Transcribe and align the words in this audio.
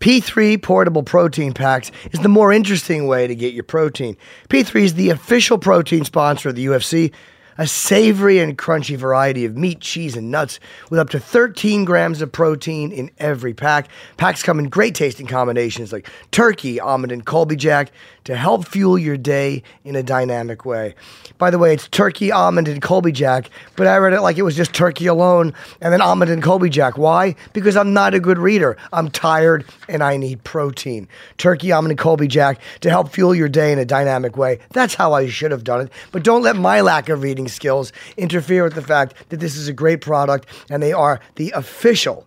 P3 0.00 0.60
portable 0.60 1.02
protein 1.02 1.52
packs 1.54 1.90
is 2.12 2.20
the 2.20 2.28
more 2.28 2.52
interesting 2.52 3.06
way 3.06 3.26
to 3.26 3.34
get 3.34 3.54
your 3.54 3.64
protein. 3.64 4.16
P3 4.48 4.82
is 4.82 4.94
the 4.94 5.10
official 5.10 5.58
protein 5.58 6.04
sponsor 6.04 6.50
of 6.50 6.56
the 6.56 6.66
UFC, 6.66 7.12
a 7.56 7.66
savory 7.66 8.38
and 8.40 8.58
crunchy 8.58 8.96
variety 8.96 9.44
of 9.44 9.56
meat, 9.56 9.80
cheese, 9.80 10.16
and 10.16 10.30
nuts 10.30 10.58
with 10.90 10.98
up 10.98 11.10
to 11.10 11.20
13 11.20 11.84
grams 11.84 12.20
of 12.20 12.32
protein 12.32 12.90
in 12.90 13.10
every 13.18 13.54
pack. 13.54 13.88
Packs 14.16 14.42
come 14.42 14.58
in 14.58 14.68
great 14.68 14.94
tasting 14.94 15.26
combinations 15.26 15.92
like 15.92 16.08
turkey, 16.32 16.80
almond, 16.80 17.12
and 17.12 17.24
Colby 17.24 17.56
Jack 17.56 17.92
to 18.24 18.36
help 18.36 18.66
fuel 18.66 18.98
your 18.98 19.16
day 19.16 19.62
in 19.84 19.96
a 19.96 20.02
dynamic 20.02 20.64
way. 20.64 20.94
By 21.38 21.50
the 21.50 21.58
way, 21.58 21.74
it's 21.74 21.88
turkey, 21.88 22.32
almond, 22.32 22.68
and 22.68 22.80
Colby 22.80 23.12
Jack, 23.12 23.50
but 23.76 23.86
I 23.86 23.96
read 23.98 24.12
it 24.12 24.20
like 24.20 24.38
it 24.38 24.42
was 24.42 24.56
just 24.56 24.72
turkey 24.72 25.06
alone 25.06 25.52
and 25.80 25.92
then 25.92 26.00
almond 26.00 26.30
and 26.30 26.42
Colby 26.42 26.70
Jack. 26.70 26.96
Why? 26.98 27.36
Because 27.52 27.76
I'm 27.76 27.92
not 27.92 28.14
a 28.14 28.20
good 28.20 28.38
reader. 28.38 28.76
I'm 28.92 29.10
tired 29.10 29.64
and 29.88 30.02
I 30.02 30.16
need 30.16 30.42
protein. 30.44 31.08
Turkey, 31.38 31.72
almond, 31.72 31.92
and 31.92 31.98
Colby 31.98 32.26
Jack 32.26 32.60
to 32.80 32.90
help 32.90 33.10
fuel 33.10 33.34
your 33.34 33.48
day 33.48 33.72
in 33.72 33.78
a 33.78 33.84
dynamic 33.84 34.36
way. 34.36 34.58
That's 34.70 34.94
how 34.94 35.12
I 35.12 35.28
should 35.28 35.50
have 35.50 35.64
done 35.64 35.82
it. 35.82 35.92
But 36.12 36.24
don't 36.24 36.42
let 36.42 36.56
my 36.56 36.80
lack 36.80 37.08
of 37.08 37.22
reading 37.22 37.48
skills 37.48 37.92
interfere 38.16 38.64
with 38.64 38.74
the 38.74 38.82
fact 38.82 39.14
that 39.28 39.40
this 39.40 39.56
is 39.56 39.68
a 39.68 39.72
great 39.72 40.00
product 40.00 40.46
and 40.70 40.82
they 40.82 40.92
are 40.92 41.20
the 41.36 41.50
official 41.50 42.26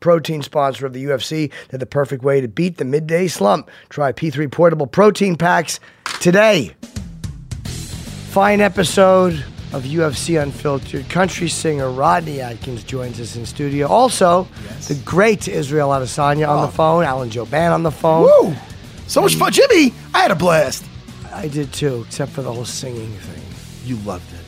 protein 0.00 0.42
sponsor 0.42 0.86
of 0.86 0.92
the 0.92 1.04
UFC. 1.04 1.52
They're 1.68 1.78
the 1.78 1.86
perfect 1.86 2.22
way 2.22 2.40
to 2.40 2.48
beat 2.48 2.76
the 2.76 2.84
midday 2.84 3.28
slump. 3.28 3.70
Try 3.88 4.12
P3 4.12 4.50
portable 4.50 4.86
protein 4.86 5.36
packs 5.36 5.80
today. 6.20 6.74
Fine 8.30 8.60
episode 8.60 9.44
of 9.72 9.84
UFC 9.84 10.40
Unfiltered. 10.40 11.08
Country 11.08 11.48
singer 11.48 11.90
Rodney 11.90 12.40
Atkins 12.40 12.84
joins 12.84 13.20
us 13.20 13.36
in 13.36 13.44
studio. 13.44 13.86
Also, 13.86 14.48
the 14.86 14.94
great 15.04 15.48
Israel 15.48 15.90
Adesanya 15.90 16.48
on 16.48 16.62
the 16.62 16.68
oh. 16.68 16.70
phone, 16.70 17.04
Alan 17.04 17.30
Jouban 17.30 17.72
on 17.72 17.82
the 17.82 17.90
phone. 17.90 18.22
Woo! 18.24 18.54
So 19.06 19.22
much 19.22 19.36
fun, 19.36 19.52
Jimmy. 19.52 19.92
I 20.14 20.20
had 20.20 20.30
a 20.30 20.36
blast. 20.36 20.84
I 21.32 21.48
did 21.48 21.72
too, 21.72 22.04
except 22.06 22.32
for 22.32 22.42
the 22.42 22.52
whole 22.52 22.64
singing 22.64 23.12
thing. 23.12 23.42
You 23.84 23.96
loved 24.04 24.32
it. 24.32 24.47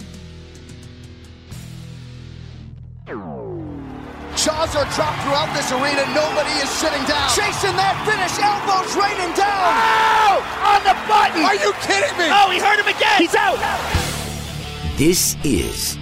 Jaws 4.41 4.75
are 4.75 4.89
dropped 4.97 5.21
throughout 5.21 5.53
this 5.55 5.71
arena. 5.71 6.01
Nobody 6.15 6.49
is 6.65 6.71
sitting 6.71 7.05
down. 7.05 7.29
Chasing 7.37 7.77
that 7.77 7.93
finish. 8.09 8.33
Elbows 8.41 8.97
raining 8.97 9.37
down. 9.37 9.69
Oh! 9.69 10.41
On 10.65 10.81
the 10.81 10.97
button. 11.05 11.45
Are 11.45 11.61
you 11.61 11.75
kidding 11.85 12.17
me? 12.17 12.25
Oh, 12.33 12.51
he 12.51 12.59
hurt 12.59 12.81
him 12.81 12.89
again. 12.89 13.19
He's 13.19 13.35
out. 13.35 13.61
This 14.97 15.37
is 15.45 15.99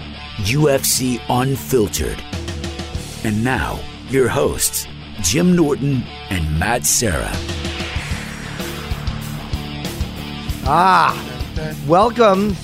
UFC 0.46 1.20
Unfiltered. 1.28 2.22
And 3.24 3.42
now, 3.42 3.80
your 4.08 4.28
hosts, 4.28 4.86
Jim 5.20 5.56
Norton 5.56 6.04
and 6.30 6.60
Matt 6.60 6.86
Serra. 6.86 7.32
Ah, 10.64 11.10
welcome 11.88 12.54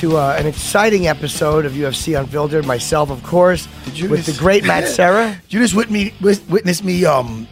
to 0.00 0.16
uh, 0.16 0.34
an 0.38 0.46
exciting 0.46 1.06
episode 1.08 1.66
of 1.66 1.72
UFC 1.72 2.18
Unfiltered. 2.18 2.64
Myself, 2.64 3.10
of 3.10 3.22
course, 3.22 3.68
you 3.92 4.08
with 4.08 4.24
the 4.24 4.32
great 4.32 4.64
Matt 4.64 4.88
Serra. 4.96 5.40
Just 5.48 5.74
wit- 5.74 5.90
me, 5.90 6.14
wis- 6.22 6.40
witness 6.48 6.82
me 6.82 7.04
um, 7.04 7.46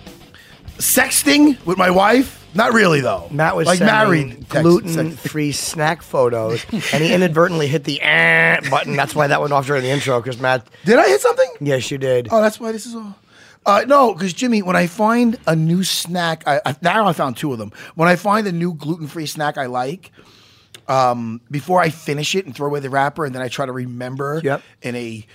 sexting 0.78 1.62
with 1.66 1.76
my 1.76 1.90
wife? 1.90 2.36
Not 2.54 2.72
really, 2.72 3.02
though. 3.02 3.28
Matt 3.30 3.54
was 3.54 3.66
like 3.66 3.80
married. 3.80 4.48
gluten-free 4.48 5.52
snack 5.52 6.00
photos, 6.00 6.64
and 6.72 7.04
he 7.04 7.12
inadvertently 7.12 7.66
hit 7.68 7.84
the 7.84 8.00
eh 8.00 8.60
button. 8.70 8.96
That's 8.96 9.14
why 9.14 9.26
that 9.26 9.40
went 9.42 9.52
off 9.52 9.66
during 9.66 9.82
the 9.82 9.90
intro. 9.90 10.18
Because 10.20 10.40
Matt, 10.40 10.66
Did 10.86 10.98
I 10.98 11.06
hit 11.06 11.20
something? 11.20 11.50
yes, 11.60 11.90
you 11.90 11.98
did. 11.98 12.28
Oh, 12.30 12.40
that's 12.40 12.58
why 12.58 12.72
this 12.72 12.86
is 12.86 12.94
all. 12.94 13.14
Uh, 13.66 13.84
no, 13.86 14.14
because 14.14 14.32
Jimmy, 14.32 14.62
when 14.62 14.76
I 14.76 14.86
find 14.86 15.36
a 15.46 15.54
new 15.54 15.84
snack, 15.84 16.42
I, 16.46 16.62
I 16.64 16.74
now 16.80 17.06
I 17.06 17.12
found 17.12 17.36
two 17.36 17.52
of 17.52 17.58
them. 17.58 17.72
When 17.94 18.08
I 18.08 18.16
find 18.16 18.46
a 18.46 18.52
new 18.52 18.72
gluten-free 18.72 19.26
snack 19.26 19.58
I 19.58 19.66
like, 19.66 20.10
um, 20.88 21.40
before 21.50 21.80
I 21.80 21.90
finish 21.90 22.34
it 22.34 22.46
and 22.46 22.54
throw 22.54 22.66
away 22.66 22.80
the 22.80 22.90
wrapper, 22.90 23.24
and 23.24 23.34
then 23.34 23.42
I 23.42 23.48
try 23.48 23.66
to 23.66 23.72
remember 23.72 24.40
Yep. 24.42 24.62
in 24.82 24.96
a 24.96 25.26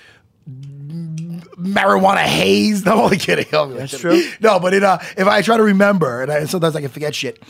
marijuana 1.58 2.24
haze. 2.24 2.84
No, 2.86 2.94
I'm 2.94 3.00
only 3.00 3.18
kidding. 3.18 3.46
I'm 3.54 3.60
only 3.60 3.78
That's 3.78 3.92
kidding. 4.02 4.22
true. 4.22 4.32
No, 4.42 4.60
but 4.60 4.74
it, 4.74 4.84
uh, 4.84 4.98
if 5.18 5.28
I 5.28 5.42
try 5.42 5.58
to 5.58 5.64
remember, 5.64 6.22
and 6.22 6.32
I, 6.32 6.46
sometimes 6.46 6.76
I 6.76 6.82
can 6.82 6.90
forget 6.90 7.16
shit, 7.16 7.42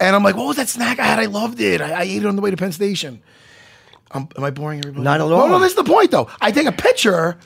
and 0.00 0.14
I'm 0.14 0.22
like, 0.22 0.36
what 0.36 0.46
was 0.46 0.56
that 0.56 0.68
snack 0.68 0.98
I 1.00 1.04
had? 1.04 1.18
I 1.18 1.24
loved 1.26 1.60
it. 1.60 1.80
I, 1.80 1.92
I 1.92 2.02
ate 2.02 2.22
it 2.22 2.26
on 2.26 2.36
the 2.36 2.42
way 2.42 2.50
to 2.50 2.56
Penn 2.56 2.72
Station. 2.72 3.20
Um, 4.12 4.28
am 4.36 4.44
I 4.44 4.50
boring 4.50 4.78
everybody? 4.78 5.02
Not 5.02 5.20
at 5.20 5.26
No, 5.28 5.34
all. 5.34 5.48
no, 5.48 5.58
this 5.58 5.70
is 5.70 5.76
the 5.76 5.84
point 5.84 6.10
though. 6.12 6.28
I 6.40 6.52
take 6.52 6.66
a 6.66 6.72
picture 6.72 7.36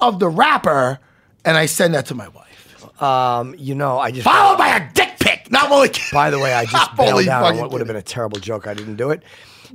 of 0.00 0.18
the 0.18 0.28
wrapper 0.28 0.98
and 1.44 1.56
I 1.56 1.66
send 1.66 1.94
that 1.94 2.06
to 2.06 2.14
my 2.14 2.28
wife. 2.28 3.00
Um, 3.00 3.54
you 3.56 3.74
know, 3.74 3.98
I 3.98 4.10
just 4.10 4.24
Followed 4.24 4.58
by 4.58 4.68
a 4.76 4.92
dick 4.92 5.09
Not 5.50 5.70
only 5.70 5.90
By 6.12 6.30
the 6.30 6.38
way, 6.38 6.54
I 6.54 6.64
just 6.64 6.96
bailed 6.96 7.28
out 7.28 7.44
on 7.44 7.58
what 7.58 7.70
would 7.72 7.80
have 7.80 7.88
been 7.88 7.96
a 7.96 8.02
terrible 8.02 8.38
joke. 8.38 8.66
I 8.66 8.74
didn't 8.74 8.96
do 8.96 9.10
it. 9.10 9.22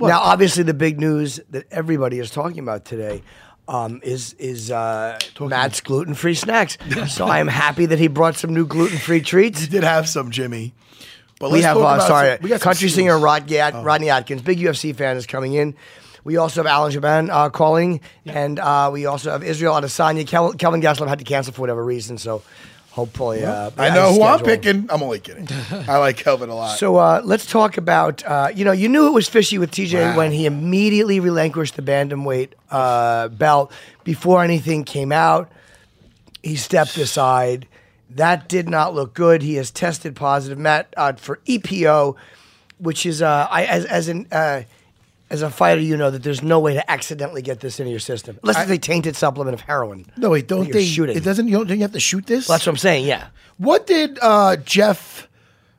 Now, 0.00 0.20
obviously, 0.20 0.62
the 0.62 0.74
big 0.74 0.98
news 1.00 1.40
that 1.50 1.66
everybody 1.70 2.18
is 2.18 2.30
talking 2.30 2.58
about 2.58 2.84
today 2.84 3.22
um, 3.68 4.00
is 4.02 4.34
is 4.34 4.70
uh, 4.70 5.18
Matt's 5.40 5.80
gluten 5.80 6.14
free 6.14 6.34
snacks. 6.34 6.76
so 7.08 7.26
I 7.26 7.38
am 7.38 7.48
happy 7.48 7.86
that 7.86 7.98
he 7.98 8.08
brought 8.08 8.36
some 8.36 8.52
new 8.52 8.66
gluten 8.66 8.98
free 8.98 9.20
treats. 9.20 9.62
You 9.62 9.68
did 9.68 9.84
have 9.84 10.08
some, 10.08 10.30
Jimmy. 10.30 10.74
But 11.38 11.50
We 11.50 11.58
let's 11.58 11.66
have, 11.66 11.76
talk 11.76 11.84
uh, 11.92 11.94
about 11.96 12.08
sorry, 12.08 12.30
some- 12.36 12.42
we 12.42 12.48
got 12.50 12.60
country 12.60 12.88
singer 12.88 13.18
Rod 13.18 13.50
At- 13.52 13.84
Rodney 13.84 14.08
Atkins, 14.10 14.42
big 14.42 14.58
UFC 14.58 14.94
fan, 14.94 15.16
is 15.16 15.26
coming 15.26 15.52
in. 15.54 15.74
We 16.24 16.38
also 16.38 16.60
have 16.60 16.66
Alan 16.66 16.92
Jouban 16.92 17.30
uh, 17.30 17.50
calling, 17.50 18.00
and 18.24 18.58
uh, 18.58 18.90
we 18.92 19.06
also 19.06 19.30
have 19.30 19.44
Israel 19.44 19.74
Adesanya. 19.74 20.26
Kel- 20.26 20.54
Kelvin 20.54 20.80
Gastelum 20.82 21.06
had 21.08 21.20
to 21.20 21.24
cancel 21.24 21.52
for 21.52 21.60
whatever 21.60 21.84
reason, 21.84 22.18
so 22.18 22.42
hopefully. 22.96 23.44
Uh, 23.44 23.70
I 23.76 23.90
know 23.94 24.08
his 24.08 24.16
who 24.16 24.22
I'm 24.24 24.40
picking. 24.40 24.86
I'm 24.90 25.02
only 25.02 25.20
kidding. 25.20 25.46
I 25.86 25.98
like 25.98 26.16
Kelvin 26.16 26.48
a 26.48 26.54
lot. 26.54 26.78
So 26.78 26.96
uh, 26.96 27.20
let's 27.24 27.46
talk 27.46 27.76
about. 27.76 28.24
Uh, 28.24 28.48
you 28.54 28.64
know, 28.64 28.72
you 28.72 28.88
knew 28.88 29.06
it 29.06 29.12
was 29.12 29.28
fishy 29.28 29.58
with 29.58 29.70
TJ 29.70 29.92
Wow. 29.94 30.16
when 30.16 30.32
he 30.32 30.46
immediately 30.46 31.20
relinquished 31.20 31.76
the 31.76 31.82
bantamweight 31.82 32.52
uh, 32.70 33.28
belt 33.28 33.70
before 34.02 34.42
anything 34.42 34.82
came 34.84 35.12
out. 35.12 35.52
He 36.42 36.56
stepped 36.56 36.96
aside. 36.96 37.68
That 38.10 38.48
did 38.48 38.68
not 38.68 38.94
look 38.94 39.12
good. 39.14 39.42
He 39.42 39.54
has 39.56 39.70
tested 39.70 40.16
positive, 40.16 40.58
Matt, 40.58 40.92
uh, 40.96 41.12
for 41.14 41.38
EPO, 41.46 42.16
which 42.78 43.04
is 43.04 43.20
uh, 43.20 43.46
I 43.50 43.64
as 43.66 43.84
as 43.84 44.08
an 44.08 44.26
uh, 44.32 44.62
as 45.28 45.42
a 45.42 45.50
fighter, 45.50 45.80
you 45.80 45.96
know 45.96 46.10
that 46.10 46.22
there's 46.22 46.42
no 46.42 46.60
way 46.60 46.74
to 46.74 46.90
accidentally 46.90 47.42
get 47.42 47.60
this 47.60 47.80
into 47.80 47.90
your 47.90 48.00
system 48.00 48.38
unless 48.42 48.62
it's 48.62 48.70
a 48.70 48.78
tainted 48.78 49.16
supplement 49.16 49.54
of 49.54 49.60
heroin. 49.60 50.06
no, 50.16 50.30
wait, 50.30 50.46
don't 50.46 50.70
they? 50.70 50.84
shoot 50.84 51.10
It 51.10 51.24
doesn't. 51.24 51.48
You 51.48 51.58
don't, 51.58 51.66
don't 51.66 51.78
you 51.78 51.82
have 51.82 51.92
to 51.92 52.00
shoot 52.00 52.26
this? 52.26 52.46
That's 52.46 52.66
what 52.66 52.72
I'm 52.72 52.76
saying. 52.76 53.06
Yeah, 53.06 53.28
what 53.58 53.86
did 53.86 54.18
uh, 54.22 54.56
Jeff? 54.56 55.25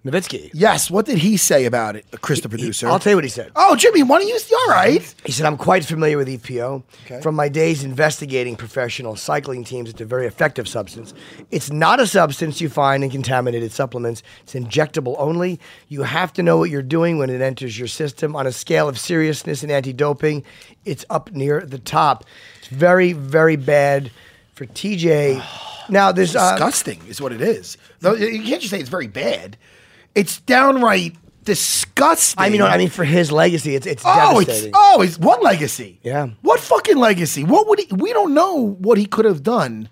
Novitzky. 0.07 0.49
Yes. 0.53 0.89
What 0.89 1.05
did 1.05 1.17
he 1.17 1.37
say 1.37 1.65
about 1.65 1.95
it, 1.95 2.05
Chris, 2.21 2.41
the 2.41 2.49
producer? 2.49 2.87
I'll 2.87 2.99
tell 2.99 3.11
you 3.11 3.17
what 3.17 3.23
he 3.23 3.29
said. 3.29 3.51
Oh, 3.55 3.75
Jimmy, 3.75 4.03
why 4.03 4.19
don't 4.19 4.27
you? 4.27 4.39
All 4.57 4.69
right. 4.73 5.15
He 5.25 5.31
said, 5.31 5.45
I'm 5.45 5.57
quite 5.57 5.83
familiar 5.85 6.17
with 6.17 6.27
EPO 6.27 6.83
Okay. 7.05 7.21
from 7.21 7.35
my 7.35 7.49
days 7.49 7.83
investigating 7.83 8.55
professional 8.55 9.15
cycling 9.15 9.63
teams. 9.63 9.89
It's 9.89 10.01
a 10.01 10.05
very 10.05 10.25
effective 10.27 10.67
substance. 10.67 11.13
It's 11.51 11.71
not 11.71 11.99
a 11.99 12.07
substance 12.07 12.61
you 12.61 12.69
find 12.69 13.03
in 13.03 13.09
contaminated 13.09 13.71
supplements, 13.71 14.23
it's 14.43 14.53
injectable 14.53 15.15
only. 15.17 15.59
You 15.89 16.03
have 16.03 16.31
to 16.33 16.43
know 16.43 16.57
what 16.57 16.69
you're 16.69 16.81
doing 16.81 17.17
when 17.17 17.29
it 17.29 17.41
enters 17.41 17.77
your 17.77 17.87
system. 17.87 18.35
On 18.35 18.47
a 18.47 18.51
scale 18.51 18.87
of 18.87 18.97
seriousness 18.99 19.63
in 19.63 19.71
anti 19.71 19.93
doping, 19.93 20.43
it's 20.85 21.05
up 21.09 21.31
near 21.31 21.61
the 21.61 21.79
top. 21.79 22.25
It's 22.59 22.67
very, 22.67 23.13
very 23.13 23.55
bad 23.55 24.11
for 24.53 24.65
TJ. 24.65 25.43
Now 25.89 26.11
there's 26.11 26.35
uh, 26.35 26.51
disgusting 26.51 27.01
is 27.07 27.21
what 27.21 27.31
it 27.31 27.39
is. 27.39 27.77
Though 28.01 28.13
you 28.13 28.43
can't 28.43 28.59
just 28.61 28.71
say 28.71 28.79
it's 28.81 28.89
very 28.89 29.07
bad. 29.07 29.55
It's 30.17 30.39
downright 30.41 31.15
disgusting. 31.43 32.43
I 32.43 32.49
mean, 32.49 32.61
I 32.61 32.77
mean 32.77 32.89
for 32.89 33.05
his 33.05 33.31
legacy, 33.31 33.75
it's 33.75 33.85
it's 33.85 34.03
oh, 34.05 34.39
it's 34.39 34.47
devastating. 34.47 34.73
oh, 34.75 35.01
it's 35.01 35.17
what 35.17 35.41
legacy? 35.43 35.99
Yeah. 36.03 36.29
what 36.41 36.59
fucking 36.59 36.97
legacy? 36.97 37.43
What 37.43 37.67
would 37.67 37.79
he? 37.79 37.87
We 37.93 38.13
don't 38.13 38.33
know 38.33 38.75
what 38.79 38.97
he 38.97 39.05
could 39.05 39.25
have 39.25 39.43
done 39.43 39.89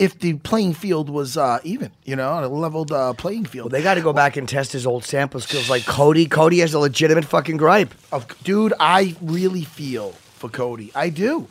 if 0.00 0.18
the 0.18 0.34
playing 0.34 0.74
field 0.74 1.08
was 1.08 1.36
uh, 1.36 1.60
even. 1.62 1.92
You 2.04 2.16
know, 2.16 2.30
on 2.30 2.44
a 2.44 2.48
leveled 2.48 2.90
uh, 2.92 3.12
playing 3.14 3.44
field. 3.46 3.72
Well, 3.72 3.78
they 3.78 3.82
got 3.84 3.94
to 3.94 4.00
go 4.02 4.12
back 4.12 4.36
and 4.36 4.48
test 4.48 4.72
his 4.72 4.86
old 4.86 5.04
sample 5.04 5.40
skills, 5.40 5.70
like 5.70 5.86
Cody. 5.86 6.26
Cody 6.26 6.58
has 6.58 6.74
a 6.74 6.78
legitimate 6.78 7.24
fucking 7.24 7.56
gripe. 7.56 7.94
of 8.12 8.26
dude, 8.42 8.74
I 8.80 9.16
really 9.22 9.64
feel 9.64 10.12
for 10.34 10.50
Cody. 10.50 10.90
I 10.94 11.10
do. 11.10 11.48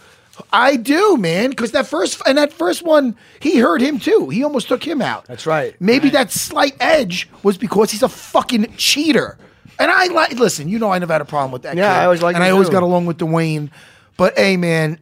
I 0.51 0.75
do, 0.75 1.17
man, 1.17 1.49
because 1.49 1.71
that 1.71 1.87
first 1.87 2.21
and 2.25 2.37
that 2.37 2.53
first 2.53 2.83
one, 2.83 3.15
he 3.39 3.57
hurt 3.57 3.81
him 3.81 3.99
too. 3.99 4.29
He 4.29 4.43
almost 4.43 4.67
took 4.67 4.83
him 4.83 5.01
out. 5.01 5.25
That's 5.25 5.45
right. 5.45 5.75
Maybe 5.79 6.09
that 6.11 6.31
slight 6.31 6.75
edge 6.79 7.29
was 7.43 7.57
because 7.57 7.91
he's 7.91 8.03
a 8.03 8.09
fucking 8.09 8.75
cheater. 8.77 9.37
And 9.79 9.89
I 9.89 10.05
like 10.07 10.33
listen, 10.33 10.67
you 10.67 10.79
know 10.79 10.91
I 10.91 10.99
never 10.99 11.13
had 11.13 11.21
a 11.21 11.25
problem 11.25 11.51
with 11.51 11.61
that. 11.63 11.77
Yeah, 11.77 11.93
kid, 11.93 11.99
I 12.01 12.05
always 12.05 12.21
liked 12.21 12.35
and 12.35 12.43
I 12.43 12.49
always 12.49 12.67
too. 12.67 12.73
got 12.73 12.83
along 12.83 13.05
with 13.05 13.17
Duane. 13.17 13.71
But 14.17 14.37
hey, 14.37 14.57
man, 14.57 14.99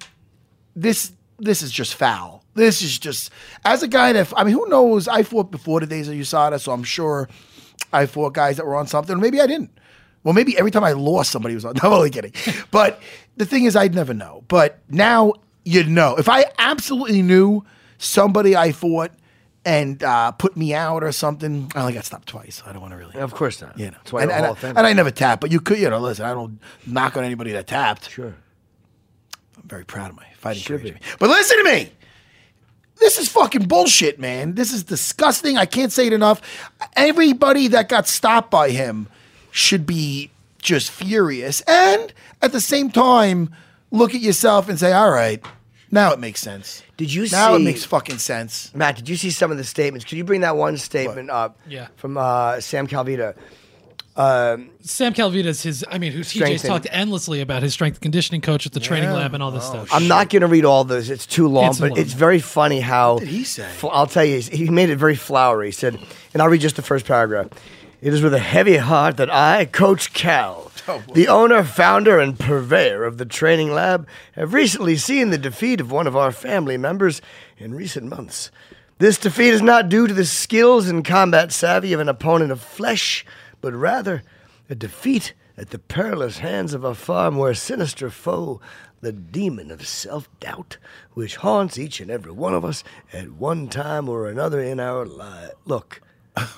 this 0.75 1.12
this 1.39 1.62
is 1.62 1.72
just 1.72 1.95
foul. 1.95 2.44
This 2.54 2.81
is 2.81 2.98
just 2.98 3.31
as 3.66 3.84
a 3.84 3.88
guy 3.88 4.13
that 4.13 4.31
I 4.36 4.44
mean, 4.44 4.54
who 4.54 4.68
knows? 4.69 5.07
I 5.07 5.24
fought 5.24 5.51
before 5.51 5.80
the 5.80 5.88
days 5.88 6.07
of 6.07 6.16
USADA, 6.16 6.60
so 6.60 6.72
I'm 6.72 6.84
sure 6.84 7.28
I 7.94 8.06
fought 8.06 8.34
guys 8.34 8.57
that 8.57 8.66
were 8.66 8.75
on 8.75 8.88
something. 8.88 9.19
Maybe 9.19 9.42
I 9.42 9.48
didn't. 9.48 9.72
Well, 10.24 10.34
maybe 10.34 10.57
every 10.57 10.72
time 10.72 10.84
I 10.84 10.92
lost, 10.92 11.31
somebody 11.31 11.56
was 11.56 11.66
on. 11.66 11.75
No, 11.81 11.81
I'm 11.89 11.94
only 11.94 12.10
kidding. 12.10 12.34
But 12.69 13.00
the 13.38 13.45
thing 13.45 13.66
is, 13.66 13.75
I'd 13.75 13.95
never 13.95 14.13
know. 14.13 14.44
But 14.48 14.80
now 14.89 15.34
you 15.68 15.84
know. 15.84 16.16
If 16.16 16.30
I 16.30 16.45
absolutely 16.57 17.22
knew 17.22 17.66
somebody 17.98 18.56
I 18.56 18.72
fought 18.72 19.12
and 19.66 20.01
uh, 20.01 20.31
put 20.31 20.56
me 20.56 20.74
out 20.74 21.04
or 21.04 21.12
something, 21.12 21.69
I 21.75 21.81
only 21.81 21.94
got 21.94 22.06
stopped 22.06 22.30
twice. 22.30 22.63
I 22.66 22.72
don't 22.72 22.81
want 22.81 22.94
to 22.94 22.98
really. 22.98 23.16
Of 23.16 23.34
course 23.34 23.62
not. 23.62 23.78
You 23.78 23.88
know, 23.88 23.98
That's 23.98 24.13
why 24.13 24.22
and, 24.24 24.31
and, 24.31 24.45
I, 24.45 24.68
and 24.69 24.80
I 24.80 24.94
never 24.94 25.12
tap, 25.12 25.42
but 25.42 25.51
you 25.51 25.60
could, 25.60 25.78
you 25.78 25.89
know, 25.89 26.00
listen, 26.00 26.25
I 26.25 26.34
don't 26.34 26.60
knock 26.86 27.18
on 27.18 27.25
anybody 27.25 27.51
that 27.51 27.68
tapped. 27.68 28.10
Sure. 28.10 28.34
I'm 29.57 29.63
very 29.68 29.84
proud 29.84 30.10
of 30.10 30.16
my 30.16 30.25
fighting 30.38 30.63
Should 30.63 30.81
courage. 30.81 30.94
be. 30.94 31.00
But 31.19 31.30
listen 31.30 31.57
to 31.57 31.63
me. 31.66 31.92
This 33.00 33.19
is 33.19 33.28
fucking 33.28 33.68
bullshit, 33.68 34.19
man. 34.19 34.56
This 34.56 34.74
is 34.74 34.84
disgusting. 34.84 35.57
I 35.57 35.66
can't 35.66 35.92
say 35.92 36.07
it 36.07 36.13
enough. 36.13 36.42
Everybody 36.95 37.68
that 37.68 37.89
got 37.89 38.07
stopped 38.07 38.50
by 38.50 38.69
him 38.69 39.10
should 39.51 39.86
be 39.86 40.31
just 40.62 40.92
furious. 40.92 41.62
And 41.62 42.13
at 42.42 42.51
the 42.51 42.62
same 42.62 42.89
time, 42.92 43.50
look 43.92 44.13
at 44.15 44.21
yourself 44.21 44.69
and 44.69 44.80
say, 44.80 44.92
all 44.94 45.12
right, 45.12 45.44
now 45.92 46.12
it 46.13 46.19
makes 46.19 46.42
sense. 46.42 46.83
Did 46.98 47.13
you 47.13 47.27
Now 47.31 47.54
it 47.56 47.59
see- 47.59 47.63
makes 47.65 47.83
fucking 47.86 48.18
sense. 48.18 48.74
Matt, 48.75 48.95
did 48.98 49.07
you 49.09 49.15
see 49.15 49.30
some 49.30 49.51
of 49.51 49.57
the 49.57 49.63
statements? 49.63 50.06
Could 50.06 50.18
you 50.18 50.24
bring 50.24 50.42
that 50.42 50.57
one 50.57 50.77
statement 50.77 51.30
up? 51.30 51.57
Yeah. 51.68 51.88
From 51.95 52.18
uh, 52.18 52.59
Sam 52.59 52.88
Calavitta. 52.88 53.36
Sam 54.15 55.13
Calavitta's 55.13 55.62
his. 55.62 55.86
I 55.92 55.98
mean, 56.00 56.12
who 56.12 56.21
TJ's 56.21 56.30
Strength 56.30 56.65
talked 56.65 56.88
endlessly 56.92 57.39
about 57.42 57.62
his 57.62 57.74
strength 57.74 58.01
conditioning 58.01 58.42
coach 58.42 58.65
at 58.65 58.71
the 58.71 58.80
training 58.80 59.12
lab 59.12 59.33
and 59.36 59.44
all 59.44 59.51
this 59.51 59.65
stuff. 59.65 59.89
I'm 59.92 60.07
not 60.07 60.30
going 60.30 60.42
to 60.42 60.48
read 60.48 60.65
all 60.65 60.83
those. 60.83 61.10
It's 61.10 61.25
too 61.27 61.48
long, 61.48 61.69
It's 61.69 61.80
but 61.80 61.92
long. 61.92 62.00
it's 62.00 62.13
very 62.13 62.39
funny 62.39 62.80
how. 62.80 63.19
did 63.19 63.27
he 63.27 63.44
say? 63.44 63.69
Fl- 63.69 63.89
I'll 63.89 64.07
tell 64.07 64.25
you, 64.25 64.39
he 64.39 64.69
made 64.69 64.89
it 64.89 64.95
very 64.98 65.15
flowery. 65.15 65.68
He 65.68 65.71
said, 65.71 66.00
and 66.33 66.42
I'll 66.42 66.50
read 66.50 66.62
just 66.62 66.75
the 66.77 66.81
first 66.81 67.06
paragraph. 67.06 67.48
It 67.99 68.13
is 68.13 68.21
with 68.21 68.35
a 68.35 68.39
heavy 68.39 68.77
heart 68.77 69.17
that 69.17 69.33
I, 69.33 69.65
Coach 69.65 70.13
Cal, 70.13 70.71
Oh, 70.88 71.03
the 71.13 71.27
owner, 71.27 71.63
founder, 71.63 72.19
and 72.19 72.39
purveyor 72.39 73.03
of 73.03 73.17
the 73.17 73.25
training 73.25 73.73
lab, 73.73 74.07
have 74.33 74.53
recently 74.53 74.95
seen 74.95 75.31
the 75.31 75.38
defeat 75.38 75.81
of 75.81 75.91
one 75.91 76.05
of 76.05 76.15
our 76.15 76.31
family 76.31 76.77
members 76.77 77.21
in 77.57 77.73
recent 77.73 78.05
months. 78.05 78.51
This 78.99 79.17
defeat 79.17 79.49
is 79.49 79.61
not 79.63 79.89
due 79.89 80.07
to 80.07 80.13
the 80.13 80.25
skills 80.25 80.88
and 80.88 81.03
combat 81.03 81.51
savvy 81.51 81.91
of 81.91 81.99
an 81.99 82.07
opponent 82.07 82.51
of 82.51 82.61
flesh, 82.61 83.25
but 83.61 83.73
rather 83.73 84.21
a 84.69 84.75
defeat 84.75 85.33
at 85.57 85.71
the 85.71 85.79
perilous 85.79 86.38
hands 86.38 86.73
of 86.73 86.83
a 86.83 86.93
far 86.93 87.31
more 87.31 87.53
sinister 87.53 88.09
foe, 88.11 88.61
the 89.01 89.11
demon 89.11 89.71
of 89.71 89.85
self 89.88 90.29
doubt, 90.39 90.77
which 91.15 91.38
haunts 91.38 91.77
each 91.79 92.00
and 92.00 92.11
every 92.11 92.31
one 92.31 92.53
of 92.53 92.63
us 92.63 92.83
at 93.11 93.31
one 93.31 93.67
time 93.67 94.07
or 94.07 94.27
another 94.27 94.61
in 94.61 94.79
our 94.79 95.05
life. 95.05 95.51
Look, 95.65 96.01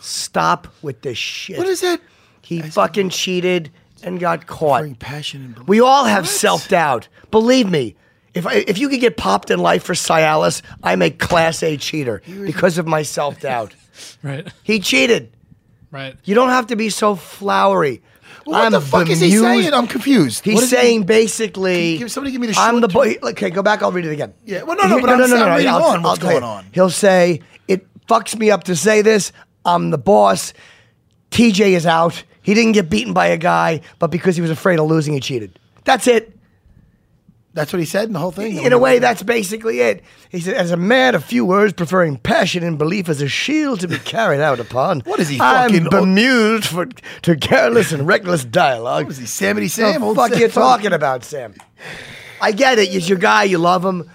stop 0.01 0.67
with 0.81 1.01
this 1.01 1.17
shit. 1.17 1.57
What 1.57 1.67
is 1.67 1.81
that? 1.81 2.01
He 2.41 2.61
fucking 2.61 3.09
cheated 3.09 3.71
and 4.03 4.19
got 4.19 4.47
caught. 4.47 4.81
Bring 4.81 4.95
passion 4.95 5.53
and. 5.57 5.67
We 5.67 5.79
all 5.81 6.05
have 6.05 6.23
What? 6.23 6.29
self 6.31 6.67
doubt. 6.69 7.07
Believe 7.31 7.69
me. 7.69 7.95
If 8.33 8.45
I, 8.45 8.63
if 8.67 8.77
you 8.77 8.89
could 8.89 8.99
get 9.01 9.17
popped 9.17 9.49
in 9.49 9.59
life 9.59 9.83
for 9.83 9.93
Cialis, 9.93 10.61
I'm 10.83 11.01
a 11.01 11.09
class 11.09 11.63
A 11.63 11.77
cheater 11.77 12.21
because 12.27 12.77
of 12.77 12.87
my 12.87 13.01
self 13.03 13.39
doubt. 13.41 13.73
Right. 14.23 14.47
he 14.63 14.79
cheated. 14.79 15.35
Right. 15.91 16.15
You 16.23 16.33
don't 16.33 16.49
have 16.49 16.67
to 16.67 16.77
be 16.77 16.89
so 16.89 17.15
flowery. 17.15 18.01
Well, 18.45 18.57
what 18.59 18.65
I'm 18.67 18.71
the 18.71 18.79
fuck 18.79 19.09
is 19.09 19.19
he 19.19 19.27
bemused. 19.31 19.43
saying? 19.43 19.73
I'm 19.73 19.87
confused. 19.87 20.45
He's 20.45 20.53
What 20.55 20.63
is 20.63 20.69
he- 20.69 20.75
saying 20.77 21.03
basically, 21.03 21.97
Give- 21.97 22.09
somebody 22.09 22.31
give 22.31 22.39
me 22.39 22.47
the 22.47 22.53
I'm 22.57 22.75
short 22.75 22.81
the 22.83 22.87
boy. 22.87 23.15
Okay, 23.31 23.49
go 23.49 23.61
back. 23.61 23.81
I'll 23.83 23.91
read 23.91 24.05
it 24.05 24.11
again. 24.11 24.33
Yeah, 24.45 24.63
well, 24.63 24.77
no, 24.77 24.87
no, 24.87 25.01
but 25.01 25.09
I'm 25.09 25.21
I'm 25.21 25.57
reading 25.57 25.67
on 25.73 26.01
what's 26.01 26.19
tell 26.19 26.31
you. 26.33 26.39
going 26.39 26.43
on. 26.49 26.65
He'll 26.71 26.89
say 26.89 27.41
it 27.67 27.85
fucks 28.07 28.37
me 28.37 28.49
up 28.51 28.63
to 28.65 28.75
say 28.75 29.01
this. 29.01 29.33
I'm 29.65 29.91
the 29.91 29.97
boss. 29.97 30.53
TJ 31.31 31.71
is 31.71 31.85
out. 31.85 32.23
He 32.41 32.53
didn't 32.53 32.71
get 32.71 32.89
beaten 32.89 33.13
by 33.13 33.27
a 33.27 33.37
guy, 33.37 33.81
but 33.99 34.09
because 34.11 34.35
he 34.35 34.41
was 34.41 34.51
afraid 34.51 34.79
of 34.79 34.87
losing, 34.87 35.13
he 35.13 35.19
cheated. 35.19 35.59
That's 35.83 36.07
it. 36.07 36.35
That's 37.53 37.73
what 37.73 37.79
he 37.79 37.85
said 37.85 38.05
in 38.07 38.13
the 38.13 38.19
whole 38.19 38.31
thing. 38.31 38.57
In 38.63 38.73
a 38.73 38.77
way, 38.77 38.99
that's 38.99 39.23
basically 39.23 39.81
it. 39.81 40.03
He 40.29 40.39
said, 40.39 40.53
"As 40.53 40.71
a 40.71 40.77
man, 40.77 41.15
a 41.15 41.19
few 41.19 41.43
words, 41.43 41.73
preferring 41.73 42.17
passion 42.17 42.63
and 42.63 42.77
belief 42.77 43.09
as 43.09 43.21
a 43.21 43.27
shield 43.27 43.79
to 43.79 43.87
be 43.87 43.97
carried 44.05 44.39
out 44.39 44.59
upon. 44.59 45.01
What 45.01 45.19
is 45.19 45.29
he, 45.29 45.41
I'm 45.41 45.71
fucking- 45.71 45.89
bemused 45.89 46.65
for 46.67 46.85
to 47.23 47.35
careless 47.35 47.91
and 47.91 48.07
reckless 48.07 48.45
dialogue. 48.45 49.05
What 49.05 49.11
is 49.13 49.17
he, 49.17 49.25
Samity 49.25 49.61
The 49.61 49.67
Sam? 49.69 50.03
Old 50.03 50.15
fuck 50.15 50.31
Sam? 50.31 50.41
you 50.41 50.47
talking 50.47 50.93
about, 50.93 51.23
Sam? 51.23 51.55
I 52.39 52.51
get 52.51 52.77
it. 52.79 52.89
He's 52.89 53.09
your 53.09 53.17
guy. 53.17 53.43
You 53.43 53.57
love 53.57 53.83
him, 53.83 54.09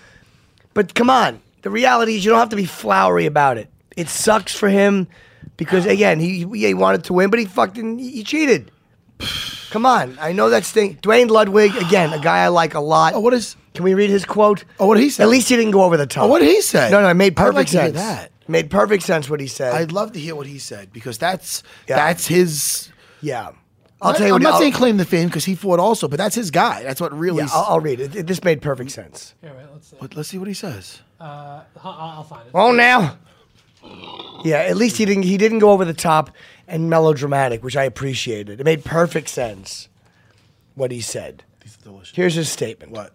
but 0.72 0.94
come 0.94 1.10
on. 1.10 1.40
The 1.62 1.70
reality 1.70 2.16
is, 2.16 2.24
you 2.24 2.30
don't 2.30 2.40
have 2.40 2.50
to 2.50 2.56
be 2.56 2.66
flowery 2.66 3.26
about 3.26 3.58
it. 3.58 3.68
It 3.96 4.08
sucks 4.08 4.54
for 4.54 4.68
him 4.68 5.08
because 5.56 5.86
again, 5.86 6.20
he 6.20 6.46
he 6.54 6.74
wanted 6.74 7.04
to 7.04 7.12
win, 7.12 7.30
but 7.30 7.38
he 7.38 7.44
fucking 7.46 7.98
he 7.98 8.22
cheated. 8.24 8.70
Come 9.70 9.86
on, 9.86 10.16
I 10.20 10.32
know 10.32 10.50
that 10.50 10.64
thing. 10.64 10.98
Duane 11.02 11.28
Ludwig, 11.28 11.74
again, 11.76 12.12
a 12.12 12.18
guy 12.20 12.38
I 12.44 12.48
like 12.48 12.74
a 12.74 12.80
lot. 12.80 13.14
Oh, 13.14 13.20
what 13.20 13.34
is? 13.34 13.56
Can 13.74 13.84
we 13.84 13.94
read 13.94 14.10
his 14.10 14.24
quote? 14.24 14.64
Oh, 14.78 14.86
what 14.86 14.94
did 14.96 15.02
he 15.02 15.10
say? 15.10 15.22
At 15.24 15.28
least 15.28 15.48
he 15.48 15.56
didn't 15.56 15.72
go 15.72 15.82
over 15.82 15.96
the 15.96 16.06
top. 16.06 16.24
Oh, 16.24 16.26
what 16.28 16.40
did 16.40 16.48
he 16.48 16.60
say? 16.60 16.90
No, 16.90 17.00
no, 17.00 17.08
it 17.08 17.14
made 17.14 17.34
perfect 17.36 17.70
I'd 17.70 17.74
perfect 17.74 17.74
like 17.74 17.94
to 17.94 18.00
hear 18.08 18.16
that. 18.16 18.30
Made 18.46 18.70
perfect 18.70 19.02
sense 19.02 19.28
what 19.30 19.40
he 19.40 19.46
said. 19.46 19.72
I'd 19.74 19.90
love 19.90 20.12
to 20.12 20.20
hear 20.20 20.34
what 20.36 20.46
he 20.46 20.58
said 20.58 20.92
because 20.92 21.18
that's 21.18 21.62
Yeah. 21.88 21.96
that's 21.96 22.26
his. 22.26 22.90
yeah. 23.20 23.50
I'll 24.02 24.12
I, 24.12 24.16
tell 24.18 24.26
you 24.26 24.34
I'm 24.34 24.42
what. 24.42 24.42
not 24.42 24.52
I'll, 24.54 24.60
saying 24.60 24.72
claim 24.74 24.96
the 24.98 25.04
fame 25.06 25.28
because 25.28 25.46
he 25.46 25.54
fought 25.54 25.80
also, 25.80 26.08
but 26.08 26.18
that's 26.18 26.34
his 26.34 26.50
guy. 26.50 26.82
That's 26.82 27.00
what 27.00 27.16
really. 27.16 27.38
yeah, 27.38 27.48
I'll, 27.52 27.64
I'll 27.70 27.80
read 27.80 28.00
it. 28.00 28.14
It- 28.14 28.26
This 28.26 28.44
made 28.44 28.60
perfect 28.60 28.90
sense. 28.90 29.34
Here, 29.40 29.52
wait, 29.56 29.64
let's 29.72 29.88
see. 29.88 29.96
but 30.00 30.14
let's 30.14 30.28
see 30.28 30.36
what 30.38 30.46
he 30.48 30.52
says. 30.54 31.00
Uh, 31.18 31.62
I'll, 31.82 31.90
I'll 32.16 32.22
find 32.24 32.42
it. 32.46 32.50
Oh, 32.54 32.70
now. 32.72 33.16
Yeah, 34.44 34.56
at 34.58 34.76
least 34.76 34.96
he 34.98 35.04
didn't. 35.04 35.22
He 35.24 35.36
didn't 35.38 35.60
go 35.60 35.70
over 35.70 35.84
the 35.84 35.94
top 35.94 36.30
and 36.68 36.90
melodramatic, 36.90 37.62
which 37.64 37.76
I 37.76 37.84
appreciated. 37.84 38.60
It 38.60 38.64
made 38.64 38.84
perfect 38.84 39.28
sense. 39.28 39.88
What 40.74 40.90
he 40.90 41.00
said. 41.00 41.44
These 41.62 41.78
are 41.78 41.84
delicious. 41.84 42.16
Here's 42.16 42.34
his 42.34 42.48
statement. 42.50 42.92
What? 42.92 43.14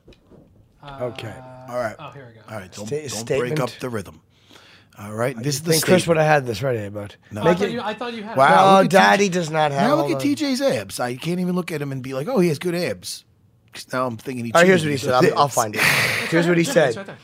Uh, 0.81 0.97
okay. 1.13 1.35
All 1.67 1.75
right. 1.77 1.95
Oh, 1.99 2.09
here 2.11 2.25
we 2.27 2.33
go. 2.33 2.41
All 2.49 2.57
right. 2.59 2.71
Don't, 2.71 2.87
Sta- 2.87 2.99
don't 3.01 3.09
statement. 3.09 3.55
break 3.57 3.59
up 3.59 3.69
the 3.79 3.89
rhythm. 3.89 4.21
All 4.97 5.13
right. 5.13 5.35
This 5.37 5.55
is 5.55 5.63
the 5.63 5.71
think 5.73 5.83
Chris 5.85 6.07
would 6.07 6.17
have 6.17 6.25
had 6.25 6.45
this 6.45 6.61
ready, 6.63 6.79
eh, 6.79 6.89
but 6.89 7.15
Oh, 7.35 7.41
I, 7.47 7.53
thought 7.53 7.71
you, 7.71 7.81
I 7.81 7.93
thought 7.93 8.13
you 8.13 8.23
had. 8.23 8.31
it. 8.31 8.37
Wow. 8.37 8.47
no, 8.65 8.77
look 8.77 8.85
at 8.85 8.91
Daddy 8.91 9.29
TJ. 9.29 9.33
does 9.33 9.49
not 9.49 9.71
have. 9.71 9.81
Now 9.81 9.95
look 9.95 10.07
hold 10.07 10.21
at 10.21 10.27
on. 10.27 10.35
TJ's 10.35 10.61
abs. 10.61 10.99
I 10.99 11.15
can't 11.15 11.39
even 11.41 11.53
look 11.55 11.71
at 11.71 11.81
him 11.81 11.91
and 11.91 12.01
be 12.01 12.13
like, 12.13 12.27
"Oh, 12.27 12.39
he 12.39 12.47
has 12.47 12.59
good 12.59 12.75
abs." 12.75 13.23
'Cause 13.73 13.85
Now 13.93 14.07
I'm 14.07 14.17
thinking 14.17 14.45
he. 14.45 14.51
All 14.53 14.61
right, 14.61 14.67
here's 14.67 14.81
what 14.81 14.87
he 14.87 14.93
with 14.93 15.01
said. 15.01 15.13
I'll, 15.13 15.39
I'll 15.41 15.47
find 15.47 15.75
it. 15.75 15.81
Here's 16.29 16.47
what 16.47 16.57
he 16.57 16.61
It's 16.63 16.71
said. 16.73 16.95
there. 16.95 17.17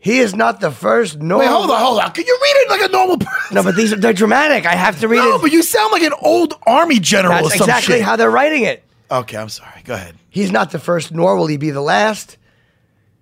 He 0.00 0.20
is 0.20 0.34
not 0.34 0.60
the 0.60 0.70
first. 0.70 1.18
Nor 1.20 1.40
Wait, 1.40 1.48
hold 1.48 1.70
on, 1.70 1.80
hold 1.80 1.98
on. 2.00 2.12
Can 2.12 2.24
you 2.24 2.38
read 2.40 2.54
it 2.56 2.70
like 2.70 2.88
a 2.88 2.92
normal 2.92 3.18
person? 3.18 3.54
No, 3.56 3.62
but 3.64 3.74
these 3.76 3.92
are 3.92 3.96
they're 3.96 4.12
dramatic. 4.12 4.64
I 4.64 4.74
have 4.76 5.00
to 5.00 5.08
read 5.08 5.18
No, 5.18 5.36
it. 5.36 5.42
but 5.42 5.50
you 5.52 5.62
sound 5.62 5.90
like 5.92 6.02
an 6.02 6.12
old 6.22 6.54
army 6.66 7.00
general 7.00 7.34
or 7.40 7.42
That's 7.48 7.56
exactly 7.56 7.96
shit. 7.96 8.02
how 8.04 8.14
they're 8.16 8.30
writing 8.30 8.62
it. 8.62 8.84
okay, 9.10 9.36
I'm 9.36 9.48
sorry. 9.48 9.82
Go 9.84 9.94
ahead. 9.94 10.14
He's 10.30 10.52
not 10.52 10.70
the 10.70 10.78
first, 10.78 11.10
nor 11.12 11.34
will 11.36 11.46
he 11.48 11.56
be 11.56 11.70
the 11.70 11.80
last. 11.80 12.36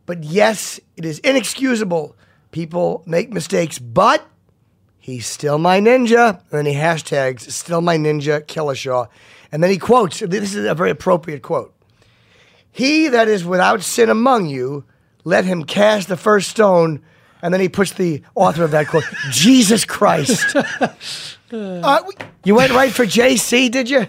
But 0.05 0.23
yes, 0.23 0.79
it 0.97 1.05
is 1.07 1.19
inexcusable. 1.21 2.15
People 2.51 3.03
make 3.07 3.33
mistakes, 3.33 3.79
but 3.79 4.25
he's 4.99 5.27
still 5.27 5.59
my 5.59 5.81
ninja. 5.81 6.41
And 6.51 6.59
then 6.59 6.67
he 6.67 6.75
hashtags 6.75 7.51
still 7.51 7.81
my 7.81 7.97
ninja, 7.97 8.43
Killashaw. 8.43 9.09
And 9.51 9.63
then 9.63 9.71
he 9.71 9.79
quotes 9.79 10.21
this 10.21 10.55
is 10.55 10.65
a 10.67 10.75
very 10.75 10.91
appropriate 10.91 11.41
quote. 11.43 11.73
He 12.71 13.09
that 13.09 13.29
is 13.29 13.45
without 13.45 13.83
sin 13.83 14.11
among 14.11 14.47
you, 14.47 14.85
let 15.27 15.45
him 15.45 15.65
cast 15.65 16.07
the 16.09 16.17
first 16.17 16.49
stone. 16.49 17.03
And 17.43 17.53
then 17.53 17.61
he 17.61 17.69
puts 17.69 17.93
the 17.93 18.23
author 18.35 18.65
of 18.65 18.71
that 18.71 18.87
quote, 18.89 19.05
Jesus 19.31 19.85
Christ. 19.85 20.57
Uh, 21.53 22.03
You 22.45 22.55
went 22.55 22.73
right 22.73 22.91
for 22.93 23.05
JC, 23.05 23.71
did 23.71 23.91
you? 23.91 24.07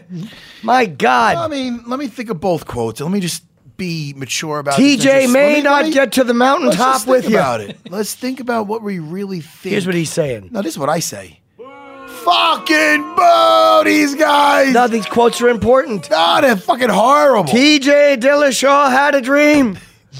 My 0.63 0.85
God. 0.85 1.35
I 1.35 1.47
mean, 1.47 1.83
let 1.87 1.99
me 1.99 2.07
think 2.07 2.29
of 2.29 2.39
both 2.39 2.65
quotes. 2.65 3.01
Let 3.01 3.11
me 3.11 3.19
just 3.19 3.43
be 3.75 4.13
mature 4.15 4.59
about 4.59 4.79
TJ 4.79 4.97
just- 4.97 5.33
may 5.33 5.55
me- 5.55 5.61
not 5.61 5.85
me- 5.85 5.91
get 5.91 6.13
to 6.13 6.23
the 6.23 6.33
mountaintop 6.33 7.01
think 7.01 7.07
with 7.09 7.29
you. 7.29 7.35
about 7.37 7.61
it. 7.61 7.77
Let's 7.89 8.15
think 8.15 8.39
about 8.39 8.67
what 8.67 8.81
we 8.81 8.99
really 8.99 9.41
think. 9.41 9.71
Here's 9.73 9.85
what 9.85 9.93
he's 9.95 10.11
saying. 10.11 10.49
No, 10.51 10.61
this 10.61 10.73
is 10.73 10.79
what 10.79 10.89
I 10.89 10.99
say. 10.99 11.39
Fucking 11.57 13.15
boo 13.15 13.83
these 13.85 14.15
guys. 14.15 14.73
No, 14.73 14.87
these 14.87 15.05
quotes 15.05 15.39
are 15.41 15.49
important. 15.49 16.09
No, 16.09 16.39
they're 16.41 16.55
fucking 16.57 16.89
horrible. 16.89 17.49
TJ 17.51 18.17
Dillashaw 18.19 18.89
had 18.89 19.13
a 19.15 19.21
dream. 19.21 19.77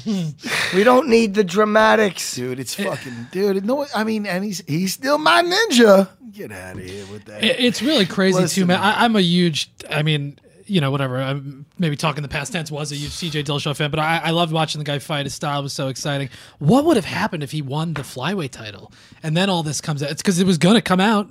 we 0.74 0.84
don't 0.84 1.08
need 1.08 1.34
the 1.34 1.44
dramatics. 1.44 2.34
dude, 2.34 2.58
it's 2.58 2.78
eh. 2.78 2.84
fucking 2.84 3.26
dude. 3.32 3.64
No, 3.64 3.86
I 3.94 4.04
mean, 4.04 4.26
and 4.26 4.44
he's 4.44 4.62
he's 4.66 4.94
still 4.94 5.18
my 5.18 5.42
ninja. 5.42 6.08
Get 6.32 6.52
out 6.52 6.76
of 6.76 6.84
here 6.84 7.04
with 7.12 7.24
that. 7.26 7.42
It- 7.44 7.60
It's 7.60 7.82
really 7.82 8.06
crazy 8.06 8.40
Listen. 8.40 8.62
too, 8.62 8.66
man. 8.66 8.80
I, 8.80 9.04
I'm 9.04 9.16
a 9.16 9.20
huge. 9.20 9.70
I 9.90 10.02
mean, 10.02 10.38
you 10.66 10.80
know, 10.80 10.90
whatever. 10.90 11.18
I'm 11.20 11.66
maybe 11.78 11.96
talking 11.96 12.22
the 12.22 12.28
past 12.28 12.52
tense 12.52 12.70
was 12.70 12.92
a 12.92 12.94
huge 12.96 13.12
CJ 13.12 13.44
Dillashaw 13.44 13.74
fan, 13.76 13.90
but 13.90 13.98
I, 14.00 14.18
I 14.24 14.30
loved 14.30 14.52
watching 14.52 14.78
the 14.78 14.84
guy 14.84 14.98
fight. 14.98 15.26
His 15.26 15.34
style 15.34 15.62
was 15.62 15.72
so 15.72 15.88
exciting. 15.88 16.28
What 16.58 16.84
would 16.84 16.96
have 16.96 17.06
happened 17.06 17.42
if 17.42 17.50
he 17.52 17.62
won 17.62 17.94
the 17.94 18.02
flyweight 18.02 18.50
title 18.50 18.92
and 19.22 19.36
then 19.36 19.48
all 19.50 19.62
this 19.62 19.80
comes 19.80 20.02
out? 20.02 20.10
It's 20.10 20.22
because 20.22 20.38
it 20.38 20.46
was 20.46 20.58
going 20.58 20.74
to 20.76 20.82
come 20.82 21.00
out. 21.00 21.28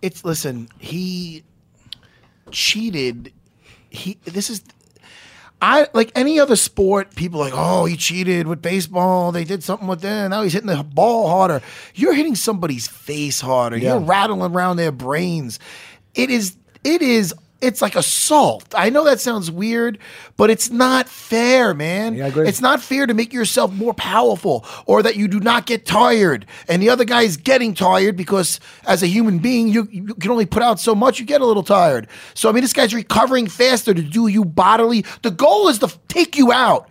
it's 0.00 0.24
listen, 0.24 0.68
he 0.78 1.42
cheated. 2.50 3.32
He 3.90 4.18
this 4.24 4.48
is 4.50 4.62
I 5.62 5.86
like 5.94 6.10
any 6.16 6.40
other 6.40 6.56
sport, 6.56 7.14
people 7.14 7.40
are 7.40 7.44
like, 7.44 7.54
oh, 7.54 7.84
he 7.84 7.96
cheated 7.96 8.48
with 8.48 8.60
baseball. 8.60 9.30
They 9.30 9.44
did 9.44 9.62
something 9.62 9.86
with 9.86 10.00
that. 10.00 10.26
Now 10.26 10.42
he's 10.42 10.52
hitting 10.52 10.66
the 10.66 10.82
ball 10.82 11.28
harder. 11.28 11.62
You're 11.94 12.14
hitting 12.14 12.34
somebody's 12.34 12.88
face 12.88 13.40
harder. 13.40 13.76
You're 13.76 14.00
rattling 14.00 14.52
around 14.52 14.76
their 14.76 14.90
brains. 14.90 15.60
It 16.14 16.30
is 16.30 16.56
it 16.82 17.00
is 17.00 17.32
it's 17.62 17.80
like 17.80 17.94
assault. 17.96 18.74
I 18.76 18.90
know 18.90 19.04
that 19.04 19.20
sounds 19.20 19.50
weird, 19.50 19.98
but 20.36 20.50
it's 20.50 20.68
not 20.70 21.08
fair, 21.08 21.72
man. 21.72 22.14
Yeah, 22.14 22.24
I 22.24 22.28
agree. 22.28 22.48
It's 22.48 22.60
not 22.60 22.82
fair 22.82 23.06
to 23.06 23.14
make 23.14 23.32
yourself 23.32 23.72
more 23.72 23.94
powerful 23.94 24.66
or 24.86 25.02
that 25.02 25.16
you 25.16 25.28
do 25.28 25.40
not 25.40 25.64
get 25.66 25.86
tired 25.86 26.44
and 26.68 26.82
the 26.82 26.90
other 26.90 27.04
guy 27.04 27.22
is 27.22 27.36
getting 27.36 27.72
tired 27.74 28.16
because 28.16 28.58
as 28.86 29.02
a 29.02 29.06
human 29.06 29.38
being 29.38 29.68
you, 29.68 29.88
you 29.90 30.14
can 30.14 30.30
only 30.30 30.46
put 30.46 30.62
out 30.62 30.80
so 30.80 30.94
much 30.94 31.18
you 31.20 31.24
get 31.24 31.40
a 31.40 31.46
little 31.46 31.62
tired 31.62 32.08
so 32.34 32.48
i 32.48 32.52
mean 32.52 32.62
this 32.62 32.72
guy's 32.72 32.92
recovering 32.94 33.46
faster 33.46 33.94
to 33.94 34.02
do 34.02 34.26
you 34.26 34.44
bodily 34.44 35.04
the 35.22 35.30
goal 35.30 35.68
is 35.68 35.78
to 35.78 35.88
take 36.08 36.36
you 36.36 36.50
out 36.52 36.88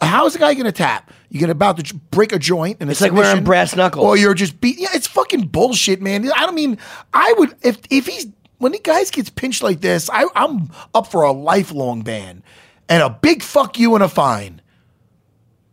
how's 0.00 0.32
the 0.34 0.38
guy 0.38 0.54
gonna 0.54 0.72
tap 0.72 1.10
you're 1.30 1.40
gonna 1.40 1.52
about 1.52 1.76
to 1.84 1.94
break 2.10 2.32
a 2.32 2.38
joint 2.38 2.76
and 2.80 2.90
It's 2.90 3.00
like 3.00 3.12
wearing 3.12 3.44
brass 3.44 3.74
knuckles. 3.76 4.04
or 4.04 4.16
you're 4.16 4.34
just 4.34 4.60
beat 4.60 4.78
yeah 4.78 4.88
it's 4.94 5.06
fucking 5.06 5.48
bullshit 5.48 6.00
man 6.00 6.30
i 6.32 6.46
don't 6.46 6.54
mean 6.54 6.78
i 7.12 7.34
would 7.38 7.54
if 7.62 7.78
if 7.90 8.06
he's 8.06 8.26
when 8.58 8.72
the 8.72 8.78
guys 8.78 9.10
gets 9.10 9.30
pinched 9.30 9.62
like 9.62 9.80
this 9.80 10.10
I, 10.10 10.26
i'm 10.34 10.70
up 10.94 11.10
for 11.10 11.22
a 11.22 11.32
lifelong 11.32 12.02
ban 12.02 12.42
and 12.88 13.02
a 13.02 13.10
big 13.10 13.42
fuck 13.42 13.78
you 13.78 13.94
and 13.94 14.04
a 14.04 14.08
fine 14.08 14.60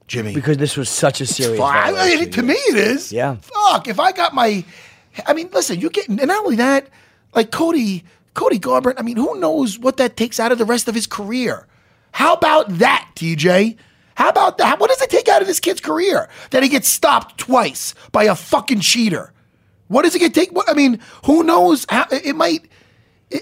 jimmy 0.08 0.34
Because 0.34 0.58
this 0.58 0.78
was 0.78 0.90
such 0.90 1.22
a 1.22 1.26
serious 1.26 1.60
I 1.62 1.92
mean, 1.92 2.32
to 2.32 2.44
me, 2.44 2.54
it 2.54 2.78
is. 2.78 3.12
Yeah. 3.12 3.38
Fuck. 3.42 3.88
If 3.88 4.00
I 4.00 4.12
got 4.12 4.34
my, 4.36 4.64
I 5.26 5.34
mean, 5.34 5.50
listen, 5.52 5.80
you 5.80 5.90
get, 5.90 6.08
and 6.08 6.18
not 6.28 6.44
only 6.46 6.58
that, 6.58 6.88
like 7.34 7.52
Cody, 7.52 8.04
Cody 8.36 8.60
Garbrandt. 8.60 8.96
I 8.98 9.02
mean, 9.02 9.18
who 9.18 9.40
knows 9.40 9.80
what 9.80 9.98
that 9.98 10.16
takes 10.16 10.40
out 10.40 10.52
of 10.52 10.58
the 10.60 10.66
rest 10.66 10.88
of 10.88 10.94
his 10.94 11.08
career? 11.08 11.66
How 12.12 12.34
about 12.34 12.70
that, 12.78 13.10
TJ? 13.16 13.78
How 14.16 14.30
about 14.30 14.60
that? 14.60 14.80
What 14.80 14.90
does 14.90 15.02
it 15.02 15.10
take 15.10 15.28
out 15.28 15.42
of 15.42 15.48
this 15.48 15.60
kid's 15.60 15.82
career 15.82 16.30
that 16.52 16.64
he 16.64 16.70
gets 16.70 16.88
stopped 16.88 17.38
twice 17.38 17.96
by 18.12 18.26
a 18.26 18.36
fucking 18.36 18.82
cheater? 18.82 19.34
What 19.88 20.04
does 20.04 20.16
it 20.16 20.20
get 20.20 20.34
take? 20.34 20.52
What 20.52 20.70
I 20.70 20.74
mean, 20.74 21.00
who 21.26 21.44
knows? 21.44 21.86
How, 21.90 22.06
it 22.12 22.36
might. 22.36 22.68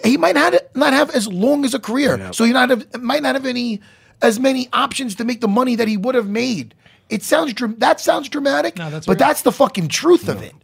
He 0.04 0.18
might 0.18 0.36
not 0.36 0.54
not 0.76 0.94
have 0.94 1.10
as 1.12 1.28
long 1.28 1.66
as 1.66 1.74
a 1.74 1.80
career, 1.80 2.32
so 2.34 2.44
he 2.46 2.54
not 2.54 2.70
have 2.70 3.02
might 3.02 3.22
not 3.22 3.36
have 3.36 3.46
any 3.46 3.82
as 4.22 4.40
many 4.40 4.70
options 4.72 5.16
to 5.16 5.26
make 5.26 5.42
the 5.42 5.48
money 5.48 5.76
that 5.76 5.88
he 5.88 5.98
would 5.98 6.16
have 6.16 6.30
made. 6.30 6.74
It 7.10 7.22
sounds 7.22 7.54
that 7.80 8.00
sounds 8.00 8.30
dramatic, 8.30 8.78
No, 8.78 8.90
that's 8.90 9.06
but 9.06 9.14
right. 9.14 9.20
that's 9.20 9.42
the 9.42 9.52
fucking 9.52 9.90
truth 9.90 10.30
of 10.30 10.42
it. 10.42 10.56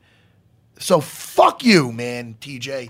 So 0.80 1.02
fuck 1.02 1.64
you, 1.64 1.92
man, 1.92 2.38
TJ. 2.40 2.90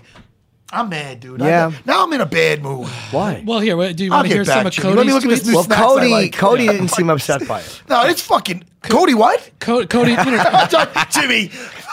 I'm 0.72 0.88
mad, 0.88 1.20
dude. 1.20 1.40
Yeah. 1.40 1.70
got- 1.70 1.86
now 1.86 2.04
I'm 2.04 2.12
in 2.12 2.20
a 2.20 2.26
bad 2.26 2.62
mood. 2.62 2.86
Why? 3.10 3.42
Well, 3.44 3.58
here, 3.60 3.76
wait, 3.76 3.96
do 3.96 4.04
you 4.04 4.10
want 4.10 4.28
to 4.28 4.32
hear 4.34 4.44
back, 4.44 4.54
some 4.56 4.66
of 4.66 4.76
Cody's 4.76 4.96
Let 4.96 5.06
me 5.06 5.12
look 5.12 5.24
at 5.24 5.28
this 5.30 5.40
tweets? 5.42 5.46
new 5.48 5.54
Well, 5.54 5.64
snacks 5.64 5.80
I 5.80 5.84
Cody, 5.84 6.08
like. 6.10 6.32
Cody 6.32 6.66
didn't 6.68 6.88
seem 6.88 7.10
upset 7.10 7.46
by 7.48 7.60
it. 7.60 7.82
No, 7.88 8.02
it's 8.06 8.22
fucking 8.22 8.64
Cody. 8.82 9.14
What? 9.14 9.50
Co- 9.58 9.86
Cody, 9.86 10.12
you 10.12 10.16
know, 10.16 10.86
Jimmy. 11.10 11.50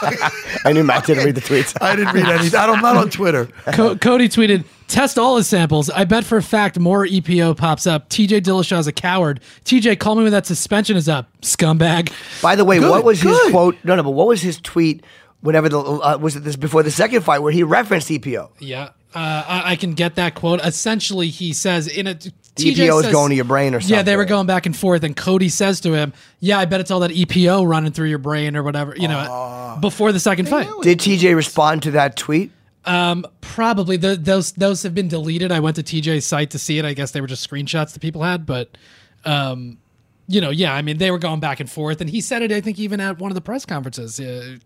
I 0.64 0.72
knew 0.72 0.84
Matt 0.84 1.06
didn't 1.06 1.24
read 1.24 1.34
the 1.34 1.40
tweets. 1.40 1.76
I 1.82 1.96
didn't 1.96 2.14
read 2.14 2.26
anything. 2.26 2.58
I 2.58 2.66
don't, 2.66 2.76
I'm 2.76 2.82
not 2.82 2.96
on 2.96 3.10
Twitter. 3.10 3.46
Co- 3.72 3.96
Cody 3.96 4.28
tweeted, 4.28 4.64
"Test 4.86 5.18
all 5.18 5.36
his 5.36 5.48
samples. 5.48 5.90
I 5.90 6.04
bet 6.04 6.22
for 6.24 6.38
a 6.38 6.42
fact 6.42 6.78
more 6.78 7.04
EPO 7.04 7.56
pops 7.56 7.84
up. 7.86 8.08
TJ 8.08 8.42
Dillashaw's 8.42 8.86
a 8.86 8.92
coward. 8.92 9.40
TJ, 9.64 9.98
call 9.98 10.14
me 10.14 10.22
when 10.22 10.30
that 10.32 10.46
suspension 10.46 10.96
is 10.96 11.08
up, 11.08 11.28
scumbag." 11.42 12.12
By 12.40 12.54
the 12.54 12.64
way, 12.64 12.78
Good, 12.78 12.90
what 12.90 13.02
was 13.04 13.20
his 13.20 13.36
quote? 13.50 13.76
No, 13.82 13.96
no, 13.96 14.04
but 14.04 14.10
what 14.10 14.28
was 14.28 14.40
his 14.40 14.60
tweet? 14.60 15.04
Whenever 15.40 15.68
the 15.68 15.80
uh, 15.80 16.18
was 16.20 16.36
it 16.36 16.40
this 16.40 16.56
before 16.56 16.82
the 16.82 16.90
second 16.90 17.22
fight 17.22 17.38
where 17.40 17.52
he 17.52 17.62
referenced 17.62 18.08
EPO? 18.08 18.50
Yeah, 18.58 18.90
uh, 19.14 19.44
I, 19.46 19.62
I 19.72 19.76
can 19.76 19.94
get 19.94 20.16
that 20.16 20.34
quote. 20.34 20.60
Essentially, 20.60 21.28
he 21.28 21.52
says 21.52 21.86
in 21.86 22.06
a 22.06 22.14
TJ 22.14 22.74
EPO 22.74 23.04
is 23.04 23.12
going 23.12 23.30
to 23.30 23.36
your 23.36 23.44
brain 23.44 23.74
or 23.74 23.80
something. 23.80 23.96
Yeah, 23.96 24.02
they 24.02 24.16
were 24.16 24.24
going 24.24 24.46
back 24.46 24.66
and 24.66 24.76
forth, 24.76 25.04
and 25.04 25.16
Cody 25.16 25.48
says 25.48 25.80
to 25.82 25.92
him, 25.92 26.12
"Yeah, 26.40 26.58
I 26.58 26.64
bet 26.64 26.80
it's 26.80 26.90
all 26.90 27.00
that 27.00 27.12
EPO 27.12 27.68
running 27.68 27.92
through 27.92 28.08
your 28.08 28.18
brain 28.18 28.56
or 28.56 28.62
whatever." 28.62 28.94
You 28.96 29.08
know, 29.08 29.78
before 29.80 30.12
the 30.12 30.20
second 30.20 30.48
fight. 30.48 30.68
Did 30.82 30.98
TJ 30.98 31.36
respond 31.36 31.84
to 31.84 31.92
that 31.92 32.16
tweet? 32.16 32.50
Um, 32.84 33.26
probably 33.40 33.96
the, 33.96 34.16
those 34.16 34.52
those 34.52 34.82
have 34.82 34.94
been 34.94 35.08
deleted. 35.08 35.52
I 35.52 35.60
went 35.60 35.76
to 35.76 35.82
TJ's 35.82 36.26
site 36.26 36.50
to 36.50 36.58
see 36.58 36.78
it. 36.78 36.84
I 36.84 36.94
guess 36.94 37.10
they 37.10 37.20
were 37.20 37.26
just 37.26 37.48
screenshots 37.48 37.92
that 37.92 38.00
people 38.00 38.22
had, 38.22 38.46
but 38.46 38.76
um, 39.24 39.78
you 40.26 40.40
know, 40.40 40.50
yeah, 40.50 40.74
I 40.74 40.82
mean, 40.82 40.98
they 40.98 41.10
were 41.10 41.18
going 41.18 41.40
back 41.40 41.60
and 41.60 41.70
forth, 41.70 42.00
and 42.00 42.08
he 42.08 42.20
said 42.20 42.42
it. 42.42 42.52
I 42.52 42.60
think 42.60 42.78
even 42.78 43.00
at 43.00 43.18
one 43.18 43.30
of 43.30 43.34
the 43.34 43.40
press 43.40 43.64
conferences, 43.64 44.18
uh, 44.20 44.56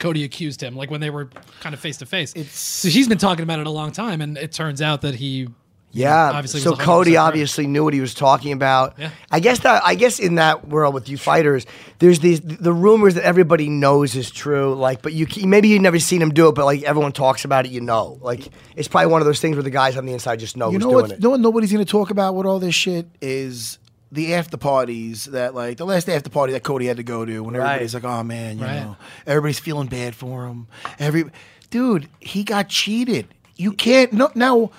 Cody 0.00 0.24
accused 0.24 0.60
him, 0.60 0.74
like 0.74 0.90
when 0.90 1.00
they 1.00 1.10
were 1.10 1.30
kind 1.60 1.72
of 1.74 1.80
face 1.80 1.98
to 1.98 2.06
face. 2.06 2.34
So 2.52 2.88
he's 2.88 3.06
been 3.06 3.18
talking 3.18 3.44
about 3.44 3.60
it 3.60 3.66
a 3.66 3.70
long 3.70 3.92
time, 3.92 4.20
and 4.20 4.36
it 4.36 4.50
turns 4.52 4.82
out 4.82 5.02
that 5.02 5.14
he, 5.14 5.46
Yeah. 5.92 6.30
obviously 6.32 6.60
so 6.60 6.70
was 6.70 6.78
100% 6.78 6.84
Cody 6.84 7.10
right. 7.16 7.18
obviously 7.26 7.66
knew 7.66 7.82
what 7.84 7.94
he 7.94 8.00
was 8.00 8.14
talking 8.14 8.52
about. 8.52 8.94
Yeah. 8.98 9.10
I 9.30 9.40
guess 9.40 9.58
that 9.60 9.82
I 9.84 9.94
guess 9.96 10.18
in 10.20 10.36
that 10.36 10.68
world 10.68 10.94
with 10.94 11.08
you 11.08 11.18
fighters, 11.18 11.66
there's 11.98 12.20
these 12.20 12.40
the 12.40 12.72
rumors 12.72 13.14
that 13.16 13.24
everybody 13.24 13.68
knows 13.68 14.14
is 14.14 14.30
true. 14.30 14.74
Like, 14.74 15.02
but 15.02 15.12
you 15.12 15.26
maybe 15.46 15.66
you've 15.68 15.82
never 15.82 15.98
seen 15.98 16.22
him 16.22 16.30
do 16.32 16.48
it, 16.48 16.54
but 16.54 16.64
like 16.64 16.82
everyone 16.84 17.10
talks 17.12 17.44
about 17.44 17.66
it, 17.66 17.72
you 17.72 17.80
know. 17.80 18.18
Like 18.22 18.48
it's 18.76 18.86
probably 18.88 19.10
one 19.10 19.20
of 19.20 19.26
those 19.26 19.40
things 19.40 19.56
where 19.56 19.64
the 19.64 19.70
guys 19.70 19.96
on 19.96 20.06
the 20.06 20.12
inside 20.12 20.38
just 20.38 20.56
know 20.56 20.68
You 20.68 20.74
who's 20.78 20.84
know 20.84 20.90
doing 20.92 21.02
what? 21.02 21.10
it. 21.12 21.22
You 21.22 21.28
know 21.30 21.36
nobody's 21.36 21.72
going 21.72 21.84
to 21.84 21.90
talk 21.90 22.10
about 22.10 22.36
with 22.36 22.46
all 22.46 22.60
this 22.60 22.74
shit 22.74 23.06
is 23.20 23.78
the 24.12 24.34
after 24.34 24.56
parties 24.56 25.26
that 25.26 25.54
like 25.54 25.76
the 25.76 25.86
last 25.86 26.08
after 26.08 26.30
party 26.30 26.52
that 26.52 26.62
Cody 26.64 26.86
had 26.86 26.96
to 26.96 27.02
go 27.02 27.24
to 27.24 27.42
when 27.44 27.54
Right. 27.54 27.64
everybody's 27.66 27.94
like, 27.94 28.04
oh 28.04 28.22
man, 28.24 28.58
you 28.58 28.64
Right. 28.64 28.80
know, 28.80 28.96
everybody's 29.26 29.58
feeling 29.60 29.86
bad 29.88 30.14
for 30.14 30.46
him. 30.46 30.66
Every 30.98 31.24
dude, 31.70 32.08
he 32.18 32.42
got 32.42 32.68
cheated. 32.68 33.28
You 33.56 33.72
can't 33.72 34.12
no 34.12 34.30
now. 34.34 34.70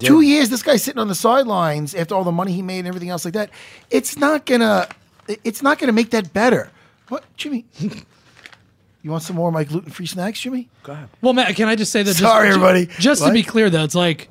Two 0.00 0.20
years, 0.20 0.48
this 0.50 0.64
guy's 0.64 0.82
sitting 0.82 0.98
on 0.98 1.06
the 1.06 1.14
sidelines 1.14 1.94
after 1.94 2.12
all 2.16 2.24
the 2.24 2.32
money 2.32 2.50
he 2.52 2.60
made 2.60 2.80
and 2.80 2.88
everything 2.88 3.08
else 3.10 3.24
like 3.24 3.34
that. 3.34 3.50
It's 3.88 4.16
not 4.18 4.44
gonna. 4.44 4.88
It's 5.44 5.62
not 5.62 5.78
gonna 5.78 5.92
make 5.92 6.10
that 6.10 6.32
better. 6.32 6.70
What, 7.08 7.22
Jimmy? 7.36 7.66
you 7.78 9.10
want 9.12 9.22
some 9.22 9.36
more 9.36 9.46
of 9.48 9.54
my 9.54 9.62
gluten-free 9.62 10.06
snacks, 10.06 10.40
Jimmy? 10.40 10.68
Go 10.82 10.92
ahead. 10.92 11.08
Well, 11.22 11.32
Matt, 11.34 11.54
can 11.54 11.68
I 11.68 11.76
just 11.76 11.92
say 11.92 12.02
that? 12.02 12.14
Sorry, 12.14 12.48
ju- 12.48 12.54
everybody. 12.54 12.86
Just 12.98 13.24
to 13.24 13.30
be 13.32 13.44
clear, 13.44 13.70
though, 13.70 13.84
it's 13.84 13.94
like. 13.94 14.28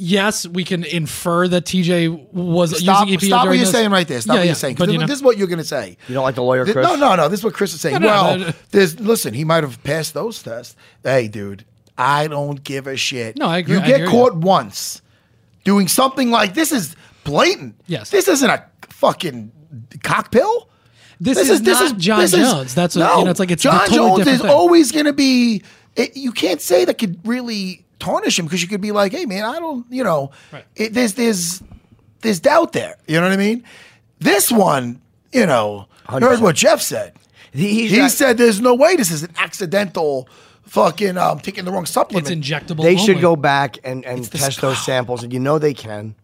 Yes, 0.00 0.46
we 0.46 0.62
can 0.62 0.84
infer 0.84 1.48
that 1.48 1.64
TJ 1.64 2.32
was 2.32 2.78
Stop, 2.80 3.08
using 3.08 3.18
EPO 3.18 3.26
stop 3.32 3.46
what 3.46 3.52
you're 3.54 3.58
this. 3.64 3.72
saying 3.72 3.90
right 3.90 4.06
there. 4.06 4.20
Stop 4.20 4.34
Yeah, 4.34 4.38
what 4.40 4.44
yeah, 4.44 4.46
you're 4.50 4.54
saying. 4.54 4.76
'cause 4.76 4.86
But, 4.86 4.92
you 4.92 4.98
this, 4.98 5.00
know, 5.00 5.06
this 5.08 5.16
is 5.18 5.22
what 5.24 5.38
you're 5.38 5.48
going 5.48 5.58
to 5.58 5.64
say. 5.64 5.96
You 6.06 6.14
don't 6.14 6.22
like 6.22 6.36
the 6.36 6.42
lawyer, 6.42 6.64
Chris? 6.64 6.76
No, 6.86 6.94
no, 6.94 7.16
no. 7.16 7.28
This 7.28 7.40
is 7.40 7.44
what 7.44 7.54
Chris 7.54 7.74
is 7.74 7.80
saying. 7.80 7.94
No, 7.94 8.06
no, 8.06 8.06
well, 8.06 8.38
no. 8.38 8.52
there's 8.70 8.98
listen. 9.00 9.34
He 9.34 9.42
might 9.44 9.64
have 9.64 9.82
passed 9.82 10.14
those 10.14 10.40
tests. 10.42 10.76
Hey, 11.02 11.26
dude, 11.26 11.64
I 11.98 12.28
don't 12.28 12.62
give 12.62 12.86
a 12.86 12.96
shit. 12.96 13.36
No, 13.36 13.46
I 13.46 13.58
agree. 13.58 13.74
You 13.74 13.80
I 13.80 13.86
get 13.88 13.96
hear 13.96 14.04
you. 14.06 14.10
caught 14.12 14.36
once 14.36 15.02
doing 15.64 15.88
something 15.88 16.30
like 16.30 16.54
this 16.54 16.70
is 16.70 16.94
blatant. 17.24 17.74
Yes. 17.88 18.10
This 18.10 18.28
isn't 18.28 18.48
a 18.48 18.64
fucking 18.90 19.50
cock 20.04 20.30
pill. 20.30 20.68
this, 21.20 21.36
is, 21.38 21.60
not 21.60 21.98
Jon 21.98 22.20
this 22.20 22.32
is- 22.32 22.38
Jones. 22.38 22.74
That's 22.76 22.94
what, 22.94 23.02
no, 23.04 23.18
you 23.18 23.24
know. 23.24 23.30
It's 23.32 23.40
like 23.40 23.50
it's 23.50 23.64
a 23.64 23.68
Jon 23.68 23.80
totally 23.88 24.24
Jones 24.24 24.28
is 24.28 24.40
thing. 24.42 24.50
always 24.50 24.92
going 24.92 25.06
to 25.06 25.12
be. 25.12 25.64
It, 25.96 26.16
you 26.16 26.30
can't 26.30 26.60
say 26.60 26.84
that 26.84 26.98
could 26.98 27.18
really 27.26 27.84
tarnish 27.98 28.38
him 28.38 28.46
because 28.46 28.62
you 28.62 28.68
could 28.68 28.80
be 28.80 28.92
like, 28.92 29.12
hey 29.12 29.26
man, 29.26 29.44
I 29.44 29.58
don't, 29.58 29.84
you 29.90 30.04
know, 30.04 30.30
Right. 30.52 30.64
it, 30.76 30.94
there's 30.94 31.14
there's 31.14 31.62
there's 32.20 32.40
doubt 32.40 32.72
there. 32.72 32.96
You 33.06 33.16
know 33.20 33.22
what 33.28 33.32
I 33.32 33.36
mean? 33.36 33.64
This 34.18 34.50
one, 34.50 35.00
you 35.32 35.46
know, 35.46 35.86
here's 36.10 36.40
what 36.40 36.56
Jeff 36.56 36.80
said. 36.80 37.14
He- 37.52 37.68
he's 37.74 37.90
he 37.92 37.98
not- 37.98 38.10
said 38.10 38.36
there's 38.38 38.60
no 38.60 38.74
way 38.74 38.96
this 38.96 39.10
is 39.10 39.22
an 39.22 39.32
accidental 39.38 40.28
fucking 40.64 41.16
um, 41.16 41.40
taking 41.40 41.64
the 41.64 41.72
wrong 41.72 41.86
supplement. 41.86 42.28
It's 42.30 42.48
injectable. 42.48 42.82
They 42.82 42.96
should 42.96 43.20
go 43.20 43.36
back 43.36 43.78
and, 43.84 44.04
and 44.04 44.30
test 44.30 44.56
sp- 44.58 44.62
those 44.62 44.84
samples, 44.84 45.22
and 45.22 45.32
you 45.32 45.40
know 45.40 45.58
they 45.58 45.72
can. 45.74 46.14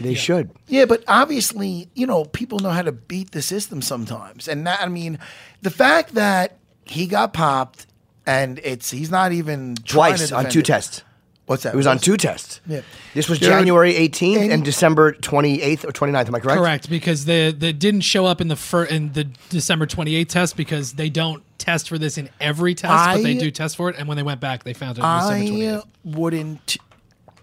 They 0.00 0.14
should. 0.14 0.50
Yeah, 0.68 0.84
but 0.86 1.02
obviously, 1.08 1.88
you 1.94 2.06
know, 2.06 2.24
people 2.24 2.60
know 2.60 2.70
how 2.70 2.82
to 2.82 2.92
beat 2.92 3.32
the 3.32 3.42
system 3.42 3.82
sometimes. 3.82 4.46
And 4.48 4.64
that, 4.66 4.80
I 4.80 4.86
mean, 4.86 5.18
the 5.60 5.70
fact 5.70 6.14
that 6.14 6.56
he 6.84 7.06
got 7.06 7.32
popped 7.32 7.86
and 8.24 8.60
it's 8.62 8.90
he's 8.92 9.10
not 9.10 9.32
even 9.32 9.74
trying 9.84 10.12
to 10.14 10.18
Twice 10.28 10.32
on 10.32 10.48
two 10.48 10.60
it. 10.60 10.66
tests. 10.66 11.02
What's 11.46 11.64
that? 11.64 11.74
It 11.74 11.76
was 11.76 11.86
on 11.88 11.98
two 11.98 12.16
tests. 12.16 12.60
Yeah. 12.66 12.82
This 13.14 13.28
was 13.28 13.38
Dude, 13.40 13.48
January 13.48 13.92
18th 13.94 14.36
and, 14.42 14.52
and- 14.52 14.64
December 14.64 15.12
28th 15.12 15.84
or 15.84 15.88
29th. 15.92 16.28
Am 16.28 16.34
I 16.34 16.40
correct? 16.40 16.58
Correct, 16.58 16.90
because 16.90 17.24
they 17.24 17.50
they 17.52 17.72
didn't 17.72 18.02
show 18.02 18.26
up 18.26 18.40
in 18.40 18.48
the 18.48 18.56
fir- 18.56 18.84
in 18.84 19.12
the 19.12 19.24
December 19.50 19.86
28th 19.86 20.28
test 20.28 20.56
because 20.56 20.92
they 20.94 21.10
don't 21.10 21.42
test 21.58 21.88
for 21.88 21.98
this 21.98 22.16
in 22.16 22.28
every 22.40 22.74
test, 22.74 22.92
but 23.16 23.22
they 23.22 23.34
do 23.36 23.50
test 23.50 23.76
for 23.76 23.88
it. 23.90 23.96
And 23.98 24.06
when 24.08 24.16
they 24.16 24.22
went 24.22 24.40
back, 24.40 24.62
they 24.64 24.72
found 24.72 24.98
it 24.98 25.04
on 25.04 25.32
December 25.32 25.44
I 25.44 25.78
28th. 25.82 25.86
wouldn't 26.16 26.76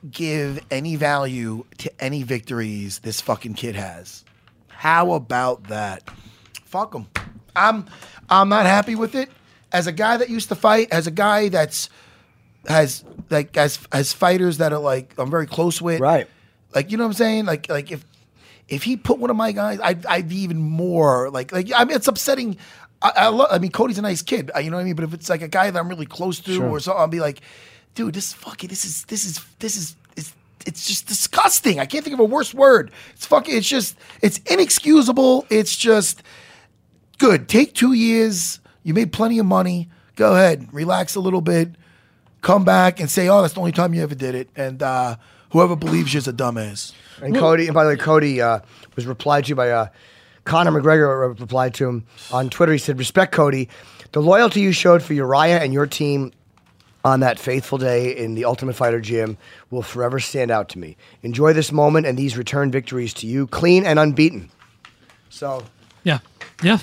give 0.10 0.60
any 0.72 0.96
value 0.96 1.66
to 1.80 1.92
any 2.04 2.24
victories 2.24 3.00
this 3.00 3.20
fucking 3.22 3.54
kid 3.56 3.76
has. 3.76 4.24
How 4.70 5.12
about 5.12 5.66
that? 5.66 6.04
Fuck 6.64 6.94
him. 6.96 7.08
I'm 7.56 7.86
I'm 8.30 8.48
not 8.48 8.66
happy 8.66 8.96
with 8.96 9.14
it. 9.16 9.30
As 9.72 9.88
a 9.88 9.92
guy 9.92 10.18
that 10.18 10.30
used 10.30 10.48
to 10.50 10.56
fight, 10.56 10.88
as 10.92 11.06
a 11.06 11.12
guy 11.12 11.50
that's 11.50 11.90
has 12.68 13.04
like 13.30 13.56
as 13.58 13.80
as 13.92 14.14
fighters 14.14 14.58
that 14.58 14.74
are 14.74 14.80
like 14.80 15.14
I'm 15.18 15.30
very 15.30 15.48
close 15.48 15.82
with. 15.82 16.00
Right. 16.00 16.28
Like 16.74 16.92
you 16.92 16.98
know 16.98 17.04
what 17.04 17.10
I'm 17.10 17.14
saying? 17.14 17.46
Like 17.46 17.70
like 17.70 17.92
if 17.92 18.06
if 18.68 18.84
he 18.84 18.98
put 18.98 19.20
one 19.20 19.30
of 19.30 19.36
my 19.36 19.52
guys, 19.52 19.80
I'd, 19.82 20.06
I'd 20.06 20.30
be 20.30 20.38
even 20.38 20.58
more 20.58 21.30
like 21.30 21.52
like 21.52 21.72
I 21.76 21.86
mean 21.86 21.96
it's 21.96 22.08
upsetting. 22.08 22.58
I, 23.02 23.12
I, 23.16 23.28
lo- 23.28 23.48
I 23.50 23.60
mean 23.60 23.72
Cody's 23.72 23.98
a 23.98 24.02
nice 24.02 24.22
kid, 24.22 24.52
you 24.62 24.70
know 24.70 24.76
what 24.76 24.82
I 24.82 24.84
mean. 24.84 24.96
But 24.96 25.06
if 25.06 25.14
it's 25.14 25.30
like 25.30 25.42
a 25.42 25.48
guy 25.48 25.72
that 25.72 25.80
I'm 25.80 25.88
really 25.88 26.06
close 26.06 26.40
to 26.42 26.64
or 26.64 26.80
something, 26.82 27.00
I'll 27.00 27.08
be 27.08 27.22
like, 27.22 27.40
dude, 27.96 28.14
this 28.14 28.34
fucking 28.34 28.68
this 28.70 28.84
is 28.84 29.06
this 29.06 29.24
is 29.24 29.44
this 29.60 29.78
is 29.78 29.96
it's 30.18 30.36
it's 30.66 30.86
just 30.86 31.08
disgusting. 31.08 31.80
I 31.80 31.86
can't 31.86 32.04
think 32.04 32.14
of 32.14 32.20
a 32.20 32.26
worse 32.26 32.54
word. 32.54 32.92
It's 33.14 33.26
fucking. 33.26 33.56
It's 33.56 33.68
just 33.68 33.96
it's 34.22 34.40
inexcusable. 34.40 35.46
It's 35.50 35.76
just 35.76 36.22
good. 37.20 37.48
Take 37.48 37.74
two 37.74 37.94
years. 37.94 38.60
You 38.84 38.94
made 38.94 39.14
plenty 39.14 39.40
of 39.40 39.46
money. 39.46 39.90
Go 40.16 40.36
ahead, 40.36 40.68
relax 40.74 41.16
a 41.16 41.22
little 41.22 41.42
bit. 41.42 41.70
Come 42.42 42.64
back 42.64 43.00
and 43.00 43.10
say, 43.10 43.28
"Oh, 43.28 43.42
that's 43.42 43.54
the 43.54 43.60
only 43.60 43.72
time 43.72 43.94
you 43.94 44.02
ever 44.02 44.16
did 44.16 44.36
it." 44.36 44.50
And 44.56 44.82
uh, 44.82 45.18
whoever 45.52 45.76
believes 45.76 46.14
you's 46.14 46.28
a 46.28 46.34
dumbass. 46.34 46.94
And 47.22 47.36
Cody, 47.36 47.66
and 47.66 47.74
by 47.74 47.84
the 47.84 47.90
way, 47.90 47.96
Cody 47.98 48.42
uh, 48.42 48.60
was 48.96 49.06
replied 49.06 49.46
to 49.46 49.56
by 49.56 49.72
uh, 49.72 49.88
Conor 50.46 50.72
McGregor. 50.72 51.40
Replied 51.40 51.74
to 51.76 51.88
him 51.88 52.06
on 52.32 52.50
Twitter. 52.50 52.72
He 52.72 52.78
said, 52.78 52.98
"Respect, 52.98 53.34
Cody. 53.34 53.70
The 54.12 54.22
loyalty 54.22 54.62
you 54.62 54.72
showed 54.72 55.04
for 55.04 55.14
Urijah 55.14 55.60
and 55.62 55.74
your 55.74 55.86
team 55.86 56.32
on 57.06 57.20
that 57.22 57.40
faithful 57.40 57.78
day 57.78 58.16
in 58.16 58.36
the 58.36 58.46
Ultimate 58.46 58.76
Fighter 58.76 59.00
gym 59.00 59.38
will 59.70 59.82
forever 59.84 60.20
stand 60.20 60.52
out 60.52 60.70
to 60.70 60.80
me. 60.80 60.98
Enjoy 61.24 61.54
this 61.54 61.72
moment 61.72 62.06
and 62.06 62.18
these 62.18 62.36
return 62.38 62.72
victories 62.72 63.14
to 63.16 63.28
you, 63.28 63.48
clean 63.48 63.86
and 63.86 64.00
unbeaten." 64.00 64.50
So 65.30 65.64
Yeah, 66.04 66.20
yeah, 66.64 66.80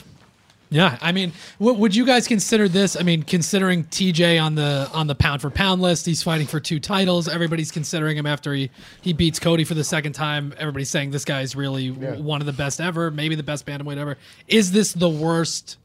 yeah. 0.71 0.99
I 1.01 1.13
mean, 1.13 1.33
w- 1.59 1.79
would 1.79 1.95
you 1.95 2.05
guys 2.05 2.27
consider 2.27 2.69
this? 2.69 2.97
I 2.97 3.03
mean, 3.03 3.23
considering 3.23 3.85
TJ 3.85 4.43
on 4.43 4.55
the 4.55 4.91
on 4.93 5.07
the 5.07 5.15
pound 5.15 5.43
for 5.43 5.51
pound 5.51 5.81
list, 5.83 6.07
he's 6.07 6.23
fighting 6.23 6.47
for 6.47 6.61
two 6.61 6.81
titles. 6.81 7.29
Everybody's 7.29 7.71
considering 7.71 8.17
him 8.17 8.27
after 8.27 8.53
he 8.55 8.71
he 9.01 9.13
beats 9.13 9.39
Cody 9.39 9.65
for 9.65 9.75
the 9.75 9.85
second 9.85 10.13
time. 10.15 10.53
Everybody's 10.59 10.91
saying 10.91 11.11
this 11.13 11.25
guy's 11.25 11.55
really 11.55 11.91
w- 11.91 12.23
one 12.23 12.41
of 12.41 12.47
the 12.47 12.53
best 12.53 12.81
ever, 12.81 13.11
maybe 13.11 13.35
the 13.35 13.43
best 13.43 13.65
bantamweight 13.67 13.97
ever. 13.99 14.17
Is 14.49 14.73
this 14.73 14.93
the 14.93 15.09
worst? 15.09 15.77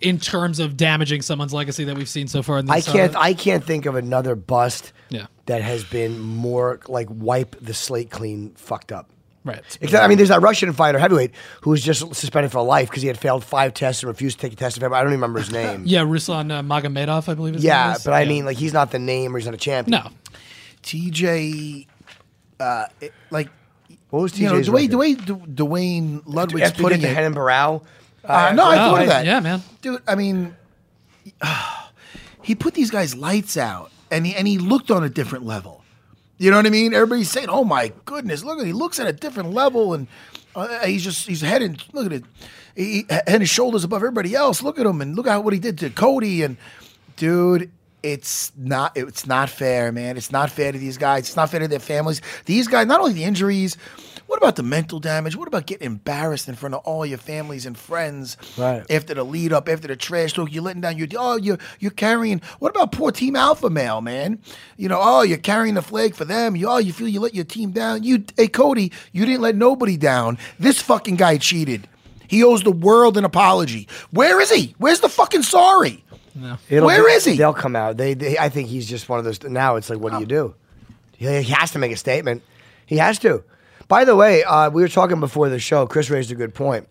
In 0.00 0.20
terms 0.20 0.60
of 0.60 0.76
damaging 0.76 1.22
someone's 1.22 1.52
legacy 1.52 1.82
that 1.82 1.96
we've 1.96 2.08
seen 2.08 2.28
so 2.28 2.40
far 2.40 2.58
in 2.60 2.66
this, 2.66 2.88
I 2.88 2.92
can't. 2.92 3.16
uh, 3.16 3.20
I 3.20 3.34
can't 3.34 3.64
think 3.64 3.84
of 3.84 3.96
another 3.96 4.36
bust 4.36 4.92
Yeah. 5.08 5.26
that 5.46 5.60
has 5.60 5.82
been 5.82 6.20
more 6.20 6.78
like 6.86 7.08
wipe 7.10 7.56
the 7.60 7.74
slate 7.74 8.08
clean, 8.08 8.52
fucked 8.54 8.92
up. 8.92 9.10
Right. 9.44 9.62
Except, 9.80 10.02
I 10.04 10.08
mean, 10.08 10.18
there's 10.18 10.28
that 10.28 10.42
Russian 10.42 10.72
fighter 10.74 10.98
heavyweight 10.98 11.30
who 11.62 11.70
was 11.70 11.82
just 11.82 12.00
suspended 12.14 12.52
for 12.52 12.60
life 12.62 12.88
because 12.90 13.02
he 13.02 13.08
had 13.08 13.16
failed 13.18 13.44
five 13.44 13.72
tests 13.72 14.02
and 14.02 14.08
refused 14.08 14.38
to 14.40 14.42
take 14.46 14.52
a 14.52 14.56
test. 14.56 14.76
If 14.76 14.82
ever, 14.82 14.94
I 14.94 14.98
don't 15.02 15.10
even 15.12 15.20
remember 15.20 15.38
his 15.40 15.50
name. 15.52 15.82
Yeah, 15.86 16.00
Ruslan 16.02 16.50
uh, 16.52 16.62
Magomedov, 16.62 17.28
I 17.28 17.34
believe. 17.34 17.54
His 17.54 17.62
name 17.64 17.68
yeah, 17.68 17.94
is. 17.94 18.04
but 18.04 18.12
I 18.12 18.22
Yeah. 18.22 18.28
mean, 18.28 18.44
like, 18.44 18.56
he's 18.58 18.72
not 18.74 18.90
the 18.90 18.98
name 18.98 19.34
or 19.34 19.38
he's 19.38 19.46
not 19.46 19.54
a 19.54 19.58
champion. 19.58 20.02
no. 20.04 20.10
TJ, 20.82 21.86
uh, 22.60 22.86
it- 23.00 23.12
like 23.30 23.48
What 24.10 24.20
was 24.22 24.32
TJ's 24.32 24.40
you 24.40 24.48
know 24.48 24.60
the 24.60 24.72
way 24.72 24.86
the 24.86 24.98
way 24.98 25.14
Du- 25.14 25.42
Duane 25.46 26.22
Ludwig's 26.26 26.68
After 26.68 26.78
he 26.78 26.82
putting 26.82 27.00
the 27.00 27.08
it. 27.10 27.16
Renan 27.16 27.34
Barão. 27.34 27.82
Uh, 28.24 28.52
no, 28.54 28.64
I 28.66 28.76
thought 28.76 29.02
of 29.02 29.08
that. 29.08 29.24
yeah, 29.26 29.40
man. 29.40 29.62
dude. 29.80 30.02
I 30.06 30.14
mean, 30.14 30.54
he 32.42 32.54
put 32.54 32.74
these 32.74 32.90
guys 32.90 33.14
lights 33.14 33.56
out, 33.56 33.90
and 34.10 34.26
he 34.26 34.34
and 34.34 34.46
he 34.46 34.58
looked 34.58 34.90
on 34.90 35.04
a 35.04 35.08
different 35.08 35.44
level. 35.46 35.77
You 36.38 36.50
know 36.50 36.56
what 36.56 36.66
I 36.66 36.70
mean? 36.70 36.94
Everybody's 36.94 37.30
saying, 37.30 37.48
"Oh 37.48 37.64
my 37.64 37.92
goodness, 38.04 38.44
look 38.44 38.60
at 38.60 38.66
he 38.66 38.72
looks 38.72 39.00
at 39.00 39.06
a 39.08 39.12
different 39.12 39.52
level," 39.52 39.92
and 39.92 40.06
uh, 40.54 40.86
he's 40.86 41.04
just 41.04 41.26
he's 41.26 41.40
head 41.40 41.62
and 41.62 41.82
look 41.92 42.06
at 42.06 42.12
it, 42.12 42.24
he, 42.76 43.06
head 43.10 43.24
and 43.26 43.48
shoulders 43.48 43.84
above 43.84 43.98
everybody 43.98 44.34
else. 44.34 44.62
Look 44.62 44.78
at 44.78 44.86
him 44.86 45.00
and 45.00 45.16
look 45.16 45.26
at 45.26 45.42
what 45.42 45.52
he 45.52 45.58
did 45.58 45.78
to 45.78 45.90
Cody 45.90 46.42
and 46.42 46.56
dude. 47.16 47.70
It's 48.04 48.52
not 48.56 48.96
it's 48.96 49.26
not 49.26 49.50
fair, 49.50 49.90
man. 49.90 50.16
It's 50.16 50.30
not 50.30 50.50
fair 50.50 50.70
to 50.70 50.78
these 50.78 50.96
guys. 50.96 51.26
It's 51.26 51.36
not 51.36 51.50
fair 51.50 51.60
to 51.60 51.68
their 51.68 51.80
families. 51.80 52.22
These 52.44 52.68
guys, 52.68 52.86
not 52.86 53.00
only 53.00 53.12
the 53.12 53.24
injuries, 53.24 53.76
what 54.28 54.36
about 54.36 54.56
the 54.56 54.62
mental 54.62 55.00
damage? 55.00 55.34
What 55.36 55.48
about 55.48 55.64
getting 55.64 55.86
embarrassed 55.86 56.48
in 56.48 56.54
front 56.54 56.74
of 56.74 56.82
all 56.84 57.06
your 57.06 57.16
families 57.16 57.64
and 57.64 57.76
friends 57.76 58.36
Right. 58.58 58.84
after 58.90 59.14
the 59.14 59.24
lead 59.24 59.54
up, 59.54 59.70
after 59.70 59.88
the 59.88 59.96
trash 59.96 60.34
talk? 60.34 60.52
You're 60.52 60.62
letting 60.62 60.82
down 60.82 60.98
your 60.98 61.08
oh, 61.16 61.36
you're 61.36 61.58
you're 61.80 61.90
carrying. 61.90 62.42
What 62.58 62.76
about 62.76 62.92
poor 62.92 63.10
Team 63.10 63.36
Alpha 63.36 63.70
Male, 63.70 64.02
man? 64.02 64.38
You 64.76 64.90
know, 64.90 64.98
oh, 65.00 65.22
you're 65.22 65.38
carrying 65.38 65.74
the 65.74 65.82
flag 65.82 66.14
for 66.14 66.26
them. 66.26 66.56
You 66.56 66.68
oh, 66.68 66.76
you 66.76 66.92
feel 66.92 67.08
you 67.08 67.20
let 67.20 67.34
your 67.34 67.46
team 67.46 67.70
down. 67.70 68.02
You, 68.02 68.22
hey 68.36 68.48
Cody, 68.48 68.92
you 69.12 69.24
didn't 69.24 69.40
let 69.40 69.56
nobody 69.56 69.96
down. 69.96 70.36
This 70.58 70.80
fucking 70.82 71.16
guy 71.16 71.38
cheated. 71.38 71.88
He 72.28 72.44
owes 72.44 72.62
the 72.62 72.70
world 72.70 73.16
an 73.16 73.24
apology. 73.24 73.88
Where 74.10 74.40
is 74.42 74.50
he? 74.50 74.74
Where's 74.76 75.00
the 75.00 75.08
fucking 75.08 75.42
sorry? 75.42 76.04
It'll 76.68 76.86
Where 76.86 77.04
be- 77.04 77.12
is 77.12 77.24
he? 77.24 77.36
They'll 77.36 77.54
come 77.54 77.74
out. 77.74 77.96
They, 77.96 78.12
they. 78.12 78.38
I 78.38 78.50
think 78.50 78.68
he's 78.68 78.86
just 78.86 79.08
one 79.08 79.18
of 79.18 79.24
those. 79.24 79.42
Now 79.42 79.76
it's 79.76 79.88
like, 79.90 79.98
what 79.98 80.12
do 80.12 80.18
you 80.18 80.24
oh. 80.24 80.26
do? 80.26 80.54
He, 81.16 81.42
he 81.42 81.52
has 81.54 81.70
to 81.72 81.78
make 81.78 81.92
a 81.92 81.96
statement. 81.96 82.42
He 82.86 82.98
has 82.98 83.18
to. 83.20 83.42
By 83.88 84.04
the 84.04 84.14
way, 84.14 84.44
uh, 84.44 84.70
we 84.70 84.82
were 84.82 84.88
talking 84.88 85.18
before 85.20 85.48
the 85.48 85.58
show. 85.58 85.86
Chris 85.86 86.10
raised 86.10 86.30
a 86.30 86.34
good 86.34 86.54
point, 86.54 86.86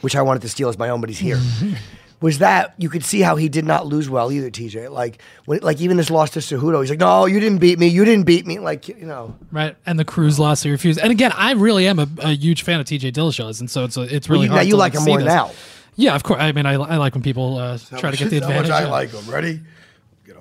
which 0.00 0.16
I 0.16 0.22
wanted 0.22 0.42
to 0.42 0.48
steal 0.48 0.68
as 0.68 0.76
my 0.78 0.88
own, 0.88 1.00
but 1.00 1.08
he's 1.08 1.18
here. 1.18 1.40
was 2.20 2.38
that 2.38 2.74
you 2.78 2.88
could 2.88 3.04
see 3.04 3.20
how 3.20 3.36
he 3.36 3.50
did 3.50 3.66
not 3.66 3.86
lose 3.86 4.08
well 4.08 4.32
either, 4.32 4.50
TJ. 4.50 4.90
Like, 4.90 5.20
when, 5.44 5.60
like 5.60 5.80
even 5.80 5.96
this 5.98 6.10
loss 6.10 6.30
to 6.30 6.38
Cejudo, 6.38 6.80
he's 6.80 6.88
like, 6.90 6.98
"No, 6.98 7.26
you 7.26 7.38
didn't 7.38 7.58
beat 7.58 7.78
me. 7.78 7.86
You 7.86 8.04
didn't 8.04 8.24
beat 8.24 8.46
me." 8.46 8.58
Like, 8.58 8.88
you 8.88 9.04
know, 9.06 9.36
Right, 9.52 9.76
and 9.84 9.98
the 9.98 10.04
Cruz 10.06 10.38
loss 10.38 10.62
he 10.62 10.70
refused. 10.70 10.98
And 11.00 11.12
again, 11.12 11.32
I 11.36 11.52
really 11.52 11.86
am 11.86 11.98
a, 11.98 12.08
a 12.18 12.30
huge 12.34 12.62
fan 12.62 12.80
of 12.80 12.86
TJ 12.86 13.12
Dillashaw's, 13.12 13.60
and 13.60 13.70
so 13.70 13.84
it's 13.84 13.96
it's 13.96 14.28
Well, 14.28 14.36
really 14.36 14.46
you, 14.46 14.50
now 14.50 14.56
hard 14.56 14.66
you 14.66 14.72
to 14.72 14.76
like 14.78 14.94
him 14.94 15.04
more 15.04 15.18
this. 15.18 15.26
now. 15.26 15.52
Yeah, 15.96 16.14
of 16.14 16.22
course. 16.22 16.40
I 16.40 16.50
mean, 16.52 16.66
I, 16.66 16.72
I 16.72 16.96
like 16.96 17.14
when 17.14 17.22
people 17.22 17.58
uh, 17.58 17.78
try 17.98 18.10
to 18.10 18.16
get 18.16 18.30
the 18.30 18.36
advantage. 18.38 18.68
How 18.68 18.80
much 18.80 18.82
I 18.82 18.84
yeah. 18.84 18.90
like 18.90 19.10
him. 19.10 19.30
Ready? 19.30 19.60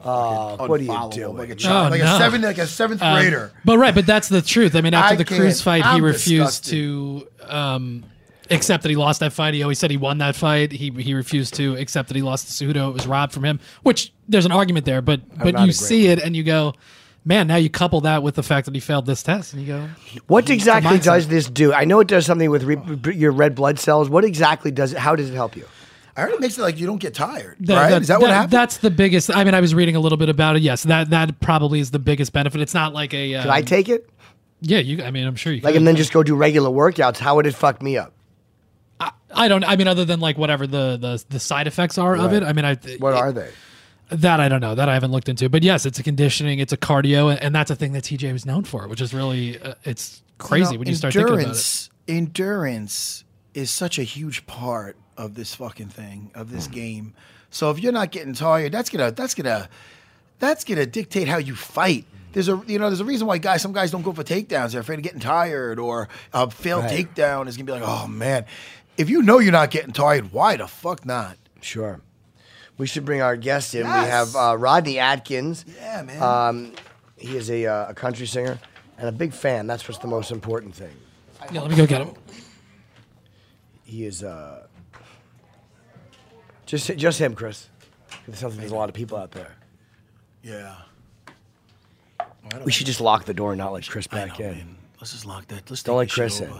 Uh, 0.03 0.57
what 0.67 0.79
are 0.79 0.83
you 0.83 0.89
Unfollow 0.89 1.03
him 1.13 1.19
doing? 1.21 1.37
Like 1.37 1.49
a 1.49 1.53
Oh, 1.53 1.55
child, 1.55 1.91
like 1.91 2.01
no. 2.01 2.15
a 2.15 2.17
seven, 2.17 2.41
like 2.41 2.57
a 2.57 2.67
seventh 2.67 3.01
Um, 3.01 3.19
grader. 3.19 3.51
But 3.65 3.77
right, 3.77 3.95
but 3.95 4.05
that's 4.05 4.27
the 4.29 4.41
truth. 4.41 4.75
I 4.75 4.81
mean, 4.81 4.93
after 4.93 5.13
I 5.13 5.15
the 5.17 5.25
Cruz 5.25 5.39
can't- 5.39 5.57
fight, 5.61 5.83
he 5.83 5.89
I'm 5.89 6.03
refused 6.03 6.63
disgusted. 6.63 6.71
to 6.73 7.27
um, 7.55 8.03
accept 8.51 8.83
that 8.83 8.89
he 8.89 8.95
lost 8.95 9.21
that 9.21 9.31
fight. 9.33 9.53
He 9.53 9.63
always 9.63 9.79
said 9.79 9.89
he 9.91 9.97
won 9.97 10.17
that 10.19 10.35
fight. 10.35 10.71
He 10.71 10.89
he 10.89 11.13
refused 11.13 11.53
to 11.55 11.75
accept 11.77 12.09
that 12.09 12.15
he 12.15 12.21
lost 12.21 12.47
to 12.57 12.65
Cejudo. 12.65 12.89
It 12.89 12.93
was 12.93 13.07
robbed 13.07 13.31
from 13.33 13.45
him. 13.45 13.59
Which 13.83 14.11
there's 14.27 14.45
an 14.45 14.51
argument 14.51 14.85
there, 14.85 15.01
but 15.01 15.21
but 15.37 15.53
you 15.53 15.59
agree. 15.59 15.71
see 15.71 16.07
it 16.07 16.19
and 16.19 16.35
you 16.35 16.43
go, 16.43 16.73
man. 17.25 17.47
Now 17.47 17.55
you 17.55 17.69
couple 17.69 18.01
that 18.01 18.21
with 18.23 18.35
the 18.35 18.43
fact 18.43 18.65
that 18.65 18.73
he 18.75 18.81
failed 18.81 19.05
this 19.05 19.23
test, 19.23 19.53
and 19.53 19.61
you 19.61 19.67
go, 19.67 19.87
What 20.27 20.49
exactly 20.49 20.97
mindset. 20.97 21.03
does 21.03 21.27
this 21.29 21.47
do? 21.49 21.71
I 21.73 21.85
know 21.85 22.01
it 22.01 22.07
does 22.09 22.25
something 22.25 22.49
with 22.51 22.63
re- 22.63 23.15
your 23.15 23.31
red 23.31 23.55
blood 23.55 23.79
cells. 23.79 24.09
What 24.09 24.25
exactly 24.25 24.71
does 24.71 24.91
it? 24.91 24.97
How 24.99 25.15
does 25.15 25.29
it 25.29 25.33
help 25.33 25.55
you? 25.55 25.65
I 26.15 26.21
heard 26.21 26.33
it 26.33 26.39
makes 26.39 26.57
it 26.57 26.61
like 26.61 26.79
you 26.79 26.85
don't 26.85 26.99
get 26.99 27.13
tired, 27.13 27.57
That- 27.61 27.75
right? 27.75 27.89
that- 27.89 28.01
Is 28.03 28.07
that, 28.09 28.21
what 28.21 28.29
happened? 28.29 28.51
That's 28.51 28.77
the 28.77 28.91
biggest. 28.91 29.35
I 29.35 29.43
mean, 29.43 29.53
I 29.55 29.61
was 29.61 29.73
reading 29.73 29.95
a 29.95 29.99
little 29.99 30.17
bit 30.17 30.29
about 30.29 30.55
it. 30.55 30.61
Yes, 30.61 30.83
that 30.83 31.09
that 31.09 31.39
probably 31.39 31.79
is 31.79 31.91
the 31.91 31.99
biggest 31.99 32.33
benefit. 32.33 32.61
It's 32.61 32.73
not 32.73 32.93
like 32.93 33.13
a. 33.13 33.35
Um, 33.35 33.41
Can 33.43 33.51
I 33.51 33.61
take 33.61 33.89
it? 33.89 34.09
Yeah, 34.61 34.79
you. 34.79 35.03
I 35.03 35.11
mean, 35.11 35.25
I'm 35.25 35.35
sure 35.35 35.51
you. 35.51 35.59
Can. 35.59 35.65
Like, 35.65 35.73
could. 35.73 35.77
and 35.81 35.87
then 35.87 35.95
just 35.95 36.13
go 36.13 36.21
do 36.23 36.35
regular 36.35 36.69
workouts. 36.69 37.17
How 37.17 37.35
would 37.35 37.47
it 37.47 37.55
fuck 37.55 37.81
me 37.81 37.97
up? 37.97 38.13
I 39.35 39.47
don't. 39.47 39.63
I 39.63 39.75
mean, 39.75 39.87
other 39.87 40.05
than 40.05 40.19
like 40.19 40.37
whatever 40.37 40.67
the 40.67 40.97
the, 40.99 41.23
the 41.29 41.39
side 41.39 41.65
effects 41.67 41.97
are 41.97 42.15
of 42.15 42.33
it. 42.33 42.43
I 42.43 42.53
mean, 42.53 42.65
I. 42.65 42.75
What 42.99 43.13
it- 43.13 43.17
are 43.19 43.31
they? 43.31 43.49
That 44.09 44.39
I 44.39 44.47
don't 44.47 44.61
know. 44.61 44.75
That 44.75 44.89
I 44.89 44.93
haven't 44.93 45.11
looked 45.11 45.27
into. 45.27 45.49
But 45.49 45.63
yes, 45.63 45.87
it's 45.87 45.97
a 45.97 46.03
conditioning. 46.03 46.59
It's 46.59 46.71
a 46.73 46.77
cardio, 46.77 47.35
and, 47.41 47.55
that's 47.55 47.71
a 47.71 47.75
thing 47.75 47.93
that 47.93 48.03
TJ 48.03 48.31
was 48.31 48.45
known 48.45 48.63
for, 48.63 48.87
which 48.87 49.01
is 49.01 49.11
really 49.11 49.59
uh, 49.59 49.73
it's 49.85 50.21
crazy 50.37 50.73
know, 50.73 50.79
when 50.79 50.87
you 50.87 50.93
start 50.93 51.13
thinking 51.15 51.33
about 51.33 51.39
it. 51.39 51.47
endurance, 51.47 51.89
Endurance 52.07 53.23
is 53.55 53.71
such 53.71 53.97
a 53.97 54.03
huge 54.03 54.45
part 54.45 54.97
of 55.17 55.35
this 55.35 55.55
fucking 55.55 55.89
thing, 55.89 56.31
of 56.35 56.51
this 56.51 56.65
Hmm. 56.67 56.73
game. 56.73 57.13
So 57.49 57.69
if 57.69 57.79
you're 57.79 57.91
not 57.93 58.11
getting 58.11 58.33
tired, 58.33 58.71
that's 58.71 58.89
gonna 58.89 59.11
that's 59.11 59.35
gonna 59.35 59.69
that's 60.39 60.63
gonna 60.63 60.85
dictate 60.85 61.27
how 61.27 61.37
you 61.37 61.55
fight. 61.55 62.05
There's 62.33 62.49
a 62.49 62.61
you 62.67 62.79
know 62.79 62.89
there's 62.89 62.99
a 62.99 63.05
reason 63.05 63.27
why 63.27 63.37
guys 63.37 63.61
some 63.61 63.73
guys 63.73 63.91
don't 63.91 64.01
go 64.01 64.11
for 64.13 64.23
takedowns. 64.23 64.71
They're 64.71 64.81
afraid 64.81 64.97
of 64.99 65.03
getting 65.03 65.19
tired 65.19 65.77
or 65.79 66.09
a 66.33 66.49
failed 66.49 66.85
Right. 66.85 67.07
takedown 67.15 67.47
is 67.47 67.55
gonna 67.57 67.65
be 67.65 67.71
like 67.73 67.83
oh 67.85 68.07
man. 68.07 68.45
If 68.97 69.09
you 69.09 69.21
know 69.21 69.39
you're 69.39 69.51
not 69.51 69.71
getting 69.71 69.91
tired, 69.93 70.31
why 70.31 70.57
the 70.57 70.67
fuck 70.67 71.05
not? 71.05 71.37
Sure. 71.61 72.01
We 72.77 72.87
should 72.87 73.05
bring 73.05 73.21
our 73.21 73.35
guest 73.35 73.75
in. 73.75 73.85
We 73.85 73.93
Yes. 73.93 74.09
have 74.09 74.35
uh, 74.35 74.57
Rodney 74.57 74.97
Atkins. 74.99 75.63
Yeah, 75.79 76.01
man. 76.01 76.21
Um, 76.23 76.73
he 77.17 77.37
is 77.37 77.49
a, 77.51 77.65
uh, 77.67 77.89
a 77.89 77.93
country 77.93 78.25
singer 78.25 78.59
and 78.97 79.07
a 79.07 79.11
big 79.11 79.31
fan. 79.33 79.67
That's 79.67 79.87
what's 79.87 79.99
the 79.99 80.07
most 80.07 80.31
important 80.31 80.73
thing. 80.75 80.95
Yeah, 81.51 81.61
let 81.61 81.69
me 81.71 81.77
go 81.77 81.85
get 81.85 82.01
him. 82.01 82.13
He 83.83 84.05
is 84.05 84.23
uh, 84.23 84.62
just 86.73 86.97
just 86.97 87.19
him, 87.19 87.35
Chris. 87.35 87.69
It 88.27 88.35
sounds 88.35 88.53
like 88.53 88.61
there's 88.61 88.71
a 88.71 88.75
lot 88.75 88.89
of 88.89 88.95
people 88.95 89.17
out 89.17 89.31
there. 89.31 89.51
Yeah. 90.41 90.75
We 92.65 92.71
should 92.71 92.85
just 92.87 92.99
lock 93.01 93.25
the 93.25 93.33
door 93.33 93.51
and 93.51 93.59
not 93.59 93.71
let 93.73 93.87
Chris 93.87 94.07
back 94.07 94.39
know, 94.39 94.45
in. 94.45 94.51
man. 94.51 94.75
Let's 94.99 95.11
just 95.11 95.25
lock 95.25 95.47
that. 95.47 95.69
Let's 95.69 95.83
Don't 95.83 95.97
let 95.97 96.09
Chris 96.09 96.39
in. 96.39 96.51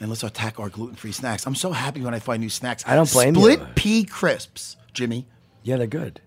and 0.00 0.08
let's 0.08 0.22
attack 0.22 0.58
our 0.60 0.68
gluten-free 0.68 1.12
snacks. 1.12 1.46
I'm 1.46 1.54
so 1.54 1.72
happy 1.72 2.00
when 2.00 2.14
I 2.14 2.18
find 2.18 2.40
new 2.40 2.48
snacks. 2.48 2.84
I 2.86 2.94
don't 2.94 3.10
blame 3.10 3.34
you. 3.34 3.40
Split 3.40 3.74
pea 3.74 4.04
crisps, 4.04 4.76
Jimmy. 4.92 5.26
Yeah, 5.62 5.76
they're 5.76 5.86
good. 5.86 6.20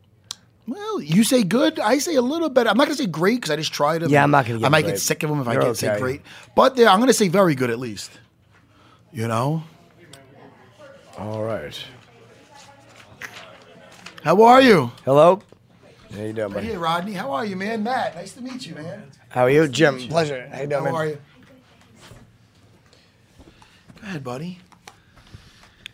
Well, 0.67 1.01
you 1.01 1.23
say 1.23 1.43
good. 1.43 1.79
I 1.79 1.97
say 1.97 2.15
a 2.15 2.21
little 2.21 2.49
better. 2.49 2.69
I'm 2.69 2.77
not 2.77 2.85
gonna 2.85 2.95
say 2.95 3.05
great 3.05 3.35
because 3.35 3.51
I 3.51 3.55
just 3.55 3.73
tried 3.73 4.01
them. 4.01 4.11
Yeah, 4.11 4.23
I'm 4.23 4.31
not 4.31 4.45
gonna 4.45 4.59
give 4.59 4.65
I 4.65 4.69
might 4.69 4.83
great. 4.83 4.93
get 4.93 4.99
sick 4.99 5.23
of 5.23 5.29
them 5.29 5.39
if 5.41 5.47
I 5.47 5.53
They're 5.55 5.63
get 5.63 5.77
say 5.77 5.89
okay. 5.91 5.99
great. 5.99 6.21
But 6.55 6.79
I'm 6.79 6.99
gonna 6.99 7.13
say 7.13 7.27
very 7.27 7.55
good 7.55 7.69
at 7.69 7.79
least. 7.79 8.11
You 9.11 9.27
know. 9.27 9.63
All 11.17 11.43
right. 11.43 11.77
How 14.23 14.41
are 14.43 14.61
you? 14.61 14.91
Hello. 15.03 15.41
How 16.13 16.21
you 16.21 16.33
doing, 16.33 16.53
buddy? 16.53 16.67
Hey, 16.67 16.77
Rodney. 16.77 17.13
How 17.13 17.31
are 17.31 17.45
you, 17.45 17.55
man? 17.55 17.83
Matt. 17.83 18.15
Nice 18.15 18.33
to 18.33 18.41
meet 18.41 18.65
you, 18.65 18.75
man. 18.75 19.03
How 19.29 19.43
are 19.43 19.49
you, 19.49 19.67
Jim? 19.67 19.97
Pleasure. 20.09 20.47
How 20.51 20.61
you 20.61 20.67
doing, 20.67 20.79
How 20.79 20.85
man? 20.85 20.93
are 20.95 21.05
you? 21.07 21.17
Go 24.01 24.07
ahead, 24.07 24.23
buddy. 24.23 24.59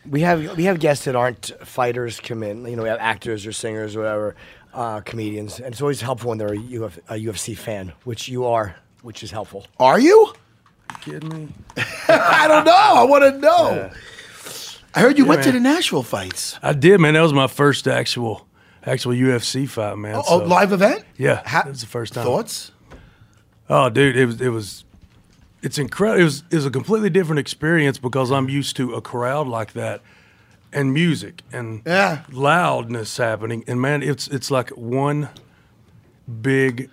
We 0.09 0.21
have 0.21 0.57
we 0.57 0.63
have 0.63 0.79
guests 0.79 1.05
that 1.05 1.15
aren't 1.15 1.51
fighters 1.63 2.19
come 2.19 2.41
in. 2.43 2.65
You 2.65 2.75
know, 2.75 2.83
we 2.83 2.89
have 2.89 2.99
actors 2.99 3.45
or 3.45 3.51
singers 3.51 3.95
or 3.95 3.99
whatever, 3.99 4.35
uh, 4.73 5.01
comedians, 5.01 5.59
and 5.59 5.67
it's 5.73 5.81
always 5.81 5.99
helpful 6.01 6.29
when 6.29 6.37
they're 6.37 6.53
a, 6.53 6.57
Uf, 6.85 6.97
a 7.09 7.13
UFC 7.15 7.57
fan, 7.57 7.91
which 8.05 8.29
you 8.29 8.45
are, 8.45 8.75
which 9.01 9.21
is 9.23 9.31
helpful. 9.31 9.65
Are 9.79 9.99
you? 9.99 10.33
kidding 11.01 11.29
me? 11.29 11.47
I 12.07 12.47
don't 12.47 12.65
know. 12.65 12.71
I 12.71 13.03
want 13.03 13.23
to 13.23 13.37
know. 13.39 13.91
I 14.97 15.01
heard 15.01 15.19
you 15.19 15.25
went 15.25 15.43
to 15.43 15.51
the 15.51 15.59
Nashville 15.59 16.01
fights. 16.01 16.57
I 16.63 16.73
did, 16.73 16.99
man. 16.99 17.13
That 17.13 17.21
was 17.21 17.31
my 17.31 17.45
first 17.45 17.87
actual 17.87 18.47
actual 18.83 19.11
UFC 19.13 19.69
fight, 19.69 19.95
man. 19.95 20.15
Oh, 20.15 20.23
oh, 20.27 20.39
So, 20.39 20.45
live 20.45 20.71
event? 20.71 21.03
Yeah, 21.17 21.43
that 21.51 21.67
was 21.67 21.81
the 21.81 21.87
first 21.87 22.13
time. 22.13 22.23
Thoughts? 22.25 22.71
Oh, 23.69 23.89
dude, 23.89 24.17
it 24.17 24.25
was 24.25 24.41
it 24.41 24.49
was 24.49 24.85
it's 25.61 25.77
incredible. 25.77 26.21
It 26.21 26.23
was 26.23 26.43
it 26.49 26.55
was 26.55 26.65
a 26.65 26.71
completely 26.71 27.11
different 27.11 27.37
experience 27.37 27.99
because 27.99 28.31
I'm 28.31 28.49
used 28.49 28.75
to 28.77 28.95
a 28.95 29.01
crowd 29.01 29.47
like 29.47 29.73
that 29.73 30.01
and 30.73 30.91
music 30.93 31.43
and 31.51 31.83
Yeah. 31.85 32.23
loudness 32.31 33.17
happening. 33.17 33.63
And 33.67 33.79
man, 33.79 34.01
it's 34.01 34.27
it's 34.27 34.49
like 34.49 34.71
one 34.71 35.29
big 36.41 36.89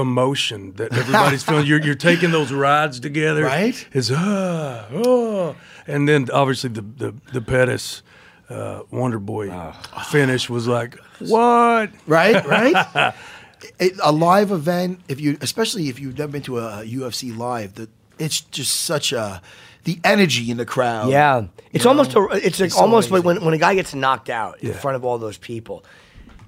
emotion 0.00 0.72
that 0.74 0.92
everybody's 0.96 1.42
feeling. 1.42 1.66
You're 1.66 1.80
you're 1.80 1.94
taking 1.94 2.30
those 2.30 2.52
rides 2.52 3.00
together, 3.00 3.44
Right. 3.44 3.86
It's 3.92 4.10
ah, 4.12 4.86
oh, 4.92 5.56
and 5.86 6.08
then 6.08 6.28
obviously 6.32 6.70
the 6.70 6.82
the 6.82 7.14
the 7.32 7.40
Pettis. 7.40 8.02
Uh, 8.50 8.80
Wonder 8.90 9.18
Boy 9.18 9.52
finish 10.10 10.48
was 10.48 10.66
like 10.66 10.96
what? 11.18 11.90
Right, 12.06 12.46
right. 12.46 13.14
It- 13.78 13.98
a 14.02 14.10
live 14.12 14.52
event, 14.52 15.00
if 15.08 15.20
you, 15.20 15.36
especially 15.42 15.88
if 15.88 15.98
you've 16.00 16.16
never 16.16 16.30
been 16.32 16.42
to 16.42 16.58
a 16.58 16.84
UFC 16.84 17.36
live, 17.36 17.74
that 17.74 17.90
it's 18.18 18.40
just 18.40 18.74
such 18.74 19.12
a 19.12 19.42
the 19.84 19.98
energy 20.04 20.50
in 20.50 20.56
the 20.56 20.64
crowd. 20.64 21.10
Yeah, 21.10 21.46
it's 21.72 21.84
almost 21.84 22.14
know? 22.14 22.30
a, 22.30 22.36
it's, 22.36 22.58
like 22.60 22.66
It's 22.68 22.76
so 22.76 22.80
almost 22.82 23.10
like 23.10 23.24
when, 23.24 23.44
when 23.44 23.54
a 23.54 23.58
guy 23.58 23.74
gets 23.74 23.94
knocked 23.94 24.30
out 24.30 24.60
in 24.62 24.68
Yeah. 24.68 24.74
front 24.74 24.96
of 24.96 25.04
all 25.04 25.18
those 25.18 25.36
people. 25.38 25.84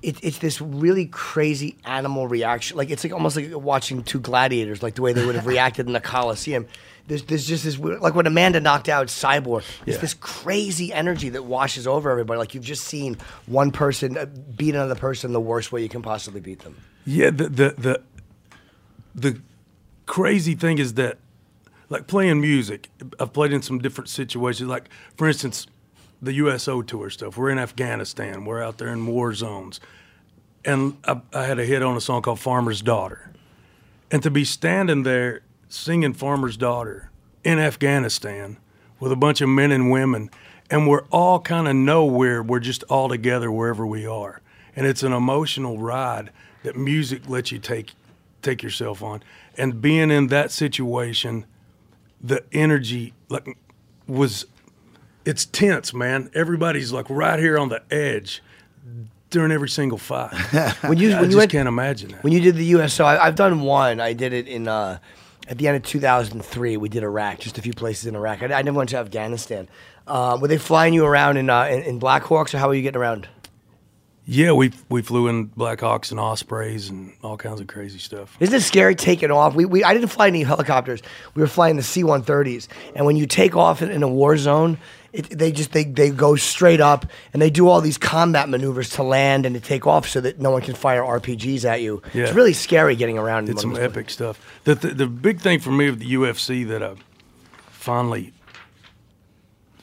It, 0.03 0.17
it's 0.25 0.39
this 0.39 0.61
really 0.63 1.07
crazy 1.07 1.77
animal 1.85 2.27
reaction. 2.27 2.77
Like 2.79 2.89
it's 2.91 3.05
like 3.05 3.13
almost 3.13 3.37
like 3.37 3.51
watching 3.55 4.03
two 4.03 4.19
gladiators, 4.21 4.83
like 4.83 4.95
the 4.95 5.03
way 5.03 5.13
they 5.13 5.27
would 5.27 5.35
have 5.35 5.47
reacted 5.57 5.87
in 5.87 5.93
the 5.93 6.01
Coliseum. 6.01 6.67
There's, 7.07 7.25
there's 7.25 7.47
just 7.47 7.65
this 7.65 7.77
weird- 7.77 8.01
like 8.01 8.15
when 8.15 8.27
Amanda 8.27 8.61
knocked 8.61 8.89
out 8.89 9.09
Cyborg. 9.09 9.59
It's 9.85 9.97
Yeah. 9.97 10.01
this 10.01 10.15
crazy 10.15 10.93
energy 10.93 11.29
that 11.31 11.45
washes 11.45 11.87
over 11.87 12.11
everybody. 12.11 12.39
Like 12.39 12.55
you've 12.55 12.65
just 12.65 12.85
seen 12.85 13.19
one 13.47 13.73
person 13.73 14.17
uh, 14.17 14.27
beat 14.57 14.75
another 14.75 14.95
person 14.95 15.33
the 15.33 15.41
worst 15.41 15.71
way 15.73 15.83
you 15.83 15.89
can 15.89 16.03
possibly 16.03 16.41
beat 16.41 16.61
them. 16.61 16.77
Yeah, 17.05 17.31
the 17.31 17.49
the 17.49 17.75
the 17.77 18.03
the 19.15 19.41
crazy 20.07 20.55
thing 20.55 20.79
is 20.79 20.95
that 20.95 21.19
like 21.89 22.07
playing 22.07 22.41
music, 22.41 22.89
I've 23.19 23.33
played 23.33 23.53
in 23.53 23.63
some 23.63 23.79
different 23.81 24.09
situations. 24.09 24.69
Like 24.71 24.89
for 25.17 25.27
instance, 25.29 25.67
the 26.23 26.35
USO 26.35 26.83
tour 26.83 27.11
stuff. 27.11 27.37
We're 27.37 27.51
in 27.51 27.59
Afghanistan. 27.59 28.45
We're 28.45 28.63
out 28.63 28.79
there 28.79 28.89
in 28.89 29.07
war 29.07 29.35
zones, 29.35 29.81
and 30.65 30.97
I, 31.05 31.21
I 31.33 31.45
had 31.45 31.59
a 31.59 31.65
hit 31.65 31.83
on 31.83 31.97
a 31.97 32.01
song 32.01 32.23
called 32.23 32.41
"Farmer's 32.41 32.83
Daughter," 32.83 33.33
and 34.11 34.23
to 34.23 34.31
be 34.31 34.45
standing 34.45 35.03
there 35.03 35.43
singing 35.69 36.13
"Farmer's 36.13 36.57
Daughter" 36.57 37.11
in 37.45 37.59
Afghanistan 37.59 38.59
with 38.99 39.13
a 39.13 39.17
bunch 39.17 39.41
of 39.41 39.49
men 39.49 39.73
and 39.73 39.91
women, 39.91 40.31
and 40.71 40.87
we're 40.87 41.05
all 41.11 41.41
kind 41.41 41.67
of 41.67 41.75
nowhere. 41.75 42.43
We're 42.43 42.61
just 42.61 42.83
all 42.85 43.09
together 43.09 43.51
wherever 43.51 43.87
we 43.87 44.07
are, 44.07 44.43
and 44.77 44.87
it's 44.87 45.03
an 45.03 45.13
emotional 45.13 45.79
ride 45.79 46.31
that 46.63 46.77
music 46.77 47.29
lets 47.29 47.51
you 47.51 47.59
take 47.59 47.93
take 48.43 48.63
yourself 48.63 49.03
on. 49.03 49.23
And 49.57 49.81
being 49.81 50.11
in 50.11 50.29
that 50.29 50.51
situation, 50.51 51.47
the 52.21 52.45
energy 52.53 53.15
like 53.29 53.57
was 54.07 54.47
it's 55.25 55.45
tense, 55.45 55.93
man. 55.93 56.31
Everybody's 56.35 56.93
like 56.93 57.07
right 57.09 57.39
here 57.39 57.59
on 57.59 57.69
the 57.69 57.83
edge 57.91 58.43
during 59.31 59.53
every 59.53 59.69
single 59.69 59.99
fight. 59.99 60.33
When 60.83 60.99
you 60.99 61.13
I 61.13 61.15
when 61.15 61.25
just 61.25 61.31
you 61.31 61.37
went, 61.39 61.51
can't 61.53 61.69
imagine 61.69 62.11
that. 62.13 62.25
When 62.25 62.33
you 62.33 62.41
did 62.41 62.57
the 62.57 62.65
USO, 62.65 63.05
I, 63.05 63.27
I've 63.27 63.37
done 63.37 63.61
one. 63.61 64.01
I 64.01 64.13
did 64.13 64.33
it 64.33 64.49
in 64.49 64.69
uh, 64.69 64.99
at 65.49 65.59
the 65.59 65.69
end 65.69 65.77
of 65.77 65.83
2003. 65.85 66.77
We 66.77 66.89
did 66.89 67.03
Iraq, 67.03 67.39
just 67.39 67.59
a 67.59 67.63
few 67.63 67.73
places 67.73 68.07
in 68.07 68.17
Iraq. 68.17 68.43
I, 68.43 68.53
I 68.53 68.63
never 68.63 68.77
went 68.77 68.91
to 68.91 68.99
Afghanistan. 68.99 69.69
Uh, 70.07 70.37
were 70.41 70.49
they 70.49 70.59
flying 70.59 70.95
you 70.95 71.05
around 71.05 71.37
in, 71.37 71.49
uh, 71.49 71.65
in 71.65 71.83
in 71.83 72.01
Blackhawks, 72.01 72.55
or 72.55 72.59
how 72.59 72.69
were 72.69 72.75
you 72.75 72.83
getting 72.83 73.01
around? 73.01 73.29
Yeah, 74.27 74.53
we 74.53 74.73
we 74.89 75.03
flew 75.03 75.29
in 75.29 75.49
Blackhawks 75.49 76.11
and 76.11 76.21
Ospreys 76.21 76.89
and 76.89 77.13
all 77.23 77.37
kinds 77.37 77.61
of 77.61 77.67
crazy 77.67 77.99
stuff. 77.99 78.37
Isn't 78.39 78.55
it 78.55 78.61
scary 78.63 78.95
taking 78.95 79.31
off? 79.31 79.55
We, 79.55 79.65
we 79.65 79.83
I 79.83 79.93
didn't 79.93 80.09
fly 80.09 80.29
any 80.29 80.43
helicopters. 80.43 81.03
We 81.35 81.43
were 81.43 81.49
flying 81.49 81.77
the 81.77 81.83
C-130s, 81.83 82.69
and 82.95 83.07
when 83.07 83.17
you 83.17 83.27
take 83.27 83.57
off 83.57 83.83
in, 83.83 83.91
in 83.91 84.03
a 84.03 84.09
war 84.09 84.37
zone, 84.37 84.79
it, 85.13 85.31
they 85.31 85.53
just 85.53 85.73
they, 85.73 85.85
they 85.85 86.11
go 86.11 86.37
straight 86.37 86.81
up 86.81 87.07
and 87.33 87.43
they 87.43 87.51
do 87.51 87.69
all 87.69 87.81
these 87.81 87.99
combat 87.99 88.49
maneuvers 88.49 88.91
to 88.91 89.03
land 89.03 89.47
and 89.47 89.55
to 89.55 89.61
take 89.61 89.87
off 89.87 90.09
so 90.09 90.21
that 90.21 90.39
no 90.39 90.51
one 90.51 90.63
can 90.63 90.75
fire 90.75 91.03
RPGs 91.03 91.65
at 91.65 91.81
you. 91.81 92.03
It's 92.13 92.33
really 92.33 92.53
scary 92.53 92.97
getting 92.97 93.19
around. 93.19 93.45
in 93.45 93.51
It's 93.51 93.57
one 93.57 93.63
some 93.63 93.71
of 93.73 93.77
those 93.79 93.91
epic 93.91 94.11
stuff. 94.11 94.61
The, 94.65 94.75
the 94.75 94.89
the 94.89 95.07
big 95.07 95.41
thing 95.41 95.61
for 95.61 95.71
me 95.71 95.91
with 95.91 96.01
the 96.01 96.13
UFC 96.15 96.67
that 96.69 96.83
I 96.83 96.95
finally 97.71 98.33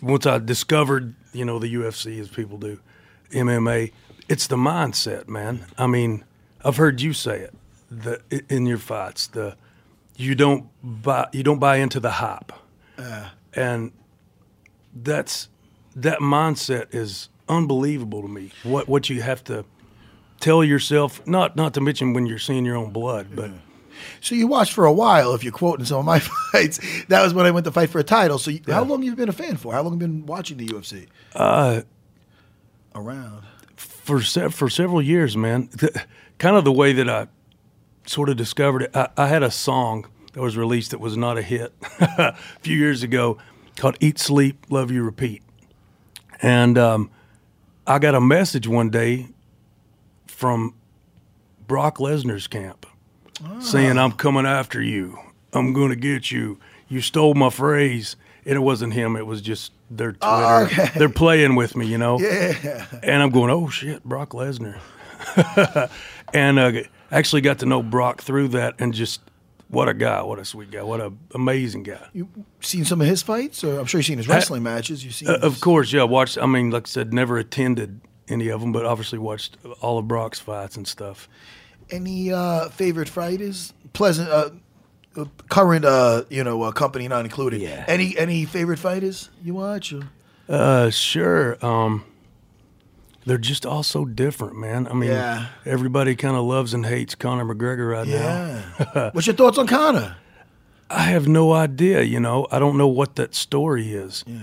once 0.02 0.26
I 0.26 0.38
discovered, 0.38 1.16
you 1.34 1.46
know, 1.46 1.60
the 1.60 1.74
UFC 1.74 2.20
as 2.20 2.30
people 2.30 2.58
do, 2.58 2.80
MMA, 3.32 3.92
it's 4.30 4.48
the 4.48 4.56
mindset, 4.56 5.28
man. 5.28 5.66
I 5.78 5.88
mean, 5.88 6.24
I've 6.64 6.78
heard 6.78 7.02
you 7.02 7.14
say 7.14 7.40
it 7.40 7.54
the 7.90 8.22
in 8.50 8.66
your 8.66 8.78
fights. 8.78 9.28
The 9.28 9.56
you 10.16 10.36
don't 10.36 10.70
buy 10.84 11.28
you 11.32 11.44
don't 11.44 11.60
buy 11.60 11.78
into 11.78 12.00
the 12.00 12.12
hype, 12.12 12.52
uh. 12.98 13.30
and 13.54 13.92
that's 15.04 15.50
that 15.96 16.20
mindset 16.20 16.94
is 16.94 17.30
unbelievable 17.50 18.22
to 18.22 18.28
me. 18.28 18.52
What 18.64 18.88
what 18.88 19.10
you 19.10 19.22
have 19.22 19.44
to 19.46 19.66
tell 20.40 20.64
yourself, 20.64 21.26
not 21.28 21.56
not 21.56 21.74
to 21.76 21.82
mention 21.82 22.14
when 22.14 22.26
you're 22.26 22.40
seeing 22.40 22.66
your 22.66 22.76
own 22.76 22.92
blood, 22.92 23.28
but. 23.36 23.52
So 24.22 24.36
you 24.36 24.46
watched 24.46 24.74
for 24.74 24.86
a 24.86 24.94
while. 24.94 25.34
If 25.34 25.44
you're 25.44 25.52
quoting 25.52 25.84
some 25.86 25.98
of 25.98 26.06
my 26.06 26.20
fights, 26.52 26.80
that 27.08 27.24
was 27.24 27.34
when 27.34 27.48
I 27.48 27.52
went 27.52 27.66
to 27.66 27.72
fight 27.72 27.90
for 27.90 27.98
a 27.98 28.04
title. 28.04 28.38
So 28.38 28.52
you, 28.52 28.62
how 28.68 28.84
long 28.84 29.02
you 29.02 29.16
been 29.16 29.28
a 29.28 29.32
fan 29.34 29.58
for? 29.58 29.74
How 29.74 29.82
long 29.82 29.94
have 29.94 30.02
you 30.02 30.08
been 30.08 30.26
watching 30.28 30.58
the 30.58 30.68
UFC? 30.68 31.08
Uh, 31.34 31.82
Around. 32.94 33.44
for 33.76 34.22
se- 34.22 34.50
for 34.50 34.70
several 34.70 35.02
years, 35.02 35.36
man. 35.36 35.70
The- 35.74 36.04
kind 36.38 36.56
of 36.56 36.64
the 36.64 36.72
way 36.72 36.94
that 36.94 37.10
I 37.10 37.28
sort 38.06 38.30
of 38.30 38.38
discovered 38.38 38.84
it. 38.84 38.96
I, 38.96 39.10
I 39.18 39.28
had 39.28 39.42
a 39.42 39.50
song 39.50 40.06
that 40.34 40.42
was 40.42 40.56
released 40.56 40.92
that 40.92 41.00
was 41.00 41.18
not 41.18 41.40
a 41.40 41.42
hit 41.42 41.74
a 42.00 42.36
few 42.62 42.78
years 42.78 43.02
ago 43.02 43.40
called 43.78 43.98
"Eat, 44.00 44.20
Sleep, 44.20 44.66
Love 44.70 44.92
You, 44.92 45.04
Repeat," 45.04 45.42
and 46.42 46.78
um, 46.78 47.10
I 47.86 48.00
got 48.00 48.16
a 48.16 48.22
message 48.22 48.68
one 48.68 48.90
day 48.90 49.28
from 50.28 50.74
Brock 51.68 51.98
Lesnar's 51.98 52.48
camp 52.48 52.86
saying, 53.60 53.98
"I'm 53.98 54.12
coming 54.12 54.46
after 54.46 54.82
you. 54.82 55.18
I'm 55.54 55.74
going 55.74 55.90
to 55.90 55.96
get 55.96 56.32
you. 56.32 56.60
You 56.88 57.02
stole 57.02 57.34
my 57.34 57.50
phrase." 57.50 58.16
And 58.46 58.56
it 58.56 58.60
wasn't 58.60 58.94
him. 58.94 59.18
It 59.18 59.26
was 59.26 59.42
just 59.42 59.74
their 59.92 60.14
Twitter. 60.14 60.90
They're 60.98 61.10
playing 61.10 61.56
with 61.56 61.76
me, 61.76 61.86
you 61.86 61.98
know. 61.98 62.18
Yeah. 62.18 62.86
And 63.04 63.22
I'm 63.22 63.30
going, 63.30 63.52
"Oh 63.52 63.68
shit, 63.70 64.04
Brock 64.06 64.30
Lesnar." 64.30 64.80
and 66.34 66.58
uh, 66.58 66.72
actually 67.12 67.42
got 67.42 67.60
to 67.60 67.66
know 67.66 67.84
Brock 67.84 68.22
through 68.22 68.50
that, 68.50 68.76
and 68.80 68.94
just 68.94 69.20
what 69.70 69.90
a 69.90 69.94
guy, 69.94 70.22
what 70.22 70.40
a 70.40 70.46
sweet 70.46 70.72
guy, 70.72 70.84
what 70.84 71.00
a 71.02 71.12
amazing 71.34 71.84
guy. 71.84 72.08
You 72.14 72.30
seen 72.62 72.86
some 72.86 73.02
of 73.02 73.08
his 73.08 73.22
fights? 73.22 73.64
Or 73.64 73.80
I'm 73.80 73.86
sure 73.86 74.00
you've 74.00 74.06
seen 74.06 74.18
his 74.18 74.28
wrestling 74.28 74.64
matches. 74.64 75.04
You've 75.04 75.14
seen. 75.14 75.30
Uh, 75.30 75.40
of 75.42 75.60
course, 75.62 75.92
yeah. 75.92 76.04
Watched. 76.04 76.38
I 76.38 76.46
mean, 76.46 76.72
like 76.72 76.88
I 76.88 76.90
said, 76.90 77.14
never 77.14 77.38
attended 77.38 78.02
any 78.28 78.50
of 78.50 78.62
them, 78.62 78.72
but 78.72 78.86
obviously 78.86 79.20
watched 79.20 79.58
all 79.82 79.98
of 79.98 80.08
Brock's 80.08 80.40
fights 80.40 80.78
and 80.78 80.88
stuff. 80.88 81.28
Any 81.90 82.32
uh, 82.32 82.70
favorite 82.70 83.10
fighters? 83.10 83.74
Pleasant. 83.94 84.30
Uh, 84.30 84.50
uh, 85.18 85.26
current, 85.50 85.84
uh, 85.84 86.24
you 86.30 86.44
know, 86.44 86.62
uh, 86.64 86.72
company 86.72 87.08
not 87.08 87.26
included. 87.26 87.62
Yeah. 87.62 87.86
Any 87.88 88.18
any 88.18 88.46
favorite 88.46 88.80
fighters 88.80 89.30
you 89.44 89.56
watch? 89.56 89.94
Or? 89.94 90.04
Uh, 90.48 90.90
sure. 90.90 91.64
Um, 91.66 92.06
they're 93.28 93.38
just 93.38 93.66
all 93.66 93.84
so 93.84 94.06
different, 94.06 94.56
man. 94.58 94.88
I 94.88 94.94
mean, 94.94 95.10
Yeah. 95.12 95.48
everybody 95.66 96.16
kind 96.16 96.36
of 96.36 96.46
loves 96.46 96.74
and 96.74 96.86
hates 96.86 97.14
Conor 97.14 97.46
McGregor 97.46 97.92
right 97.92 98.08
now. 98.08 98.64
Yeah. 98.96 99.10
What's 99.14 99.28
your 99.28 99.36
thoughts 99.36 99.58
on 99.58 99.68
Conor? 99.68 100.16
I 100.90 101.02
have 101.04 101.28
no 101.28 101.52
idea. 101.54 102.02
You 102.04 102.20
know, 102.22 102.48
I 102.52 102.58
don't 102.60 102.78
know 102.78 102.88
what 102.88 103.16
that 103.18 103.36
story 103.36 103.92
is. 103.92 104.24
Yeah. 104.26 104.38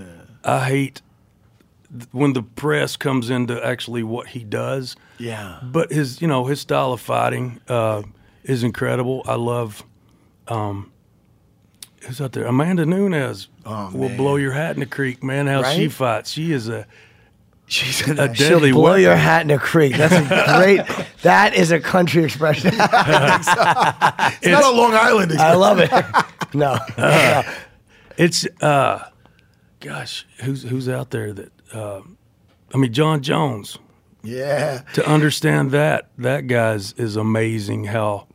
I 0.45 0.69
hate 0.69 1.01
when 2.13 2.35
the 2.35 2.43
press 2.43 2.97
comes 2.97 3.31
into 3.31 3.65
actually 3.65 4.03
what 4.03 4.29
he 4.29 4.45
does. 4.45 4.97
Yeah. 5.19 5.59
But 5.63 5.91
his, 5.91 6.21
you 6.21 6.29
know, 6.29 6.45
his 6.45 6.61
style 6.61 6.93
of 6.93 7.01
fighting 7.01 7.61
uh, 7.69 8.03
is 8.43 8.63
incredible. 8.63 9.23
I 9.27 9.37
love. 9.37 9.83
Um, 10.49 10.93
who's 12.03 12.21
out 12.21 12.33
there? 12.33 12.45
Amanda 12.45 12.85
Nunes 12.85 13.49
Oh, 13.65 13.91
will 13.95 14.15
blow 14.15 14.37
your 14.37 14.53
hat 14.53 14.75
in 14.77 14.81
the 14.81 14.87
creek, 14.87 15.23
man. 15.23 15.47
How 15.47 15.63
she 15.73 15.83
Right? 15.85 15.93
fights, 15.93 16.31
she 16.33 16.53
is 16.53 16.69
a 16.69 16.87
She's 17.67 18.07
in 18.07 18.19
a 18.19 18.33
deadly 18.33 18.73
Blow 18.73 18.83
weapon. 18.91 19.03
your 19.03 19.17
hat 19.17 19.43
in 19.43 19.51
a 19.51 19.59
creek. 19.59 19.97
That's 19.97 20.15
a 20.15 20.23
great. 20.59 21.07
that 21.23 21.55
is 21.55 21.71
a 21.73 21.81
country 21.81 22.25
expression. 22.25 22.73
It's 22.77 24.47
not 24.47 24.65
a 24.65 24.71
Long 24.77 24.93
Island. 24.95 25.33
I 25.39 25.55
love 25.55 25.79
it. 25.81 25.91
No. 26.55 26.79
It's 28.17 28.47
uh, 28.63 29.09
gosh, 29.81 30.25
who's 30.43 30.63
who's 30.63 30.89
out 30.89 31.11
there 31.11 31.33
that? 31.33 31.53
Uh, 31.73 32.03
I 32.73 32.79
mean, 32.79 32.93
Jon 32.93 33.23
Jones. 33.23 33.77
Yeah. 34.23 34.83
To 34.95 35.05
understand 35.09 35.73
that, 35.73 36.11
that 36.19 36.47
guy's 36.47 36.93
is 36.93 37.17
amazing. 37.17 37.85
How 37.87 38.29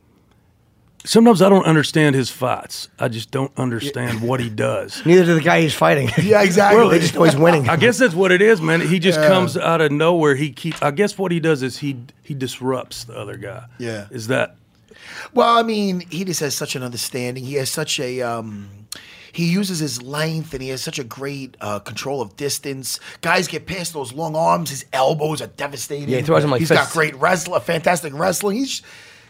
sometimes 1.04 1.42
I 1.42 1.48
don't 1.48 1.64
understand 1.64 2.14
his 2.14 2.30
fights. 2.30 2.88
I 2.98 3.08
just 3.08 3.30
don't 3.30 3.52
understand 3.56 4.20
what 4.22 4.40
he 4.40 4.48
does. 4.50 5.02
Neither 5.06 5.24
do 5.24 5.34
the 5.34 5.40
guy 5.40 5.60
he's 5.62 5.74
fighting. 5.74 6.10
Yeah, 6.22 6.42
exactly. 6.42 6.78
Well, 6.78 6.88
they 6.90 6.98
just 6.98 7.14
know 7.14 7.24
he's 7.24 7.36
winning. 7.36 7.68
I 7.68 7.76
guess 7.76 7.98
that's 7.98 8.14
what 8.14 8.30
it 8.30 8.42
is, 8.42 8.60
man. 8.60 8.80
He 8.80 8.98
just 8.98 9.18
comes 9.20 9.56
out 9.56 9.80
of 9.80 9.90
nowhere. 9.90 10.34
He 10.34 10.52
keeps. 10.52 10.80
I 10.82 10.90
guess 10.90 11.16
what 11.18 11.32
he 11.32 11.40
does 11.40 11.62
is 11.62 11.78
he 11.78 11.96
he 12.22 12.34
disrupts 12.34 13.04
the 13.04 13.14
other 13.14 13.36
guy. 13.36 13.64
Yeah. 13.78 14.06
Is 14.10 14.26
that 14.28 14.56
Well, 15.32 15.56
I 15.56 15.62
mean, 15.62 16.00
he 16.10 16.24
just 16.24 16.40
has 16.40 16.54
such 16.54 16.76
an 16.76 16.82
understanding. 16.82 17.44
He 17.44 17.54
has 17.54 17.70
such 17.70 17.98
a. 17.98 18.20
Um, 18.22 18.68
he 19.32 19.50
uses 19.50 19.78
his 19.78 20.02
length 20.02 20.52
and 20.54 20.62
he 20.62 20.70
has 20.70 20.82
such 20.82 20.98
a 20.98 21.04
great 21.04 21.56
uh, 21.60 21.78
control 21.78 22.20
of 22.20 22.36
distance. 22.36 22.98
Guys 23.20 23.46
get 23.48 23.64
past 23.66 23.92
those 23.92 24.12
long 24.12 24.34
arms. 24.34 24.70
His 24.70 24.84
elbows 24.92 25.40
are 25.40 25.46
devastating. 25.46 26.08
Yeah, 26.08 26.18
he 26.18 26.22
throws 26.22 26.42
them 26.42 26.50
like 26.50 26.60
He's 26.60 26.70
got 26.70 26.90
great 26.90 27.14
wrestler, 27.16 27.60
fantastic 27.60 28.12
wrestling. 28.12 28.56
He's 28.58 28.82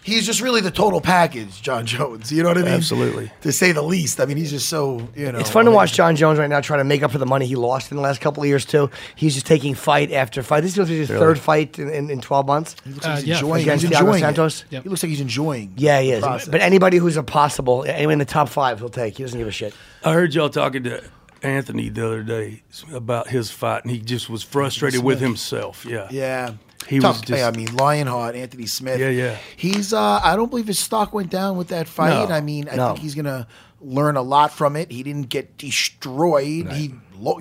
he's 0.02 0.26
just 0.26 0.40
really 0.40 0.60
the 0.60 0.70
total 0.70 1.00
package, 1.00 1.60
Jon 1.62 1.86
Jones. 1.86 2.30
You 2.32 2.42
know 2.42 2.48
what 2.50 2.58
I 2.58 2.62
mean? 2.62 2.72
Absolutely. 2.74 3.30
To 3.42 3.52
say 3.52 3.72
the 3.72 3.82
least. 3.82 4.20
I 4.20 4.24
mean, 4.26 4.36
he's 4.36 4.50
just 4.50 4.68
so 4.68 5.08
you 5.14 5.30
know. 5.32 5.38
It's 5.38 5.50
fun 5.50 5.64
to 5.66 5.70
watch 5.70 5.92
Jon 5.92 6.16
Jones 6.16 6.38
right 6.38 6.48
now 6.50 6.60
trying 6.60 6.80
to 6.80 6.84
make 6.84 7.02
up 7.02 7.10
for 7.10 7.18
the 7.18 7.26
money 7.26 7.46
he 7.46 7.56
lost 7.56 7.90
in 7.90 7.96
the 7.96 8.02
last 8.02 8.20
couple 8.20 8.42
of 8.42 8.48
years 8.48 8.64
too. 8.64 8.90
He's 9.16 9.34
just 9.34 9.46
taking 9.46 9.74
fight 9.74 10.12
after 10.12 10.42
fight. 10.42 10.62
This 10.62 10.76
is 10.78 10.88
his 10.88 11.08
third 11.08 11.38
fight 11.38 11.78
in, 11.78 11.88
in, 11.90 12.10
in 12.10 12.20
12 12.20 12.46
months. 12.46 12.76
He 12.84 12.90
looks 12.92 13.04
like 13.04 13.12
Uh, 13.12 13.16
he's 13.16 13.26
yeah, 13.26 13.34
enjoying, 13.36 13.62
against 13.62 13.84
he's 13.84 13.92
Thiago 13.92 14.00
enjoying 14.00 14.20
Santos. 14.20 14.60
It. 14.62 14.66
Yep. 14.72 14.82
He 14.84 14.88
looks 14.88 15.02
like 15.02 15.10
he's 15.10 15.20
enjoying. 15.20 15.72
Yeah, 15.76 16.00
he 16.00 16.10
is. 16.12 16.22
process. 16.22 16.48
But 16.48 16.60
anybody 16.60 16.96
who's 16.98 17.16
a 17.16 17.22
possible, 17.22 17.84
anyone 17.86 18.14
in 18.14 18.18
the 18.20 18.24
top 18.24 18.48
five, 18.48 18.78
he'll 18.78 18.88
take. 18.88 19.16
He 19.16 19.22
doesn't 19.22 19.38
give 19.38 19.48
a 19.48 19.52
shit. 19.52 19.74
I 20.04 20.12
heard 20.12 20.34
y'all 20.34 20.48
talking 20.50 20.82
to 20.84 21.02
Anthony 21.42 21.88
the 21.88 22.06
other 22.06 22.22
day 22.22 22.62
about 22.92 23.28
his 23.28 23.50
fight, 23.50 23.84
and 23.84 23.90
he 23.90 23.98
just 24.00 24.28
was 24.30 24.42
frustrated 24.42 25.02
with 25.02 25.20
himself. 25.20 25.84
Yeah. 25.86 26.08
Yeah. 26.10 26.52
He 26.90 26.98
Tough. 26.98 27.18
was 27.18 27.22
just- 27.22 27.42
I 27.44 27.50
mean, 27.56 27.74
Lionheart, 27.76 28.34
Anthony 28.34 28.66
Smith. 28.66 28.98
Yeah, 28.98 29.08
yeah. 29.10 29.36
He's. 29.56 29.92
Uh, 29.94 30.20
I 30.22 30.34
don't 30.36 30.50
believe 30.50 30.66
his 30.66 30.78
stock 30.80 31.12
went 31.14 31.30
down 31.30 31.56
with 31.56 31.68
that 31.68 31.86
fight. 31.88 32.28
No. 32.28 32.34
I 32.34 32.40
mean, 32.40 32.68
I 32.70 32.74
No. 32.76 32.86
think 32.88 32.98
he's 32.98 33.14
gonna 33.14 33.46
learn 33.80 34.16
a 34.16 34.22
lot 34.22 34.52
from 34.52 34.74
it. 34.76 34.90
He 34.90 35.02
didn't 35.04 35.28
get 35.28 35.56
destroyed. 35.56 36.72
He, 36.72 36.94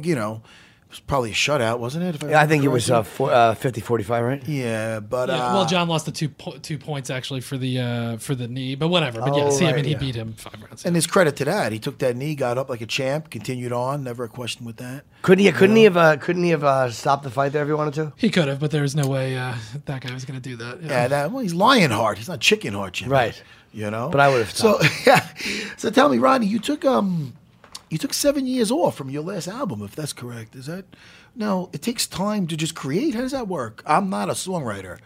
you 0.03 0.15
know, 0.15 0.43
was 0.89 0.99
probably 0.99 1.31
a 1.31 1.33
shutout, 1.35 1.79
wasn't 1.79 2.03
it? 2.03 2.15
If 2.15 2.23
Yeah, 2.29 2.41
I 2.41 2.47
think 2.47 2.63
it 2.63 2.67
was 2.69 2.89
uh, 2.89 3.03
four, 3.03 3.31
uh, 3.31 3.53
50 3.53 3.79
45, 3.81 4.23
right? 4.25 4.47
Yeah, 4.47 4.99
but 4.99 5.29
Yeah, 5.29 5.35
uh, 5.35 5.53
well, 5.53 5.65
Jon 5.65 5.87
lost 5.87 6.05
the 6.05 6.11
two 6.11 6.29
po- 6.29 6.57
two 6.57 6.77
points 6.79 7.09
actually 7.09 7.41
for 7.41 7.57
the 7.57 7.79
uh, 7.79 8.17
for 8.17 8.33
the 8.33 8.47
knee, 8.47 8.75
but 8.75 8.87
whatever. 8.87 9.21
But 9.21 9.33
Oh, 9.33 9.37
yes, 9.37 9.59
he, 9.59 9.65
I 9.67 9.69
right, 9.71 9.75
mean 9.75 9.85
he 9.85 9.95
beat 9.95 10.15
him 10.15 10.33
five 10.33 10.55
rounds. 10.61 10.85
And 10.85 10.95
his 10.95 11.05
credit 11.05 11.35
to 11.37 11.45
that, 11.45 11.71
he 11.71 11.79
took 11.79 11.99
that 11.99 12.15
knee, 12.15 12.33
got 12.33 12.57
up 12.57 12.69
like 12.69 12.81
a 12.81 12.87
champ, 12.87 13.29
continued 13.29 13.71
on, 13.71 14.03
never 14.03 14.23
a 14.23 14.29
question 14.29 14.65
with 14.65 14.77
that. 14.77 15.05
Couldn't 15.21 15.45
he? 15.45 15.51
Couldn't 15.51 15.75
he 15.75 15.83
have? 15.83 15.97
Uh, 15.97 16.17
couldn't 16.17 16.43
he 16.43 16.49
have 16.49 16.63
uh, 16.63 16.89
stopped 16.89 17.23
the 17.23 17.29
fight 17.31 17.51
there 17.51 17.61
if 17.61 17.67
he 17.67 17.73
wanted 17.73 17.93
to? 17.95 18.13
he 18.17 18.29
could 18.29 18.47
have, 18.47 18.59
but 18.59 18.71
there 18.71 18.81
was 18.81 18.95
no 18.95 19.07
way 19.07 19.37
uh, 19.37 19.53
that 19.85 20.01
guy 20.01 20.11
was 20.13 20.25
going 20.25 20.41
to 20.41 20.49
do 20.49 20.55
that. 20.57 20.81
Yeah, 20.81 21.07
that 21.07 21.31
well, 21.31 21.41
he's 21.43 21.53
Lionheart. 21.53 22.17
He's 22.17 22.29
not 22.29 22.39
Chicken 22.39 22.73
Heart, 22.73 22.93
Jimmy. 22.93 23.11
Right. 23.11 23.43
You 23.71 23.91
know. 23.91 24.09
But 24.09 24.21
I 24.21 24.29
would've 24.29 24.49
So 24.49 24.79
yeah. 25.05 25.27
So 25.77 25.91
tell 25.91 26.09
me, 26.09 26.17
Ronnie, 26.17 26.47
you 26.47 26.57
took 26.57 26.83
um, 26.83 27.33
you 27.89 27.97
took 27.97 28.13
seven 28.13 28.45
years 28.45 28.71
off 28.71 28.95
from 28.95 29.09
your 29.09 29.23
last 29.23 29.47
album, 29.47 29.81
if 29.81 29.95
that's 29.95 30.13
correct. 30.13 30.55
Is 30.55 30.67
that? 30.67 30.85
No, 31.35 31.69
it 31.73 31.81
takes 31.81 32.05
time 32.07 32.47
to 32.47 32.57
just 32.57 32.75
create. 32.75 33.15
How 33.15 33.21
does 33.21 33.31
that 33.31 33.47
work? 33.47 33.81
I'm 33.85 34.09
not 34.09 34.29
a 34.29 34.33
songwriter. 34.33 34.99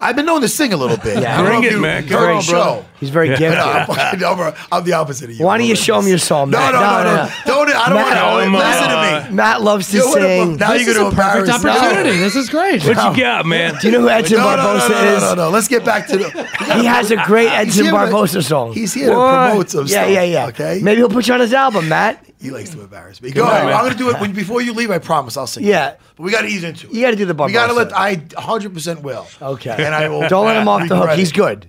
I've 0.00 0.16
been 0.16 0.26
known 0.26 0.40
to 0.42 0.48
sing 0.48 0.72
a 0.72 0.76
little 0.76 0.96
bit. 0.96 1.20
Yeah. 1.22 1.42
Bring 1.42 1.64
it, 1.64 1.78
man. 1.78 2.06
Come 2.06 2.36
on, 2.36 2.42
show. 2.42 2.84
He's 3.00 3.10
very 3.10 3.28
gifted. 3.28 3.50
No, 3.50 3.64
I'm, 3.64 3.86
fucking- 3.86 4.58
I'm, 4.72 4.84
the 4.84 4.92
opposite 4.94 5.30
of 5.30 5.36
you. 5.36 5.44
Why 5.44 5.58
don't 5.58 5.66
you 5.66 5.76
show 5.76 5.98
him 6.00 6.08
your 6.08 6.18
song, 6.18 6.50
No, 6.50 6.58
Matt? 6.58 6.72
no, 6.72 6.80
no, 6.80 7.04
no. 7.04 7.24
no. 7.24 7.30
Don't. 7.44 7.68
I 7.74 7.88
don't 7.88 7.94
Matt, 7.96 8.06
want 8.06 8.14
to 8.14 8.22
oh, 8.24 8.44
come 8.44 8.52
listen 8.54 8.88
to 9.24 9.30
me. 9.30 9.36
Matt 9.36 9.62
loves 9.62 9.90
to 9.90 10.00
sing. 10.00 10.56
now 10.56 10.72
you're 10.72 10.94
going 10.94 11.10
to 11.10 11.16
perfect 11.16 11.48
embarrass 11.48 11.64
me. 11.64 11.70
opportunity. 11.70 12.18
This 12.18 12.36
is 12.36 12.48
great. 12.48 12.82
What 12.84 13.16
you 13.16 13.22
got, 13.22 13.46
man? 13.46 13.74
Do 13.80 13.86
you 13.88 13.92
know 13.92 14.00
who 14.02 14.08
Edson 14.08 14.38
No, 14.38 14.44
no, 14.44 14.56
no, 14.56 14.62
Barbosa 14.62 14.88
no, 14.90 15.04
no, 15.04 15.16
is? 15.16 15.22
no, 15.22 15.34
no. 15.34 15.50
Let's 15.50 15.68
get 15.68 15.84
back 15.84 16.06
to 16.08 16.16
the. 16.18 16.44
He 16.74 16.86
has 16.86 17.10
a 17.10 17.16
great 17.16 17.50
Edson 17.50 17.86
Barbosa 17.86 18.42
song. 18.42 18.72
He's 18.72 18.94
here 18.94 19.10
to 19.10 19.14
promote 19.14 19.70
some 19.70 19.86
yeah, 19.86 20.06
Yeah, 20.06 20.22
yeah, 20.22 20.46
okay? 20.46 20.80
Maybe 20.82 20.98
he'll 20.98 21.08
put 21.10 21.26
you 21.28 21.34
on 21.34 21.40
his 21.40 21.52
album, 21.52 21.88
Matt. 21.88 22.24
He 22.44 22.50
likes 22.50 22.70
to 22.70 22.80
embarrass 22.82 23.20
me. 23.22 23.30
Go 23.30 23.44
ahead. 23.44 23.66
I'm 23.72 23.80
going 23.80 23.92
to 23.92 23.98
do 23.98 24.10
it 24.10 24.20
when, 24.20 24.32
before 24.44 24.60
you 24.60 24.72
leave. 24.72 24.90
I 24.90 24.98
promise 24.98 25.36
I'll 25.36 25.46
sing. 25.46 25.64
Yeah. 25.64 25.96
But 26.16 26.22
we 26.22 26.30
got 26.30 26.42
to 26.42 26.48
ease 26.48 26.62
into 26.62 26.86
it. 26.88 26.92
You 26.94 27.00
got 27.00 27.10
to 27.10 27.16
do 27.16 27.24
the 27.24 27.34
Barbosa. 27.34 27.46
We 27.46 27.52
got 27.54 27.66
to 27.68 27.72
let. 27.72 27.92
I 27.96 28.14
100 28.16 28.72
percent 28.74 29.02
will. 29.02 29.26
Okay. 29.42 29.74
And 29.78 29.94
I 29.94 30.08
will. 30.08 30.28
Don't 30.28 30.46
let 30.46 30.56
him 30.56 30.68
off 30.68 30.88
the 30.88 30.94
hook. 30.94 31.04
regret 31.04 31.18
He's 31.18 31.30
it. 31.30 31.34
good. 31.34 31.68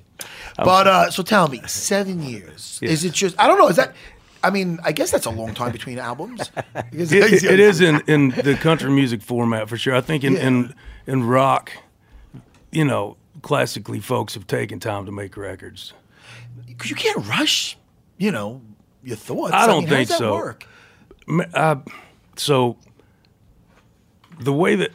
But 0.57 0.88
uh, 0.88 1.11
so 1.11 1.23
tell 1.23 1.47
me, 1.47 1.61
seven 1.67 2.21
years. 2.23 2.79
Is 2.81 3.03
it 3.03 3.13
just? 3.13 3.38
I 3.39 3.47
don't 3.47 3.57
know. 3.57 3.67
Is 3.67 3.75
that? 3.75 3.93
I 4.43 4.51
mean, 4.51 4.79
I 4.83 4.91
guess 4.91 5.09
that's 5.11 5.25
a 5.25 5.31
long 5.31 5.53
time 5.55 5.71
between 5.71 5.97
albums. 5.99 6.49
Because- 6.91 7.11
It, 7.11 7.33
it- 7.33 7.43
it 7.43 7.59
is 7.59 7.81
in, 7.81 8.01
in 8.07 8.29
the 8.29 8.55
country 8.55 8.89
music 8.91 9.21
format 9.21 9.67
for 9.67 9.75
sure. 9.77 9.95
I 9.95 10.01
think 10.01 10.23
in, 10.23 10.33
Yeah. 10.33 10.47
in 10.47 10.75
in 11.07 11.23
rock, 11.25 11.71
you 12.71 12.85
know, 12.85 13.17
classically, 13.41 13.99
folks 13.99 14.33
have 14.35 14.45
taken 14.47 14.79
time 14.79 15.05
to 15.05 15.11
make 15.11 15.35
records. 15.35 15.93
Because 16.67 16.89
you 16.89 16.95
can't 16.95 17.25
rush. 17.27 17.77
You 18.17 18.31
know 18.31 18.61
your 19.05 19.17
thoughts. 19.17 19.53
I 19.53 19.67
don't 19.67 19.83
mean, 19.83 19.87
how 19.87 19.95
think 19.95 20.09
so. 20.09 20.33
Work? 20.33 20.67
I, 21.53 21.77
so 22.35 22.77
the 24.39 24.53
way 24.53 24.75
that 24.75 24.91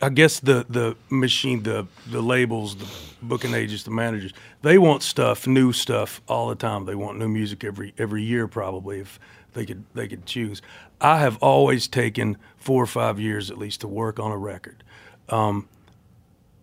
I 0.00 0.08
guess 0.08 0.40
the 0.40 0.66
the 0.68 0.96
machine, 1.10 1.62
the 1.62 1.86
the 2.10 2.20
labels, 2.20 2.76
the 2.76 2.86
booking 3.22 3.54
agents, 3.54 3.84
the 3.84 3.90
managers, 3.90 4.32
they 4.62 4.78
want 4.78 5.02
stuff, 5.02 5.46
new 5.46 5.72
stuff 5.72 6.20
all 6.26 6.48
the 6.48 6.54
time. 6.56 6.86
They 6.86 6.94
want 6.94 7.18
new 7.18 7.28
music 7.28 7.62
every 7.62 7.94
every 7.98 8.22
year, 8.22 8.48
probably 8.48 9.00
if 9.00 9.20
they 9.52 9.64
could 9.64 9.84
they 9.94 10.08
could 10.08 10.26
choose. 10.26 10.62
I 11.00 11.18
have 11.18 11.36
always 11.38 11.88
taken 11.88 12.36
four 12.56 12.82
or 12.82 12.86
five 12.86 13.20
years 13.20 13.50
at 13.50 13.58
least 13.58 13.80
to 13.82 13.88
work 13.88 14.18
on 14.18 14.30
a 14.32 14.38
record. 14.38 14.82
Um, 15.28 15.68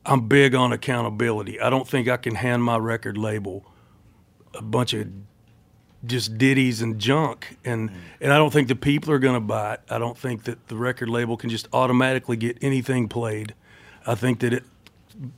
I'm 0.05 0.27
big 0.27 0.55
on 0.55 0.71
accountability. 0.73 1.59
I 1.59 1.69
don't 1.69 1.87
think 1.87 2.07
I 2.07 2.17
can 2.17 2.35
hand 2.35 2.63
my 2.63 2.77
record 2.77 3.17
label 3.17 3.65
a 4.53 4.61
bunch 4.61 4.93
of 4.93 5.07
just 6.05 6.37
ditties 6.37 6.81
and 6.81 6.99
junk 6.99 7.57
and 7.65 7.91
and 8.21 8.31
I 8.31 8.37
don't 8.37 8.51
think 8.51 8.67
the 8.67 8.75
people 8.75 9.11
are 9.13 9.19
going 9.19 9.33
to 9.33 9.41
buy 9.41 9.75
it. 9.75 9.81
I 9.89 9.97
don't 9.97 10.17
think 10.17 10.43
that 10.43 10.67
the 10.67 10.75
record 10.75 11.09
label 11.09 11.35
can 11.37 11.49
just 11.49 11.67
automatically 11.73 12.37
get 12.37 12.57
anything 12.61 13.09
played. 13.09 13.53
I 14.05 14.15
think 14.15 14.39
that 14.39 14.53
it 14.53 14.63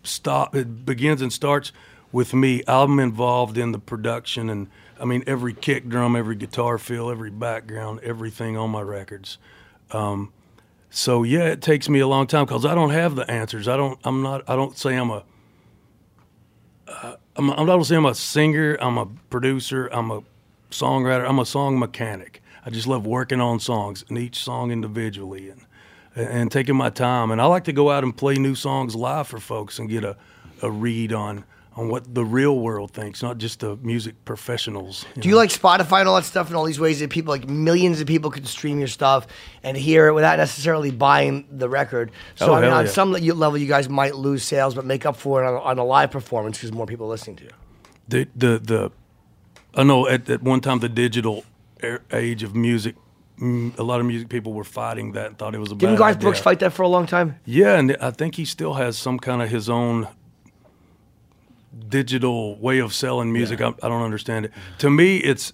stop 0.04 0.56
it 0.56 0.86
begins 0.86 1.21
and 1.21 1.34
starts 1.34 1.71
with 2.12 2.34
me. 2.34 2.63
I'm 2.67 3.00
involved 3.00 3.58
in 3.58 3.71
the 3.71 3.80
production 3.80 4.50
and 4.50 4.67
I 5.00 5.06
mean 5.06 5.24
every 5.26 5.54
kick 5.54 5.89
drum, 5.89 6.15
every 6.15 6.36
guitar 6.36 6.78
fill, 6.78 7.10
every 7.10 7.32
background, 7.32 8.00
everything 8.04 8.56
on 8.56 8.69
my 8.69 8.82
records. 8.82 9.39
Um, 9.91 10.32
so 10.91 11.24
yeah, 11.24 11.45
it 11.45 11.62
takes 11.62 11.88
me 11.88 12.00
a 12.00 12.08
long 12.08 12.28
time 12.28 12.45
because 12.45 12.65
I 12.65 12.76
don't 12.76 12.89
have 12.89 13.15
the 13.15 13.30
answers. 13.32 13.67
I 13.67 13.78
don't. 13.78 13.97
I'm 14.04 14.21
not. 14.21 14.43
I 14.47 14.58
don't 14.58 14.78
say 14.78 14.95
I'm 14.95 15.10
a. 15.10 15.24
Uh, 16.86 17.15
I'm, 17.38 17.50
I'm 17.52 17.65
not 17.65 17.82
saying 17.86 18.00
I'm 18.00 18.06
a 18.06 18.13
singer. 18.13 18.76
I'm 18.76 18.97
a 18.97 19.06
producer. 19.30 19.88
I'm 19.88 20.12
a 20.12 20.21
songwriter. 20.71 21.27
I'm 21.27 21.39
a 21.39 21.45
song 21.45 21.79
mechanic. 21.79 22.41
I 22.65 22.69
just 22.69 22.88
love 22.88 23.05
working 23.05 23.41
on 23.41 23.60
songs 23.60 24.03
and 24.10 24.17
each 24.17 24.38
song 24.43 24.71
individually 24.71 25.49
and 25.49 25.62
and 26.13 26.51
taking 26.51 26.75
my 26.75 26.89
time. 26.89 27.31
And 27.31 27.41
I 27.41 27.45
like 27.45 27.63
to 27.65 27.73
go 27.73 27.89
out 27.89 28.03
and 28.03 28.15
play 28.15 28.36
new 28.36 28.53
songs 28.55 28.95
live 28.95 29.27
for 29.27 29.39
folks 29.39 29.79
and 29.79 29.89
get 29.89 30.03
a, 30.03 30.17
a 30.62 30.69
read 30.69 31.13
on 31.13 31.45
on 31.77 31.88
what 31.88 32.13
the 32.13 32.25
real 32.25 32.60
world 32.60 32.91
thinks, 32.91 33.23
not 33.23 33.38
just 33.38 33.62
the 33.62 33.77
music 33.77 34.13
professionals. 34.25 35.05
Do 35.17 35.29
you 35.29 35.38
like 35.38 35.49
Spotify 35.49 36.01
and 36.01 36.10
all 36.10 36.17
that 36.17 36.25
stuff 36.25 36.47
and 36.47 36.57
all 36.57 36.65
these 36.65 36.81
ways 36.81 36.99
that 36.99 37.10
people, 37.10 37.31
like 37.31 37.47
millions 37.47 38.01
of 38.01 38.07
people, 38.07 38.29
can 38.29 38.43
stream 38.43 38.77
your 38.79 38.89
stuff 38.89 39.25
and 39.63 39.77
hear 39.77 40.07
it 40.07 40.13
without 40.13 40.38
necessarily 40.38 40.91
buying 40.91 41.47
the 41.49 41.69
record? 41.69 42.12
So, 42.36 42.51
Oh, 42.51 42.55
I 42.55 42.62
mean, 42.62 42.71
on 42.71 42.86
yeah. 42.88 42.91
some 42.91 43.13
level, 43.13 43.57
you 43.57 43.67
guys 43.67 43.88
might 43.88 44.15
lose 44.17 44.43
sales, 44.43 44.75
but 44.75 44.84
make 44.84 45.05
up 45.05 45.15
for 45.15 45.41
it 45.41 45.47
on, 45.47 45.55
on 45.62 45.79
a 45.79 45.86
live 45.86 46.12
performance 46.12 46.57
because 46.57 46.73
more 46.73 46.86
people 46.86 47.05
are 47.05 47.10
listening 47.10 47.38
to 47.38 47.43
you. 47.45 47.51
the 48.10 48.27
the 48.36 48.60
the 48.60 48.91
I 49.73 49.84
know 49.84 50.07
at, 50.07 50.29
at 50.29 50.41
one 50.43 50.62
time 50.62 50.79
the 50.79 50.89
digital 50.89 51.45
er- 51.84 52.03
age 52.12 52.43
of 52.43 52.55
music 52.55 52.95
mm, 53.39 53.77
a 53.77 53.84
lot 53.84 53.99
of 53.99 54.05
music 54.05 54.29
people 54.29 54.53
were 54.53 54.63
fighting 54.63 55.13
that 55.13 55.27
and 55.27 55.38
thought 55.38 55.55
it 55.55 55.60
was 55.60 55.71
a 55.71 55.75
Didn't 55.75 55.95
bad 55.95 55.99
Garth 55.99 56.15
idea. 56.17 56.21
Brooks 56.21 56.39
fight 56.39 56.60
that 56.60 56.73
for 56.73 56.84
a 56.84 56.88
long 56.88 57.05
time? 57.07 57.39
Yeah, 57.45 57.77
and 57.77 57.97
I 57.99 58.12
think 58.12 58.36
he 58.36 58.45
still 58.45 58.75
has 58.75 58.97
some 58.97 59.19
kind 59.19 59.41
of 59.41 59.49
his 59.49 59.69
own 59.69 60.07
digital 61.88 62.57
way 62.57 62.79
of 62.79 62.93
selling 62.93 63.31
music. 63.34 63.62
I, 63.62 63.69
I 63.81 63.89
don't 63.89 64.03
understand 64.03 64.45
it. 64.45 64.51
To 64.79 64.89
me, 64.89 65.17
it's 65.17 65.53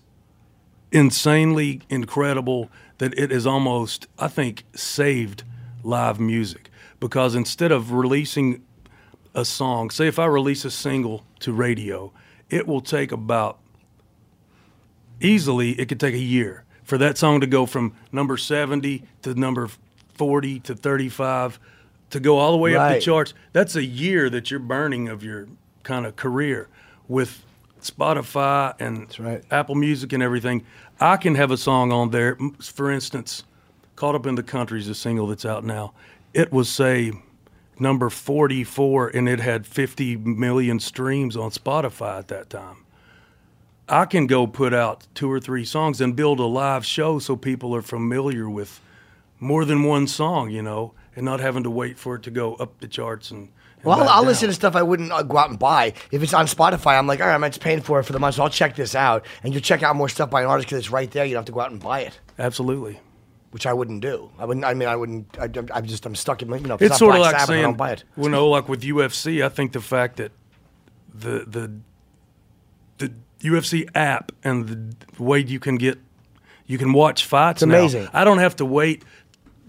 insanely 0.92 1.82
incredible 1.90 2.70
that 2.98 3.18
it 3.18 3.32
has 3.32 3.46
almost, 3.46 4.08
I 4.18 4.28
think, 4.28 4.64
saved 4.76 5.44
live 5.84 6.20
music 6.20 6.70
because 7.00 7.36
instead 7.36 7.72
of 7.72 7.92
releasing 7.92 8.64
a 9.36 9.46
song, 9.46 9.92
say 9.92 10.08
if 10.08 10.18
I 10.18 10.26
release 10.26 10.66
a 10.66 10.72
single 10.72 11.24
to 11.42 11.54
radio, 11.54 12.12
it 12.50 12.68
will 12.68 12.82
take 12.82 13.12
about 13.12 13.60
easily 15.22 15.72
it 15.80 15.88
could 15.90 16.00
take 16.00 16.14
a 16.14 16.20
year 16.20 16.64
for 16.84 16.98
that 16.98 17.18
song 17.18 17.42
to 17.42 17.48
go 17.48 17.66
from 17.66 17.94
number 18.12 18.38
70 18.38 19.04
to 19.22 19.34
number 19.36 19.70
40 20.16 20.60
to 20.62 20.76
35 20.76 21.60
to 22.10 22.20
go 22.20 22.38
all 22.38 22.52
the 22.52 22.58
way 22.58 22.76
up 22.76 22.94
the 22.94 23.02
charts. 23.02 23.34
That's 23.52 23.76
a 23.76 23.84
year 23.84 24.30
that 24.30 24.50
you're 24.50 24.60
burning 24.60 25.10
of 25.10 25.24
your 25.24 25.48
kind 25.84 26.06
of 26.06 26.16
career 26.16 26.70
with 27.08 27.44
spotify 27.82 28.74
and 28.80 29.18
right. 29.20 29.44
apple 29.52 29.76
music 29.76 30.14
and 30.14 30.24
everything. 30.24 30.66
I 31.00 31.18
can 31.18 31.36
have 31.36 31.52
a 31.52 31.58
song 31.58 31.92
on 31.92 32.12
there. 32.12 32.38
For 32.62 32.90
instance 32.90 33.44
caught 33.96 34.16
up 34.16 34.26
in 34.26 34.36
the 34.36 34.44
country 34.44 34.80
is 34.80 34.88
a 34.88 34.96
single 34.96 35.28
that's 35.28 35.46
out 35.46 35.66
now. 35.66 35.92
It 36.34 36.52
was 36.52 36.70
say 36.70 37.12
number 37.80 38.10
44 38.10 39.10
and 39.10 39.28
it 39.28 39.40
had 39.40 39.68
50 39.68 40.16
million 40.18 40.80
streams 40.80 41.36
on 41.36 41.52
spotify 41.52 42.20
at 42.20 42.28
that 42.30 42.50
time 42.50 42.78
I 43.90 44.06
can 44.06 44.28
go 44.28 44.48
put 44.48 44.74
out 44.74 45.08
two 45.14 45.32
or 45.32 45.40
three 45.40 45.64
songs 45.66 46.02
and 46.02 46.16
build 46.16 46.40
a 46.40 46.46
live 46.46 46.86
show 46.86 47.20
so 47.20 47.36
people 47.36 47.74
are 47.76 47.82
familiar 47.82 48.50
with 48.50 48.82
more 49.40 49.66
than 49.66 49.84
one 49.84 50.08
song, 50.08 50.50
you 50.50 50.62
know, 50.62 50.94
and 51.16 51.24
not 51.26 51.40
having 51.40 51.64
to 51.64 51.70
wait 51.70 51.98
for 51.98 52.16
it 52.16 52.24
to 52.24 52.32
go 52.32 52.56
up 52.56 52.80
the 52.80 52.88
charts 52.88 53.32
and. 53.32 53.44
and 53.78 53.86
Well, 53.86 54.02
I'll, 54.02 54.10
I'll 54.10 54.24
listen 54.24 54.48
to 54.50 54.54
stuff 54.54 54.76
I 54.76 54.84
wouldn't 54.84 55.12
uh, 55.12 55.24
go 55.24 55.38
out 55.38 55.50
and 55.50 55.58
buy. 55.60 55.94
If 56.12 56.22
it's 56.22 56.34
on 56.34 56.48
Spotify, 56.48 56.98
I'm 56.98 57.08
like, 57.08 57.22
all 57.22 57.28
right, 57.28 57.36
I'm 57.36 57.42
just 57.44 57.62
paying 57.62 57.82
for 57.82 58.00
it 58.00 58.04
for 58.04 58.14
the 58.14 58.20
month, 58.20 58.36
so 58.36 58.44
I'll 58.44 58.50
check 58.50 58.76
this 58.76 58.94
out. 58.94 59.26
And 59.44 59.54
you 59.54 59.62
check 59.62 59.84
out 59.84 59.96
more 59.96 60.10
stuff 60.10 60.30
by 60.30 60.42
an 60.42 60.48
artist 60.48 60.68
because 60.68 60.80
it's 60.80 60.92
right 60.92 61.10
there. 61.10 61.24
You 61.26 61.34
don't 61.34 61.42
have 61.42 61.46
to 61.46 61.52
go 61.54 61.62
out 61.62 61.72
and 61.72 61.80
buy 61.80 62.02
it, 62.02 62.20
Absolutely. 62.38 63.00
which 63.52 63.66
I 63.66 63.74
wouldn't 63.74 64.02
do. 64.02 64.30
I 64.38 64.46
wouldn't. 64.46 64.66
I 64.66 64.74
mean, 64.74 64.90
I 64.90 64.96
wouldn't. 64.98 65.38
I, 65.40 65.50
I'm 65.74 65.86
just. 65.86 66.06
I'm 66.06 66.16
stuck 66.16 66.42
in. 66.42 66.50
You 66.50 66.60
know, 66.60 66.76
if 66.76 66.82
it's, 66.82 66.92
It's 66.92 66.92
not 66.92 66.98
sort 67.00 67.16
of 67.16 67.22
like 67.22 67.32
Sabbath, 67.32 67.50
I 67.50 67.54
saying, 67.54 67.64
don't 67.64 67.78
buy 67.78 67.92
it. 67.92 68.04
you 68.18 68.30
know, 68.30 68.50
like 68.50 68.68
with 68.68 68.82
UFC, 68.82 69.46
I 69.46 69.50
think 69.50 69.72
the 69.72 69.82
fact 69.82 70.18
that 70.18 70.32
the 71.14 71.46
the 71.48 71.72
UFC 73.40 73.90
app 73.96 74.32
and 74.44 74.96
the 75.16 75.24
way 75.24 75.40
you 75.40 75.60
can 75.60 75.78
get 75.78 76.00
you 76.66 76.78
can 76.78 76.92
watch 76.92 77.26
fights. 77.26 77.62
It's 77.62 77.70
now. 77.70 77.80
amazing. 77.80 78.10
I 78.14 78.26
don't 78.26 78.40
have 78.40 78.58
to 78.58 78.66
wait 78.66 79.04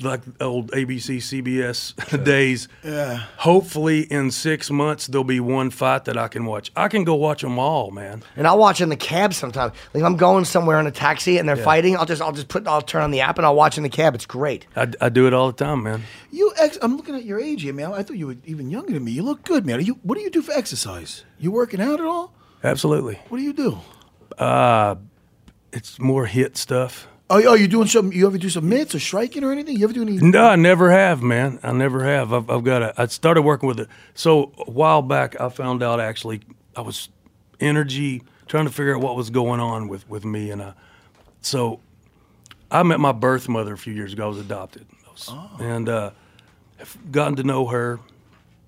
like 0.03 0.21
old 0.41 0.71
ABC, 0.73 1.17
CBS 1.17 2.25
days. 2.25 2.69
Yeah. 2.85 3.25
Hopefully, 3.39 4.01
in 4.03 4.31
six 4.31 4.71
months 4.71 5.07
there'll 5.07 5.25
be 5.25 5.41
one 5.41 5.71
fight 5.71 6.05
that 6.05 6.17
I 6.17 6.29
can 6.29 6.45
watch. 6.45 6.71
I 6.77 6.89
can 6.89 7.05
go 7.05 7.15
watch 7.15 7.43
them 7.43 7.59
all, 7.59 7.91
man. 7.91 8.23
And 8.37 8.47
I'll 8.47 8.59
watch 8.59 8.81
in 8.81 8.89
the 8.89 8.97
cab 8.97 9.35
sometimes. 9.35 9.73
Like 9.93 10.01
if 10.01 10.05
I'm 10.05 10.17
going 10.17 10.45
somewhere 10.45 10.79
in 10.81 10.87
a 10.87 10.91
taxi 10.91 11.39
and 11.39 11.49
they're 11.49 11.57
fighting, 11.57 11.97
I'll 11.97 12.07
just 12.07 12.23
I'll 12.23 12.33
just 12.33 12.49
put 12.49 12.67
I'll 12.67 12.83
turn 12.83 13.03
on 13.03 13.11
the 13.11 13.21
app 13.21 13.39
and 13.39 13.47
I'll 13.47 13.57
watch 13.57 13.77
in 13.77 13.83
the 13.83 13.89
cab. 13.89 14.15
It's 14.15 14.27
great. 14.27 14.67
I, 14.77 14.89
I 15.01 15.09
do 15.09 15.27
it 15.27 15.33
all 15.35 15.49
the 15.49 15.65
time, 15.65 15.83
man. 15.83 16.03
You, 16.31 16.53
ex- 16.59 16.79
I'm 16.83 16.97
looking 16.97 17.15
at 17.15 17.25
your 17.25 17.41
age 17.41 17.63
here, 17.63 17.73
man. 17.73 17.93
I 17.93 18.03
thought 18.03 18.17
you 18.17 18.29
were 18.29 18.37
even 18.45 18.71
younger 18.71 18.93
than 18.93 19.05
me. 19.05 19.13
You 19.13 19.23
look 19.23 19.45
good, 19.45 19.67
man. 19.67 19.79
Are 19.79 19.83
you, 19.83 19.99
what 20.03 20.17
do 20.17 20.23
you 20.23 20.31
do 20.31 20.43
for 20.43 20.53
exercise? 20.53 21.25
You 21.39 21.51
working 21.51 21.81
out 21.81 22.01
at 22.01 22.07
all? 22.07 22.33
Absolutely. 22.65 23.15
What 23.29 23.39
do 23.39 23.45
you 23.45 23.53
do? 23.53 23.79
It's 25.73 25.99
more 25.99 26.27
hit 26.27 26.57
stuff. 26.57 27.07
Oh, 27.31 27.43
oh, 27.47 27.55
you 27.55 27.69
doing 27.69 27.89
some? 27.89 28.11
You 28.11 28.27
ever 28.27 28.39
do 28.39 28.49
some 28.49 28.69
mitts 28.71 28.95
or 28.95 29.01
striking 29.01 29.45
or 29.45 29.53
anything? 29.53 29.77
You 29.77 29.85
ever 29.85 29.93
do 29.93 30.01
any? 30.01 30.13
No, 30.17 30.47
I 30.47 30.57
never 30.57 30.91
have, 30.91 31.23
man. 31.23 31.61
I 31.63 31.73
never 31.73 32.03
have. 32.05 32.33
I've, 32.33 32.49
I've 32.49 32.65
got 32.65 32.83
a. 32.83 32.95
I 32.97 33.05
started 33.07 33.43
working 33.43 33.67
with 33.69 33.79
it. 33.81 33.89
So 34.15 34.53
a 34.67 34.71
while 34.71 35.03
back, 35.03 35.39
I 35.39 35.51
found 35.51 35.83
out 35.83 36.01
actually 36.01 36.41
I 36.75 36.81
was 36.81 37.11
energy 37.61 38.23
trying 38.47 38.65
to 38.65 38.71
figure 38.73 38.97
out 38.97 39.03
what 39.03 39.15
was 39.15 39.29
going 39.29 39.61
on 39.61 39.89
with 39.89 40.09
with 40.09 40.25
me, 40.25 40.51
and 40.51 40.63
uh, 40.63 40.73
so 41.43 41.81
I 42.71 42.83
met 42.83 42.99
my 42.99 43.13
birth 43.13 43.47
mother 43.47 43.75
a 43.75 43.79
few 43.79 43.93
years 43.93 44.15
ago. 44.15 44.25
I 44.25 44.29
was 44.29 44.39
adopted, 44.39 44.87
I 45.07 45.11
was- 45.11 45.31
and 45.61 45.87
uh, 45.91 46.11
have 46.79 46.97
gotten 47.13 47.37
to 47.37 47.43
know 47.43 47.67
her. 47.67 48.01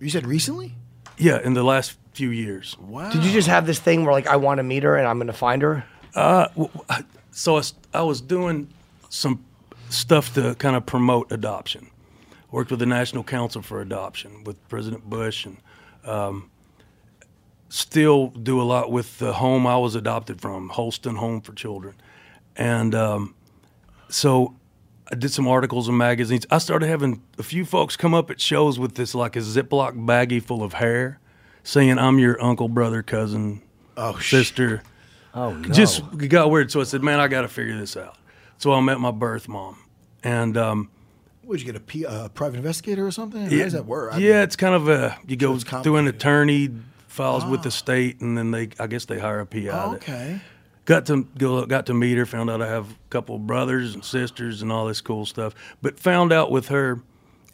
You 0.01 0.11
said 0.11 0.27
recently? 0.27 0.75
Yeah, 1.17 1.41
in 1.43 1.55
the 1.55 1.63
last 1.63 1.97
few 2.21 2.31
years. 2.31 2.77
Wow. 2.79 3.09
Did 3.09 3.25
you 3.25 3.33
just 3.33 3.49
have 3.49 3.65
this 3.65 3.79
thing 3.79 4.05
where 4.05 4.13
like 4.13 4.27
I 4.27 4.37
want 4.37 4.59
to 4.59 4.63
meet 4.63 4.83
her 4.83 4.95
and 4.97 5.09
I'm 5.09 5.17
going 5.17 5.29
to 5.29 5.33
find 5.33 5.63
her? 5.63 5.85
so 7.31 7.63
I 7.95 8.03
was 8.03 8.21
doing 8.21 8.69
some 9.09 9.43
stuff 9.89 10.35
to 10.35 10.55
kind 10.57 10.77
of 10.77 10.85
promote 10.85 11.33
adoption. 11.33 11.89
Worked 12.51 12.73
with 12.73 12.81
the 12.81 12.87
National 12.87 13.25
Council 13.25 13.63
for 13.63 13.81
Adoption 13.81 14.45
with 14.45 14.57
President 14.69 15.09
Bush, 15.09 15.47
and 15.47 15.57
um, 16.05 16.51
still 17.71 18.29
do 18.29 18.61
a 18.61 18.65
lot 18.65 18.93
with 18.93 19.19
the 19.19 19.33
home 19.33 19.67
I 19.67 19.79
was 19.79 19.95
adopted 19.95 20.43
from, 20.43 20.69
Holston 20.69 21.17
Home 21.17 21.41
for 21.41 21.55
Children, 21.55 21.95
and 22.57 22.95
um, 22.95 23.35
so 24.09 24.57
I 25.11 25.15
did 25.15 25.31
some 25.31 25.47
articles 25.49 25.89
in 25.89 25.97
magazines. 25.97 26.45
I 26.51 26.59
started 26.59 26.89
having 26.89 27.23
a 27.39 27.45
few 27.45 27.65
folks 27.65 27.97
come 27.97 28.13
up 28.13 28.31
at 28.31 28.41
shows 28.41 28.79
with 28.79 28.97
this 28.97 29.15
like 29.15 29.37
a 29.37 29.41
Ziploc 29.41 29.93
baggie 30.05 30.43
full 30.43 30.65
of 30.65 30.75
hair, 30.75 31.21
saying, 31.63 31.99
"I'm 31.99 32.19
your 32.19 32.43
uncle, 32.43 32.69
brother, 32.69 33.03
cousin, 33.03 33.63
Oh, 33.97 34.17
shit. 34.19 34.47
sister." 34.47 34.83
Oh 35.33 35.53
no. 35.53 35.69
just 35.69 36.03
got 36.29 36.51
weird. 36.51 36.71
So 36.73 36.81
I 36.81 36.85
said, 36.85 37.03
"Man, 37.03 37.21
I 37.21 37.29
got 37.29 37.43
to 37.43 37.49
figure 37.49 37.77
this 37.79 37.97
out." 37.97 38.17
So 38.59 38.73
I 38.73 38.81
met 38.81 39.01
my 39.01 39.11
birth 39.13 39.49
mom, 39.49 39.79
and 40.25 40.57
um, 40.57 40.91
Would 41.45 41.61
you 41.61 41.67
get 41.67 41.77
a 41.77 41.81
P, 41.81 42.05
uh, 42.05 42.29
private 42.31 42.57
investigator 42.59 43.07
or 43.07 43.11
something? 43.11 43.43
How 43.43 43.49
does 43.49 43.73
that 43.73 43.87
work? 43.87 44.13
I 44.15 44.19
yeah, 44.19 44.33
mean, 44.35 44.43
it's 44.43 44.57
kind 44.57 44.75
of 44.75 44.89
a 44.89 45.17
you 45.27 45.37
go 45.37 45.57
through 45.59 45.97
an 45.97 46.09
attorney, 46.09 46.71
files 47.09 47.45
with 47.45 47.63
the 47.63 47.71
state, 47.71 48.21
and 48.21 48.37
then 48.37 48.51
they 48.51 48.69
I 48.79 48.87
guess 48.89 49.05
they 49.05 49.19
hire 49.19 49.41
a 49.41 49.47
PI. 49.47 49.69
oh, 49.71 49.95
okay. 49.95 50.41
Got 50.87 51.07
to 51.07 51.25
go, 51.39 51.65
got 51.67 51.87
to 51.87 51.95
meet 51.95 52.17
her. 52.19 52.27
Found 52.27 52.51
out 52.51 52.61
I 52.61 52.67
have 52.67 52.91
a 52.91 52.95
couple 53.11 53.37
of 53.37 53.47
brothers 53.47 53.95
and 53.95 54.05
sisters 54.05 54.61
and 54.63 54.73
all 54.73 54.87
this 54.87 55.01
cool 55.01 55.25
stuff. 55.25 55.55
But 55.81 56.01
found 56.01 56.33
out 56.33 56.51
with 56.51 56.69
her 56.69 57.01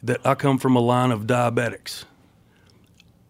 that 0.01 0.25
I 0.25 0.33
come 0.33 0.57
from 0.57 0.75
a 0.75 0.79
line 0.79 1.11
of 1.11 1.23
diabetics, 1.27 2.05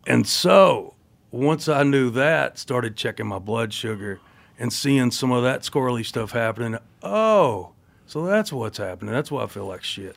and 0.08 0.28
so 0.28 0.96
once 1.32 1.68
I 1.68 1.84
knew 1.84 2.10
that, 2.12 2.58
started 2.58 2.96
checking 2.96 3.28
my 3.28 3.40
blood 3.40 3.74
sugar 3.74 4.20
and 4.58 4.72
seeing 4.72 5.12
some 5.12 5.32
of 5.32 5.44
that 5.44 5.62
squirrely 5.62 6.06
stuff 6.06 6.32
happening. 6.32 6.78
Oh, 7.04 7.72
so 8.08 8.26
that's 8.26 8.52
what's 8.52 8.78
happening. 8.78 9.14
That's 9.14 9.30
why 9.30 9.44
I 9.44 9.48
feel 9.48 9.66
like 9.66 9.84
shit. 9.84 10.16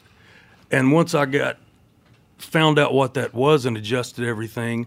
And 0.71 0.93
once 0.93 1.15
I 1.15 1.27
got 1.27 1.59
found 2.39 2.79
out 2.79 2.95
what 2.95 3.15
that 3.15 3.35
was 3.35 3.67
and 3.67 3.77
adjusted 3.77 4.27
everything, 4.27 4.87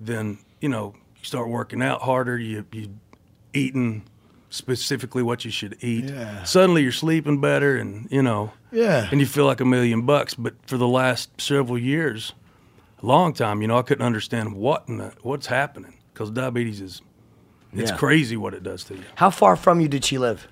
then 0.00 0.38
you 0.60 0.68
know 0.68 0.94
you 1.18 1.24
start 1.24 1.48
working 1.48 1.82
out 1.82 2.02
harder. 2.02 2.36
You 2.36 2.66
you 2.72 2.90
eating 3.52 4.02
specifically 4.50 5.22
what 5.22 5.44
you 5.44 5.50
should 5.50 5.76
eat. 5.80 6.04
Yeah. 6.04 6.42
Suddenly 6.44 6.82
you're 6.82 6.92
sleeping 6.92 7.40
better, 7.40 7.76
and 7.76 8.08
you 8.10 8.22
know. 8.22 8.52
Yeah. 8.72 9.08
And 9.10 9.20
you 9.20 9.26
feel 9.26 9.46
like 9.46 9.60
a 9.60 9.64
million 9.64 10.02
bucks. 10.02 10.34
But 10.34 10.54
for 10.66 10.76
the 10.76 10.88
last 10.88 11.40
several 11.40 11.78
years, 11.78 12.32
long 13.04 13.32
time, 13.32 13.60
you 13.62 13.68
know, 13.68 13.78
I 13.78 13.82
couldn't 13.82 14.04
understand 14.06 14.54
what 14.54 14.84
in 14.88 14.98
the, 14.98 15.12
what's 15.22 15.46
happening 15.46 15.94
because 16.12 16.30
diabetes 16.30 16.80
is 16.80 17.02
it's 17.72 17.90
Yeah. 17.90 17.96
crazy 17.96 18.36
what 18.36 18.54
it 18.54 18.62
does 18.62 18.84
to 18.84 18.94
you. 18.94 19.02
How 19.16 19.30
far 19.30 19.56
from 19.56 19.80
you 19.80 19.88
did 19.88 20.04
she 20.04 20.16
live? 20.18 20.46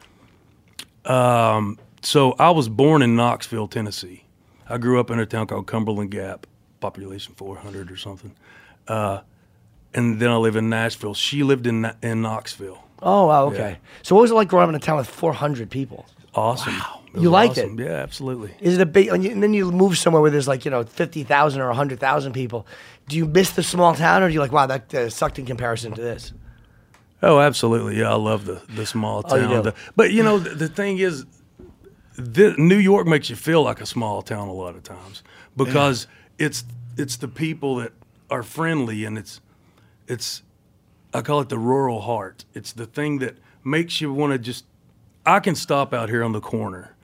So 2.04 2.32
I 2.38 2.50
was 2.50 2.68
born 2.68 3.02
in 3.02 3.14
Knoxville, 3.16 3.68
Tennessee. 3.68 4.24
I 4.68 4.78
grew 4.78 4.98
up 4.98 5.10
in 5.10 5.18
a 5.18 5.26
town 5.26 5.46
called 5.46 5.66
Cumberland 5.66 6.10
Gap, 6.10 6.46
population 6.80 7.34
400 7.36 7.90
or 7.90 7.96
something. 7.96 8.34
Uh, 8.88 9.20
and 9.94 10.18
then 10.18 10.30
I 10.30 10.36
live 10.36 10.56
in 10.56 10.68
Nashville. 10.68 11.14
She 11.14 11.42
lived 11.42 11.66
in 11.66 11.90
in 12.02 12.22
Knoxville. 12.22 12.82
Oh, 13.02 13.26
wow, 13.26 13.46
okay. 13.46 13.78
So 14.02 14.14
what 14.14 14.22
was 14.22 14.30
it 14.30 14.34
like 14.34 14.48
growing 14.48 14.64
up 14.64 14.68
in 14.70 14.74
a 14.76 14.78
town 14.78 14.96
with 14.96 15.08
400 15.08 15.70
people? 15.70 16.06
Awesome. 16.34 16.74
It 17.14 17.20
You 17.20 17.30
was 17.30 17.30
liked 17.30 17.58
it? 17.58 17.78
Yeah, 17.78 17.88
absolutely. 18.02 18.54
Is 18.60 18.74
it 18.78 18.80
a 18.80 18.86
big? 18.86 19.08
And, 19.08 19.22
you, 19.22 19.30
and 19.30 19.42
then 19.42 19.52
you 19.52 19.70
move 19.70 19.98
somewhere 19.98 20.22
where 20.22 20.30
there's 20.30 20.48
like 20.48 20.64
you 20.64 20.70
know 20.70 20.82
50,000 20.84 21.60
or 21.60 21.66
100,000 21.66 22.32
people. 22.32 22.66
Do 23.08 23.16
you 23.16 23.26
miss 23.26 23.50
the 23.50 23.62
small 23.62 23.94
town, 23.94 24.22
or 24.22 24.28
do 24.28 24.34
you 24.34 24.40
like 24.40 24.52
wow 24.52 24.66
that 24.66 24.94
uh, 24.94 25.10
sucked 25.10 25.38
in 25.38 25.44
comparison 25.46 25.92
to 25.92 26.00
this? 26.00 26.32
Oh, 27.22 27.38
absolutely. 27.38 27.98
Yeah, 27.98 28.10
I 28.12 28.14
love 28.14 28.46
the 28.46 28.62
the 28.74 28.86
small 28.86 29.22
town. 29.22 29.40
Oh, 29.44 29.56
you? 29.56 29.62
The- 29.62 29.74
but 29.94 30.12
you 30.12 30.22
know, 30.22 30.38
the, 30.38 30.50
the 30.54 30.68
thing 30.68 30.98
is, 30.98 31.26
the, 32.16 32.54
New 32.56 32.78
York 32.78 33.06
makes 33.06 33.28
you 33.28 33.36
feel 33.36 33.62
like 33.62 33.80
a 33.80 33.86
small 33.86 34.22
town 34.22 34.48
a 34.48 34.52
lot 34.52 34.74
of 34.74 34.82
times 34.82 35.22
because 35.56 36.06
it's 36.38 36.64
it's 36.96 37.16
the 37.16 37.28
people 37.28 37.76
that 37.76 37.92
are 38.30 38.42
friendly 38.42 39.04
and 39.04 39.18
it's 39.18 39.40
it's 40.08 40.42
I 41.12 41.20
call 41.20 41.40
it 41.40 41.50
the 41.50 41.58
rural 41.58 42.00
heart. 42.00 42.46
It's 42.54 42.72
the 42.72 42.86
thing 42.86 43.18
that 43.18 43.36
makes 43.62 44.00
you 44.00 44.12
want 44.14 44.32
to 44.32 44.38
just. 44.38 44.64
I 45.24 45.40
can 45.40 45.54
stop 45.54 45.92
out 45.94 46.08
here 46.08 46.22
on 46.24 46.32
the 46.32 46.40
corner, 46.40 46.94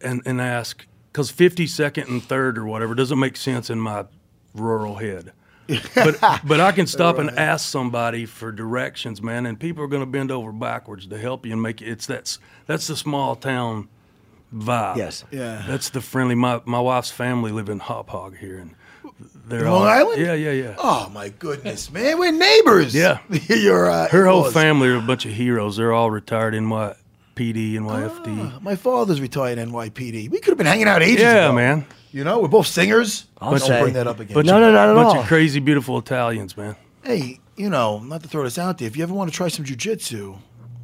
and 0.00 0.22
and 0.26 0.40
ask 0.40 0.86
because 1.12 1.30
52nd 1.32 2.08
and 2.08 2.22
third 2.22 2.58
or 2.58 2.64
whatever 2.66 2.94
doesn't 2.94 3.18
make 3.18 3.36
sense 3.36 3.70
in 3.70 3.80
my 3.80 4.04
rural 4.54 4.96
head. 4.96 5.32
but 5.94 6.18
but 6.44 6.60
I 6.60 6.72
can 6.72 6.86
stop 6.86 7.18
and 7.18 7.30
ask 7.30 7.68
somebody 7.68 8.26
for 8.26 8.52
directions, 8.52 9.22
man, 9.22 9.46
and 9.46 9.58
people 9.58 9.82
are 9.82 9.88
going 9.88 10.02
to 10.02 10.06
bend 10.06 10.30
over 10.30 10.52
backwards 10.52 11.06
to 11.06 11.18
help 11.18 11.46
you 11.46 11.52
and 11.52 11.62
make 11.62 11.80
it. 11.82 11.88
It's 11.88 12.06
that's 12.06 12.38
that's 12.66 12.86
the 12.86 12.96
small 12.96 13.34
town 13.36 13.88
vibe. 14.54 14.96
Yes. 14.96 15.24
Yeah. 15.30 15.64
That's 15.66 15.88
the 15.90 16.00
friendly. 16.00 16.34
My 16.34 16.60
my 16.64 16.80
wife's 16.80 17.10
family 17.10 17.50
live 17.50 17.68
in 17.68 17.80
Hauppauge 17.80 18.36
here, 18.38 18.58
and 18.58 18.74
they're 19.46 19.64
Long 19.64 19.82
all, 19.82 19.86
Island? 19.88 20.20
Yeah, 20.20 20.34
yeah, 20.34 20.50
yeah. 20.52 20.74
Oh 20.78 21.08
my 21.14 21.30
goodness, 21.30 21.90
man, 21.90 22.18
we're 22.18 22.32
neighbors. 22.32 22.94
Yeah. 22.94 23.18
Your 23.48 23.88
uh, 23.90 24.08
Her 24.08 24.26
whole 24.26 24.38
in-laws. 24.40 24.52
family 24.52 24.88
are 24.88 24.96
a 24.96 25.00
bunch 25.02 25.24
of 25.26 25.32
heroes. 25.32 25.76
They're 25.76 25.92
all 25.92 26.10
retired 26.10 26.54
NYPD, 27.34 27.74
NYFD. 27.74 28.52
Ah, 28.54 28.58
my 28.62 28.76
father's 28.76 29.20
retired 29.20 29.58
NYPD. 29.58 30.30
We 30.30 30.38
could 30.38 30.50
have 30.50 30.58
been 30.58 30.66
hanging 30.66 30.86
out 30.88 31.02
ages 31.02 31.22
ago. 31.22 31.30
yeah, 31.30 31.44
ago. 31.46 31.52
man. 31.54 31.86
You 32.12 32.22
know, 32.24 32.38
we're 32.40 32.48
both 32.48 32.66
singers. 32.68 33.26
I'll 33.40 33.50
Don't 33.50 33.60
say. 33.60 33.82
bring 33.82 33.94
that 33.94 34.06
up 34.06 34.20
again. 34.20 34.34
Bunch 34.34 34.46
No, 34.46 34.56
of, 34.56 34.60
no, 34.60 34.72
not 34.72 34.88
at 34.90 34.94
bunch 34.94 35.16
all. 35.16 35.20
of 35.22 35.26
crazy, 35.26 35.58
beautiful 35.60 35.98
Italians, 35.98 36.56
man. 36.56 36.76
Hey, 37.02 37.40
you 37.56 37.68
know, 37.70 37.98
not 37.98 38.22
to 38.22 38.28
throw 38.28 38.44
this 38.44 38.56
out 38.58 38.78
there. 38.78 38.86
If 38.86 38.96
you 38.96 39.02
ever 39.02 39.12
want 39.12 39.30
to 39.30 39.36
try 39.36 39.48
some 39.48 39.64
jujitsu, 39.64 40.38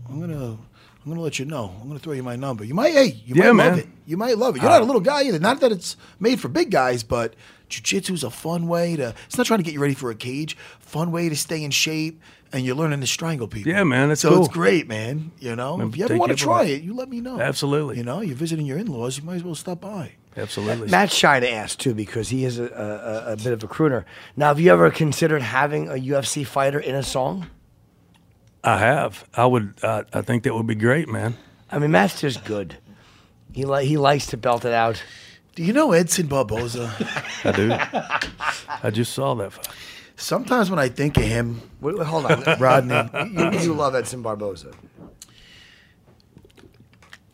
I'm 0.08 0.20
gonna. 0.20 0.58
I'm 1.02 1.10
gonna 1.10 1.22
let 1.22 1.38
you 1.38 1.46
know. 1.46 1.74
I'm 1.80 1.88
gonna 1.88 1.98
throw 1.98 2.12
you 2.12 2.22
my 2.22 2.36
number. 2.36 2.62
You 2.62 2.74
might, 2.74 2.92
hey, 2.92 3.22
you 3.24 3.34
Yeah, 3.34 3.52
might 3.52 3.70
love 3.70 3.78
it. 3.78 3.88
You 4.06 4.16
might 4.18 4.36
love 4.36 4.54
it. 4.56 4.60
You're 4.60 4.70
not 4.70 4.80
a 4.82 4.84
uh, 4.84 4.86
little 4.86 5.00
guy 5.00 5.22
either. 5.22 5.38
Not 5.38 5.60
that 5.60 5.72
it's 5.72 5.96
made 6.18 6.40
for 6.40 6.48
big 6.48 6.70
guys, 6.70 7.02
but 7.02 7.34
jujitsu 7.70 8.10
is 8.10 8.22
a 8.22 8.28
fun 8.28 8.66
way 8.68 8.96
to. 8.96 9.14
It's 9.26 9.38
not 9.38 9.46
trying 9.46 9.60
to 9.60 9.64
get 9.64 9.72
you 9.72 9.80
ready 9.80 9.94
for 9.94 10.10
a 10.10 10.14
cage. 10.14 10.58
Fun 10.78 11.10
way 11.10 11.30
to 11.30 11.36
stay 11.36 11.64
in 11.64 11.70
shape, 11.70 12.20
and 12.52 12.64
you're 12.64 12.74
learning 12.76 13.00
to 13.00 13.06
strangle 13.06 13.46
people. 13.48 13.70
Yeah, 13.72 13.84
man, 13.84 14.08
that's 14.08 14.20
so 14.22 14.30
cool. 14.30 14.44
it's 14.44 14.52
great, 14.52 14.88
man. 14.88 15.30
You 15.38 15.54
know, 15.56 15.76
Man, 15.76 15.88
if 15.88 15.96
you 15.96 16.04
ever 16.04 16.16
want 16.16 16.36
to 16.36 16.44
you 16.44 16.50
up 16.50 16.56
on 16.58 16.64
try 16.64 16.70
it. 16.70 16.76
it, 16.78 16.82
you 16.82 16.94
let 16.94 17.08
me 17.08 17.20
know. 17.20 17.40
Absolutely. 17.40 17.96
You 17.98 18.04
know, 18.04 18.20
you're 18.20 18.34
visiting 18.36 18.66
your 18.66 18.78
in-laws. 18.78 19.18
You 19.18 19.24
might 19.24 19.36
as 19.36 19.44
well 19.44 19.54
stop 19.54 19.80
by. 19.80 20.12
Absolutely. 20.36 20.88
Matt's 20.88 21.14
shy 21.14 21.40
to 21.40 21.50
ask 21.50 21.78
too 21.78 21.92
because 21.94 22.28
he 22.28 22.44
is 22.44 22.58
a, 22.58 22.64
a, 22.64 23.30
a- 23.30 23.32
a 23.32 23.36
bit 23.36 23.52
of 23.52 23.62
a 23.64 23.68
crooner. 23.68 24.04
Now, 24.36 24.48
have 24.48 24.60
you 24.60 24.70
ever 24.72 24.90
considered 24.90 25.42
having 25.42 25.88
a 25.88 25.92
UFC 25.94 26.46
fighter 26.46 26.78
in 26.78 26.94
a 26.94 27.02
song? 27.02 27.46
I 28.62 28.78
have. 28.78 29.24
I 29.34 29.46
would. 29.46 29.74
I, 29.82 30.04
I 30.12 30.22
think 30.22 30.42
that 30.44 30.54
would 30.54 30.66
be 30.66 30.74
great, 30.74 31.08
man. 31.08 31.36
I 31.70 31.78
mean, 31.78 31.90
Matt's 31.92 32.20
just 32.20 32.44
good. 32.44 32.76
He 33.52 33.64
li- 33.64 33.86
he 33.86 33.96
likes 33.96 34.26
to 34.26 34.36
belt 34.36 34.64
it 34.64 34.72
out. 34.72 35.02
Do 35.56 35.64
you 35.64 35.72
know 35.72 35.92
Edson 35.92 36.26
Barboza? 36.28 36.94
I 37.44 37.52
do. 37.52 37.72
I 38.84 38.90
just 38.90 39.12
saw 39.12 39.34
that. 39.34 39.52
Fuck. 40.20 40.26
Sometimes 40.26 40.70
when 40.70 40.78
I 40.78 40.88
think 40.88 41.16
of 41.16 41.24
him, 41.24 41.60
Wait, 41.80 41.96
wait, 41.96 42.06
hold 42.06 42.26
on, 42.26 42.42
Rodney. 42.58 43.08
You, 43.32 43.50
you 43.60 43.74
love 43.74 43.94
Edson 43.94 44.22
Barboza. 44.22 44.72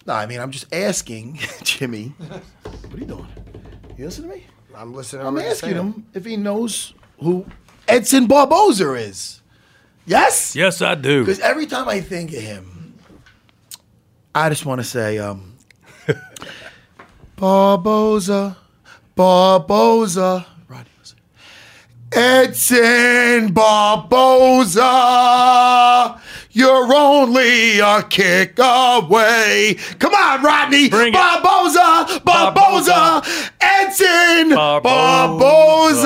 No, 0.07 0.13
I 0.15 0.27
mean, 0.27 0.39
I'm 0.39 0.53
just 0.53 0.73
asking 0.73 1.39
Jimmy. 1.65 2.15
What 2.19 2.95
are 2.95 2.99
you 2.99 3.07
doing? 3.07 3.27
You 3.99 4.05
listen 4.05 4.29
to 4.29 4.35
me? 4.35 4.47
I'm 4.75 4.95
listening. 4.95 5.27
I'm 5.27 5.35
what 5.35 5.43
you're 5.43 5.51
asking 5.53 5.71
saying. 5.73 5.93
him 5.93 6.07
if 6.15 6.25
he 6.25 6.37
knows 6.37 6.95
who 7.21 7.47
Edson 7.89 8.27
Barboza 8.27 8.93
is. 8.95 9.41
Yes? 10.05 10.55
Yes, 10.55 10.81
I 10.83 10.95
do. 10.95 11.23
Because 11.25 11.41
every 11.41 11.67
time 11.67 11.89
I 11.89 12.01
think 12.01 12.33
of 12.33 12.41
him, 12.41 12.95
I 14.35 14.49
just 14.49 14.65
want 14.67 14.81
to 14.81 14.85
say, 14.85 15.19
um, 15.19 15.55
Barboza, 17.37 18.57
Barboza. 19.17 20.47
Rodney, 22.17 22.49
listen. 22.49 22.85
Edson 22.85 23.53
Barboza, 23.53 24.83
you're 26.53 26.95
only 26.95 27.79
a 27.81 28.03
kick 28.03 28.59
away. 28.59 29.77
Come 29.99 30.15
on, 30.15 30.43
Rodney. 30.43 30.89
Bring 30.89 31.09
it. 31.09 31.17
Barboza, 31.17 32.21
Barboza, 32.25 33.23
Edson 33.61 34.51
Barboza. 34.51 35.39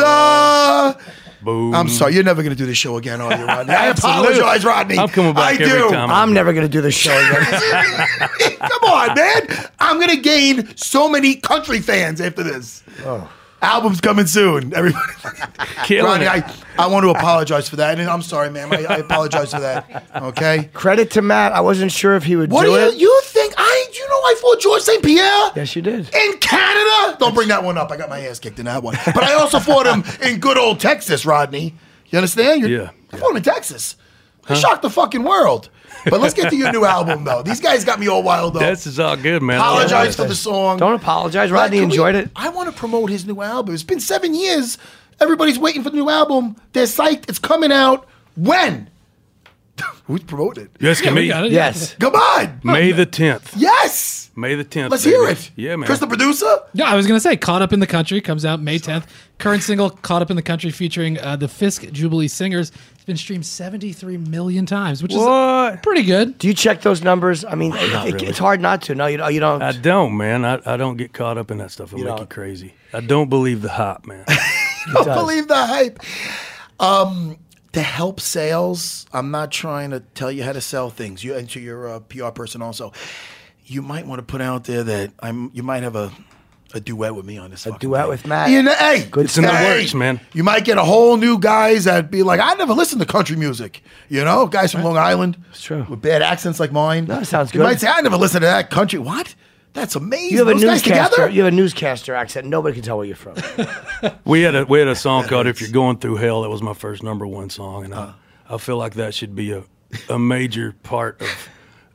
Barboza. 0.03 0.99
Boom. 1.43 1.75
I'm 1.75 1.89
sorry, 1.89 2.13
you're 2.15 2.23
never 2.23 2.43
going 2.43 2.55
to 2.55 2.59
do 2.59 2.67
this 2.67 2.77
show 2.77 2.99
again, 2.99 3.23
are 3.23 3.35
you, 3.35 3.47
Rodney? 3.47 3.73
I 3.73 3.87
apologize, 3.91 4.63
Rodney. 4.63 4.99
I'm 4.99 5.09
coming 5.09 5.33
back 5.33 5.59
I 5.59 5.65
every 5.65 5.79
do. 5.79 5.89
time. 5.91 6.11
I'm 6.11 6.35
never 6.35 6.53
going 6.53 6.67
to 6.67 6.71
do 6.71 6.83
this 6.83 6.95
show 6.95 7.13
again. 7.17 7.45
Come 8.59 8.85
on, 8.85 9.15
man. 9.15 9.47
I'm 9.79 9.97
going 9.97 10.11
to 10.11 10.21
gain 10.21 10.77
so 10.77 11.09
many 11.09 11.37
country 11.37 11.81
fans 11.81 12.21
after 12.21 12.43
this. 12.43 12.83
Oh. 13.05 13.31
Album's 13.63 14.01
coming 14.01 14.27
soon. 14.27 14.73
Everybody. 14.75 15.05
Killing 15.85 16.05
Rodney, 16.11 16.27
it. 16.27 16.45
I, 16.79 16.85
I 16.85 16.87
want 16.87 17.05
to 17.05 17.11
apologize 17.11 17.69
for 17.69 17.77
that. 17.77 17.99
And 18.01 18.09
I'm 18.09 18.23
sorry, 18.23 18.51
man. 18.51 18.73
I, 18.73 18.85
I 18.85 18.97
apologize 18.99 19.53
for 19.53 19.61
that. 19.61 20.07
Okay. 20.15 20.71
Credit 20.73 21.11
to 21.13 21.23
Matt. 21.23 21.53
I 21.53 21.61
wasn't 21.61 21.93
sure 21.93 22.15
if 22.15 22.25
he 22.25 22.37
would 22.37 22.51
What 22.51 22.63
do 22.65 22.69
do 22.69 22.73
you, 22.81 22.89
it. 22.89 22.95
you 22.97 23.21
think? 23.25 23.55
I, 23.59 23.87
you 23.93 24.09
know, 24.09 24.15
I 24.15 24.35
fought 24.41 24.61
George 24.61 24.83
St. 24.83 25.03
Pierre 25.05 25.51
yes, 25.57 25.77
you 25.77 25.83
did. 25.83 26.09
in 26.15 26.39
Canada. 26.39 27.17
Don't 27.19 27.35
bring 27.35 27.49
that 27.49 27.63
one 27.63 27.77
up. 27.77 27.91
I 27.91 27.97
got 27.97 28.09
my 28.09 28.21
ass 28.21 28.39
kicked 28.39 28.59
in 28.59 28.65
that 28.67 28.83
one. 28.83 28.97
But 29.05 29.23
I 29.25 29.35
also 29.35 29.59
fought 29.59 29.87
him 29.87 30.05
in 30.23 30.41
good 30.41 30.57
old 30.57 30.81
Texas, 30.81 31.27
Rodney. 31.27 31.75
You 32.07 32.19
understand? 32.19 32.63
You're, 32.63 32.83
Yeah, 32.85 32.91
I 33.13 33.17
fought 33.19 33.31
him 33.31 33.37
in 33.37 33.43
Texas. 33.43 33.97
I 34.51 34.55
shocked 34.55 34.83
the 34.83 34.91
fucking 34.91 35.23
world. 35.23 35.71
But 36.05 36.21
let's 36.21 36.33
get 36.35 36.49
to 36.51 36.57
your 36.57 36.73
new 36.73 36.85
album, 36.85 37.25
though. 37.25 37.43
These 37.45 37.61
guys 37.61 37.85
got 37.85 38.01
me 38.01 38.09
all 38.09 38.23
wild 38.23 38.57
up. 38.57 38.63
This 38.63 38.87
is 38.87 38.99
all 38.99 39.17
good, 39.17 39.43
man. 39.43 39.59
Apologize 39.59 40.17
for 40.17 40.25
the 40.25 40.35
song. 40.35 40.79
Don't 40.79 40.95
apologize. 40.95 41.51
Right, 41.51 41.63
Rodney 41.63 41.79
can 41.79 41.89
we- 41.89 41.95
enjoyed 41.95 42.15
it. 42.15 42.31
I 42.35 42.49
want 42.49 42.71
to 42.71 42.75
promote 42.77 43.11
his 43.11 43.27
new 43.27 43.41
album. 43.43 43.75
It's 43.75 43.83
been 43.83 44.01
seven 44.01 44.35
years. 44.35 44.79
Everybody's 45.21 45.59
waiting 45.59 45.83
for 45.83 45.91
the 45.91 45.97
new 45.97 46.09
album. 46.09 46.57
They're 46.73 46.85
psyched. 46.87 47.29
It's 47.29 47.39
coming 47.39 47.71
out. 47.73 48.09
When? 48.37 48.89
Who's 50.05 50.23
promoting 50.23 50.65
it? 50.65 50.71
Yes, 50.81 51.01
can 51.01 51.15
we 51.15 51.23
me. 51.23 51.29
got 51.29 51.45
it. 51.47 51.53
Yes. 51.53 51.95
Come 51.97 52.15
on. 52.15 52.61
May 52.65 52.93
the 52.93 53.07
10th. 53.07 53.53
Yes. 53.57 54.20
May 54.41 54.55
the 54.55 54.65
10th. 54.65 54.91
Let's 54.91 55.05
baby. 55.05 55.17
hear 55.17 55.29
it. 55.29 55.51
Yeah, 55.57 55.77
man. 55.77 55.87
Chris, 55.87 55.99
the 56.01 56.07
producer. 56.07 56.59
Yeah, 56.73 56.87
I 56.91 56.97
was 56.97 57.07
gonna 57.07 57.21
say 57.21 57.37
"Caught 57.37 57.63
Up 57.63 57.73
in 57.73 57.81
the 57.81 57.87
Country" 57.87 58.21
comes 58.21 58.45
out 58.45 58.61
May 58.61 58.79
10th. 58.79 59.05
Current 59.39 59.63
single 59.63 59.91
"Caught 59.91 60.23
Up 60.23 60.31
in 60.31 60.37
the 60.37 60.43
Country" 60.43 60.71
featuring 60.71 61.19
uh, 61.21 61.37
the 61.37 61.49
Fisk 61.49 61.91
Jubilee 61.93 62.29
Singers. 62.29 62.73
It's 62.95 63.05
been 63.05 63.17
streamed 63.17 63.47
73 63.47 64.19
million 64.19 64.67
times, 64.67 65.03
which 65.03 65.13
What? 65.15 65.75
is 65.75 65.81
pretty 65.83 66.03
good. 66.03 66.39
Do 66.39 66.49
you 66.49 66.55
check 66.55 66.83
those 66.83 67.03
numbers? 67.03 67.45
I 67.45 67.55
mean, 67.55 67.73
it- 67.75 67.83
it- 67.83 68.15
really. 68.15 68.27
it's 68.27 68.39
hard 68.39 68.61
not 68.61 68.83
to. 68.83 68.95
No, 68.95 69.07
you 69.07 69.17
don't. 69.19 69.33
You 69.35 69.41
don't. 69.41 69.63
I 69.63 69.73
don't, 69.73 70.17
man. 70.17 70.45
I, 70.45 70.61
I 70.67 70.77
don't 70.77 70.97
get 70.97 71.13
caught 71.13 71.39
up 71.39 71.51
in 71.51 71.59
that 71.59 71.71
stuff. 71.71 71.89
It'll 71.89 71.99
You 72.01 72.05
make 72.07 72.13
don't. 72.17 72.21
you 72.21 72.27
crazy. 72.27 72.75
I 72.93 73.01
don't 73.01 73.29
believe 73.31 73.63
the 73.63 73.69
hype, 73.71 74.07
man. 74.07 74.25
I 74.29 74.93
don't 74.95 75.07
does. 75.07 75.17
believe 75.19 75.49
the 75.49 75.67
hype. 75.67 76.01
Um, 76.79 77.39
to 77.73 77.83
help 77.83 78.21
sales, 78.21 79.07
I'm 79.13 79.31
not 79.31 79.51
trying 79.53 79.91
to 79.91 80.01
tell 80.01 80.33
you 80.33 80.43
how 80.43 80.53
to 80.53 80.61
sell 80.61 80.91
things. 80.91 81.23
You 81.23 81.37
and 81.37 81.49
to 81.51 81.61
your 81.61 81.89
uh, 81.89 82.01
PR 82.01 82.29
person 82.31 82.63
also, 82.63 82.93
you 83.71 83.83
might 83.83 84.07
want 84.07 84.19
to 84.19 84.25
put 84.25 84.41
out 84.41 84.65
there 84.65 84.83
that 84.85 85.13
I'm. 85.21 85.51
You 85.55 85.63
might 85.63 85.83
have 85.83 85.97
a. 85.97 86.13
A 86.73 86.79
duet 86.79 87.17
with 87.17 87.25
me 87.25 87.37
on 87.37 87.51
this. 87.51 87.67
A 87.67 87.77
duet 87.79 88.03
thing. 88.03 88.11
with 88.11 88.27
Matt. 88.29 88.49
You 88.49 88.63
know, 88.63 88.73
hey, 88.73 89.05
Good 89.11 89.25
It's 89.25 89.37
in 89.37 89.43
the 89.43 89.51
hey, 89.51 89.81
works, 89.81 89.93
man. 89.93 90.21
You 90.33 90.45
might 90.45 90.65
get 90.65 90.79
a 90.79 90.85
whole 90.85 91.17
new 91.17 91.37
guys 91.41 91.83
that 91.83 92.13
be 92.13 92.23
like, 92.23 92.39
I 92.39 92.55
never 92.55 92.75
listened 92.75 93.01
to 93.01 93.09
country 93.09 93.37
music. 93.37 93.83
You 94.09 94.25
know, 94.25 94.47
guys 94.47 94.71
from 94.71 94.85
Long 94.85 94.97
Island. 94.97 95.37
It's 95.51 95.63
true. 95.63 95.85
With 95.91 96.01
bad 96.01 96.23
accents 96.23 96.61
like 96.61 96.71
mine. 96.71 97.07
That 97.07 97.27
sounds 97.27 97.51
good. 97.51 97.59
You 97.59 97.65
might 97.65 97.81
say, 97.81 97.89
I 97.89 98.01
never 98.03 98.17
listened 98.17 98.43
to 98.43 98.47
that 98.47 98.71
country. 98.71 99.01
What? 99.01 99.35
That's 99.73 99.97
amazing. 99.97 100.31
You 100.31 100.39
have 100.39 100.47
a 100.47 100.53
Those 100.53 100.63
guys 100.63 100.87
newscaster. 100.87 101.29
You 101.29 101.43
have 101.43 101.53
a 101.53 101.57
newscaster 101.57 102.15
accent. 102.15 102.47
Nobody 102.47 102.75
can 102.77 102.85
tell 102.85 102.99
where 102.99 103.07
you're 103.07 103.17
from. 103.17 103.35
We 104.25 104.43
had 104.43 104.55
a 104.55 104.65
we 104.65 104.79
had 104.79 104.87
a 104.87 104.95
song 104.95 105.25
called 105.27 105.49
"If 105.49 105.61
You're 105.61 105.73
Going 105.73 105.99
Through 105.99 106.17
Hell." 106.17 106.43
That 106.43 106.51
was 106.51 106.63
my 106.63 106.75
first 106.75 107.03
number 107.03 107.27
one 107.27 107.51
song, 107.51 107.85
and 107.85 107.95
Uh. 107.95 108.13
I, 108.49 108.55
I 108.55 108.59
feel 108.59 108.77
like 108.77 108.95
that 108.95 109.13
should 109.13 109.35
be 109.35 109.51
a, 109.51 109.65
a 110.09 110.21
major 110.21 110.77
part 110.85 111.21
of 111.21 111.49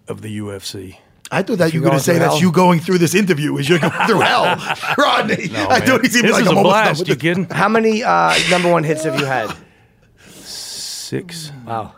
of 0.10 0.22
the 0.22 0.38
UFC. 0.40 0.98
I 1.32 1.42
thought 1.42 1.58
that 1.58 1.74
you 1.74 1.82
were 1.82 1.88
going 1.88 1.98
to 1.98 2.04
say 2.04 2.14
going 2.14 2.20
that's 2.22 2.34
hell? 2.36 2.42
you 2.42 2.52
going 2.52 2.80
through 2.80 3.00
this 3.00 3.16
interview 3.16 3.58
as 3.58 3.68
you're 3.68 3.80
going 3.80 3.92
through 4.08 4.20
hell, 4.20 4.44
Rodney. 4.98 5.50
I 5.56 5.80
thought 5.82 6.02
he 6.04 6.10
seemed 6.10 6.26
this 6.26 6.34
like 6.34 6.44
is 6.44 6.50
I'm 6.50 6.58
a 6.58 6.62
blast. 6.64 7.08
You 7.08 7.16
this. 7.16 7.22
kidding? 7.22 7.46
How 7.50 7.68
many 7.68 8.04
uh, 8.04 8.36
number 8.50 8.72
one 8.72 8.84
hits 8.84 9.04
have 9.04 9.20
you 9.20 9.26
had? 9.26 9.56
Six. 10.44 11.52
Wow. 11.66 11.96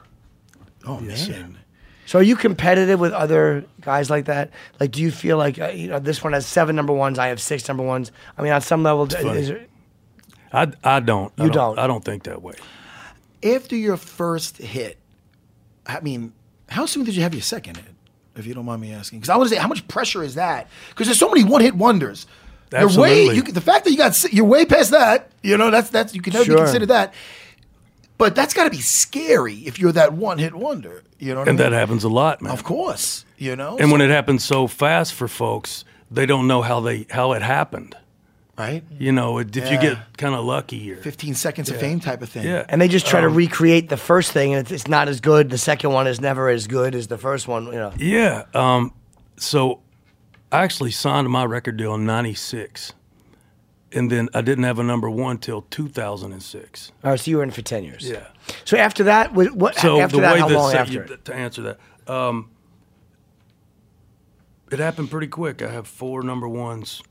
Oh 0.86 1.00
man, 1.02 1.58
So 2.06 2.20
are 2.20 2.24
you 2.24 2.38
competitive 2.38 3.00
with 3.00 3.12
other 3.12 3.66
guys 3.82 4.10
like 4.10 4.26
that? 4.26 4.52
Like, 4.80 4.92
do 4.92 5.02
you 5.02 5.12
feel 5.12 5.38
like 5.38 5.60
uh, 5.60 5.68
you 5.68 5.90
know 5.90 6.00
this 6.00 6.24
one 6.24 6.32
has 6.34 6.46
seven 6.46 6.76
number 6.76 6.94
ones, 6.94 7.20
I 7.20 7.28
have 7.28 7.42
six 7.42 7.68
number 7.68 7.84
ones? 7.84 8.12
I 8.38 8.42
mean, 8.42 8.54
on 8.54 8.62
some 8.62 8.84
level, 8.84 9.06
funny. 9.08 9.40
is 9.40 9.50
it, 9.50 9.70
I, 10.54 10.72
I 10.84 11.00
don't. 11.02 11.34
I 11.38 11.46
You 11.46 11.50
don't. 11.52 11.78
I 11.78 11.88
don't 11.88 12.06
think 12.06 12.24
that 12.24 12.42
way. 12.42 12.56
after 13.44 13.76
your 13.76 13.98
first 13.98 14.58
hit, 14.58 14.98
I 15.86 16.00
mean, 16.00 16.32
how 16.70 16.86
soon 16.86 17.04
did 17.04 17.16
you 17.16 17.24
have 17.24 17.34
your 17.34 17.42
second 17.44 17.76
hit? 17.78 17.86
If 18.38 18.46
you 18.46 18.54
don't 18.54 18.66
mind 18.66 18.82
me 18.82 18.94
asking, 18.94 19.20
because 19.20 19.30
I 19.30 19.36
want 19.38 19.50
to 19.50 19.56
say, 19.56 19.62
how 19.62 19.68
much 19.68 19.88
pressure 19.88 20.24
is 20.24 20.36
that? 20.36 20.68
Because 20.90 21.08
there's 21.08 21.20
so 21.20 21.30
many 21.30 21.44
one-hit 21.44 21.76
wonders. 21.76 22.28
You're 22.72 22.82
way, 22.82 22.86
Absolutely. 23.30 23.36
you, 23.36 23.42
the 23.44 23.62
fact 23.62 23.86
that 23.86 23.92
you 23.92 23.98
got 23.98 24.34
you're 24.34 24.46
way 24.46 24.66
past 24.66 24.92
that. 24.92 25.30
You 25.42 25.58
know, 25.58 25.72
that's 25.72 25.90
that's 25.90 26.14
you 26.14 26.22
can 26.22 26.34
never 26.34 26.46
Sure. 26.46 26.56
be 26.56 26.62
considered 26.64 26.90
that. 26.90 27.14
But 28.18 28.36
that's 28.36 28.54
got 28.54 28.64
to 28.66 28.70
be 28.72 28.82
scary 28.82 29.56
if 29.68 29.80
you're 29.80 29.92
that 29.94 30.14
one-hit 30.14 30.54
wonder. 30.56 31.04
You 31.20 31.34
know, 31.34 31.42
what 31.42 31.50
And 31.50 31.60
I 31.62 31.64
that 31.64 31.72
happens 31.72 32.04
a 32.04 32.10
lot, 32.10 32.42
man. 32.42 32.52
of 32.52 32.64
course. 32.64 33.26
You 33.38 33.56
know, 33.56 33.78
And 33.78 33.92
when 33.92 34.02
it 34.02 34.10
happens 34.10 34.44
so 34.44 34.66
fast 34.68 35.14
for 35.14 35.28
folks, 35.28 35.86
they 36.12 36.26
don't 36.26 36.48
know 36.48 36.62
how 36.62 36.80
they 36.80 37.06
how 37.10 37.34
it 37.34 37.42
happened. 37.42 37.96
Right, 38.66 38.84
You 38.98 39.12
know, 39.12 39.38
it, 39.38 39.56
if 39.56 39.70
you 39.72 39.80
get 39.80 39.98
kind 40.18 40.34
of 40.36 40.44
lucky 40.46 40.92
or 40.92 40.98
15 40.98 41.36
seconds 41.36 41.70
of 41.70 41.78
fame 41.78 42.00
type 42.00 42.22
of 42.22 42.30
thing. 42.30 42.44
yeah. 42.46 42.66
and 42.70 42.82
they 42.82 42.88
just 42.88 43.06
Um, 43.08 43.12
try 43.12 43.22
to 43.22 43.30
recreate 43.30 43.90
the 43.90 43.98
first 43.98 44.32
thing, 44.32 44.54
and 44.54 44.62
it's, 44.62 44.72
it's 44.72 44.88
not 44.88 45.08
as 45.08 45.20
good. 45.22 45.50
The 45.50 45.58
second 45.58 45.92
one 45.92 46.08
is 46.08 46.20
never 46.20 46.50
as 46.50 46.68
good 46.68 46.96
as 46.96 47.08
the 47.08 47.18
first 47.18 47.48
one. 47.48 47.66
You 47.68 47.72
know. 47.74 47.94
Yeah. 47.98 48.46
Um, 48.54 48.94
so 49.38 49.82
I 50.52 50.64
actually 50.64 50.92
signed 50.92 51.30
my 51.30 51.46
record 51.46 51.78
deal 51.78 51.94
in 51.96 52.06
96. 52.06 52.94
And 53.94 54.12
then 54.12 54.28
I 54.34 54.42
didn't 54.42 54.66
have 54.66 54.80
a 54.80 54.84
number 54.84 55.10
one 55.10 55.38
till 55.38 55.62
2006. 55.62 56.92
All 57.06 57.12
right, 57.12 57.20
so 57.20 57.32
you 57.32 57.38
were 57.38 57.44
in 57.44 57.52
for 57.52 57.62
ten 57.62 57.86
years. 57.86 58.04
Yeah. 58.10 58.28
So 58.66 58.76
after 58.76 59.06
that, 59.06 59.34
what, 59.34 59.54
what 59.54 59.76
So 59.76 60.02
after 60.02 60.18
the 60.18 60.22
that, 60.24 60.34
way 60.34 60.40
how 60.42 60.48
that 60.50 60.54
long 60.56 60.72
so 60.72 60.78
after? 60.78 60.94
you- 60.94 61.18
to 61.24 61.34
answer 61.34 61.62
that, 61.62 61.80
um, 62.14 62.50
it 64.72 64.80
happened 64.80 65.10
pretty 65.10 65.28
quick. 65.28 65.62
I 65.62 65.72
have 65.72 65.88
four 65.88 66.22
number 66.22 66.50
ones, 66.50 67.02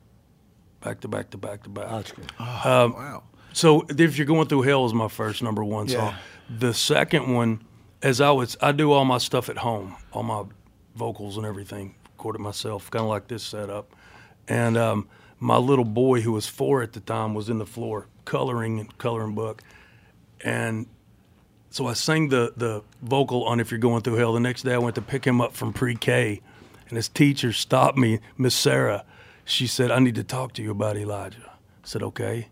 back 0.86 1.00
to 1.00 1.08
back 1.08 1.30
to 1.30 1.36
back 1.38 1.62
to 1.64 1.68
back. 1.70 1.88
That's 1.90 2.12
good. 2.12 2.30
Um, 2.38 2.92
wow. 2.94 3.22
So 3.52 3.86
if 3.88 4.16
you're 4.18 4.26
going 4.26 4.46
through 4.48 4.62
hell 4.62 4.86
is 4.86 4.94
my 4.94 5.08
first 5.08 5.42
number 5.42 5.64
one 5.64 5.88
Yeah. 5.88 5.96
song. 6.10 6.14
The 6.58 6.72
second 6.74 7.34
one, 7.34 7.60
as 8.02 8.20
I 8.20 8.30
was, 8.30 8.56
I 8.62 8.70
do 8.72 8.92
all 8.92 9.04
my 9.04 9.18
stuff 9.18 9.48
at 9.48 9.58
home, 9.58 9.96
all 10.12 10.22
my 10.22 10.44
vocals 10.94 11.36
and 11.36 11.44
everything, 11.44 11.94
recorded 12.12 12.38
myself, 12.40 12.88
kind 12.90 13.02
of 13.02 13.08
like 13.08 13.26
this 13.26 13.42
setup. 13.42 13.92
And 14.46 14.76
um, 14.76 15.08
my 15.40 15.56
little 15.56 15.84
boy, 15.84 16.20
who 16.20 16.32
was 16.32 16.46
four 16.46 16.82
at 16.82 16.92
the 16.92 17.00
time, 17.00 17.34
was 17.34 17.48
in 17.48 17.58
the 17.58 17.66
floor 17.66 18.06
coloring 18.24 18.78
and 18.80 18.96
coloring 18.98 19.34
book, 19.34 19.62
and 20.44 20.86
so 21.70 21.86
I 21.88 21.94
sang 21.94 22.28
the 22.28 22.52
the 22.56 22.82
vocal 23.02 23.44
on 23.44 23.58
"If 23.60 23.70
You're 23.70 23.80
Going 23.80 24.02
Through 24.02 24.16
Hell." 24.16 24.32
The 24.32 24.40
next 24.40 24.62
day, 24.62 24.74
I 24.74 24.78
went 24.78 24.94
to 24.96 25.02
pick 25.02 25.24
him 25.26 25.40
up 25.40 25.52
from 25.54 25.72
pre-K, 25.72 26.40
and 26.88 26.96
his 26.96 27.08
teacher 27.08 27.52
stopped 27.52 27.98
me, 27.98 28.20
Miss 28.38 28.54
Sarah. 28.54 29.04
She 29.46 29.66
said, 29.66 29.90
"I 29.90 29.98
need 30.00 30.16
to 30.16 30.24
talk 30.24 30.52
to 30.54 30.62
you 30.62 30.70
about 30.70 30.98
Elijah." 30.98 31.50
I 31.50 31.86
said, 31.86 32.02
"Okay." 32.02 32.48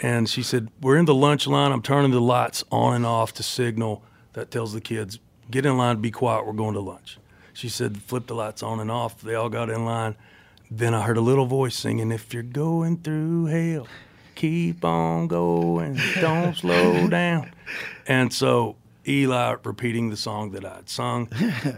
And 0.00 0.28
she 0.28 0.42
said, 0.42 0.68
We're 0.80 0.96
in 0.96 1.06
the 1.06 1.14
lunch 1.14 1.46
line. 1.46 1.72
I'm 1.72 1.82
turning 1.82 2.12
the 2.12 2.20
lights 2.20 2.64
on 2.70 2.94
and 2.94 3.06
off 3.06 3.32
to 3.34 3.42
signal 3.42 4.02
that 4.34 4.50
tells 4.50 4.72
the 4.72 4.80
kids, 4.80 5.18
Get 5.50 5.66
in 5.66 5.76
line, 5.76 6.00
be 6.00 6.10
quiet, 6.10 6.46
we're 6.46 6.52
going 6.52 6.74
to 6.74 6.80
lunch. 6.80 7.18
She 7.52 7.68
said, 7.68 8.00
Flip 8.02 8.26
the 8.26 8.34
lights 8.34 8.62
on 8.62 8.78
and 8.80 8.90
off. 8.90 9.20
They 9.20 9.34
all 9.34 9.48
got 9.48 9.70
in 9.70 9.84
line. 9.84 10.14
Then 10.70 10.94
I 10.94 11.02
heard 11.02 11.16
a 11.16 11.22
little 11.22 11.46
voice 11.46 11.74
singing, 11.74 12.12
If 12.12 12.32
you're 12.32 12.42
going 12.42 12.98
through 12.98 13.46
hell, 13.46 13.88
keep 14.34 14.84
on 14.84 15.26
going, 15.26 15.98
don't 16.20 16.54
slow 16.54 17.08
down. 17.08 17.50
And 18.06 18.32
so 18.32 18.76
Eli 19.06 19.56
repeating 19.64 20.10
the 20.10 20.16
song 20.16 20.52
that 20.52 20.64
I'd 20.64 20.88
sung. 20.88 21.28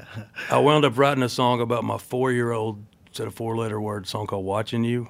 I 0.51 0.59
wound 0.59 0.85
up 0.85 0.99
writing 0.99 1.23
a 1.23 1.29
song 1.29 1.61
about 1.61 1.85
my 1.85 1.97
four 1.97 2.33
year 2.33 2.51
old, 2.51 2.85
said 3.13 3.27
a 3.27 3.31
four 3.31 3.57
letter 3.57 3.81
word 3.81 4.07
song 4.07 4.27
called 4.27 4.45
Watching 4.45 4.85
You. 4.85 5.09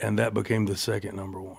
And 0.00 0.18
that 0.18 0.32
became 0.32 0.64
the 0.66 0.76
second 0.76 1.14
number 1.16 1.40
one. 1.40 1.56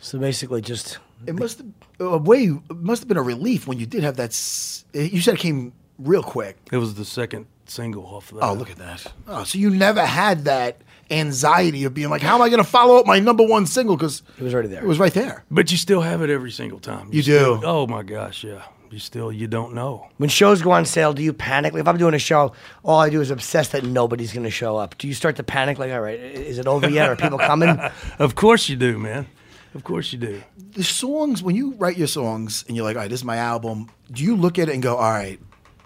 So 0.00 0.18
basically, 0.18 0.62
just 0.62 0.98
It 1.26 1.34
must 1.38 1.58
have 1.58 1.66
a 2.12 2.16
way. 2.18 2.44
It 2.44 2.76
must 2.76 3.02
have 3.02 3.08
been 3.08 3.18
a 3.18 3.22
relief 3.22 3.66
when 3.66 3.78
you 3.78 3.84
did 3.86 4.02
have 4.02 4.16
that. 4.16 4.30
s- 4.30 4.84
You 4.94 5.20
said 5.20 5.34
it 5.34 5.40
came 5.40 5.72
real 5.98 6.22
quick. 6.22 6.56
It 6.72 6.78
was 6.78 6.94
the 6.94 7.04
second 7.04 7.44
single 7.66 8.06
off 8.06 8.32
of 8.32 8.38
that. 8.38 8.44
Oh, 8.46 8.54
look 8.54 8.70
at 8.70 8.78
that. 8.78 9.06
Oh, 9.28 9.44
so 9.44 9.58
you 9.58 9.68
never 9.68 10.04
had 10.06 10.44
that 10.46 10.80
anxiety 11.10 11.84
of 11.84 11.92
being 11.92 12.08
like, 12.08 12.22
"How 12.22 12.36
am 12.36 12.40
I 12.42 12.48
going 12.48 12.62
to 12.64 12.68
follow 12.68 12.96
up 12.96 13.04
my 13.06 13.18
number 13.18 13.44
one 13.44 13.66
single?" 13.66 13.96
Because 13.98 14.22
it 14.38 14.42
was 14.42 14.54
already 14.54 14.70
there. 14.70 14.82
it 14.82 14.86
was 14.86 14.98
right 14.98 15.12
there. 15.12 15.44
But 15.50 15.70
you 15.70 15.76
still 15.76 16.00
have 16.00 16.22
it 16.22 16.30
every 16.30 16.50
single 16.52 16.78
time. 16.80 17.10
You 17.12 17.20
still- 17.20 17.58
do. 17.60 17.66
Oh 17.66 17.86
my 17.86 18.02
gosh, 18.02 18.42
yeah. 18.44 18.62
You 18.90 18.98
still 18.98 19.30
you 19.30 19.46
don't 19.46 19.72
know. 19.74 20.08
When 20.16 20.28
shows 20.28 20.62
go 20.62 20.72
on 20.72 20.84
sale, 20.84 21.12
do 21.12 21.22
you 21.22 21.32
panic? 21.32 21.72
Like 21.72 21.82
if 21.82 21.88
I'm 21.88 21.96
doing 21.96 22.14
a 22.14 22.18
show, 22.18 22.52
all 22.82 22.98
I 22.98 23.08
do 23.08 23.20
is 23.20 23.30
obsess 23.30 23.68
that 23.68 23.84
nobody's 23.84 24.32
going 24.32 24.44
to 24.44 24.50
show 24.50 24.76
up. 24.76 24.98
Do 24.98 25.06
you 25.06 25.14
start 25.14 25.36
to 25.36 25.44
panic? 25.44 25.78
Like, 25.78 25.92
all 25.92 26.00
right, 26.00 26.18
is 26.18 26.58
it 26.58 26.66
over 26.66 26.90
yet? 26.90 27.08
Are 27.08 27.16
people 27.16 27.38
coming? 27.38 27.78
Of 28.18 28.34
course 28.34 28.68
you 28.68 28.76
do, 28.76 28.98
man. 28.98 29.26
Of 29.74 29.84
course 29.84 30.12
you 30.12 30.18
do. 30.18 30.42
The 30.72 30.82
songs 30.82 31.42
when 31.42 31.54
you 31.54 31.74
write 31.74 31.96
your 31.96 32.08
songs 32.08 32.64
and 32.66 32.76
you're 32.76 32.84
like, 32.84 32.96
"All 32.96 33.02
right, 33.02 33.10
this 33.10 33.20
is 33.20 33.24
my 33.24 33.36
album." 33.36 33.88
Do 34.10 34.24
you 34.24 34.34
look 34.36 34.58
at 34.58 34.68
it 34.68 34.72
and 34.74 34.82
go, 34.82 34.96
"All 34.96 35.10
right, 35.10 35.38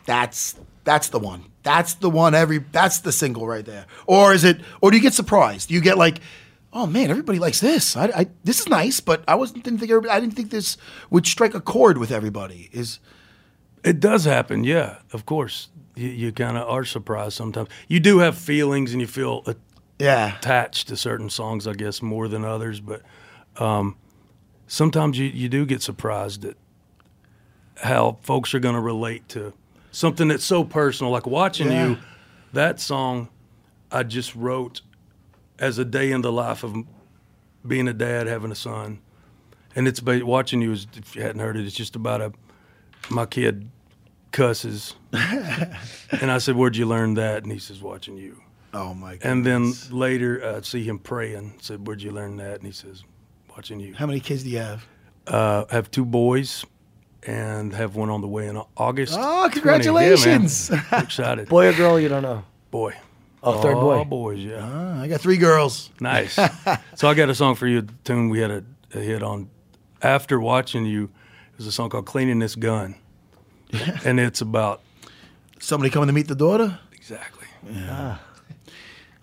that's 0.06 0.54
that's 0.84 1.08
the 1.10 1.18
one. 1.18 1.44
That's 1.62 1.94
the 1.94 2.08
one. 2.08 2.34
Every 2.34 2.58
that's 2.72 3.00
the 3.00 3.12
single 3.12 3.46
right 3.46 3.64
there." 3.64 3.84
Or 4.06 4.32
is 4.32 4.44
it? 4.44 4.60
Or 4.80 4.90
do 4.90 4.96
you 4.96 5.02
get 5.02 5.12
surprised? 5.12 5.68
Do 5.68 5.74
you 5.74 5.82
get 5.82 5.98
like, 5.98 6.20
"Oh 6.74 6.86
man, 6.86 7.10
everybody 7.10 7.38
likes 7.38 7.60
this. 7.60 7.96
I, 7.96 8.04
I 8.06 8.26
this 8.44 8.60
is 8.60 8.68
nice, 8.68 9.00
but 9.00 9.22
I 9.28 9.34
wasn't 9.36 9.64
didn't 9.64 9.78
think 9.78 9.90
everybody, 9.90 10.10
I 10.12 10.20
didn't 10.20 10.34
think 10.34 10.50
this 10.50 10.76
would 11.10 11.26
strike 11.26 11.54
a 11.54 11.60
chord 11.60 11.96
with 11.98 12.10
everybody." 12.10 12.68
Is 12.72 12.98
It 13.84 14.00
does 14.00 14.24
happen, 14.24 14.64
yeah. 14.64 14.96
Of 15.12 15.24
course, 15.26 15.68
you, 15.94 16.08
you 16.08 16.32
kind 16.32 16.56
of 16.56 16.68
are 16.68 16.84
surprised 16.84 17.34
sometimes. 17.36 17.68
You 17.88 18.00
do 18.00 18.18
have 18.18 18.36
feelings, 18.36 18.92
and 18.92 19.00
you 19.00 19.06
feel 19.06 19.42
a- 19.46 19.56
yeah. 19.98 20.36
attached 20.38 20.88
to 20.88 20.96
certain 20.96 21.30
songs, 21.30 21.66
I 21.66 21.74
guess, 21.74 22.02
more 22.02 22.26
than 22.28 22.44
others. 22.44 22.80
But 22.80 23.02
um, 23.56 23.96
sometimes 24.66 25.18
you, 25.18 25.26
you 25.26 25.48
do 25.48 25.64
get 25.66 25.82
surprised 25.82 26.44
at 26.44 26.56
how 27.82 28.18
folks 28.22 28.54
are 28.54 28.58
going 28.60 28.74
to 28.74 28.80
relate 28.80 29.28
to 29.30 29.52
something 29.92 30.28
that's 30.28 30.44
so 30.44 30.64
personal. 30.64 31.12
Like 31.12 31.26
watching 31.26 31.70
Yeah. 31.70 31.88
you, 31.90 31.98
that 32.52 32.80
song 32.80 33.28
I 33.92 34.02
just 34.02 34.34
wrote 34.34 34.80
as 35.58 35.78
a 35.78 35.84
day 35.84 36.10
in 36.10 36.22
the 36.22 36.32
life 36.32 36.62
of 36.64 36.76
being 37.66 37.88
a 37.88 37.92
dad, 37.92 38.26
having 38.26 38.50
a 38.52 38.54
son. 38.56 39.00
And 39.76 39.88
it's 39.88 39.98
about 39.98 40.22
watching 40.24 40.60
you. 40.60 40.72
Is, 40.72 40.86
if 40.96 41.16
you 41.16 41.22
hadn't 41.22 41.40
heard 41.40 41.56
it, 41.56 41.64
it's 41.66 41.74
just 41.74 41.96
about 41.96 42.20
a 42.20 42.32
my 43.10 43.26
kid 43.26 43.70
cusses, 44.32 44.94
and 45.12 46.30
I 46.30 46.38
said, 46.38 46.56
"Where'd 46.56 46.76
you 46.76 46.86
learn 46.86 47.14
that?" 47.14 47.42
And 47.42 47.52
he 47.52 47.58
says, 47.58 47.80
"Watching 47.80 48.16
you." 48.16 48.40
Oh 48.72 48.94
my 48.94 49.16
god. 49.16 49.28
And 49.28 49.44
then 49.46 49.72
later, 49.90 50.56
I 50.56 50.60
see 50.62 50.84
him 50.84 50.98
praying. 50.98 51.54
Said, 51.60 51.86
"Where'd 51.86 52.02
you 52.02 52.12
learn 52.12 52.36
that?" 52.38 52.56
And 52.56 52.66
he 52.66 52.72
says, 52.72 53.02
"Watching 53.50 53.80
you." 53.80 53.94
How 53.94 54.06
many 54.06 54.20
kids 54.20 54.44
do 54.44 54.50
you 54.50 54.58
have? 54.58 54.86
Uh, 55.26 55.64
I 55.70 55.74
have 55.74 55.90
two 55.90 56.04
boys, 56.04 56.64
and 57.26 57.72
have 57.72 57.96
one 57.96 58.10
on 58.10 58.20
the 58.20 58.28
way 58.28 58.46
in 58.46 58.60
August. 58.76 59.16
Oh, 59.18 59.48
congratulations. 59.52 60.70
Yeah, 60.70 60.82
man. 60.92 61.02
Excited, 61.04 61.48
Boy 61.48 61.68
or 61.68 61.72
girl? 61.72 61.98
You 61.98 62.08
don't 62.08 62.22
know. 62.22 62.44
boy. 62.70 62.94
Oh, 63.46 63.60
third 63.62 63.74
boy. 63.74 63.98
All 63.98 64.04
boys, 64.04 64.38
yeah. 64.38 64.60
Ah, 64.62 65.02
I 65.02 65.08
got 65.08 65.20
three 65.20 65.36
girls. 65.36 65.90
Nice. 66.00 66.34
so 66.94 67.08
I 67.08 67.14
got 67.14 67.28
a 67.28 67.34
song 67.34 67.54
for 67.54 67.66
you, 67.66 67.78
a 67.78 67.86
tune 68.04 68.28
we 68.30 68.40
had 68.40 68.50
a, 68.50 68.64
a 68.94 68.98
hit 68.98 69.22
on. 69.22 69.50
After 70.02 70.40
watching 70.40 70.86
you, 70.86 71.10
there's 71.56 71.66
a 71.66 71.72
song 71.72 71.90
called 71.90 72.06
"Cleaning 72.06 72.38
This 72.38 72.54
Gun," 72.56 72.94
and 74.04 74.18
it's 74.18 74.40
about 74.40 74.80
Somebody 75.64 75.90
coming 75.90 76.08
to 76.08 76.12
meet 76.12 76.28
the 76.28 76.34
daughter? 76.34 76.78
exactly. 76.92 77.46
Yeah. 77.70 78.18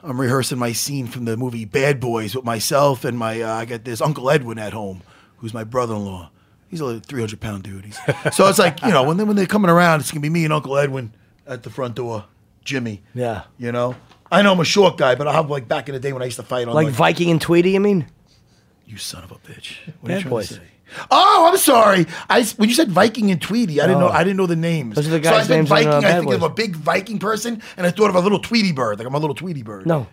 I'm 0.03 0.19
rehearsing 0.19 0.57
my 0.57 0.71
scene 0.71 1.05
from 1.05 1.25
the 1.25 1.37
movie 1.37 1.65
Bad 1.65 1.99
Boys 1.99 2.35
with 2.35 2.43
myself 2.43 3.05
and 3.05 3.15
my 3.17 3.41
uh, 3.41 3.53
I 3.53 3.65
got 3.65 3.83
this 3.83 4.01
Uncle 4.01 4.31
Edwin 4.31 4.57
at 4.57 4.73
home, 4.73 5.03
who's 5.37 5.53
my 5.53 5.63
brother-in-law. 5.63 6.31
He's 6.67 6.81
a 6.81 6.99
300 6.99 7.39
pound 7.39 7.63
dude. 7.63 7.85
He's, 7.85 7.99
so 8.33 8.47
it's 8.47 8.57
like 8.57 8.81
you 8.81 8.89
know 8.89 9.03
when 9.03 9.17
they, 9.17 9.23
when 9.23 9.35
they're 9.35 9.45
coming 9.45 9.69
around, 9.69 9.99
it's 9.99 10.09
gonna 10.09 10.21
be 10.21 10.29
me 10.29 10.43
and 10.43 10.53
Uncle 10.53 10.75
Edwin 10.77 11.13
at 11.45 11.61
the 11.61 11.69
front 11.69 11.93
door, 11.95 12.25
Jimmy. 12.65 13.03
Yeah. 13.13 13.43
You 13.59 13.71
know, 13.71 13.95
I 14.31 14.41
know 14.41 14.53
I'm 14.53 14.59
a 14.59 14.63
short 14.65 14.97
guy, 14.97 15.15
but 15.15 15.27
I'll 15.27 15.33
have 15.33 15.49
like 15.49 15.67
back 15.67 15.89
in 15.89 15.93
the 15.93 15.99
day 15.99 16.13
when 16.13 16.21
I 16.21 16.25
used 16.25 16.37
to 16.37 16.43
fight 16.43 16.67
on 16.67 16.73
Like 16.73 16.85
like, 16.85 16.93
Viking 16.95 17.29
and 17.31 17.41
Tweety, 17.41 17.71
you 17.71 17.79
mean? 17.79 18.05
you 18.85 18.97
son 18.97 19.23
of 19.23 19.31
a 19.31 19.35
bitch. 19.35 19.77
What 20.01 20.09
Bad 20.09 20.11
are 20.11 20.15
you 20.15 20.21
trying 20.21 20.29
Boys. 20.31 20.47
to 20.49 20.53
say? 20.55 20.61
Oh, 21.09 21.47
I'm 21.49 21.57
sorry. 21.57 22.05
I 22.29 22.43
when 22.57 22.67
you 22.67 22.75
said 22.75 22.89
Viking 22.91 23.31
and 23.31 23.41
Tweety, 23.41 23.79
I 23.81 23.87
didn't 23.87 24.01
know. 24.01 24.09
I 24.09 24.23
didn't 24.25 24.35
know 24.37 24.45
the 24.47 24.55
names. 24.57 24.97
Oh. 24.97 25.01
Those 25.01 25.07
are 25.13 25.17
the 25.19 25.23
so 25.23 25.29
I 25.29 25.33
guys' 25.37 25.47
said 25.47 25.55
names 25.55 25.69
in, 25.69 25.75
Viking. 25.75 25.87
uh, 25.89 25.97
I 25.97 26.01
Bad 26.01 26.19
think 26.21 26.33
of 26.33 26.39
Boys. 26.41 26.49
a 26.49 26.53
big 26.53 26.75
Viking 26.75 27.19
person, 27.19 27.61
and 27.77 27.87
I 27.87 27.91
thought 27.91 28.09
of 28.09 28.15
a 28.15 28.19
little 28.19 28.39
Tweety 28.39 28.73
bird. 28.73 28.99
Like 28.99 29.07
I'm 29.07 29.13
a 29.13 29.19
little 29.19 29.35
Tweety 29.35 29.63
bird. 29.63 29.85
No. 29.85 30.07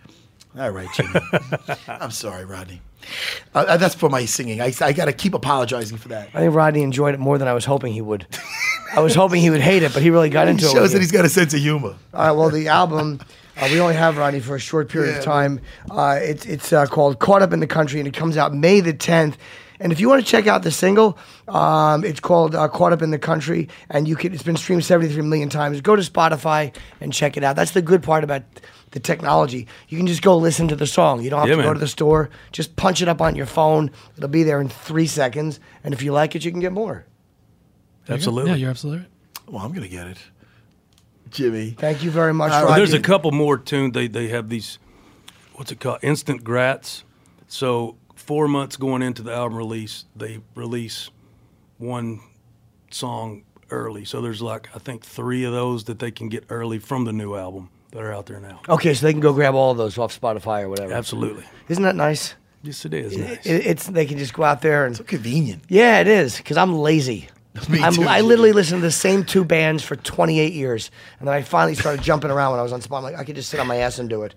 All 0.57 0.69
right, 0.71 0.87
Jimmy. 0.95 1.11
I'm 1.87 2.11
sorry, 2.11 2.45
Rodney. 2.45 2.81
Uh, 3.53 3.65
uh, 3.67 3.77
that's 3.77 3.93
for 3.95 4.09
my 4.09 4.25
singing. 4.25 4.61
I, 4.61 4.73
I 4.81 4.93
got 4.93 5.05
to 5.05 5.13
keep 5.13 5.33
apologizing 5.33 5.97
for 5.97 6.07
that. 6.09 6.29
I 6.33 6.39
think 6.41 6.55
Rodney 6.55 6.81
enjoyed 6.81 7.13
it 7.13 7.19
more 7.19 7.37
than 7.37 7.47
I 7.47 7.53
was 7.53 7.65
hoping 7.65 7.93
he 7.93 8.01
would. 8.01 8.25
I 8.95 8.99
was 9.01 9.13
hoping 9.15 9.41
he 9.41 9.49
would 9.49 9.61
hate 9.61 9.83
it, 9.83 9.93
but 9.93 10.01
he 10.01 10.09
really 10.09 10.29
got 10.29 10.47
He 10.47 10.51
into 10.51 10.65
it. 10.65 10.71
shows 10.71 10.81
with 10.81 10.91
that 10.93 10.97
you. 10.97 11.01
he's 11.01 11.11
got 11.11 11.25
a 11.25 11.29
sense 11.29 11.53
of 11.53 11.59
humor. 11.59 11.95
All 12.13 12.25
right. 12.25 12.31
Well, 12.31 12.49
the 12.49 12.67
album 12.69 13.19
uh, 13.61 13.67
we 13.71 13.79
only 13.79 13.95
have 13.95 14.17
Ronnie 14.17 14.39
for 14.39 14.55
a 14.55 14.59
short 14.59 14.89
period 14.89 15.11
Yeah. 15.11 15.17
of 15.19 15.23
time. 15.25 15.59
Uh, 15.89 16.17
it's 16.21 16.45
it's 16.45 16.73
uh, 16.73 16.85
called 16.85 17.19
"Caught 17.19 17.41
Up 17.41 17.53
in 17.53 17.59
the 17.59 17.67
Country" 17.67 17.99
and 17.99 18.07
it 18.07 18.13
comes 18.13 18.37
out 18.37 18.53
May 18.53 18.79
the 18.81 18.93
10th. 18.93 19.35
And 19.81 19.93
if 19.93 20.01
you 20.01 20.09
want 20.09 20.21
to 20.25 20.29
check 20.29 20.45
out 20.45 20.63
the 20.63 20.71
single, 20.71 21.17
um, 21.47 22.03
it's 22.03 22.19
called 22.19 22.53
uh, 22.53 22.67
"Caught 22.67 22.91
Up 22.93 23.01
in 23.01 23.11
the 23.11 23.19
Country," 23.19 23.69
and 23.89 24.07
you 24.07 24.15
can. 24.17 24.33
It's 24.33 24.43
been 24.43 24.57
streamed 24.57 24.83
73 24.83 25.21
million 25.23 25.47
times. 25.49 25.79
Go 25.81 25.95
to 25.95 26.01
Spotify 26.01 26.75
and 26.99 27.13
check 27.13 27.37
it 27.37 27.43
out. 27.45 27.55
That's 27.55 27.71
the 27.71 27.81
good 27.81 28.03
part 28.03 28.23
about 28.25 28.43
the 28.91 28.99
technology. 28.99 29.67
You 29.87 29.97
can 29.97 30.07
just 30.07 30.21
go 30.21 30.35
listen 30.37 30.67
to 30.67 30.75
the 30.75 30.87
song. 30.87 31.21
You 31.23 31.29
don't 31.29 31.39
have 31.39 31.49
Yeah, 31.49 31.55
to 31.55 31.63
go 31.63 31.73
to 31.73 31.79
the 31.79 31.87
store. 31.87 32.29
Just 32.51 32.75
punch 32.75 33.01
it 33.01 33.07
up 33.07 33.21
on 33.21 33.35
your 33.35 33.45
phone. 33.45 33.91
It'll 34.17 34.27
be 34.29 34.43
there 34.43 34.59
in 34.59 34.67
three 34.67 35.07
seconds. 35.07 35.59
And 35.83 35.93
if 35.93 36.01
you 36.01 36.11
like 36.11 36.35
it, 36.35 36.43
you 36.43 36.51
can 36.51 36.59
get 36.59 36.71
more. 36.73 37.05
Absolutely. 38.09 38.51
Yeah, 38.51 38.57
you're 38.57 38.69
absolutely 38.71 39.01
right. 39.03 39.09
Well, 39.53 39.63
I'm 39.63 39.71
going 39.71 39.83
to 39.83 39.95
get 39.95 40.07
it. 40.07 40.17
Jimmy. 41.31 41.71
Thank 41.71 42.03
you 42.03 42.11
very 42.11 42.33
much, 42.33 42.51
Uh, 42.51 42.75
There's 42.75 42.93
a 42.93 42.99
couple 42.99 43.31
more 43.31 43.57
tunes. 43.57 43.93
They 43.93 44.07
they 44.07 44.27
have 44.29 44.49
these, 44.49 44.79
what's 45.53 45.71
it 45.71 45.79
called? 45.79 45.99
Instant 46.01 46.43
grats. 46.43 47.03
So 47.47 47.95
four 48.15 48.47
months 48.47 48.75
going 48.77 49.01
into 49.01 49.21
the 49.21 49.33
album 49.33 49.57
release, 49.57 50.05
they 50.15 50.39
release 50.55 51.09
one 51.77 52.19
song 52.91 53.43
early. 53.71 54.05
So 54.05 54.21
there's 54.21 54.41
like 54.41 54.69
I 54.75 54.79
think 54.79 55.03
three 55.05 55.43
of 55.43 55.53
those 55.53 55.85
that 55.85 55.99
they 55.99 56.11
can 56.11 56.29
get 56.29 56.45
early 56.49 56.79
from 56.79 57.05
the 57.05 57.13
new 57.13 57.35
album 57.35 57.69
that 57.91 58.03
are 58.03 58.13
out 58.13 58.27
there 58.27 58.39
now. 58.39 58.61
Okay, 58.69 58.93
so 58.93 59.05
they 59.05 59.13
can 59.13 59.21
go 59.21 59.33
grab 59.33 59.55
all 59.55 59.71
of 59.71 59.77
those 59.77 59.97
off 59.97 60.19
Spotify 60.19 60.61
or 60.63 60.69
whatever. 60.69 60.93
Absolutely. 60.93 61.43
Isn't 61.69 61.83
that 61.83 61.95
nice? 61.95 62.35
Yes, 62.61 62.83
it 62.85 62.93
is. 62.93 63.17
Nice. 63.17 63.45
It, 63.45 63.65
it's 63.65 63.87
they 63.87 64.05
can 64.05 64.17
just 64.17 64.33
go 64.33 64.43
out 64.43 64.61
there 64.61 64.85
and 64.85 64.95
So 64.97 65.03
convenient. 65.03 65.63
yeah, 65.69 65.99
it 66.01 66.07
is 66.07 66.37
because 66.37 66.57
I'm 66.57 66.75
lazy. 66.75 67.29
Me 67.67 67.81
I'm, 67.81 67.93
too, 67.93 68.03
I 68.03 68.21
literally 68.21 68.53
listened 68.53 68.79
to 68.81 68.85
the 68.85 68.91
same 68.91 69.25
two 69.25 69.43
bands 69.43 69.83
for 69.83 69.95
28 69.95 70.53
years, 70.53 70.91
and 71.19 71.27
then 71.27 71.33
I 71.35 71.41
finally 71.41 71.73
started 71.75 72.01
jumping 72.03 72.29
around 72.29 72.51
when 72.51 72.59
I 72.59 72.63
was 72.63 72.71
on 72.71 72.79
spot. 72.81 72.99
I'm 72.99 73.03
like, 73.03 73.15
I 73.17 73.23
could 73.23 73.35
just 73.35 73.49
sit 73.49 73.59
on 73.59 73.65
my 73.67 73.77
ass 73.77 73.97
and 73.97 74.07
do 74.07 74.21
it. 74.21 74.35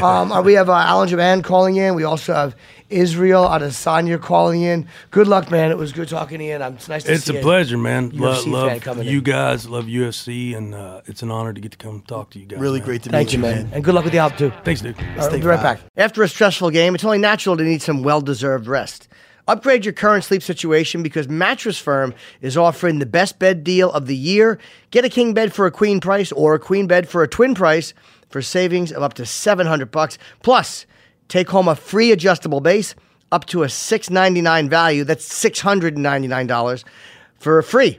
Um, 0.00 0.30
uh, 0.32 0.40
we 0.40 0.54
have 0.54 0.70
uh, 0.70 0.74
Alan 0.74 1.08
Jouban 1.08 1.42
calling 1.42 1.76
in. 1.76 1.94
We 1.96 2.04
also 2.04 2.32
have 2.32 2.56
Israel 2.88 3.44
Adesanya 3.44 4.18
calling 4.22 4.62
in. 4.62 4.86
Good 5.10 5.26
luck, 5.26 5.50
man. 5.50 5.70
It 5.72 5.76
was 5.76 5.92
good 5.92 6.08
talking 6.08 6.38
to 6.38 6.44
you, 6.44 6.54
and 6.54 6.62
I'm, 6.62 6.74
it's 6.74 6.88
nice 6.88 7.02
to 7.04 7.12
It's 7.12 7.24
see 7.24 7.32
you. 7.32 7.38
It's 7.38 7.44
a 7.44 7.46
you. 7.46 7.52
pleasure, 7.52 7.78
man. 7.78 8.12
UFC 8.12 8.46
Lo- 8.46 8.66
love 8.68 8.80
coming 8.80 9.08
you 9.08 9.18
in. 9.18 9.24
guys. 9.24 9.68
Love 9.68 9.86
UFC, 9.86 10.56
and 10.56 10.72
uh, 10.74 11.02
it's 11.06 11.22
an 11.22 11.30
honor 11.32 11.52
to 11.52 11.60
get 11.60 11.72
to 11.72 11.78
come 11.78 12.00
talk 12.06 12.30
to 12.30 12.38
you 12.38 12.46
guys. 12.46 12.60
Really 12.60 12.78
man. 12.78 12.86
great 12.86 13.02
to 13.02 13.10
Thank 13.10 13.28
meet 13.30 13.38
you, 13.38 13.44
you, 13.44 13.54
man. 13.54 13.70
And 13.74 13.82
good 13.84 13.92
luck 13.94 14.04
with 14.04 14.12
the 14.12 14.20
album, 14.20 14.38
too. 14.38 14.52
Thanks, 14.64 14.80
dude. 14.80 14.96
All 14.98 15.04
right, 15.04 15.16
we'll 15.32 15.40
be 15.40 15.46
right 15.46 15.56
fat. 15.60 15.78
back. 15.80 15.80
After 15.96 16.22
a 16.22 16.28
stressful 16.28 16.70
game, 16.70 16.94
it's 16.94 17.04
only 17.04 17.18
natural 17.18 17.56
to 17.56 17.64
need 17.64 17.82
some 17.82 18.02
well 18.04 18.20
deserved 18.20 18.68
rest. 18.68 19.08
Upgrade 19.48 19.84
your 19.84 19.92
current 19.92 20.22
sleep 20.22 20.42
situation 20.42 21.02
because 21.02 21.28
Mattress 21.28 21.76
Firm 21.76 22.14
is 22.40 22.56
offering 22.56 23.00
the 23.00 23.06
best 23.06 23.40
bed 23.40 23.64
deal 23.64 23.90
of 23.90 24.06
the 24.06 24.16
year. 24.16 24.58
Get 24.92 25.04
a 25.04 25.08
king 25.08 25.34
bed 25.34 25.52
for 25.52 25.66
a 25.66 25.70
queen 25.70 26.00
price 26.00 26.30
or 26.30 26.54
a 26.54 26.60
queen 26.60 26.86
bed 26.86 27.08
for 27.08 27.24
a 27.24 27.28
twin 27.28 27.54
price 27.54 27.92
for 28.28 28.40
savings 28.40 28.92
of 28.92 29.02
up 29.02 29.14
to 29.14 29.26
700 29.26 29.90
bucks. 29.90 30.16
Plus, 30.42 30.86
take 31.26 31.50
home 31.50 31.66
a 31.66 31.74
free 31.74 32.12
adjustable 32.12 32.60
base 32.60 32.94
up 33.32 33.46
to 33.46 33.64
a 33.64 33.68
699 33.68 34.68
value. 34.68 35.02
That's 35.02 35.28
$699 35.28 36.84
for 37.38 37.62
free. 37.62 37.98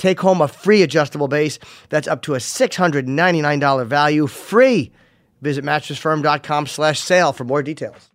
Take 0.00 0.20
home 0.20 0.40
a 0.40 0.48
free 0.48 0.82
adjustable 0.82 1.28
base 1.28 1.58
that's 1.90 2.08
up 2.08 2.22
to 2.22 2.34
a 2.34 2.38
$699 2.38 3.86
value 3.86 4.26
free. 4.26 4.92
Visit 5.42 5.62
mattressfirm.com 5.62 6.68
slash 6.68 6.98
sale 6.98 7.34
for 7.34 7.44
more 7.44 7.62
details. 7.62 8.10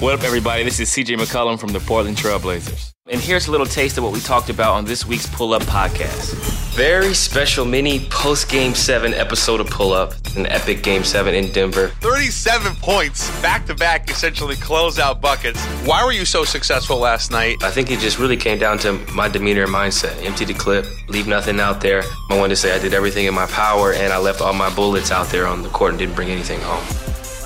What 0.00 0.14
up, 0.14 0.24
everybody? 0.24 0.62
This 0.62 0.80
is 0.80 0.88
CJ 0.88 1.18
McCollum 1.18 1.60
from 1.60 1.74
the 1.74 1.80
Portland 1.80 2.16
Trailblazers. 2.16 2.92
And 3.10 3.22
here's 3.22 3.48
a 3.48 3.50
little 3.50 3.64
taste 3.66 3.96
of 3.96 4.04
what 4.04 4.12
we 4.12 4.20
talked 4.20 4.50
about 4.50 4.74
on 4.74 4.84
this 4.84 5.06
week's 5.06 5.26
Pull 5.26 5.54
Up 5.54 5.62
podcast. 5.62 6.34
Very 6.74 7.14
special 7.14 7.64
mini 7.64 8.00
post 8.10 8.50
Game 8.50 8.74
7 8.74 9.14
episode 9.14 9.60
of 9.60 9.70
Pull 9.70 9.94
Up, 9.94 10.12
an 10.36 10.44
epic 10.44 10.82
Game 10.82 11.02
7 11.02 11.34
in 11.34 11.50
Denver. 11.50 11.88
37 12.02 12.74
points, 12.76 13.30
back 13.40 13.64
to 13.64 13.74
back, 13.74 14.10
essentially 14.10 14.56
closeout 14.56 15.22
buckets. 15.22 15.64
Why 15.86 16.04
were 16.04 16.12
you 16.12 16.26
so 16.26 16.44
successful 16.44 16.98
last 16.98 17.30
night? 17.30 17.56
I 17.62 17.70
think 17.70 17.90
it 17.90 17.98
just 17.98 18.18
really 18.18 18.36
came 18.36 18.58
down 18.58 18.76
to 18.80 18.92
my 19.14 19.26
demeanor 19.26 19.62
and 19.62 19.72
mindset. 19.72 20.22
Empty 20.22 20.44
the 20.44 20.52
clip, 20.52 20.84
leave 21.08 21.26
nothing 21.26 21.60
out 21.60 21.80
there. 21.80 22.02
I 22.28 22.36
wanted 22.36 22.50
to 22.50 22.56
say 22.56 22.76
I 22.76 22.78
did 22.78 22.92
everything 22.92 23.24
in 23.24 23.32
my 23.32 23.46
power 23.46 23.94
and 23.94 24.12
I 24.12 24.18
left 24.18 24.42
all 24.42 24.52
my 24.52 24.68
bullets 24.74 25.10
out 25.10 25.28
there 25.28 25.46
on 25.46 25.62
the 25.62 25.70
court 25.70 25.92
and 25.92 25.98
didn't 25.98 26.14
bring 26.14 26.28
anything 26.28 26.60
home. 26.60 26.84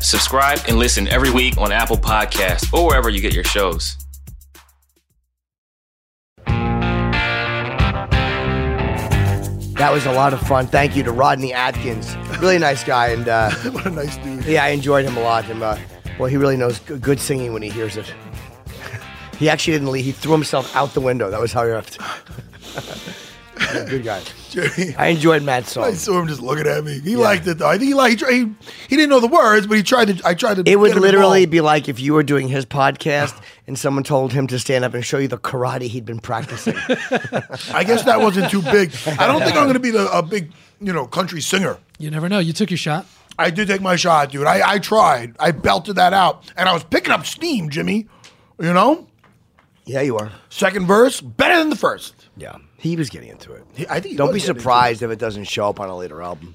Subscribe 0.00 0.60
and 0.68 0.78
listen 0.78 1.08
every 1.08 1.30
week 1.30 1.56
on 1.58 1.72
Apple 1.72 1.96
Podcasts 1.96 2.72
or 2.72 2.86
wherever 2.86 3.08
you 3.08 3.20
get 3.20 3.34
your 3.34 3.44
shows. 3.44 3.96
That 9.80 9.92
was 9.92 10.04
a 10.04 10.12
lot 10.12 10.34
of 10.34 10.40
fun. 10.42 10.66
Thank 10.66 10.94
you 10.94 11.02
to 11.04 11.10
Rodney 11.12 11.54
Atkins. 11.54 12.14
Really 12.38 12.58
nice 12.58 12.84
guy. 12.84 13.08
And 13.08 13.26
uh, 13.26 13.50
What 13.70 13.86
a 13.86 13.90
nice 13.90 14.16
dude. 14.18 14.44
yeah, 14.44 14.64
I 14.64 14.68
enjoyed 14.68 15.06
him 15.06 15.16
a 15.16 15.22
lot. 15.22 15.48
And, 15.48 15.62
uh, 15.62 15.78
well, 16.18 16.28
he 16.28 16.36
really 16.36 16.56
knows 16.58 16.80
g- 16.80 16.98
good 16.98 17.18
singing 17.18 17.54
when 17.54 17.62
he 17.62 17.70
hears 17.70 17.96
it. 17.96 18.12
he 19.38 19.48
actually 19.48 19.72
didn't 19.74 19.90
leave. 19.90 20.04
He 20.04 20.12
threw 20.12 20.32
himself 20.32 20.74
out 20.76 20.92
the 20.92 21.00
window. 21.00 21.30
That 21.30 21.40
was 21.40 21.52
how 21.54 21.64
he 21.64 21.72
left. 21.72 21.98
Yeah, 23.60 23.84
good 23.84 24.04
guy. 24.04 24.22
Jimmy. 24.50 24.94
I 24.96 25.08
enjoyed 25.08 25.42
Matt's 25.42 25.72
song. 25.72 25.84
I 25.84 25.92
saw 25.92 26.20
him 26.20 26.26
just 26.26 26.40
looking 26.40 26.66
at 26.66 26.82
me. 26.82 26.98
He 27.00 27.16
liked 27.16 27.46
it 27.46 27.58
though. 27.58 27.68
I 27.68 27.78
think 27.78 27.88
he 27.88 27.94
liked. 27.94 28.24
He, 28.26 28.52
he 28.88 28.96
didn't 28.96 29.10
know 29.10 29.20
the 29.20 29.28
words, 29.28 29.66
but 29.66 29.76
he 29.76 29.82
tried 29.82 30.08
to. 30.08 30.26
I 30.26 30.34
tried 30.34 30.56
to. 30.56 30.62
It 30.66 30.78
would 30.78 30.96
literally 30.96 31.46
be 31.46 31.60
like 31.60 31.88
if 31.88 32.00
you 32.00 32.14
were 32.14 32.22
doing 32.22 32.48
his 32.48 32.66
podcast 32.66 33.40
and 33.66 33.78
someone 33.78 34.02
told 34.02 34.32
him 34.32 34.46
to 34.48 34.58
stand 34.58 34.84
up 34.84 34.94
and 34.94 35.04
show 35.04 35.18
you 35.18 35.28
the 35.28 35.38
karate 35.38 35.82
he'd 35.82 36.04
been 36.04 36.18
practicing. 36.18 36.74
I 37.72 37.84
guess 37.84 38.04
that 38.04 38.20
wasn't 38.20 38.50
too 38.50 38.62
big. 38.62 38.92
I 39.06 39.26
don't 39.26 39.42
think 39.42 39.56
I'm 39.56 39.64
going 39.64 39.74
to 39.74 39.80
be 39.80 39.90
the, 39.90 40.10
a 40.10 40.22
big, 40.22 40.52
you 40.80 40.92
know, 40.92 41.06
country 41.06 41.40
singer. 41.40 41.78
You 41.98 42.10
never 42.10 42.28
know. 42.28 42.38
You 42.38 42.52
took 42.52 42.70
your 42.70 42.78
shot. 42.78 43.06
I 43.38 43.50
did 43.50 43.68
take 43.68 43.80
my 43.80 43.96
shot, 43.96 44.32
dude. 44.32 44.46
I, 44.46 44.72
I 44.74 44.78
tried. 44.78 45.36
I 45.38 45.52
belted 45.52 45.96
that 45.96 46.12
out, 46.12 46.52
and 46.56 46.68
I 46.68 46.72
was 46.72 46.84
picking 46.84 47.12
up 47.12 47.24
steam, 47.24 47.70
Jimmy. 47.70 48.08
You 48.58 48.74
know, 48.74 49.06
yeah, 49.86 50.02
you 50.02 50.18
are. 50.18 50.30
second 50.50 50.86
verse 50.86 51.20
better 51.20 51.58
than 51.58 51.70
the 51.70 51.76
first. 51.76 52.19
Yeah, 52.40 52.56
he 52.78 52.96
was 52.96 53.10
getting 53.10 53.28
into 53.28 53.52
it. 53.52 53.64
He- 53.74 53.86
I 53.88 54.00
think. 54.00 54.12
he 54.12 54.16
Don't 54.16 54.28
was 54.28 54.34
be 54.34 54.40
getting 54.40 54.50
into 54.56 54.60
surprised 54.62 55.02
if 55.02 55.10
it 55.10 55.18
doesn't 55.18 55.44
show 55.44 55.68
up 55.68 55.78
on 55.78 55.88
a 55.90 55.96
later 55.96 56.22
album. 56.22 56.54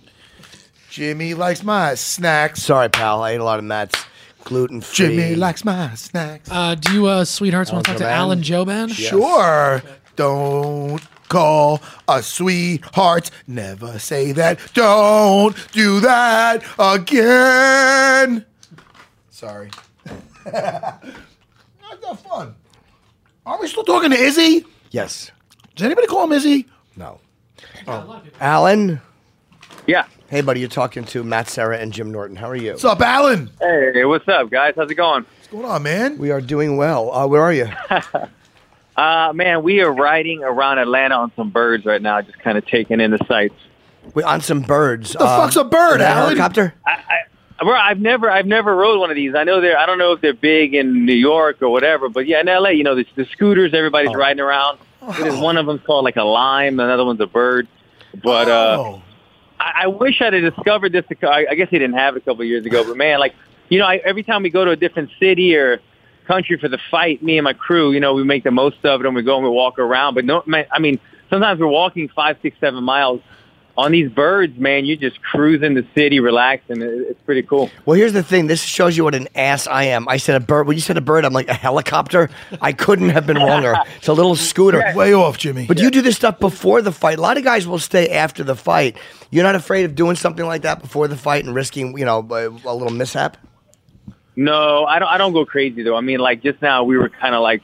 Jimmy 0.90 1.34
likes 1.34 1.64
my 1.64 1.94
snacks. 1.96 2.64
Sorry, 2.64 2.90
pal. 2.90 3.22
I 3.22 3.32
ate 3.32 3.40
a 3.40 3.44
lot 3.44 3.60
of 3.60 3.66
Matt's 3.66 4.04
gluten 4.46 4.82
free. 4.82 5.08
Jimmy 5.10 5.36
likes 5.36 5.64
my 5.66 5.94
snacks. 5.96 6.50
Uh, 6.52 6.74
do 6.76 6.94
you, 6.94 7.06
uh, 7.08 7.24
sweethearts, 7.26 7.72
want 7.72 7.86
to 7.86 7.92
talk 7.92 8.00
to 8.00 8.06
Jouban? 8.06 8.12
Alan 8.12 8.42
Jouban? 8.42 8.90
Sure. 8.92 9.84
Don't 10.16 11.02
call 11.28 11.82
a 12.08 12.24
sweetheart. 12.24 13.30
Never 13.46 14.00
say 14.00 14.32
that. 14.32 14.58
Don't 14.74 15.56
do 15.74 16.00
that 16.00 16.64
again. 16.80 18.46
Sorry. 19.30 19.70
Not 20.46 21.02
that 22.02 22.20
fun. 22.30 22.56
Are 23.46 23.60
we 23.60 23.68
still 23.68 23.84
talking 23.84 24.12
to 24.12 24.18
Izzy? 24.18 24.66
Yes. 24.92 25.32
Does 25.76 25.86
anybody 25.86 26.08
call 26.08 26.24
him 26.26 26.32
Izzy? 26.32 26.68
No. 26.96 27.20
Oh. 27.88 28.22
Alan. 28.40 29.02
Yeah. 29.88 30.06
Hey, 30.30 30.42
buddy. 30.42 30.60
You're 30.62 30.70
talking 30.70 31.04
to 31.06 31.24
Matt 31.24 31.50
Serra 31.50 31.78
and 31.78 31.92
Jim 31.92 32.12
Norton. 32.12 32.36
How 32.38 32.50
are 32.50 32.56
you? 32.56 32.72
What's 32.72 32.86
up, 32.86 33.02
Alan? 33.02 33.50
Hey, 33.60 34.06
what's 34.06 34.28
up, 34.28 34.50
guys? 34.50 34.74
How's 34.76 34.90
it 34.90 34.96
going? 34.96 35.24
What's 35.38 35.48
going 35.48 35.66
on, 35.66 35.84
man? 35.84 36.18
We 36.18 36.32
are 36.32 36.42
doing 36.42 36.78
well. 36.78 37.12
Uh, 37.14 37.28
where 37.28 37.42
are 37.42 37.54
you? 37.54 37.70
Uh, 38.98 39.34
man, 39.36 39.62
we 39.62 39.82
are 39.82 39.92
riding 39.92 40.42
around 40.42 40.78
Atlanta 40.78 41.16
on 41.16 41.30
some 41.36 41.50
birds 41.50 41.84
right 41.86 42.02
now, 42.02 42.22
just 42.22 42.40
kind 42.40 42.58
of 42.58 42.66
taking 42.66 43.02
in 43.02 43.12
the 43.12 43.18
sights. 43.28 43.54
We're 44.14 44.26
on 44.26 44.40
some 44.40 44.62
birds. 44.62 45.12
The 45.12 45.20
fuck's 45.20 45.58
a 45.58 45.66
bird, 45.66 46.00
a 46.00 46.06
Alan? 46.08 46.28
helicopter? 46.38 46.74
Bro, 47.60 47.74
I've 47.74 48.00
never, 48.00 48.32
I've 48.32 48.46
never 48.46 48.74
rode 48.74 48.98
one 49.02 49.10
of 49.10 49.18
these. 49.18 49.36
I 49.36 49.44
know 49.44 49.60
they're, 49.60 49.78
I 49.78 49.86
don't 49.86 49.98
know 49.98 50.14
if 50.14 50.22
they're 50.22 50.34
big 50.34 50.74
in 50.76 51.06
New 51.06 51.12
York 51.14 51.62
or 51.62 51.70
whatever, 51.72 52.08
but 52.08 52.26
yeah, 52.26 52.40
in 52.40 52.46
LA, 52.46 52.70
you 52.70 52.86
know, 52.86 52.96
the, 52.96 53.06
the 53.16 53.26
scooters, 53.26 53.74
everybody's 53.74 54.12
Oh. 54.14 54.18
riding 54.18 54.40
around. 54.40 54.80
There's 55.14 55.38
one 55.40 55.58
of 55.58 55.66
them's 55.66 55.82
called 55.86 56.06
like 56.06 56.16
a 56.16 56.24
lime, 56.24 56.80
another 56.80 57.06
one's 57.06 57.20
a 57.22 57.28
bird. 57.28 57.68
But 58.24 58.48
uh, 58.50 58.78
Oh. 58.80 59.02
I, 59.60 59.84
I 59.84 59.88
wish 59.88 60.22
I'd 60.22 60.34
have 60.34 60.54
discovered 60.56 60.92
this. 60.92 61.06
I, 61.24 61.46
I 61.52 61.56
guess 61.56 61.70
he 61.70 61.80
didn't 61.80 61.96
have 61.98 62.16
it 62.16 62.20
a 62.24 62.26
couple 62.26 62.42
of 62.42 62.48
years 62.48 62.66
ago, 62.66 62.84
but 62.86 62.98
man, 62.98 63.20
like 63.20 63.36
you 63.70 63.80
know, 63.80 63.86
I, 63.86 63.96
every 63.98 64.24
time 64.24 64.44
we 64.44 64.50
go 64.50 64.64
to 64.66 64.72
a 64.72 64.76
different 64.76 65.10
city 65.20 65.56
or 65.56 65.80
country 66.28 66.58
for 66.58 66.68
the 66.68 66.80
fight, 66.92 67.24
me 67.24 67.38
and 67.38 67.44
my 67.46 67.54
crew, 67.54 67.92
you 67.92 68.00
know, 68.00 68.14
we 68.14 68.24
make 68.24 68.44
the 68.44 68.52
most 68.52 68.78
of 68.84 69.00
it 69.02 69.06
and 69.08 69.16
we 69.16 69.22
go 69.24 69.36
and 69.36 69.44
we 69.44 69.50
walk 69.50 69.80
around. 69.80 70.14
But 70.16 70.26
no, 70.26 70.44
man, 70.46 70.66
I 70.72 70.80
mean, 70.80 71.00
sometimes 71.30 71.60
we're 71.60 71.68
walking 71.68 72.10
five, 72.10 72.38
six, 72.42 72.58
seven 72.60 72.84
miles 72.84 73.22
on 73.78 73.92
these 73.92 74.10
birds. 74.10 74.58
Man, 74.58 74.86
you're 74.86 74.96
just 74.98 75.22
cruising 75.22 75.74
the 75.74 75.86
city, 75.96 76.20
relaxing. 76.20 76.82
It- 76.82 77.08
It's 77.10 77.20
pretty 77.26 77.42
cool. 77.44 77.70
Well, 77.86 77.98
here's 77.98 78.14
the 78.14 78.24
thing. 78.24 78.48
This 78.48 78.62
shows 78.64 78.96
you 78.96 79.04
what 79.04 79.16
an 79.16 79.28
ass 79.36 79.68
I 79.68 79.84
am. 79.86 80.08
I 80.08 80.18
said 80.18 80.36
a 80.36 80.40
bird. 80.40 80.68
When 80.68 80.78
you 80.78 80.82
said 80.82 80.96
a 80.98 81.02
bird, 81.02 81.26
I'm 81.26 81.34
like 81.34 81.48
a 81.50 81.54
helicopter. 81.54 82.30
I 82.62 82.72
couldn't 82.72 83.10
have 83.10 83.28
been 83.28 83.38
wronger. 83.38 83.76
It's 83.98 84.08
a 84.08 84.14
little 84.14 84.36
scooter. 84.36 84.82
Way 84.96 85.14
off, 85.14 85.38
Jimmy. 85.38 85.66
But 85.68 85.80
you 85.80 85.92
do 85.92 86.02
this 86.02 86.16
stuff 86.16 86.40
before 86.40 86.82
the 86.82 86.92
fight. 86.92 87.18
A 87.18 87.22
lot 87.22 87.38
of 87.38 87.44
guys 87.44 87.68
will 87.68 87.80
stay 87.80 88.10
after 88.10 88.44
the 88.44 88.56
fight. 88.56 88.98
You're 89.32 89.44
not 89.44 89.56
afraid 89.56 89.84
of 89.86 89.96
doing 89.96 90.16
something 90.16 90.46
like 90.46 90.62
that 90.62 90.82
before 90.82 91.08
the 91.08 91.18
fight 91.18 91.44
and 91.46 91.54
risking, 91.54 91.98
you 91.98 92.06
know, 92.06 92.20
a, 92.30 92.48
a 92.48 92.74
little 92.76 92.92
mishap. 92.94 93.38
No, 94.36 94.86
I 94.86 95.00
don't. 95.00 95.08
I 95.08 95.18
don't 95.18 95.34
go 95.34 95.46
crazy 95.46 95.82
though. 95.84 95.96
I 95.96 96.02
mean, 96.02 96.20
like 96.20 96.44
just 96.44 96.62
now, 96.62 96.84
we 96.84 96.98
were 96.98 97.10
kind 97.10 97.34
of 97.36 97.42
like 97.42 97.62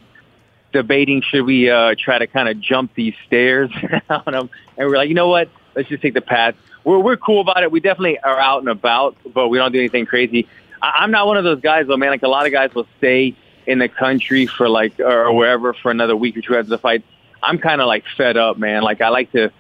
debating 0.73 1.21
should 1.21 1.43
we 1.45 1.69
uh, 1.69 1.95
try 1.99 2.17
to 2.17 2.27
kind 2.27 2.47
of 2.47 2.59
jump 2.61 2.93
these 2.95 3.13
stairs 3.27 3.69
on 4.09 4.23
them, 4.33 4.49
and 4.77 4.85
we 4.87 4.91
we're 4.91 4.97
like, 4.97 5.09
you 5.09 5.15
know 5.15 5.27
what? 5.27 5.49
Let's 5.75 5.89
just 5.89 6.01
take 6.01 6.13
the 6.13 6.21
path. 6.21 6.55
we're 6.83 6.99
we're 6.99 7.17
cool 7.17 7.41
about 7.41 7.63
it. 7.63 7.71
We 7.71 7.79
definitely 7.79 8.19
are 8.19 8.39
out 8.39 8.59
and 8.59 8.69
about, 8.69 9.15
but 9.33 9.47
we 9.47 9.57
don't 9.57 9.71
do 9.71 9.79
anything 9.79 10.05
crazy. 10.05 10.47
I, 10.81 10.93
I'm 10.99 11.11
not 11.11 11.27
one 11.27 11.37
of 11.37 11.43
those 11.43 11.61
guys 11.61 11.87
though, 11.87 11.97
man. 11.97 12.09
Like 12.09 12.23
a 12.23 12.27
lot 12.27 12.45
of 12.45 12.51
guys 12.51 12.73
will 12.73 12.87
stay 12.97 13.35
in 13.65 13.79
the 13.79 13.87
country 13.87 14.47
for 14.47 14.67
like 14.67 14.99
or 14.99 15.33
wherever 15.33 15.73
for 15.73 15.91
another 15.91 16.15
week 16.15 16.37
or 16.37 16.41
two 16.41 16.55
after 16.55 16.69
the 16.69 16.77
fight. 16.77 17.03
I'm 17.43 17.57
kind 17.57 17.81
of 17.81 17.87
like 17.87 18.03
fed 18.17 18.37
up, 18.37 18.57
man. 18.57 18.83
Like 18.83 19.01
I 19.01 19.09
like 19.09 19.31
to 19.31 19.51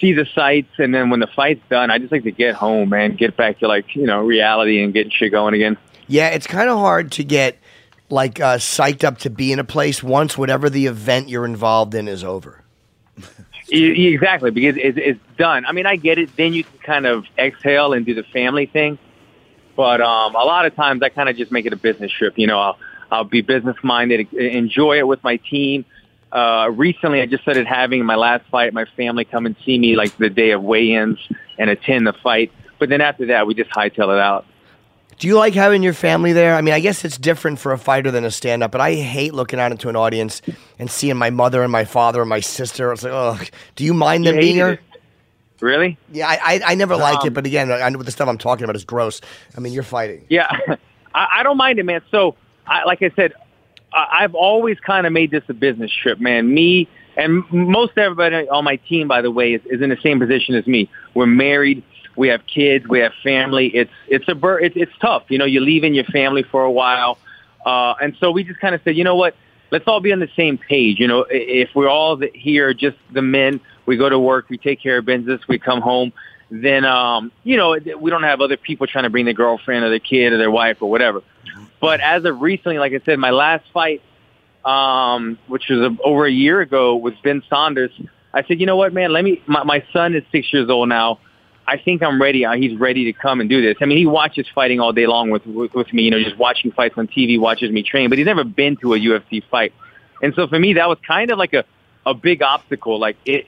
see 0.00 0.12
the 0.12 0.26
sights, 0.34 0.72
and 0.78 0.94
then 0.94 1.10
when 1.10 1.20
the 1.20 1.26
fight's 1.26 1.62
done, 1.68 1.90
I 1.90 1.98
just 1.98 2.12
like 2.12 2.24
to 2.24 2.30
get 2.30 2.54
home, 2.54 2.90
man. 2.90 3.16
Get 3.16 3.36
back 3.36 3.58
to 3.60 3.68
like 3.68 3.94
you 3.94 4.06
know 4.06 4.20
reality 4.20 4.82
and 4.82 4.92
get 4.92 5.12
shit 5.12 5.32
going 5.32 5.54
again. 5.54 5.76
Yeah, 6.06 6.28
it's 6.28 6.46
kind 6.46 6.68
of 6.68 6.78
hard 6.78 7.12
to 7.12 7.24
get 7.24 7.58
like 8.08 8.40
uh, 8.40 8.56
psyched 8.56 9.04
up 9.04 9.18
to 9.18 9.30
be 9.30 9.52
in 9.52 9.58
a 9.58 9.64
place 9.64 10.02
once 10.02 10.36
whatever 10.36 10.68
the 10.68 10.86
event 10.86 11.28
you're 11.28 11.44
involved 11.44 11.94
in 11.94 12.08
is 12.08 12.24
over. 12.24 12.64
Exactly, 13.72 14.50
because 14.50 14.76
it's, 14.76 15.18
done. 15.36 15.64
I 15.64 15.72
mean, 15.72 15.86
I 15.86 15.96
get 15.96 16.18
it. 16.18 16.36
Then 16.36 16.52
you 16.52 16.64
can 16.64 16.78
kind 16.80 17.06
of 17.06 17.24
exhale 17.38 17.94
and 17.94 18.04
do 18.04 18.14
the 18.14 18.24
family 18.24 18.66
thing. 18.66 18.98
But 19.74 20.02
um, 20.02 20.34
a 20.34 20.44
lot 20.44 20.66
of 20.66 20.74
times, 20.74 21.02
I 21.02 21.08
kind 21.08 21.30
of 21.30 21.36
just 21.36 21.50
make 21.50 21.64
it 21.64 21.72
a 21.72 21.76
business 21.76 22.12
trip. 22.12 22.34
You 22.36 22.46
know, 22.46 22.58
I'll, 22.58 22.78
I'll 23.10 23.24
be 23.24 23.40
business 23.40 23.76
minded, 23.82 24.32
enjoy 24.34 24.98
it 24.98 25.06
with 25.06 25.24
my 25.24 25.36
team. 25.36 25.86
Uh, 26.30 26.70
recently, 26.72 27.22
I 27.22 27.26
just 27.26 27.42
started 27.42 27.66
having 27.66 28.04
my 28.04 28.16
last 28.16 28.44
fight. 28.50 28.74
My 28.74 28.84
family 28.96 29.24
come 29.24 29.46
and 29.46 29.56
see 29.64 29.78
me 29.78 29.96
like 29.96 30.16
the 30.18 30.28
day 30.28 30.50
of 30.50 30.62
weigh-ins 30.62 31.18
and 31.58 31.70
attend 31.70 32.06
the 32.06 32.12
fight. 32.12 32.52
But 32.78 32.88
then 32.88 33.00
after 33.00 33.26
that, 33.26 33.46
we 33.46 33.54
just 33.54 33.70
hightail 33.70 34.14
it 34.14 34.20
out. 34.20 34.44
Do 35.20 35.28
you 35.28 35.36
like 35.36 35.52
having 35.52 35.82
your 35.82 35.92
family 35.92 36.32
there? 36.32 36.54
I 36.54 36.62
mean, 36.62 36.72
I 36.72 36.80
guess 36.80 37.04
it's 37.04 37.18
different 37.18 37.58
for 37.58 37.72
a 37.72 37.78
fighter 37.78 38.10
than 38.10 38.24
a 38.24 38.30
stand 38.30 38.62
up, 38.62 38.72
but 38.72 38.80
I 38.80 38.94
hate 38.94 39.34
looking 39.34 39.60
out 39.60 39.70
into 39.70 39.90
an 39.90 39.94
audience 39.96 40.40
and 40.78 40.90
seeing 40.90 41.18
my 41.18 41.28
mother 41.28 41.62
and 41.62 41.70
my 41.70 41.84
father 41.84 42.22
and 42.22 42.30
my 42.30 42.40
sister. 42.40 42.90
It's 42.90 43.02
like, 43.02 43.12
ugh. 43.12 43.46
Do 43.76 43.84
you 43.84 43.92
mind 43.92 44.24
them 44.24 44.36
You 44.36 44.40
being 44.40 44.54
here? 44.54 44.68
it. 44.70 44.80
Really? 45.60 45.98
Yeah, 46.10 46.26
I, 46.26 46.38
I, 46.42 46.60
I 46.68 46.74
never 46.74 46.96
liked 46.96 47.24
it, 47.24 47.28
Um, 47.28 47.34
but 47.34 47.44
again, 47.44 47.70
I 47.70 47.90
know 47.90 48.02
the 48.02 48.10
stuff 48.10 48.28
I'm 48.30 48.38
talking 48.38 48.64
about 48.64 48.76
is 48.76 48.84
gross. 48.86 49.20
I 49.54 49.60
mean, 49.60 49.74
you're 49.74 49.82
fighting. 49.82 50.24
Yeah, 50.30 50.50
I, 51.14 51.28
I 51.34 51.42
don't 51.42 51.58
mind 51.58 51.78
it, 51.78 51.82
man. 51.84 52.00
So, 52.10 52.34
I, 52.66 52.84
like 52.84 53.02
I 53.02 53.10
said, 53.14 53.34
I, 53.92 54.20
I've 54.22 54.34
always 54.34 54.80
kind 54.80 55.06
of 55.06 55.12
made 55.12 55.30
this 55.30 55.44
a 55.50 55.52
business 55.52 55.92
trip, 55.92 56.18
man. 56.18 56.54
Me 56.54 56.88
and 57.18 57.44
most 57.52 57.98
everybody 57.98 58.48
on 58.48 58.64
my 58.64 58.76
team, 58.76 59.06
by 59.06 59.20
the 59.20 59.30
way, 59.30 59.52
is, 59.52 59.60
is 59.66 59.82
in 59.82 59.90
the 59.90 59.98
same 60.02 60.18
position 60.18 60.54
as 60.54 60.66
me. 60.66 60.88
We're 61.12 61.26
married, 61.26 61.82
we 62.20 62.28
have 62.28 62.46
kids, 62.46 62.86
we 62.86 63.00
have 63.00 63.12
family. 63.22 63.66
It's 63.68 63.90
it's 64.06 64.28
a 64.28 64.34
bur- 64.34 64.60
it's, 64.60 64.76
it's 64.76 64.92
tough, 65.00 65.24
you 65.28 65.38
know. 65.38 65.46
You're 65.46 65.62
leaving 65.62 65.94
your 65.94 66.04
family 66.04 66.42
for 66.42 66.62
a 66.62 66.70
while, 66.70 67.18
uh, 67.64 67.94
and 68.00 68.16
so 68.20 68.30
we 68.30 68.44
just 68.44 68.60
kind 68.60 68.74
of 68.74 68.80
said, 68.84 68.96
you 68.96 69.04
know 69.04 69.16
what? 69.16 69.34
Let's 69.70 69.86
all 69.86 70.00
be 70.00 70.12
on 70.12 70.20
the 70.20 70.30
same 70.36 70.58
page. 70.58 70.98
You 71.00 71.08
know, 71.08 71.24
if 71.30 71.70
we're 71.74 71.88
all 71.88 72.20
here, 72.34 72.74
just 72.74 72.98
the 73.12 73.22
men, 73.22 73.60
we 73.86 73.96
go 73.96 74.08
to 74.08 74.18
work, 74.18 74.50
we 74.50 74.58
take 74.58 74.82
care 74.82 74.98
of 74.98 75.06
business, 75.06 75.40
we 75.48 75.58
come 75.58 75.80
home 75.80 76.12
then 76.50 76.84
um, 76.84 77.30
you 77.44 77.56
know 77.56 77.78
we 77.98 78.10
don't 78.10 78.24
have 78.24 78.40
other 78.40 78.56
people 78.56 78.86
trying 78.86 79.04
to 79.04 79.10
bring 79.10 79.24
their 79.24 79.34
girlfriend 79.34 79.84
or 79.84 79.88
their 79.88 80.00
kid 80.00 80.32
or 80.32 80.38
their 80.38 80.50
wife 80.50 80.78
or 80.80 80.90
whatever. 80.90 81.22
But 81.80 82.00
as 82.00 82.24
of 82.24 82.40
recently, 82.40 82.78
like 82.78 82.92
I 82.92 83.00
said, 83.04 83.18
my 83.18 83.30
last 83.30 83.64
fight, 83.72 84.02
um, 84.64 85.38
which 85.46 85.68
was 85.70 85.78
a, 85.78 85.96
over 86.02 86.26
a 86.26 86.30
year 86.30 86.60
ago, 86.60 86.96
with 86.96 87.14
Ben 87.22 87.42
Saunders, 87.48 87.92
I 88.34 88.42
said, 88.44 88.60
you 88.60 88.66
know 88.66 88.76
what, 88.76 88.92
man, 88.92 89.12
let 89.12 89.24
me. 89.24 89.42
My, 89.46 89.62
my 89.64 89.84
son 89.92 90.14
is 90.14 90.24
six 90.32 90.52
years 90.52 90.68
old 90.68 90.88
now. 90.88 91.20
I 91.70 91.76
think 91.76 92.02
I'm 92.02 92.20
ready. 92.20 92.44
Uh, 92.44 92.54
He's 92.54 92.76
ready 92.76 93.04
to 93.04 93.12
come 93.12 93.40
and 93.40 93.48
do 93.48 93.62
this. 93.62 93.76
I 93.80 93.84
mean, 93.84 93.96
he 93.96 94.04
watches 94.04 94.48
fighting 94.52 94.80
all 94.80 94.92
day 94.92 95.06
long 95.06 95.30
with, 95.30 95.46
with 95.46 95.72
with 95.72 95.92
me. 95.92 96.02
You 96.02 96.10
know, 96.10 96.20
just 96.20 96.36
watching 96.36 96.72
fights 96.72 96.98
on 96.98 97.06
TV, 97.06 97.38
watches 97.38 97.70
me 97.70 97.84
train, 97.84 98.08
but 98.08 98.18
he's 98.18 98.26
never 98.26 98.42
been 98.42 98.76
to 98.78 98.94
a 98.94 98.98
UFC 98.98 99.40
fight. 99.48 99.72
And 100.20 100.34
so 100.34 100.48
for 100.48 100.58
me, 100.58 100.74
that 100.74 100.88
was 100.88 100.98
kind 101.06 101.30
of 101.30 101.38
like 101.38 101.54
a 101.54 101.64
a 102.04 102.12
big 102.12 102.42
obstacle. 102.42 102.98
Like 102.98 103.16
it, 103.24 103.46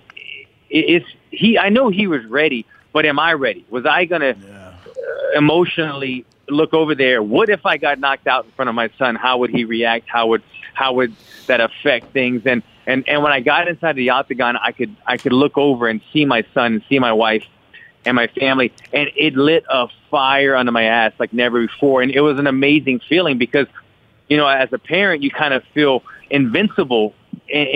it 0.70 1.02
it's 1.02 1.06
he. 1.32 1.58
I 1.58 1.68
know 1.70 1.88
he 1.88 2.06
was 2.06 2.24
ready, 2.26 2.64
but 2.92 3.04
am 3.04 3.18
I 3.18 3.32
ready? 3.32 3.66
Was 3.70 3.86
I 3.86 4.04
gonna 4.04 4.36
uh, 4.36 5.36
emotionally 5.36 6.24
look 6.48 6.74
over 6.74 6.94
there? 6.94 7.24
What 7.24 7.48
if 7.48 7.66
I 7.66 7.76
got 7.76 7.98
knocked 7.98 8.28
out 8.28 8.44
in 8.44 8.52
front 8.52 8.68
of 8.68 8.76
my 8.76 8.88
son? 8.98 9.16
How 9.16 9.38
would 9.38 9.50
he 9.50 9.64
react? 9.64 10.08
How 10.08 10.28
would 10.28 10.44
how 10.74 10.92
would 10.92 11.16
that 11.48 11.60
affect 11.60 12.12
things? 12.12 12.42
And 12.46 12.62
and 12.86 13.02
and 13.08 13.20
when 13.24 13.32
I 13.32 13.40
got 13.40 13.66
inside 13.66 13.96
the 13.96 14.10
octagon, 14.10 14.56
I 14.56 14.70
could 14.70 14.94
I 15.04 15.16
could 15.16 15.32
look 15.32 15.58
over 15.58 15.88
and 15.88 16.00
see 16.12 16.24
my 16.24 16.44
son 16.54 16.74
and 16.74 16.84
see 16.88 17.00
my 17.00 17.12
wife 17.12 17.44
and 18.04 18.16
my 18.16 18.26
family, 18.28 18.72
and 18.92 19.10
it 19.16 19.34
lit 19.34 19.64
a 19.68 19.88
fire 20.10 20.56
under 20.56 20.72
my 20.72 20.84
ass 20.84 21.12
like 21.18 21.32
never 21.32 21.66
before. 21.66 22.02
And 22.02 22.10
it 22.10 22.20
was 22.20 22.38
an 22.38 22.46
amazing 22.46 23.00
feeling 23.08 23.38
because, 23.38 23.66
you 24.28 24.36
know, 24.36 24.46
as 24.46 24.72
a 24.72 24.78
parent, 24.78 25.22
you 25.22 25.30
kind 25.30 25.54
of 25.54 25.62
feel 25.74 26.02
invincible 26.30 27.14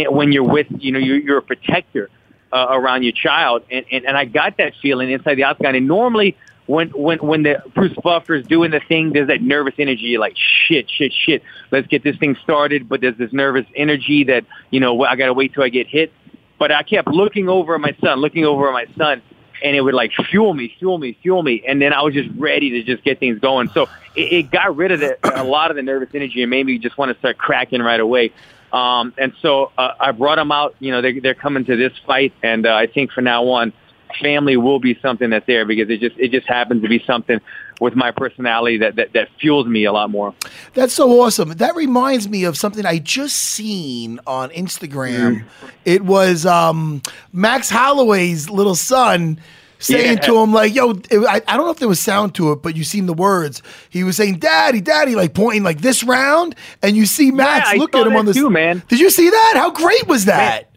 when 0.08 0.32
you're 0.32 0.42
with, 0.42 0.66
you 0.78 0.92
know, 0.92 0.98
you're, 0.98 1.38
a 1.38 1.42
protector 1.42 2.10
uh, 2.52 2.66
around 2.70 3.02
your 3.02 3.12
child, 3.12 3.62
and, 3.70 3.84
and 3.90 4.04
and 4.06 4.16
I 4.16 4.24
got 4.24 4.56
that 4.58 4.74
feeling 4.80 5.10
inside 5.10 5.34
the 5.34 5.44
octagon. 5.44 5.74
And 5.74 5.86
normally, 5.86 6.36
when 6.66 6.88
when 6.90 7.18
when 7.18 7.42
the 7.42 7.62
Bruce 7.74 7.96
Buffer 8.02 8.34
is 8.34 8.46
doing 8.46 8.70
the 8.70 8.80
thing, 8.80 9.12
there's 9.12 9.28
that 9.28 9.42
nervous 9.42 9.74
energy. 9.78 10.18
Like 10.18 10.36
shit, 10.36 10.90
shit, 10.90 11.12
shit. 11.12 11.42
Let's 11.70 11.86
get 11.86 12.02
this 12.02 12.16
thing 12.16 12.36
started. 12.42 12.88
But 12.88 13.00
there's 13.00 13.18
this 13.18 13.32
nervous 13.32 13.66
energy 13.74 14.24
that 14.24 14.44
you 14.70 14.80
know 14.80 15.04
I 15.04 15.16
got 15.16 15.26
to 15.26 15.34
wait 15.34 15.54
till 15.54 15.62
I 15.62 15.68
get 15.68 15.86
hit. 15.86 16.12
But 16.58 16.72
I 16.72 16.82
kept 16.82 17.08
looking 17.08 17.48
over 17.48 17.74
at 17.74 17.80
my 17.80 17.94
son, 18.00 18.18
looking 18.18 18.44
over 18.44 18.68
at 18.68 18.72
my 18.72 18.86
son, 18.96 19.20
and 19.62 19.76
it 19.76 19.80
would 19.80 19.94
like 19.94 20.12
fuel 20.30 20.54
me, 20.54 20.74
fuel 20.78 20.98
me, 20.98 21.16
fuel 21.22 21.42
me, 21.42 21.62
and 21.66 21.80
then 21.80 21.92
I 21.92 22.02
was 22.02 22.14
just 22.14 22.28
ready 22.36 22.70
to 22.70 22.82
just 22.82 23.02
get 23.04 23.18
things 23.18 23.38
going. 23.38 23.68
So 23.70 23.84
it, 24.14 24.32
it 24.32 24.50
got 24.50 24.76
rid 24.76 24.92
of 24.92 25.00
the, 25.00 25.18
a 25.22 25.44
lot 25.44 25.70
of 25.70 25.76
the 25.76 25.82
nervous 25.82 26.10
energy 26.14 26.42
and 26.42 26.50
made 26.50 26.66
me 26.66 26.78
just 26.78 26.96
want 26.98 27.12
to 27.12 27.18
start 27.18 27.38
cracking 27.38 27.80
right 27.80 28.00
away. 28.00 28.32
Um, 28.72 29.14
and 29.16 29.32
so 29.40 29.72
uh, 29.78 29.94
I 29.98 30.12
brought 30.12 30.36
them 30.36 30.52
out. 30.52 30.76
You 30.80 30.92
know, 30.92 31.00
they, 31.00 31.20
they're 31.20 31.34
coming 31.34 31.64
to 31.64 31.76
this 31.76 31.92
fight, 32.06 32.32
and 32.42 32.66
uh, 32.66 32.74
I 32.74 32.86
think 32.86 33.12
from 33.12 33.24
now 33.24 33.44
on, 33.48 33.72
family 34.20 34.56
will 34.56 34.78
be 34.78 34.98
something 35.00 35.30
that's 35.30 35.46
there 35.46 35.64
because 35.64 35.90
it 35.90 36.00
just 36.00 36.16
it 36.18 36.30
just 36.30 36.46
happens 36.46 36.82
to 36.82 36.88
be 36.88 37.02
something 37.06 37.40
with 37.80 37.94
my 37.94 38.10
personality 38.10 38.78
that 38.78 38.96
that, 38.96 39.12
that 39.12 39.28
fuels 39.40 39.66
me 39.66 39.84
a 39.84 39.92
lot 39.92 40.10
more. 40.10 40.34
That's 40.74 40.92
so 40.94 41.20
awesome. 41.20 41.50
That 41.50 41.74
reminds 41.74 42.28
me 42.28 42.44
of 42.44 42.56
something 42.56 42.84
I 42.86 42.98
just 42.98 43.36
seen 43.36 44.20
on 44.26 44.50
Instagram. 44.50 45.44
It 45.84 46.02
was 46.02 46.46
um, 46.46 47.02
Max 47.32 47.70
Holloway's 47.70 48.48
little 48.50 48.74
son 48.74 49.40
saying 49.78 50.16
Yeah. 50.16 50.22
to 50.22 50.38
him 50.38 50.52
like, 50.54 50.74
"Yo, 50.74 50.92
it, 51.10 51.18
I, 51.28 51.42
I 51.46 51.56
don't 51.56 51.66
know 51.66 51.70
if 51.70 51.78
there 51.78 51.88
was 51.88 52.00
sound 52.00 52.34
to 52.36 52.52
it, 52.52 52.62
but 52.62 52.74
you 52.76 52.82
seen 52.84 53.04
the 53.06 53.12
words. 53.12 53.62
He 53.90 54.04
was 54.04 54.16
saying, 54.16 54.38
"Daddy, 54.38 54.80
Daddy," 54.80 55.14
like 55.14 55.34
pointing 55.34 55.62
like 55.62 55.82
this 55.82 56.02
round, 56.02 56.54
and 56.82 56.96
you 56.96 57.04
see 57.04 57.30
Max 57.30 57.68
I 57.68 57.74
look 57.76 57.94
at 57.94 58.06
him 58.06 58.16
on 58.16 58.24
the 58.24 58.32
too, 58.32 58.48
man. 58.50 58.82
Did 58.88 59.00
you 59.00 59.10
see 59.10 59.28
that? 59.28 59.52
How 59.56 59.70
great 59.70 60.06
was 60.06 60.24
that? 60.24 60.70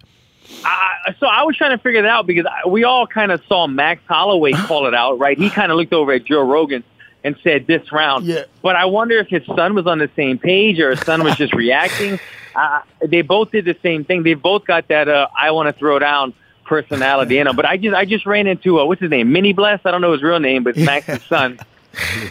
I, 0.64 1.16
so 1.20 1.28
I 1.28 1.44
was 1.44 1.56
trying 1.56 1.78
to 1.78 1.82
figure 1.82 2.02
that 2.02 2.10
out 2.10 2.28
because 2.28 2.46
I, 2.46 2.68
we 2.68 2.84
all 2.84 3.08
kind 3.08 3.32
of 3.32 3.42
saw 3.48 3.68
Max 3.68 4.02
Holloway 4.08 4.52
call 4.54 4.88
it 4.88 4.94
out, 4.94 5.20
right? 5.20 5.38
He 5.38 5.50
kind 5.50 5.72
of 5.72 5.78
looked 5.78 5.94
over 5.94 6.12
at 6.12 6.26
Joe 6.26 6.42
Rogan 6.42 6.84
and 7.24 7.36
said 7.44 7.68
this 7.68 7.92
round. 7.92 8.26
Yeah. 8.26 8.44
But 8.62 8.76
I 8.76 8.86
wonder 8.86 9.18
if 9.18 9.28
his 9.28 9.46
son 9.46 9.76
was 9.76 9.88
on 9.88 10.00
the 10.00 10.10
same 10.16 10.38
page 10.38 10.80
or 10.80 10.92
his 10.92 11.02
son 11.02 11.24
was 11.24 11.36
just 11.36 11.54
reacting. 11.54 12.20
Uh, 12.56 12.82
they 13.06 13.22
both 13.22 13.52
did 13.52 13.64
the 13.64 13.78
same 13.84 14.04
thing. 14.04 14.24
They 14.24 14.34
both 14.34 14.66
got 14.66 14.88
that 14.88 15.08
uh, 15.08 15.28
I 15.38 15.52
want 15.52 15.68
to 15.68 15.80
throw 15.80 16.00
down 16.00 16.34
personality 16.66 17.38
in 17.38 17.46
them. 17.46 17.56
But 17.56 17.66
I 17.66 17.78
just 17.78 17.96
I 17.96 18.06
just 18.06 18.26
ran 18.26 18.48
into 18.48 18.80
uh, 18.80 18.86
what's 18.86 19.00
his 19.00 19.12
name, 19.12 19.32
Mini 19.32 19.54
Bless. 19.54 19.80
I 19.86 19.92
don't 19.92 20.02
know 20.02 20.14
his 20.14 20.24
real 20.24 20.40
name, 20.40 20.64
but 20.64 20.76
it's 20.76 20.86
Max's 20.86 21.24
son. 21.24 21.60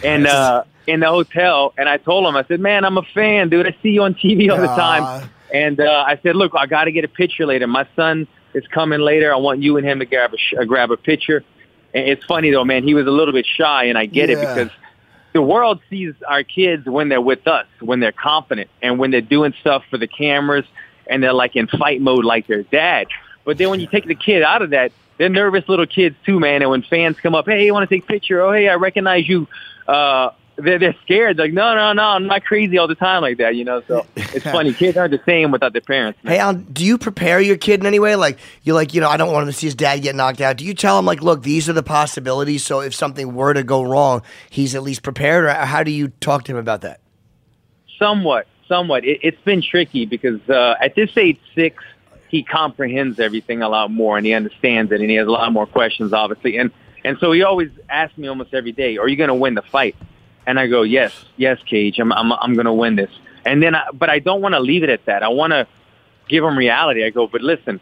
And 0.03 0.25
uh, 0.25 0.63
in 0.87 1.01
the 1.01 1.07
hotel, 1.07 1.73
and 1.77 1.87
I 1.89 1.97
told 1.97 2.25
him, 2.25 2.35
I 2.35 2.43
said, 2.45 2.59
"Man, 2.59 2.85
I'm 2.85 2.97
a 2.97 3.03
fan, 3.03 3.49
dude. 3.49 3.67
I 3.67 3.75
see 3.83 3.89
you 3.89 4.03
on 4.03 4.15
TV 4.15 4.49
all 4.49 4.59
the 4.59 4.67
time." 4.67 5.29
And 5.53 5.79
uh, 5.79 6.05
I 6.07 6.19
said, 6.21 6.35
"Look, 6.35 6.53
I 6.55 6.65
got 6.65 6.85
to 6.85 6.91
get 6.91 7.03
a 7.03 7.09
picture 7.09 7.45
later. 7.45 7.67
My 7.67 7.87
son 7.95 8.27
is 8.53 8.65
coming 8.67 8.99
later. 8.99 9.33
I 9.33 9.37
want 9.37 9.61
you 9.61 9.77
and 9.77 9.85
him 9.85 9.99
to 9.99 10.05
grab 10.05 10.33
a 10.33 10.37
sh- 10.37 10.53
uh, 10.59 10.63
grab 10.65 10.91
a 10.91 10.97
picture." 10.97 11.43
And 11.93 12.07
it's 12.07 12.23
funny 12.25 12.51
though, 12.51 12.65
man. 12.65 12.83
He 12.83 12.93
was 12.93 13.07
a 13.07 13.11
little 13.11 13.33
bit 13.33 13.45
shy, 13.45 13.85
and 13.85 13.97
I 13.97 14.05
get 14.05 14.29
it 14.29 14.39
because 14.39 14.69
the 15.33 15.41
world 15.41 15.79
sees 15.89 16.13
our 16.27 16.43
kids 16.43 16.85
when 16.85 17.09
they're 17.09 17.21
with 17.21 17.47
us, 17.47 17.65
when 17.79 17.99
they're 17.99 18.11
confident, 18.11 18.69
and 18.81 18.99
when 18.99 19.11
they're 19.11 19.21
doing 19.21 19.53
stuff 19.59 19.83
for 19.89 19.97
the 19.97 20.07
cameras, 20.07 20.65
and 21.07 21.23
they're 21.23 21.33
like 21.33 21.55
in 21.55 21.67
fight 21.67 22.01
mode, 22.01 22.25
like 22.25 22.47
their 22.47 22.63
dad. 22.63 23.07
But 23.43 23.57
then 23.57 23.69
when 23.69 23.79
you 23.79 23.87
take 23.87 24.05
the 24.05 24.15
kid 24.15 24.43
out 24.43 24.61
of 24.61 24.71
that, 24.71 24.91
they're 25.17 25.29
nervous 25.29 25.67
little 25.67 25.87
kids 25.87 26.15
too, 26.25 26.39
man. 26.39 26.61
And 26.61 26.69
when 26.69 26.83
fans 26.83 27.17
come 27.19 27.35
up, 27.35 27.45
hey, 27.45 27.65
you 27.65 27.73
want 27.73 27.89
to 27.89 27.95
take 27.95 28.03
a 28.03 28.07
picture? 28.07 28.41
Oh, 28.41 28.51
hey, 28.51 28.69
I 28.69 28.75
recognize 28.75 29.27
you. 29.27 29.47
Uh, 29.87 30.29
they're 30.63 30.79
they're 30.79 30.95
scared. 31.03 31.37
Like, 31.37 31.53
no, 31.53 31.75
no, 31.75 31.93
no, 31.93 32.03
I'm 32.03 32.27
not 32.27 32.43
crazy 32.43 32.77
all 32.77 32.87
the 32.87 32.95
time 32.95 33.21
like 33.21 33.37
that, 33.37 33.55
you 33.55 33.63
know. 33.63 33.81
So 33.87 34.05
it's 34.15 34.43
funny. 34.43 34.73
Kids 34.73 34.97
aren't 34.97 35.11
the 35.11 35.21
same 35.25 35.51
without 35.51 35.73
their 35.73 35.81
parents. 35.81 36.19
man. 36.23 36.33
Hey, 36.33 36.39
Al, 36.39 36.53
do 36.53 36.85
you 36.85 36.97
prepare 36.97 37.39
your 37.39 37.57
kid 37.57 37.79
in 37.79 37.85
any 37.85 37.99
way? 37.99 38.15
Like, 38.15 38.39
you're 38.63 38.75
like, 38.75 38.93
you 38.93 39.01
know, 39.01 39.09
I 39.09 39.17
don't 39.17 39.31
want 39.31 39.43
him 39.43 39.49
to 39.49 39.57
see 39.57 39.67
his 39.67 39.75
dad 39.75 40.01
get 40.01 40.15
knocked 40.15 40.41
out. 40.41 40.57
Do 40.57 40.65
you 40.65 40.73
tell 40.73 40.99
him, 40.99 41.05
like, 41.05 41.21
look, 41.21 41.43
these 41.43 41.69
are 41.69 41.73
the 41.73 41.83
possibilities, 41.83 42.65
so 42.65 42.81
if 42.81 42.93
something 42.93 43.33
were 43.33 43.53
to 43.53 43.63
go 43.63 43.81
wrong, 43.83 44.21
he's 44.49 44.75
at 44.75 44.83
least 44.83 45.03
prepared? 45.03 45.45
Or 45.45 45.53
how 45.53 45.83
do 45.83 45.91
you 45.91 46.09
talk 46.19 46.43
to 46.45 46.51
him 46.51 46.57
about 46.57 46.81
that? 46.81 46.99
Somewhat, 47.97 48.47
somewhat. 48.67 49.05
It, 49.05 49.19
it's 49.23 49.41
been 49.41 49.61
tricky 49.61 50.05
because 50.05 50.39
uh, 50.49 50.75
at 50.81 50.95
this 50.95 51.15
age 51.17 51.39
six, 51.55 51.83
he 52.29 52.43
comprehends 52.43 53.19
everything 53.19 53.61
a 53.61 53.69
lot 53.69 53.91
more 53.91 54.15
and 54.15 54.25
he 54.25 54.33
understands 54.33 54.91
it 54.91 55.01
and 55.01 55.09
he 55.09 55.15
has 55.15 55.27
a 55.27 55.31
lot 55.31 55.51
more 55.51 55.65
questions, 55.65 56.13
obviously. 56.13 56.57
And 56.57 56.71
and 57.03 57.17
so 57.19 57.31
he 57.31 57.43
always 57.43 57.69
asks 57.89 58.17
me 58.17 58.27
almost 58.27 58.53
every 58.53 58.71
day, 58.71 58.97
"Are 58.97 59.07
you 59.07 59.15
going 59.15 59.29
to 59.29 59.35
win 59.35 59.55
the 59.55 59.61
fight?" 59.61 59.95
And 60.49 60.59
I 60.59 60.67
go, 60.67 60.81
"Yes, 60.81 61.13
yes, 61.37 61.57
Cage. 61.63 61.99
I'm 61.99 62.11
I'm 62.11 62.31
I'm 62.33 62.53
going 62.55 62.65
to 62.65 62.73
win 62.73 62.95
this." 62.95 63.11
And 63.45 63.61
then, 63.63 63.75
I, 63.75 63.83
but 63.93 64.09
I 64.09 64.19
don't 64.19 64.41
want 64.41 64.55
to 64.55 64.59
leave 64.59 64.83
it 64.83 64.89
at 64.89 65.05
that. 65.05 65.23
I 65.23 65.29
want 65.29 65.51
to 65.51 65.67
give 66.27 66.43
him 66.43 66.57
reality. 66.57 67.05
I 67.05 67.09
go, 67.09 67.27
"But 67.27 67.41
listen, 67.41 67.79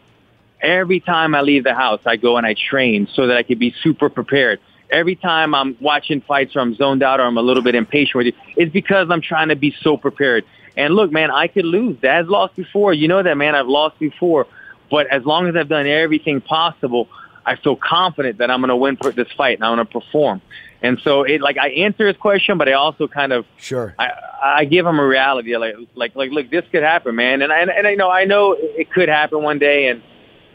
Every 0.60 0.98
time 0.98 1.34
I 1.34 1.42
leave 1.42 1.64
the 1.64 1.74
house, 1.74 2.00
I 2.04 2.16
go 2.16 2.36
and 2.36 2.46
I 2.46 2.54
train 2.54 3.08
so 3.14 3.28
that 3.28 3.36
I 3.36 3.42
can 3.42 3.58
be 3.58 3.74
super 3.82 4.08
prepared. 4.08 4.60
Every 4.90 5.14
time 5.14 5.54
I'm 5.54 5.76
watching 5.80 6.20
fights 6.20 6.56
or 6.56 6.60
I'm 6.60 6.74
zoned 6.74 7.02
out 7.02 7.20
or 7.20 7.24
I'm 7.24 7.36
a 7.36 7.42
little 7.42 7.62
bit 7.62 7.74
impatient 7.74 8.14
with 8.16 8.26
it, 8.28 8.34
it's 8.56 8.72
because 8.72 9.08
I'm 9.10 9.20
trying 9.20 9.48
to 9.50 9.56
be 9.56 9.74
so 9.82 9.96
prepared. 9.96 10.44
And 10.76 10.94
look, 10.94 11.12
man, 11.12 11.30
I 11.30 11.46
could 11.46 11.64
lose. 11.64 11.98
Dad's 12.00 12.28
lost 12.28 12.56
before. 12.56 12.92
You 12.92 13.06
know 13.06 13.22
that, 13.22 13.36
man. 13.36 13.54
I've 13.54 13.68
lost 13.68 13.98
before. 13.98 14.46
But 14.90 15.06
as 15.08 15.24
long 15.24 15.46
as 15.46 15.54
I've 15.54 15.68
done 15.68 15.86
everything 15.86 16.40
possible, 16.40 17.08
I 17.44 17.56
feel 17.56 17.76
confident 17.76 18.38
that 18.38 18.50
I'm 18.50 18.60
going 18.60 18.70
to 18.70 18.76
win 18.76 18.96
for 18.96 19.12
this 19.12 19.30
fight 19.36 19.58
and 19.58 19.64
I'm 19.64 19.76
going 19.76 19.86
to 19.86 19.92
perform. 19.92 20.40
And 20.82 21.00
so 21.02 21.24
it 21.24 21.40
like 21.40 21.58
I 21.58 21.70
answer 21.70 22.06
his 22.06 22.16
question, 22.16 22.56
but 22.56 22.68
I 22.68 22.74
also 22.74 23.08
kind 23.08 23.32
of 23.32 23.46
Sure. 23.56 23.94
I, 23.98 24.10
I 24.42 24.64
give 24.64 24.86
him 24.86 24.98
a 24.98 25.06
reality 25.06 25.56
like 25.56 25.74
like 25.94 26.14
like 26.14 26.30
look, 26.30 26.50
this 26.50 26.64
could 26.70 26.82
happen, 26.82 27.16
man. 27.16 27.42
And 27.42 27.52
I 27.52 27.60
and 27.60 27.86
I 27.86 27.94
know 27.94 28.10
I 28.10 28.24
know 28.24 28.56
it 28.58 28.90
could 28.90 29.08
happen 29.08 29.42
one 29.42 29.58
day, 29.58 29.88
and 29.88 30.02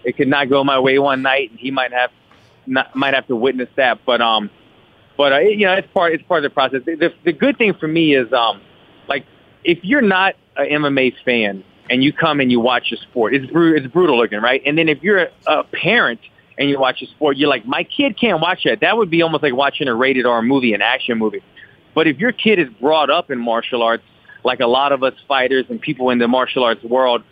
it 0.04 0.16
could 0.16 0.30
not 0.30 0.50
go 0.50 0.64
my 0.64 0.80
way 0.80 0.98
one 1.00 1.22
night, 1.22 1.52
and 1.52 1.60
he 1.60 1.72
might 1.72 1.92
have 1.92 2.12
not, 2.66 2.96
might 2.96 3.14
have 3.14 3.28
to 3.28 3.36
witness 3.36 3.70
that. 3.76 4.00
But 4.06 4.22
um, 4.22 4.50
but 5.18 5.34
uh, 5.34 5.40
you 5.40 5.66
know, 5.66 5.74
it's 5.74 5.88
part 5.94 6.14
it's 6.14 6.24
part 6.24 6.44
of 6.44 6.50
the 6.50 6.54
process. 6.54 6.84
The, 6.86 6.96
the, 6.96 7.14
the 7.26 7.34
good 7.34 7.58
thing 7.58 7.74
for 7.74 7.88
me 7.88 8.16
is 8.16 8.32
um, 8.32 8.62
like 9.08 9.26
if 9.64 9.80
you're 9.84 10.02
not 10.02 10.36
an 10.56 10.68
MMA 10.68 11.16
fan 11.26 11.64
and 11.90 12.04
you 12.04 12.14
come 12.14 12.40
and 12.40 12.52
you 12.52 12.60
watch 12.60 12.92
a 12.92 12.98
sport, 12.98 13.34
it's 13.34 13.52
bru- 13.52 13.76
it's 13.76 13.88
brutal 13.88 14.18
looking, 14.18 14.40
right? 14.40 14.62
And 14.66 14.78
then 14.78 14.88
if 14.88 15.04
you're 15.04 15.24
a, 15.24 15.30
a 15.48 15.64
parent 15.66 16.22
and 16.58 16.70
you 16.70 16.80
watch 16.80 17.02
a 17.02 17.08
sport, 17.08 17.38
you're 17.38 17.50
like, 17.50 17.66
my 17.66 17.84
kid 17.84 18.20
can't 18.20 18.42
watch 18.42 18.64
that. 18.66 18.82
That 18.82 18.98
would 18.98 19.10
be 19.10 19.22
almost 19.22 19.44
like 19.44 19.56
watching 19.56 19.88
a 19.88 19.96
rated 19.96 20.26
R 20.26 20.42
movie, 20.42 20.74
an 20.74 20.82
action 20.82 21.18
movie. 21.18 21.44
But 21.96 22.08
if 22.08 22.20
your 22.20 22.32
kid 22.32 22.60
is 22.60 22.70
brought 22.80 23.10
up 23.10 23.32
in 23.32 23.40
martial 23.40 23.82
arts, 23.82 24.04
like 24.44 24.60
a 24.60 24.68
lot 24.68 24.92
of 24.92 25.04
us 25.04 25.14
fighters 25.28 25.66
and 25.70 25.80
people 25.80 26.10
in 26.10 26.20
the 26.20 26.28
martial 26.28 26.64
arts 26.64 26.84
world 26.84 27.24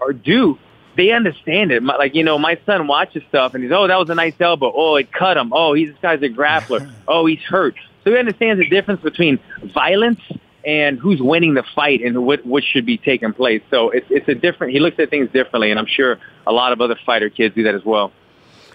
or 0.00 0.12
do, 0.12 0.58
they 0.96 1.10
understand 1.12 1.72
it. 1.72 1.82
My, 1.82 1.96
like, 1.96 2.14
you 2.14 2.24
know, 2.24 2.38
my 2.38 2.58
son 2.66 2.86
watches 2.86 3.22
stuff 3.28 3.54
and 3.54 3.62
he's, 3.62 3.72
oh, 3.72 3.86
that 3.86 3.98
was 3.98 4.10
a 4.10 4.14
nice 4.14 4.34
elbow. 4.40 4.72
Oh, 4.74 4.96
it 4.96 5.12
cut 5.12 5.36
him. 5.36 5.52
Oh, 5.52 5.74
he's, 5.74 5.90
this 5.90 5.98
guy's 6.00 6.22
a 6.22 6.28
grappler. 6.28 6.90
Oh, 7.08 7.26
he's 7.26 7.40
hurt. 7.40 7.74
So 8.04 8.10
he 8.10 8.16
understands 8.18 8.60
the 8.60 8.68
difference 8.68 9.00
between 9.02 9.40
violence 9.74 10.20
and 10.64 10.98
who's 10.98 11.20
winning 11.20 11.54
the 11.54 11.64
fight 11.74 12.02
and 12.02 12.24
what, 12.24 12.44
what 12.46 12.62
should 12.62 12.86
be 12.86 12.98
taking 12.98 13.32
place. 13.32 13.62
So 13.70 13.90
it's, 13.90 14.06
it's 14.10 14.28
a 14.28 14.34
different, 14.34 14.72
he 14.72 14.80
looks 14.80 14.98
at 14.98 15.10
things 15.10 15.30
differently. 15.32 15.70
And 15.70 15.78
I'm 15.78 15.86
sure 15.86 16.18
a 16.46 16.52
lot 16.52 16.72
of 16.72 16.80
other 16.80 16.96
fighter 17.04 17.30
kids 17.30 17.54
do 17.54 17.64
that 17.64 17.74
as 17.74 17.84
well. 17.84 18.12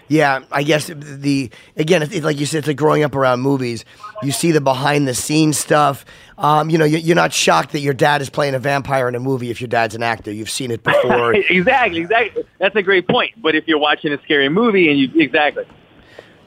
Yeah, 0.08 0.40
I 0.52 0.62
guess 0.62 0.86
the 0.86 1.50
again, 1.76 2.02
it's, 2.02 2.12
it's 2.14 2.24
like 2.24 2.38
you 2.38 2.46
said, 2.46 2.58
it's 2.58 2.68
like 2.68 2.76
growing 2.76 3.02
up 3.02 3.14
around 3.14 3.40
movies. 3.40 3.84
You 4.22 4.30
see 4.30 4.52
the 4.52 4.60
behind 4.60 5.08
the 5.08 5.14
scenes 5.14 5.58
stuff. 5.58 6.04
Um, 6.38 6.70
you 6.70 6.78
know, 6.78 6.84
you- 6.84 6.98
you're 6.98 7.16
not 7.16 7.32
shocked 7.32 7.72
that 7.72 7.80
your 7.80 7.94
dad 7.94 8.22
is 8.22 8.30
playing 8.30 8.54
a 8.54 8.58
vampire 8.58 9.08
in 9.08 9.14
a 9.14 9.20
movie 9.20 9.50
if 9.50 9.60
your 9.60 9.68
dad's 9.68 9.94
an 9.94 10.02
actor. 10.02 10.30
You've 10.30 10.50
seen 10.50 10.70
it 10.70 10.82
before. 10.84 11.34
exactly, 11.50 12.00
exactly. 12.02 12.44
That's 12.58 12.76
a 12.76 12.82
great 12.82 13.08
point. 13.08 13.32
But 13.42 13.54
if 13.54 13.66
you're 13.66 13.78
watching 13.78 14.12
a 14.12 14.22
scary 14.22 14.48
movie 14.48 14.88
and 14.90 14.98
you 14.98 15.10
exactly, 15.20 15.64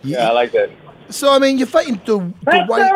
yeah, 0.03 0.29
I 0.29 0.31
like 0.31 0.51
that. 0.53 0.69
So 1.09 1.31
I 1.33 1.39
mean, 1.39 1.57
you're 1.57 1.67
fighting 1.67 1.99
the, 2.05 2.17
the 2.43 2.63
white. 2.65 2.91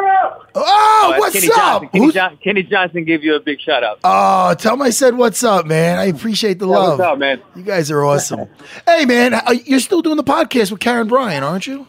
Oh, 0.56 1.08
that's 1.10 1.20
what's 1.20 1.34
Kenny 1.36 1.48
up? 1.52 1.56
Johnson. 1.58 1.90
Kenny, 1.90 2.04
Who's- 2.06 2.14
John- 2.14 2.38
Kenny 2.44 2.64
Johnson 2.64 3.06
give 3.06 3.24
you 3.24 3.36
a 3.36 3.40
big 3.40 3.60
shout 3.60 3.84
out. 3.84 4.00
Oh, 4.04 4.54
tell 4.54 4.76
him 4.76 4.82
I 4.84 4.92
said 4.92 5.16
what's 5.18 5.44
up, 5.44 5.66
man. 5.66 5.98
I 5.98 6.06
appreciate 6.06 6.60
the 6.60 6.68
Yeah, 6.68 6.76
love. 6.78 7.00
what's 7.00 7.12
up, 7.12 7.18
man? 7.18 7.42
You 7.56 7.64
guys 7.64 7.90
are 7.90 8.04
awesome. 8.06 8.48
hey, 8.88 9.06
man, 9.06 9.34
uh, 9.34 9.54
you're 9.66 9.80
still 9.80 10.02
doing 10.04 10.18
the 10.18 10.24
podcast 10.24 10.72
with 10.72 10.80
Karyn 10.80 11.08
Bryant, 11.10 11.44
aren't 11.44 11.66
you? 11.66 11.88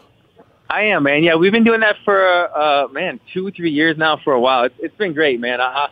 I 0.67 0.81
am, 0.85 1.03
man. 1.03 1.23
Yeah, 1.23 1.35
we've 1.35 1.51
been 1.51 1.63
doing 1.63 1.81
that 1.81 1.95
for 2.03 2.57
uh, 2.57 2.87
man 2.87 3.19
two, 3.31 3.51
three 3.51 3.69
years 3.69 3.97
now 3.97 4.17
for 4.23 4.33
a 4.33 4.39
while. 4.39 4.63
It's, 4.63 4.75
it's 4.79 4.95
been 4.97 5.13
great, 5.13 5.39
man. 5.39 5.61
I, 5.61 5.65
I, 5.65 5.89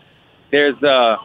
there's 0.52 0.82
uh, 0.82 1.18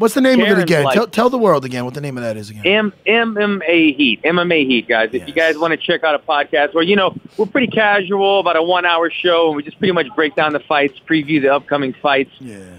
What's 0.00 0.14
the 0.14 0.22
name 0.22 0.40
of 0.40 0.48
it 0.48 0.58
again? 0.58 0.84
like- 0.84 0.94
tell, 0.94 1.06
tell 1.06 1.30
the 1.30 1.36
world 1.36 1.66
again 1.66 1.84
what 1.84 1.92
the 1.92 2.00
name 2.00 2.16
of 2.16 2.24
that 2.24 2.38
is 2.38 2.48
again. 2.48 2.66
M 2.66 2.92
MMA 3.06 3.94
Heat, 3.94 4.22
MMA 4.22 4.66
Heat, 4.66 4.88
guys. 4.88 5.10
If 5.12 5.28
you 5.28 5.34
guys 5.34 5.58
want 5.58 5.72
to 5.72 5.76
check 5.76 6.02
out 6.04 6.14
a 6.14 6.18
podcast 6.18 6.72
where 6.74 6.82
you 6.82 6.96
know 6.96 7.14
we're 7.36 7.44
pretty 7.44 7.66
casual, 7.66 8.40
about 8.40 8.56
a 8.56 8.62
one-hour 8.62 9.10
show, 9.10 9.48
and 9.48 9.56
we 9.56 9.62
just 9.62 9.78
pretty 9.78 9.92
much 9.92 10.06
break 10.16 10.34
down 10.34 10.54
the 10.54 10.60
fights, 10.60 10.98
preview 11.06 11.42
the 11.42 11.52
upcoming 11.54 11.92
fights, 11.92 12.30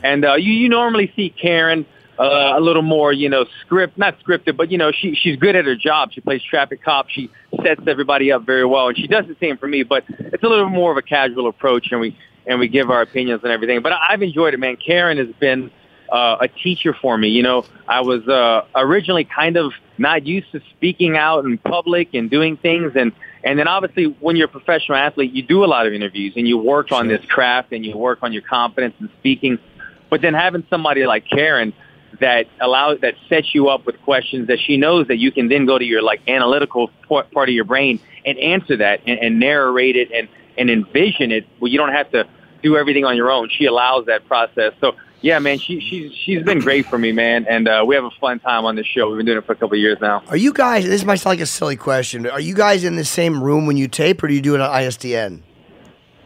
and 0.04 0.26
uh, 0.26 0.34
you 0.34 0.52
you 0.52 0.68
normally 0.68 1.14
see 1.16 1.32
Karyn 1.42 1.86
uh, 2.18 2.54
a 2.58 2.60
little 2.60 2.82
more, 2.82 3.14
you 3.14 3.30
know, 3.30 3.46
script 3.62 3.98
not 4.00 4.20
scripted, 4.20 4.58
but 4.58 4.72
you 4.72 4.78
know 4.80 4.92
she 4.92 5.14
she's 5.14 5.38
good 5.38 5.56
at 5.56 5.66
her 5.66 5.76
job. 5.76 6.12
She 6.14 6.22
plays 6.22 6.42
traffic 6.42 6.84
cop. 6.84 7.10
She 7.10 7.30
sets 7.64 7.82
everybody 7.88 8.32
up 8.32 8.46
very 8.48 8.66
well, 8.66 8.88
and 8.88 8.98
she 8.98 9.06
does 9.06 9.28
the 9.28 9.36
same 9.40 9.58
for 9.58 9.68
me. 9.68 9.84
But 9.84 10.06
it's 10.10 10.44
a 10.44 10.48
little 10.48 10.70
more 10.70 10.92
of 10.92 10.98
a 10.98 11.04
casual 11.04 11.48
approach, 11.48 11.92
and 11.92 12.02
we 12.02 12.18
and 12.48 12.60
we 12.60 12.68
give 12.68 12.90
our 12.90 13.02
opinions 13.04 13.42
and 13.44 13.52
everything. 13.52 13.82
But 13.84 13.94
I've 13.94 14.24
enjoyed 14.24 14.56
it, 14.56 14.60
man. 14.60 14.78
Karyn 14.78 15.18
has 15.18 15.34
been 15.40 15.70
uh, 16.12 16.38
a 16.42 16.48
teacher 16.48 16.94
for 16.94 17.18
me. 17.18 17.30
You 17.30 17.44
know, 17.44 17.66
I 17.88 18.02
was 18.02 18.28
uh, 18.28 18.66
originally 18.76 19.24
kind 19.24 19.58
of 19.58 19.72
not 19.98 20.26
used 20.26 20.52
to 20.52 20.62
speaking 20.76 21.16
out 21.16 21.46
in 21.46 21.58
public 21.58 22.14
and 22.14 22.30
doing 22.30 22.58
things, 22.58 22.94
and 22.96 23.12
and 23.44 23.58
then 23.58 23.68
obviously 23.68 24.06
when 24.20 24.36
you're 24.36 24.48
a 24.48 24.52
professional 24.52 24.98
athlete, 24.98 25.32
you 25.32 25.44
do 25.44 25.64
a 25.64 25.68
lot 25.68 25.88
of 25.88 25.94
interviews 25.94 26.34
and 26.36 26.48
you 26.48 26.58
work 26.58 26.92
on 26.92 27.08
this 27.08 27.24
craft 27.26 27.72
and 27.72 27.86
you 27.86 27.98
work 27.98 28.20
on 28.22 28.34
your 28.34 28.44
confidence 28.44 28.94
in 29.00 29.10
speaking. 29.20 29.58
But 30.10 30.22
then 30.22 30.34
having 30.34 30.66
somebody 30.70 31.06
like 31.06 31.26
Karyn 31.28 31.74
that 32.20 32.48
allows 32.60 33.00
that 33.02 33.16
sets 33.30 33.56
you 33.56 33.70
up 33.70 33.86
with 33.86 34.00
questions 34.02 34.48
that 34.48 34.60
she 34.60 34.78
knows 34.78 35.08
that 35.08 35.18
you 35.18 35.32
can 35.32 35.48
then 35.48 35.66
go 35.66 35.78
to 35.78 35.86
your 35.86 36.02
like 36.02 36.22
analytical 36.28 36.90
part 37.08 37.32
part 37.32 37.48
of 37.50 37.56
your 37.56 37.64
brain 37.64 38.00
and 38.26 38.38
answer 38.38 38.78
that 38.78 39.02
and, 39.08 39.20
and 39.20 39.40
narrate 39.40 39.96
it 39.96 40.12
and 40.12 40.28
and 40.58 40.70
envision 40.70 41.32
it. 41.32 41.48
Well, 41.60 41.72
you 41.72 41.78
don't 41.78 41.94
have 41.94 42.12
to 42.12 42.28
do 42.62 42.78
everything 42.78 43.06
on 43.06 43.16
your 43.16 43.32
own. 43.32 43.50
She 43.50 43.66
allows 43.66 44.06
that 44.06 44.28
process. 44.28 44.74
So 44.82 44.96
yeah, 45.22 45.40
man, 45.40 45.60
she 45.60 45.80
she's 45.80 46.12
she's 46.14 46.44
been 46.44 46.60
great 46.60 46.86
for 46.88 46.98
me, 46.98 47.12
man, 47.12 47.46
and 47.48 47.68
uh, 47.68 47.84
we 47.88 47.96
have 47.96 48.04
a 48.04 48.12
fun 48.20 48.40
time 48.40 48.66
on 48.66 48.76
this 48.76 48.88
show. 48.88 49.08
We've 49.10 49.18
been 49.18 49.26
doing 49.26 49.38
it 49.38 49.46
for 49.46 49.54
a 49.54 49.56
couple 49.56 49.74
of 49.76 49.80
years 49.80 49.98
now. 50.02 50.24
Are 50.28 50.38
you 50.38 50.52
guys? 50.54 50.86
This 50.86 51.04
might 51.06 51.18
sound 51.18 51.34
like 51.38 51.42
a 51.42 51.46
silly 51.46 51.76
question. 51.76 52.24
But 52.24 52.32
are 52.32 52.40
you 52.40 52.56
guys 52.56 52.84
in 52.84 52.96
the 52.96 53.06
same 53.06 53.44
room 53.44 53.66
when 53.68 53.78
you 53.78 53.88
tape, 53.88 54.24
or 54.24 54.28
do 54.28 54.34
you 54.34 54.42
do 54.42 54.56
it 54.56 54.62
on 54.62 54.70
ISDN? 54.70 55.42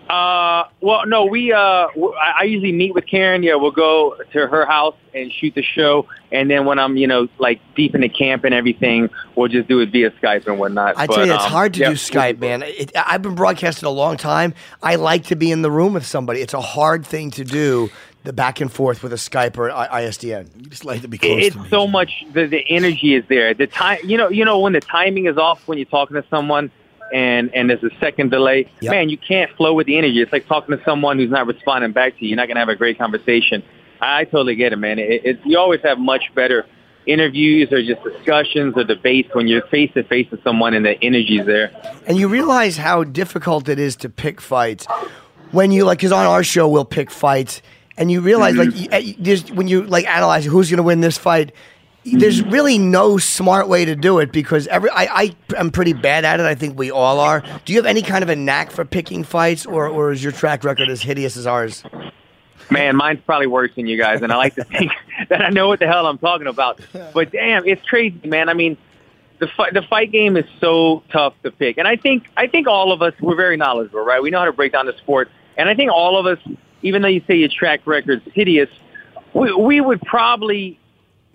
Uh, 0.10 0.66
well, 0.82 1.06
no, 1.08 1.26
we 1.26 1.52
uh, 1.52 1.88
w- 1.88 2.14
I 2.14 2.44
usually 2.44 2.72
meet 2.72 2.94
with 2.94 3.06
Karyn. 3.06 3.44
Yeah, 3.44 3.56
we'll 3.56 3.72
go 3.72 4.16
to 4.34 4.48
her 4.48 4.66
house 4.66 4.96
and 5.16 5.32
shoot 5.32 5.56
the 5.56 5.64
show, 5.64 6.08
and 6.32 6.50
then 6.50 6.66
when 6.66 6.78
I'm, 6.78 6.96
you 6.96 7.08
know, 7.08 7.28
like 7.40 7.60
deep 7.76 7.96
into 7.96 8.10
camp 8.10 8.44
and 8.44 8.54
everything, 8.54 9.10
we'll 9.36 9.48
just 9.48 9.68
do 9.68 9.80
it 9.80 9.92
via 9.92 10.12
Skype 10.12 10.46
and 10.46 10.60
whatnot. 10.60 10.94
I 10.96 11.08
But, 11.08 11.16
tell 11.16 11.26
you, 11.26 11.34
it's 11.34 11.44
um, 11.46 11.50
hard 11.52 11.74
to 11.76 11.80
yeah, 11.80 11.90
do 11.90 11.96
Skype, 11.96 12.38
man. 12.38 12.62
It, 12.62 12.92
I've 12.96 13.24
been 13.24 13.34
broadcasting 13.34 13.88
a 13.88 13.92
long 13.92 14.16
time. 14.18 14.54
I 14.84 14.96
like 14.96 15.24
to 15.26 15.36
be 15.36 15.50
in 15.52 15.64
the 15.64 15.72
room 15.72 15.94
with 15.94 16.06
somebody. 16.06 16.42
It's 16.42 16.54
a 16.54 16.62
hard 16.62 17.04
thing 17.04 17.32
to 17.32 17.44
do, 17.44 17.90
the 18.26 18.34
back 18.34 18.60
and 18.60 18.72
forth 18.72 19.04
with 19.04 19.14
a 19.14 19.18
Skype 19.18 19.58
or 19.58 19.70
ISDN. 19.70 20.50
You 20.58 20.66
just 20.66 20.84
like 20.84 21.02
to 21.02 21.08
be 21.08 21.18
close. 21.18 21.46
it's 21.46 21.70
so 21.70 21.88
much 21.88 22.26
the, 22.34 22.48
the 22.48 22.64
energy 22.68 23.16
is 23.16 23.24
there. 23.30 23.54
The 23.54 23.68
time 23.68 24.00
you 24.04 24.18
know 24.18 24.30
you 24.30 24.44
know 24.44 24.60
when 24.60 24.74
the 24.74 24.82
timing 24.82 25.28
is 25.28 25.38
off 25.38 25.68
when 25.68 25.78
you're 25.78 25.86
talking 25.86 26.16
to 26.16 26.28
someone 26.30 26.72
and 27.14 27.54
and 27.54 27.70
there's 27.70 27.84
a 27.84 27.96
second 28.00 28.32
delay 28.32 28.70
man 28.82 29.10
you 29.10 29.18
can't 29.18 29.52
flow 29.56 29.74
with 29.74 29.88
the 29.88 29.98
energy. 29.98 30.22
It's 30.22 30.32
like 30.32 30.48
talking 30.48 30.78
to 30.78 30.84
someone 30.84 31.18
who's 31.18 31.32
not 31.32 31.48
responding 31.48 31.92
back 31.92 32.18
to 32.18 32.24
you. 32.24 32.30
You're 32.30 32.38
not 32.38 32.48
going 32.48 32.56
to 32.56 32.62
have 32.62 32.70
a 32.70 32.76
great 32.76 32.98
conversation. 32.98 33.64
I, 34.02 34.22
I 34.22 34.24
totally 34.26 34.56
get 34.56 34.74
it 34.74 34.78
man. 34.78 35.00
It, 35.00 35.26
it, 35.26 35.40
you 35.46 35.58
always 35.58 35.82
have 35.82 36.00
much 36.00 36.34
better 36.36 36.66
interviews 37.06 37.72
or 37.72 37.84
just 37.84 38.04
discussions 38.04 38.74
or 38.76 38.84
debates 38.84 39.30
when 39.34 39.48
you're 39.48 39.66
face 39.68 39.92
to 39.94 40.04
face 40.04 40.30
with 40.32 40.44
someone 40.44 40.74
and 40.74 40.86
the 40.86 41.02
energy's 41.04 41.46
there. 41.46 41.72
And 42.08 42.18
you 42.18 42.28
realize 42.28 42.78
how 42.78 43.04
difficult 43.04 43.70
it 43.70 43.78
is 43.78 43.96
to 43.98 44.10
pick 44.10 44.42
fights 44.42 44.88
when 45.52 45.72
you 45.72 45.86
like, 45.86 46.00
because 46.00 46.12
on 46.12 46.26
our 46.26 46.44
show 46.44 46.68
we'll 46.68 46.86
pick 46.86 47.10
fights, 47.10 47.62
and 47.98 48.12
you 48.12 48.22
realize 48.22 48.56
like 48.56 48.70
mm-hmm. 48.70 48.94
you, 48.94 49.00
you- 49.00 49.14
eh, 49.14 49.14
there's, 49.20 49.52
when 49.52 49.68
you 49.68 49.84
like 49.84 50.06
analyze 50.08 50.46
who's 50.46 50.70
going 50.70 50.78
to 50.78 50.84
win 50.84 51.02
this 51.02 51.18
fight. 51.18 51.54
There's 52.08 52.40
mm-hmm. 52.40 52.52
really 52.52 52.78
no 52.78 53.18
smart 53.18 53.68
way 53.68 53.84
to 53.86 53.96
do 53.96 54.20
it 54.20 54.32
because 54.32 54.68
every 54.68 54.92
I, 54.92 55.06
I 55.06 55.36
am 55.58 55.72
pretty 55.72 55.94
bad 55.94 56.24
at 56.24 56.40
it. 56.40 56.46
I 56.46 56.54
think 56.54 56.78
we 56.78 56.92
all 56.92 57.20
are. 57.20 57.44
Do 57.66 57.74
you 57.74 57.80
have 57.80 57.88
any 57.88 58.04
kind 58.04 58.22
of 58.22 58.30
a 58.30 58.36
knack 58.36 58.70
for 58.70 58.86
picking 58.86 59.24
fights, 59.24 59.66
or, 59.66 59.88
or 59.88 60.12
is 60.12 60.22
your 60.22 60.32
track 60.32 60.64
record 60.64 60.88
as 60.88 61.02
hideous 61.02 61.36
as 61.36 61.48
ours? 61.48 61.84
Man, 62.70 62.96
mine's 62.96 63.22
probably 63.26 63.48
worse 63.48 63.72
than 63.76 63.88
you 63.88 63.98
guys, 63.98 64.22
and 64.22 64.32
I 64.32 64.38
like 64.38 64.56
to 64.56 64.64
think 64.64 64.92
that 65.30 65.44
I 65.44 65.50
know 65.50 65.68
what 65.68 65.80
the 65.80 65.88
hell 65.88 66.06
I'm 66.08 66.18
talking 66.18 66.48
about. 66.48 66.80
But 67.14 67.32
damn, 67.32 67.66
it's 67.66 67.84
crazy, 67.88 68.20
man. 68.28 68.50
I 68.50 68.54
mean, 68.54 68.78
the 69.40 69.48
fight, 69.48 69.74
the 69.74 69.82
fight 69.82 70.12
game 70.12 70.38
is 70.38 70.46
so 70.60 71.04
tough 71.12 71.34
to 71.44 71.52
pick, 71.52 71.78
and 71.78 71.88
I 71.88 71.96
think 71.96 72.28
I 72.38 72.48
think 72.48 72.68
all 72.68 72.92
of 72.92 73.02
us 73.02 73.14
we're 73.20 73.36
very 73.36 73.58
knowledgeable, 73.58 74.02
right? 74.02 74.22
We 74.22 74.30
know 74.30 74.40
how 74.40 74.46
to 74.46 74.54
break 74.54 74.72
down 74.72 74.86
the 74.86 74.98
sport, 74.98 75.30
and 75.58 75.70
I 75.70 75.76
think 75.76 75.92
all 75.92 76.18
of 76.18 76.26
us, 76.26 76.40
even 76.86 77.02
though 77.02 77.08
you 77.08 77.22
say 77.28 77.36
your 77.36 77.50
track 77.50 77.82
record's 77.86 78.22
hideous, 78.34 78.70
we, 79.34 79.52
we 79.54 79.82
would 79.82 80.00
probably 80.04 80.80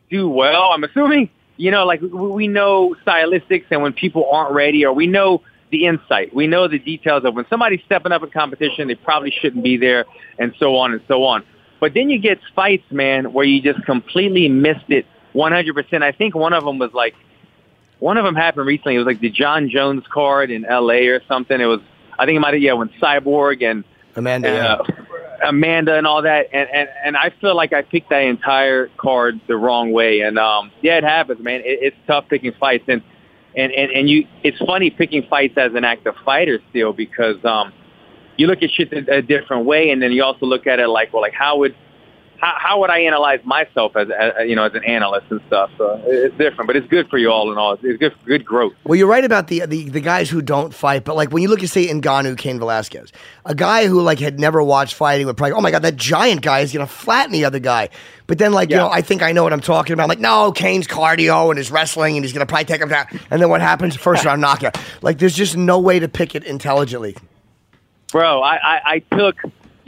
do 0.08 0.28
well. 0.28 0.70
I'm 0.72 0.84
assuming, 0.84 1.28
you 1.56 1.72
know, 1.72 1.84
like 1.84 2.00
we- 2.00 2.08
we 2.08 2.46
know 2.48 2.94
stylistics, 3.04 3.64
and 3.70 3.82
when 3.82 3.92
people 3.92 4.30
aren't 4.30 4.52
ready, 4.54 4.84
or 4.84 4.92
we 4.92 5.08
know 5.08 5.42
the 5.72 5.86
insight, 5.86 6.32
we 6.32 6.46
know 6.46 6.68
the 6.68 6.78
details 6.78 7.24
of 7.24 7.34
when 7.34 7.46
somebody's 7.50 7.80
stepping 7.84 8.12
up 8.12 8.22
in 8.22 8.30
competition, 8.30 8.86
they 8.86 8.94
probably 8.94 9.32
shouldn't 9.40 9.64
be 9.64 9.76
there, 9.76 10.04
and 10.38 10.54
so 10.60 10.76
on 10.76 10.92
and 10.92 11.00
so 11.08 11.24
on. 11.24 11.42
But 11.80 11.94
then 11.94 12.10
you 12.10 12.18
get 12.20 12.38
fights, 12.54 12.84
man, 12.92 13.32
where 13.32 13.44
you 13.44 13.60
just 13.60 13.84
completely 13.84 14.48
missed 14.48 14.88
it 14.88 15.04
100%. 15.34 16.02
I 16.02 16.12
think 16.12 16.36
one 16.36 16.52
of 16.52 16.64
them 16.64 16.78
was 16.78 16.92
like, 16.92 17.14
one 17.98 18.16
of 18.18 18.24
them 18.24 18.36
happened 18.36 18.66
recently. 18.66 18.94
It 18.94 18.98
was 18.98 19.06
like 19.06 19.20
the 19.20 19.30
Jon 19.30 19.68
Jones 19.68 20.04
card 20.12 20.50
in 20.52 20.64
L.A. 20.64 21.08
or 21.08 21.22
something. 21.26 21.60
It 21.60 21.66
was, 21.66 21.80
I 22.18 22.24
think 22.24 22.36
it 22.36 22.40
might 22.40 22.54
have, 22.54 22.62
yeah, 22.62 22.72
when 22.74 22.88
Cyborg 23.00 23.62
and 23.68 23.82
Amanda, 24.16 24.48
uh, 24.80 24.84
Amanda 25.42 25.96
and 25.96 26.06
all 26.06 26.22
that, 26.22 26.48
and, 26.52 26.68
and 26.70 26.88
and 27.04 27.16
I 27.16 27.32
feel 27.40 27.56
like 27.56 27.72
I 27.72 27.82
picked 27.82 28.10
that 28.10 28.22
entire 28.22 28.88
card 28.98 29.40
the 29.48 29.56
wrong 29.56 29.92
way, 29.92 30.20
and 30.20 30.38
um, 30.38 30.70
yeah, 30.82 30.98
it 30.98 31.04
happens, 31.04 31.42
man. 31.42 31.60
It, 31.60 31.78
it's 31.82 31.96
tough 32.06 32.26
picking 32.28 32.52
fights, 32.58 32.84
and 32.88 33.02
and 33.56 33.72
and 33.72 33.90
and 33.90 34.08
you. 34.08 34.26
It's 34.42 34.58
funny 34.58 34.90
picking 34.90 35.22
fights 35.28 35.54
as 35.56 35.74
an 35.74 35.84
active 35.84 36.14
fighter 36.24 36.60
still 36.70 36.92
because 36.92 37.42
um, 37.44 37.72
you 38.36 38.46
look 38.46 38.62
at 38.62 38.70
shit 38.70 38.92
a, 38.92 39.16
a 39.16 39.22
different 39.22 39.66
way, 39.66 39.90
and 39.90 40.02
then 40.02 40.12
you 40.12 40.22
also 40.22 40.46
look 40.46 40.66
at 40.66 40.78
it 40.78 40.88
like, 40.88 41.12
well, 41.12 41.22
like 41.22 41.34
how 41.34 41.58
would 41.58 41.74
how, 42.40 42.54
how 42.56 42.80
would 42.80 42.90
I 42.90 43.00
analyze 43.00 43.44
myself 43.44 43.96
as, 43.96 44.08
as 44.10 44.48
you 44.48 44.56
know 44.56 44.64
as 44.64 44.74
an 44.74 44.84
analyst 44.84 45.26
and 45.30 45.40
stuff? 45.46 45.70
So 45.76 46.00
it's 46.06 46.36
different, 46.38 46.66
but 46.66 46.76
it's 46.76 46.86
good 46.88 47.08
for 47.08 47.18
you 47.18 47.30
all 47.30 47.52
in 47.52 47.58
all. 47.58 47.74
It's 47.74 47.98
good 47.98 48.14
good 48.24 48.44
growth. 48.44 48.72
Well, 48.84 48.96
you're 48.96 49.08
right 49.08 49.24
about 49.24 49.48
the, 49.48 49.66
the 49.66 49.88
the 49.88 50.00
guys 50.00 50.30
who 50.30 50.40
don't 50.40 50.72
fight, 50.72 51.04
but 51.04 51.16
like 51.16 51.30
when 51.32 51.42
you 51.42 51.48
look 51.48 51.62
at 51.62 51.68
say 51.68 51.86
Ngannou, 51.88 52.38
Cain 52.38 52.58
Velasquez, 52.58 53.12
a 53.44 53.54
guy 53.54 53.86
who 53.86 54.00
like 54.00 54.18
had 54.18 54.40
never 54.40 54.62
watched 54.62 54.94
fighting 54.94 55.26
would 55.26 55.36
probably, 55.36 55.52
oh 55.52 55.60
my 55.60 55.70
god, 55.70 55.82
that 55.82 55.96
giant 55.96 56.42
guy 56.42 56.60
is 56.60 56.72
gonna 56.72 56.86
flatten 56.86 57.32
the 57.32 57.44
other 57.44 57.58
guy. 57.58 57.90
But 58.26 58.38
then 58.38 58.52
like 58.52 58.70
you 58.70 58.76
know, 58.76 58.88
I 58.88 59.02
think 59.02 59.22
I 59.22 59.32
know 59.32 59.42
what 59.42 59.52
I'm 59.52 59.60
talking 59.60 59.92
about. 59.92 60.08
Like 60.08 60.20
no, 60.20 60.52
Cain's 60.52 60.86
cardio 60.86 61.50
and 61.50 61.58
his 61.58 61.70
wrestling, 61.70 62.16
and 62.16 62.24
he's 62.24 62.32
gonna 62.32 62.46
probably 62.46 62.64
take 62.64 62.80
him 62.80 62.88
down. 62.88 63.06
And 63.30 63.42
then 63.42 63.50
what 63.50 63.60
happens? 63.60 63.96
First 63.96 64.24
round 64.24 64.40
knockout. 64.40 64.78
Like 65.02 65.18
there's 65.18 65.36
just 65.36 65.56
no 65.56 65.78
way 65.78 65.98
to 65.98 66.08
pick 66.08 66.34
it 66.34 66.44
intelligently. 66.44 67.16
Bro, 68.12 68.42
I, 68.42 68.56
I, 68.56 68.80
I 68.84 68.98
took. 69.16 69.36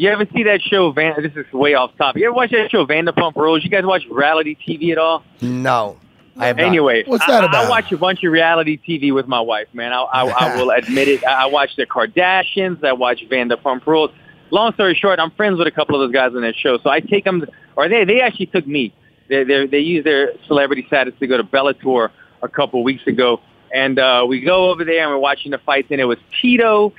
You 0.02 0.08
ever 0.08 0.26
see 0.34 0.42
that 0.42 0.60
show? 0.62 0.90
Van, 0.90 1.14
this 1.22 1.30
is 1.36 1.52
way 1.52 1.74
off 1.74 1.96
topic. 1.96 2.20
You 2.20 2.26
ever 2.26 2.34
watch 2.34 2.50
that 2.50 2.72
show 2.72 2.84
Vanderpump 2.84 3.36
Rules? 3.36 3.62
You 3.62 3.70
guys 3.70 3.84
watch 3.84 4.02
reality 4.10 4.56
TV 4.56 4.90
at 4.90 4.98
all? 4.98 5.22
No, 5.40 5.96
I 6.36 6.48
have 6.48 6.56
not. 6.56 6.66
Anyway, 6.66 7.04
What's 7.06 7.24
that 7.26 7.44
I, 7.44 7.46
about? 7.46 7.66
I 7.66 7.68
watch 7.68 7.92
a 7.92 7.96
bunch 7.96 8.24
of 8.24 8.32
reality 8.32 8.80
TV 8.84 9.14
with 9.14 9.28
my 9.28 9.38
wife, 9.38 9.68
man. 9.72 9.92
I, 9.92 10.02
I, 10.02 10.24
I 10.26 10.56
will 10.60 10.70
admit 10.70 11.06
it. 11.06 11.24
I 11.24 11.44
I 11.44 11.46
watch 11.46 11.76
the 11.76 11.86
Kardashians. 11.86 12.82
I 12.82 12.94
watch 12.94 13.22
Vanderpump 13.30 13.86
Rules. 13.86 14.10
Long 14.50 14.72
story 14.74 14.96
short, 14.96 15.20
I'm 15.20 15.30
friends 15.30 15.56
with 15.56 15.68
a 15.68 15.70
couple 15.70 15.94
of 15.94 16.08
those 16.08 16.12
guys 16.12 16.34
on 16.34 16.42
that 16.42 16.56
show, 16.56 16.78
so 16.78 16.90
I 16.90 16.98
take 16.98 17.22
them, 17.22 17.46
or 17.76 17.88
they 17.88 18.04
they 18.04 18.22
actually 18.22 18.46
took 18.46 18.66
me. 18.66 18.92
They 19.28 19.44
they 19.44 19.68
they 19.68 19.78
used 19.78 20.04
their 20.04 20.32
celebrity 20.48 20.82
status 20.88 21.14
to 21.20 21.28
go 21.28 21.36
to 21.36 21.44
Bellator 21.44 22.10
a 22.42 22.48
couple 22.48 22.82
weeks 22.82 23.06
ago, 23.06 23.40
and 23.72 24.00
uh, 24.00 24.26
we 24.28 24.40
go 24.40 24.68
over 24.68 24.84
there 24.84 25.02
and 25.02 25.10
we're 25.12 25.18
watching 25.18 25.52
the 25.52 25.58
fights, 25.58 25.92
and 25.92 26.00
it 26.00 26.06
was 26.06 26.18
Tito. 26.40 26.92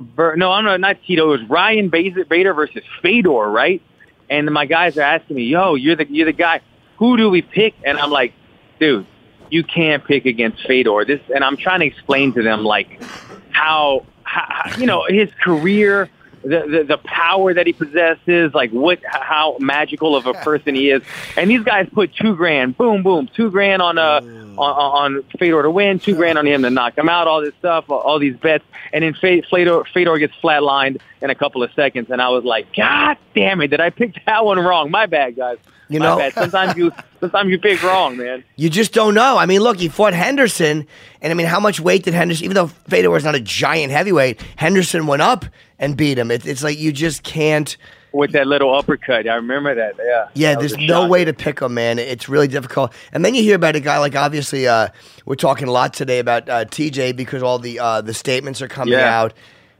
Ver, 0.00 0.36
no, 0.36 0.50
I'm 0.52 0.64
not, 0.64 0.80
not 0.80 0.96
Tito. 1.06 1.32
It 1.32 1.40
was 1.40 1.48
Ryan 1.48 1.88
Bader 1.88 2.54
versus 2.54 2.82
Fedor, 3.02 3.50
right? 3.50 3.82
And 4.30 4.50
my 4.50 4.66
guys 4.66 4.96
are 4.96 5.02
asking 5.02 5.36
me, 5.36 5.44
"Yo, 5.44 5.74
you're 5.74 5.96
the 5.96 6.06
you're 6.08 6.26
the 6.26 6.32
guy. 6.32 6.60
Who 6.98 7.16
do 7.16 7.30
we 7.30 7.42
pick?" 7.42 7.74
And 7.84 7.98
I'm 7.98 8.10
like, 8.10 8.32
"Dude, 8.80 9.06
you 9.50 9.62
can't 9.62 10.04
pick 10.04 10.26
against 10.26 10.66
Fedor." 10.66 11.04
This, 11.04 11.20
and 11.34 11.44
I'm 11.44 11.56
trying 11.56 11.80
to 11.80 11.86
explain 11.86 12.32
to 12.34 12.42
them 12.42 12.64
like 12.64 13.02
how, 13.50 14.06
how 14.22 14.76
you 14.78 14.86
know 14.86 15.04
his 15.08 15.30
career, 15.42 16.10
the, 16.44 16.66
the 16.68 16.84
the 16.84 16.98
power 16.98 17.54
that 17.54 17.66
he 17.66 17.72
possesses, 17.72 18.52
like 18.54 18.70
what 18.70 19.00
how 19.04 19.56
magical 19.60 20.14
of 20.16 20.26
a 20.26 20.34
person 20.44 20.74
he 20.74 20.90
is. 20.90 21.02
And 21.36 21.50
these 21.50 21.62
guys 21.62 21.88
put 21.92 22.14
two 22.14 22.36
grand, 22.36 22.76
boom, 22.76 23.02
boom, 23.02 23.28
two 23.34 23.50
grand 23.50 23.80
on 23.82 23.98
uh 23.98 24.20
on, 24.56 25.16
on 25.16 25.22
Fedor 25.38 25.62
to 25.64 25.70
win, 25.70 25.98
two 25.98 26.14
grand 26.14 26.38
on 26.38 26.46
him 26.46 26.62
to 26.62 26.70
knock 26.70 26.96
him 26.96 27.08
out, 27.08 27.26
all 27.26 27.40
this 27.40 27.54
stuff, 27.58 27.86
all, 27.90 28.20
these 28.20 28.36
bets, 28.36 28.62
and 28.92 29.02
then 29.02 29.12
Fe- 29.14 29.42
Fedor 29.50 29.82
Fedor 29.92 30.16
gets 30.18 30.34
flatlined 30.42 31.00
in 31.20 31.30
a 31.30 31.34
couple 31.34 31.62
of 31.64 31.72
seconds, 31.72 32.08
and 32.10 32.22
I 32.22 32.28
was 32.28 32.44
like, 32.44 32.72
God 32.76 33.16
damn 33.34 33.60
it, 33.62 33.68
did 33.68 33.80
I 33.80 33.90
pick 33.90 34.14
that 34.26 34.44
one 34.44 34.60
wrong? 34.60 34.92
My 34.92 35.06
bad, 35.06 35.34
guys. 35.34 35.58
You 35.88 35.98
My 35.98 36.06
know- 36.06 36.18
bad. 36.18 36.34
sometimes 36.34 36.76
you 36.76 36.92
sometimes 37.20 37.50
you 37.50 37.58
pick 37.58 37.82
wrong, 37.82 38.16
man. 38.16 38.44
You 38.54 38.70
just 38.70 38.92
don't 38.92 39.14
know. 39.14 39.36
I 39.36 39.46
mean, 39.46 39.60
look, 39.60 39.78
he 39.78 39.88
fought 39.88 40.14
Henderson, 40.14 40.86
and 41.20 41.30
I 41.32 41.34
mean, 41.34 41.46
how 41.48 41.58
much 41.58 41.80
weight 41.80 42.04
did 42.04 42.14
Henderson? 42.14 42.44
Even 42.44 42.54
though 42.54 42.68
Fedor 42.68 43.10
was 43.10 43.24
not 43.24 43.34
a 43.34 43.40
giant 43.40 43.90
heavyweight, 43.92 44.40
Henderson 44.56 45.06
went 45.08 45.20
up 45.22 45.44
and 45.84 45.96
beat 45.96 46.18
him. 46.18 46.30
It, 46.30 46.46
it's 46.46 46.62
like 46.62 46.78
you 46.78 46.92
just 46.92 47.22
can't. 47.22 47.76
With 48.12 48.30
that 48.32 48.46
little 48.46 48.72
uppercut, 48.72 49.28
I 49.28 49.34
remember 49.34 49.74
that. 49.74 49.94
Yeah. 49.98 50.28
Yeah, 50.34 50.52
That 50.54 50.60
there's 50.60 50.76
no 50.76 51.02
shock. 51.02 51.10
way 51.10 51.24
to 51.24 51.32
pick 51.32 51.60
him, 51.60 51.74
man. 51.74 51.98
It's 51.98 52.28
really 52.28 52.46
difficult. 52.46 52.92
And 53.12 53.24
then 53.24 53.34
you 53.34 53.42
hear 53.42 53.56
about 53.56 53.74
a 53.74 53.80
guy 53.80 53.98
like 53.98 54.14
obviously 54.14 54.68
uh, 54.68 54.88
we're 55.26 55.34
talking 55.34 55.66
a 55.66 55.72
lot 55.72 55.94
today 55.94 56.20
about 56.20 56.48
uh, 56.48 56.64
TJ 56.64 57.16
because 57.16 57.42
all 57.42 57.58
the 57.58 57.80
uh, 57.80 58.00
the 58.02 58.14
statements 58.14 58.62
are 58.62 58.68
coming 58.68 58.92
Yeah. 58.94 59.20
out, 59.20 59.34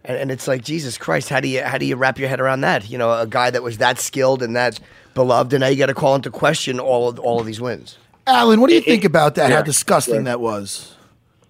and, 0.05 0.17
and 0.19 0.31
it's 0.33 0.49
like 0.49 0.65
Jesus 0.65 0.99
Christ, 0.99 1.29
how 1.29 1.39
do 1.41 1.47
you 1.49 1.63
how 1.63 1.79
do 1.79 1.87
you 1.87 1.95
wrap 1.97 2.19
your 2.19 2.29
head 2.29 2.41
around 2.41 2.63
that? 2.63 2.91
You 2.91 2.99
know, 2.99 3.13
a 3.13 3.27
guy 3.27 3.51
that 3.51 3.63
was 3.63 3.79
that 3.79 4.01
skilled 4.01 4.43
and 4.43 4.57
that 4.57 4.81
beloved, 5.15 5.53
and 5.53 5.61
now 5.61 5.69
you 5.69 5.77
got 5.77 5.87
to 5.87 5.95
call 5.95 6.17
into 6.17 6.31
question 6.33 6.81
all 6.81 7.09
of 7.09 7.21
all 7.21 7.39
of 7.39 7.47
these 7.47 7.61
wins. 7.61 7.99
Alan, 8.27 8.61
what 8.61 8.69
do 8.69 8.75
you 8.75 8.81
It- 8.81 8.85
think 8.87 9.05
about 9.05 9.37
that? 9.37 9.53
How 9.53 9.63
disgusting 9.63 10.15
Yeah. 10.17 10.23
that 10.23 10.41
was. 10.41 10.91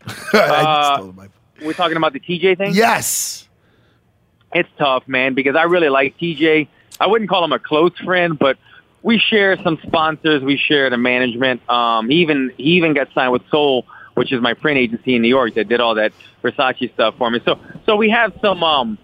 Uh, 0.35 1.11
we're 1.63 1.73
talking 1.73 1.97
about 1.97 2.13
the 2.13 2.21
TJ 2.21 2.59
thing. 2.59 2.75
yes. 2.75 3.44
It's 4.55 4.69
tough, 4.79 5.07
man, 5.07 5.35
because 5.35 5.57
I 5.57 5.65
really 5.65 5.89
like 5.89 6.17
TJ. 6.17 6.69
I 7.01 7.07
wouldn't 7.07 7.29
call 7.29 7.45
him 7.45 7.53
a 7.53 7.59
close 7.59 7.97
friend, 7.99 8.39
but 8.39 8.57
we 9.03 9.19
share 9.19 9.61
some 9.63 9.79
sponsors. 9.87 10.43
We 10.43 10.57
share 10.57 10.89
the 10.89 10.97
management. 10.97 11.69
Um, 11.69 12.09
he 12.09 12.17
even 12.17 12.53
he 12.57 12.77
even 12.77 12.95
got 12.95 13.13
signed 13.13 13.33
with 13.33 13.43
Soul, 13.51 13.85
which 14.15 14.33
is 14.33 14.41
my 14.41 14.55
print 14.55 14.79
agency 14.79 15.17
in 15.17 15.23
New 15.23 15.29
York 15.29 15.55
that 15.55 15.69
did 15.69 15.81
all 15.81 15.97
that 15.97 16.13
Versace 16.43 16.93
stuff 16.95 17.17
for 17.19 17.31
me. 17.31 17.41
So 17.45 17.59
so 17.85 17.97
we 17.97 18.11
have 18.11 18.33
some 18.41 18.63
um 18.63 18.99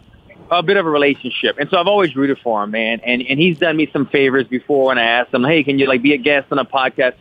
a 0.51 0.63
bit 0.63 0.77
of 0.77 0.87
a 0.87 0.91
relationship, 0.91 1.59
and 1.59 1.69
so 1.69 1.79
I've 1.79 1.87
always 1.87 2.17
rooted 2.17 2.39
for 2.39 2.63
him, 2.63 2.71
man. 2.71 3.01
And 3.05 3.23
and 3.23 3.39
he's 3.39 3.59
done 3.59 3.77
me 3.77 3.91
some 3.93 4.07
favors 4.07 4.47
before 4.47 4.87
when 4.87 4.99
I 4.99 5.05
asked 5.05 5.35
him, 5.35 5.45
hey, 5.45 5.65
can 5.65 5.79
you 5.79 5.87
like 5.87 6.01
be 6.03 6.15
a 6.15 6.19
guest 6.19 6.47
on 6.51 6.59
a 6.59 6.65
podcast? 6.65 7.15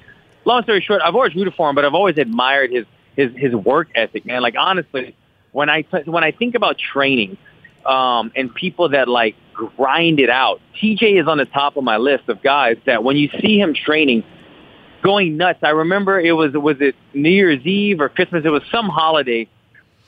Long 0.45 0.63
story 0.63 0.81
short, 0.81 1.01
I've 1.03 1.15
always 1.15 1.35
rooted 1.35 1.55
for 1.55 1.69
him, 1.69 1.75
but 1.75 1.83
I've 1.83 1.95
always 1.95 2.17
admired 2.17 2.71
his 2.71 2.85
his 3.15 3.35
his 3.35 3.55
work 3.55 3.89
ethic, 3.95 4.25
man. 4.25 4.41
Like 4.41 4.55
honestly, 4.57 5.15
when 5.51 5.69
I 5.69 5.81
when 6.05 6.23
I 6.23 6.31
think 6.31 6.55
about 6.55 6.77
training 6.77 7.37
um, 7.85 8.31
and 8.35 8.53
people 8.53 8.89
that 8.89 9.07
like 9.07 9.35
grind 9.53 10.19
it 10.19 10.29
out. 10.29 10.61
TJ 10.81 11.21
is 11.21 11.27
on 11.27 11.37
the 11.37 11.45
top 11.45 11.77
of 11.77 11.83
my 11.83 11.97
list 11.97 12.29
of 12.29 12.41
guys 12.41 12.77
that 12.85 13.03
when 13.03 13.17
you 13.17 13.29
see 13.41 13.59
him 13.59 13.73
training, 13.73 14.23
going 15.01 15.37
nuts. 15.37 15.59
I 15.63 15.69
remember 15.69 16.19
it 16.19 16.33
was 16.33 16.53
was 16.53 16.77
it 16.79 16.95
New 17.13 17.29
Year's 17.29 17.65
Eve 17.65 18.01
or 18.01 18.09
Christmas? 18.09 18.43
It 18.45 18.49
was 18.49 18.63
some 18.71 18.87
holiday 18.87 19.47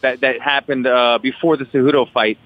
that 0.01 0.21
that 0.21 0.41
happened 0.41 0.87
uh, 0.87 1.19
before 1.21 1.57
the 1.57 1.65
Cejudo 1.65 2.11
fight, 2.11 2.37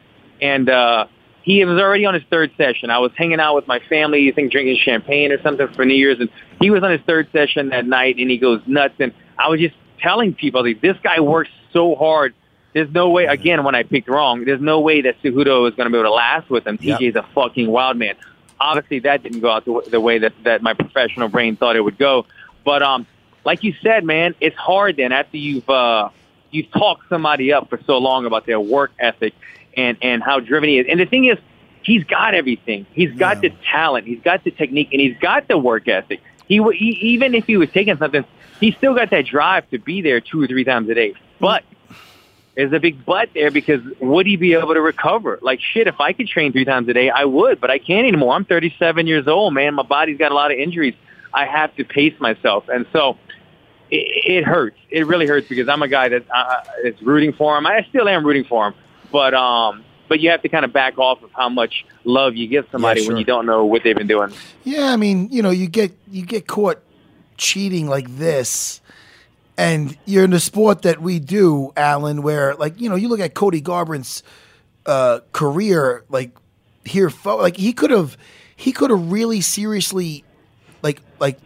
and 0.42 0.70
uh, 0.70 1.08
he 1.46 1.64
was 1.64 1.80
already 1.80 2.06
on 2.06 2.14
his 2.14 2.24
third 2.30 2.52
session. 2.58 2.90
I 2.90 3.00
was 3.00 3.12
hanging 3.16 3.40
out 3.40 3.56
with 3.56 3.68
my 3.68 3.80
family, 3.88 4.30
I 4.30 4.34
think 4.34 4.52
drinking 4.52 4.78
champagne 4.84 5.32
or 5.32 5.42
something 5.42 5.68
for 5.76 5.86
New 5.86 5.96
Year's, 5.96 6.20
and 6.20 6.30
he 6.60 6.72
was 6.72 6.84
on 6.84 6.92
his 6.92 7.02
third 7.06 7.30
session 7.32 7.70
that 7.70 7.86
night, 7.86 8.18
and 8.18 8.30
he 8.30 8.38
goes 8.38 8.62
nuts. 8.66 8.96
And 9.00 9.14
I 9.38 9.48
was 9.48 9.60
just 9.60 9.76
telling 10.00 10.34
people, 10.34 10.64
like, 10.64 10.82
this 10.82 10.98
guy 11.04 11.20
works 11.20 11.52
so 11.72 11.96
hard. 11.96 12.34
There's 12.76 12.92
no 12.92 13.10
way, 13.10 13.24
again, 13.24 13.64
when 13.64 13.74
I 13.74 13.84
picked 13.84 14.10
wrong, 14.10 14.44
there's 14.44 14.60
no 14.60 14.82
way 14.82 15.00
that 15.04 15.22
Cejudo 15.22 15.66
is 15.70 15.76
going 15.76 15.86
to 15.86 15.90
be 15.90 15.98
able 15.98 16.10
to 16.10 16.14
last 16.14 16.50
with 16.50 16.68
him. 16.68 16.78
Yeah. 16.82 16.98
TJ's 16.98 17.16
a 17.16 17.24
fucking 17.34 17.72
wild 17.72 17.96
man. 17.96 18.16
Obviously, 18.60 19.00
that 19.00 19.24
didn't 19.24 19.40
go 19.40 19.50
out 19.50 19.64
the, 19.64 19.82
the 19.90 20.02
way 20.02 20.20
that, 20.20 20.34
that 20.44 20.62
my 20.62 20.74
professional 20.74 21.30
brain 21.30 21.56
thought 21.56 21.78
it 21.78 21.82
would 21.82 21.98
go. 21.98 22.26
But 22.66 22.84
um, 22.84 23.08
like 23.46 23.64
you 23.64 23.74
said, 23.82 24.04
man, 24.04 24.36
it's 24.42 24.58
hard 24.58 24.98
then 24.98 25.14
after 25.14 25.38
you've 25.38 25.70
uh, 25.70 26.10
you've 26.52 26.70
talked 26.70 27.08
somebody 27.08 27.54
up 27.54 27.70
for 27.70 27.80
so 27.88 27.98
long 27.98 28.26
about 28.26 28.46
their 28.46 28.60
work 28.60 28.92
ethic 29.00 29.34
and, 29.78 29.98
and 30.02 30.22
how 30.22 30.42
driven 30.42 30.68
he 30.68 30.80
is. 30.80 30.86
And 30.90 31.00
the 31.00 31.06
thing 31.06 31.28
is, 31.28 31.38
he's 31.82 32.04
got 32.04 32.36
everything. 32.36 32.86
He's 32.92 33.14
got 33.14 33.40
the 33.40 33.54
talent. 33.72 34.06
He's 34.06 34.22
got 34.22 34.44
the 34.44 34.52
technique, 34.52 34.90
and 34.92 35.00
he's 35.00 35.18
got 35.20 35.48
the 35.48 35.58
work 35.58 35.88
ethic. 35.88 36.22
He, 36.50 36.62
he 36.74 36.90
even 37.14 37.36
if 37.36 37.46
he 37.46 37.56
was 37.56 37.70
taking 37.70 37.96
something, 37.98 38.26
he 38.60 38.74
still 38.74 38.96
got 38.96 39.12
that 39.12 39.28
drive 39.28 39.70
to 39.70 39.80
be 39.80 40.02
there 40.02 40.20
two 40.20 40.42
or 40.44 40.48
three 40.48 40.66
times 40.66 40.90
a 40.90 40.94
day. 40.94 41.14
But 41.40 41.64
there's 42.56 42.74
a 42.74 42.80
big 42.80 43.06
but 43.06 43.30
there 43.34 43.52
because 43.52 43.82
would 44.00 44.26
he 44.26 44.38
be 44.38 44.54
able 44.54 44.74
to 44.74 44.82
recover? 44.82 45.40
Like 45.42 45.60
shit, 45.62 45.88
if 45.88 46.00
I 46.00 46.14
could 46.14 46.28
train 46.28 46.52
three 46.52 46.66
times 46.66 46.88
a 46.88 46.94
day, 46.94 47.10
I 47.10 47.26
would, 47.26 47.60
but 47.60 47.70
I 47.70 47.80
can't 47.80 48.08
anymore. 48.08 48.34
I'm 48.34 48.46
37 48.46 49.08
years 49.08 49.28
old, 49.28 49.54
man. 49.54 49.74
My 49.74 49.84
body's 49.84 50.18
got 50.18 50.32
a 50.32 50.36
lot 50.36 50.52
of 50.52 50.58
injuries. 50.58 50.96
I 51.34 51.46
have 51.46 51.76
to 51.76 51.84
pace 51.84 52.18
myself, 52.20 52.70
and 52.70 52.86
so 52.94 53.18
it, 53.92 54.08
it 54.26 54.44
hurts. 54.46 54.78
It 54.90 55.06
really 55.06 55.28
hurts 55.28 55.48
because 55.50 55.68
I'm 55.68 55.82
a 55.82 55.88
guy 55.88 56.10
that 56.10 56.24
uh, 56.34 56.62
is 56.84 57.02
rooting 57.02 57.34
for 57.34 57.58
him. 57.58 57.68
I 57.68 57.86
still 57.90 58.08
am 58.08 58.26
rooting 58.26 58.46
for 58.46 58.68
him, 58.68 58.74
but 59.12 59.34
um, 59.34 59.84
but 60.08 60.22
you 60.22 60.30
have 60.30 60.42
to 60.44 60.50
kind 60.50 60.64
of 60.64 60.72
back 60.72 60.98
off 60.98 61.22
of 61.24 61.32
how 61.34 61.50
much 61.50 61.86
love 62.06 62.36
you 62.36 62.48
give 62.48 62.68
somebody 62.72 63.02
Yeah, 63.02 63.08
when 63.10 63.18
you 63.18 63.26
don't 63.26 63.46
know 63.46 63.66
what 63.66 63.84
they've 63.84 63.98
been 63.98 64.08
doing. 64.08 64.32
Yeah, 64.64 64.94
I 64.94 64.96
mean, 64.96 65.30
you 65.30 65.42
know, 65.42 65.50
you 65.50 65.68
get 65.68 65.92
you 66.10 66.26
get 66.26 66.48
caught 66.48 66.82
cheating 67.38 67.88
like 67.88 68.08
this, 68.18 68.80
and 69.58 69.98
you're 70.06 70.24
in 70.24 70.32
the 70.32 70.40
sport 70.40 70.82
that 70.84 71.02
we 71.02 71.20
do, 71.20 71.72
Alan, 71.78 72.22
where 72.22 72.56
like 72.56 72.80
you 72.80 72.90
know, 72.90 72.96
you 72.96 73.08
look 73.08 73.20
at 73.20 73.34
Cody 73.34 73.62
Garbrandt's 73.62 74.24
uh, 74.86 75.20
career, 75.32 76.04
like 76.10 76.32
here, 76.84 77.12
like 77.26 77.58
he 77.58 77.74
could 77.74 77.92
have, 77.92 78.18
he 78.56 78.72
could 78.72 78.90
have 78.90 79.12
really 79.12 79.42
seriously, 79.42 80.24
like 80.82 81.02
like 81.20 81.40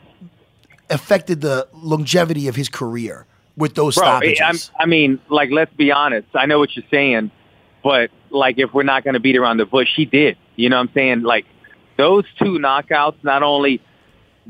affected 0.89 1.41
the 1.41 1.67
longevity 1.73 2.47
of 2.47 2.55
his 2.55 2.69
career 2.69 3.25
with 3.55 3.75
those 3.75 3.95
Bro, 3.95 4.05
stoppages. 4.05 4.71
I'm, 4.75 4.83
I 4.83 4.85
mean, 4.87 5.19
like, 5.29 5.51
let's 5.51 5.73
be 5.73 5.91
honest. 5.91 6.27
I 6.33 6.45
know 6.45 6.59
what 6.59 6.75
you're 6.75 6.85
saying, 6.89 7.31
but 7.83 8.09
like, 8.29 8.57
if 8.57 8.73
we're 8.73 8.83
not 8.83 9.03
going 9.03 9.13
to 9.13 9.19
beat 9.19 9.37
around 9.37 9.57
the 9.57 9.65
bush, 9.65 9.89
he 9.95 10.05
did. 10.05 10.37
You 10.55 10.69
know 10.69 10.77
what 10.77 10.89
I'm 10.89 10.93
saying? 10.93 11.21
Like, 11.21 11.45
those 11.97 12.25
two 12.37 12.57
knockouts 12.57 13.23
not 13.23 13.43
only 13.43 13.81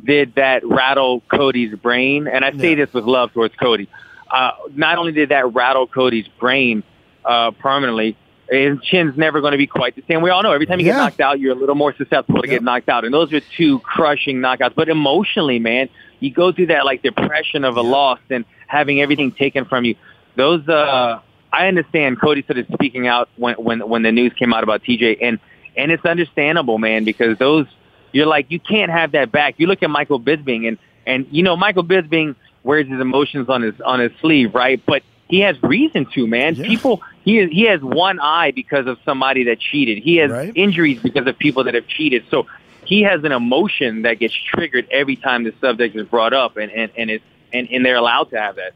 did 0.03 0.35
that 0.35 0.65
rattle 0.65 1.21
Cody's 1.29 1.75
brain, 1.75 2.27
and 2.27 2.43
I 2.45 2.51
say 2.51 2.75
this 2.75 2.91
with 2.93 3.05
love 3.05 3.33
towards 3.33 3.55
Cody. 3.55 3.87
Uh, 4.29 4.51
not 4.75 4.97
only 4.97 5.11
did 5.11 5.29
that 5.29 5.53
rattle 5.53 5.87
Cody's 5.87 6.27
brain 6.39 6.83
uh, 7.25 7.51
permanently, 7.51 8.15
his 8.49 8.79
chin's 8.83 9.15
never 9.17 9.41
going 9.41 9.51
to 9.51 9.57
be 9.57 9.67
quite 9.67 9.95
the 9.95 10.03
same. 10.07 10.21
We 10.21 10.29
all 10.31 10.41
know 10.43 10.51
every 10.51 10.65
time 10.65 10.79
you 10.79 10.87
Yeah. 10.87 10.93
get 10.93 10.97
knocked 10.97 11.19
out, 11.19 11.39
you're 11.39 11.51
a 11.51 11.59
little 11.59 11.75
more 11.75 11.93
susceptible 11.95 12.41
to 12.41 12.47
get 12.47 12.63
knocked 12.63 12.89
out. 12.89 13.05
And 13.05 13.13
those 13.13 13.31
are 13.33 13.41
two 13.57 13.79
crushing 13.79 14.37
knockouts. 14.37 14.73
But 14.75 14.89
emotionally, 14.89 15.59
man, 15.59 15.87
you 16.19 16.31
go 16.31 16.51
through 16.51 16.67
that 16.67 16.83
like 16.85 17.03
depression 17.03 17.63
of 17.63 17.77
a 17.77 17.81
loss 17.81 18.19
and 18.29 18.45
having 18.67 19.01
everything 19.01 19.31
taken 19.31 19.65
from 19.65 19.85
you. 19.85 19.95
Those, 20.35 20.67
uh, 20.67 21.19
I 21.53 21.67
understand 21.67 22.19
Cody 22.19 22.41
started 22.43 22.67
speaking 22.73 23.07
out 23.07 23.29
when, 23.35 23.55
when, 23.55 23.87
when 23.87 24.01
the 24.03 24.11
news 24.11 24.33
came 24.33 24.53
out 24.53 24.63
about 24.63 24.83
TJ 24.83 25.17
and, 25.21 25.39
and 25.77 25.91
it's 25.91 26.05
understandable, 26.05 26.77
man, 26.79 27.03
because 27.03 27.37
those, 27.37 27.67
you're 28.11 28.25
like, 28.25 28.49
you 28.49 28.59
can't 28.59 28.91
have 28.91 29.11
that 29.13 29.31
back. 29.31 29.55
You 29.57 29.67
look 29.67 29.83
at 29.83 29.89
Michael 29.89 30.19
Bisping 30.19 30.67
and, 30.67 30.77
and, 31.05 31.27
you 31.31 31.43
know, 31.43 31.55
Michael 31.55 31.83
Bisping 31.83 32.35
wears 32.63 32.87
his 32.87 32.99
emotions 32.99 33.49
on 33.49 33.61
his, 33.61 33.79
on 33.81 33.99
his 33.99 34.11
sleeve, 34.19 34.53
right? 34.53 34.81
But 34.85 35.03
he 35.29 35.41
has 35.41 35.61
reason 35.61 36.07
to, 36.13 36.27
man. 36.27 36.55
People, 36.55 37.01
he 37.23 37.45
he 37.47 37.63
has 37.63 37.81
one 37.81 38.19
eye 38.19 38.51
because 38.51 38.87
of 38.87 38.97
somebody 39.05 39.45
that 39.45 39.59
cheated. 39.59 39.99
He 39.99 40.17
has 40.17 40.51
injuries 40.55 40.99
because 41.01 41.27
of 41.27 41.37
people 41.37 41.65
that 41.65 41.75
have 41.75 41.87
cheated. 41.87 42.25
So 42.31 42.47
he 42.83 43.03
has 43.03 43.23
an 43.23 43.31
emotion 43.31 44.01
that 44.01 44.15
gets 44.15 44.33
triggered 44.33 44.87
every 44.89 45.15
time 45.15 45.43
the 45.43 45.53
subject 45.61 45.95
is 45.95 46.07
brought 46.07 46.33
up, 46.33 46.57
and 46.57 46.71
and 46.71 46.91
and 46.97 47.11
it's 47.11 47.23
and, 47.53 47.69
and 47.69 47.85
they're 47.85 47.97
allowed 47.97 48.31
to 48.31 48.39
have 48.39 48.55
that. 48.55 48.73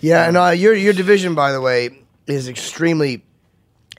Yeah, 0.00 0.28
and 0.28 0.36
uh, 0.36 0.50
your 0.50 0.74
your 0.74 0.92
division, 0.92 1.34
by 1.34 1.50
the 1.50 1.60
way, 1.60 1.90
is 2.28 2.48
extremely 2.48 3.24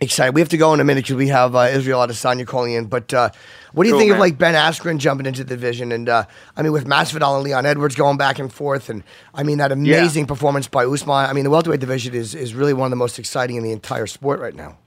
exciting. 0.02 0.34
We 0.34 0.42
have 0.42 0.50
to 0.50 0.58
go 0.58 0.74
in 0.74 0.80
a 0.80 0.84
minute 0.84 1.04
because 1.04 1.16
we 1.16 1.30
have 1.30 1.56
uh, 1.56 1.70
Israel 1.72 2.00
Adesanya 2.00 2.46
calling 2.46 2.74
in. 2.74 2.86
But 2.86 3.14
uh, 3.14 3.30
what 3.74 3.84
do 3.84 3.90
you 3.90 3.94
Cool, 3.94 4.00
think 4.02 4.12
of 4.14 4.20
like 4.20 4.38
Ben 4.38 4.54
Askren 4.54 4.98
jumping 4.98 5.26
into 5.26 5.44
the 5.44 5.50
division? 5.50 5.92
And 5.92 6.10
uh, 6.10 6.26
I 6.56 6.62
mean, 6.62 6.72
with 6.72 6.86
Masvidal 6.86 7.36
and 7.36 7.44
Leon 7.44 7.66
Edwards 7.66 7.96
going 7.96 8.18
back 8.18 8.40
and 8.40 8.52
forth, 8.52 8.90
and 8.90 9.04
I 9.34 9.44
mean 9.44 9.58
that 9.60 9.72
amazing 9.72 10.26
performance 10.28 10.68
by 10.68 10.86
Usman. 10.86 11.30
I 11.30 11.34
mean, 11.34 11.44
the 11.44 11.50
welterweight 11.50 11.80
division 11.80 12.14
is 12.14 12.36
is 12.36 12.54
really 12.54 12.74
one 12.74 12.88
of 12.88 12.92
the 12.92 12.98
most 12.98 13.20
exciting 13.20 13.56
in 13.56 13.64
the 13.64 13.72
entire 13.72 14.08
sport 14.08 14.40
right 14.40 14.56
now. 14.56 14.78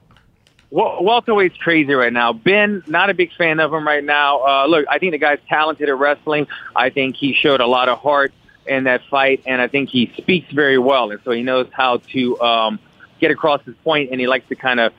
Wel- 0.71 1.03
welterweight's 1.03 1.57
crazy 1.57 1.93
right 1.93 2.13
now. 2.13 2.31
Ben, 2.31 2.83
not 2.85 3.09
a 3.09 3.15
big 3.15 3.31
fan 3.35 3.59
of 3.59 3.73
him 3.73 3.87
right 3.87 4.03
now. 4.03 4.43
Uh, 4.45 4.65
look, 4.67 4.85
I 4.87 4.99
think 4.99 5.13
the 5.13 5.17
guy's 5.17 5.39
talented 5.47 5.89
at 5.89 5.97
wrestling. 5.97 6.47
I 6.75 6.91
think 6.91 7.15
he 7.15 7.33
showed 7.33 7.59
a 7.59 7.65
lot 7.65 7.89
of 7.89 7.97
heart 7.97 8.31
in 8.67 8.83
that 8.83 9.01
fight, 9.09 9.41
and 9.47 9.59
I 9.59 9.67
think 9.67 9.89
he 9.89 10.13
speaks 10.17 10.51
very 10.53 10.77
well, 10.77 11.09
and 11.09 11.19
so 11.23 11.31
he 11.31 11.41
knows 11.41 11.67
how 11.71 11.97
to 12.13 12.39
um, 12.39 12.79
get 13.19 13.31
across 13.31 13.63
his 13.63 13.75
point, 13.83 14.11
and 14.11 14.19
he 14.19 14.27
likes 14.27 14.47
to 14.49 14.55
kind 14.55 14.79
of 14.79 14.93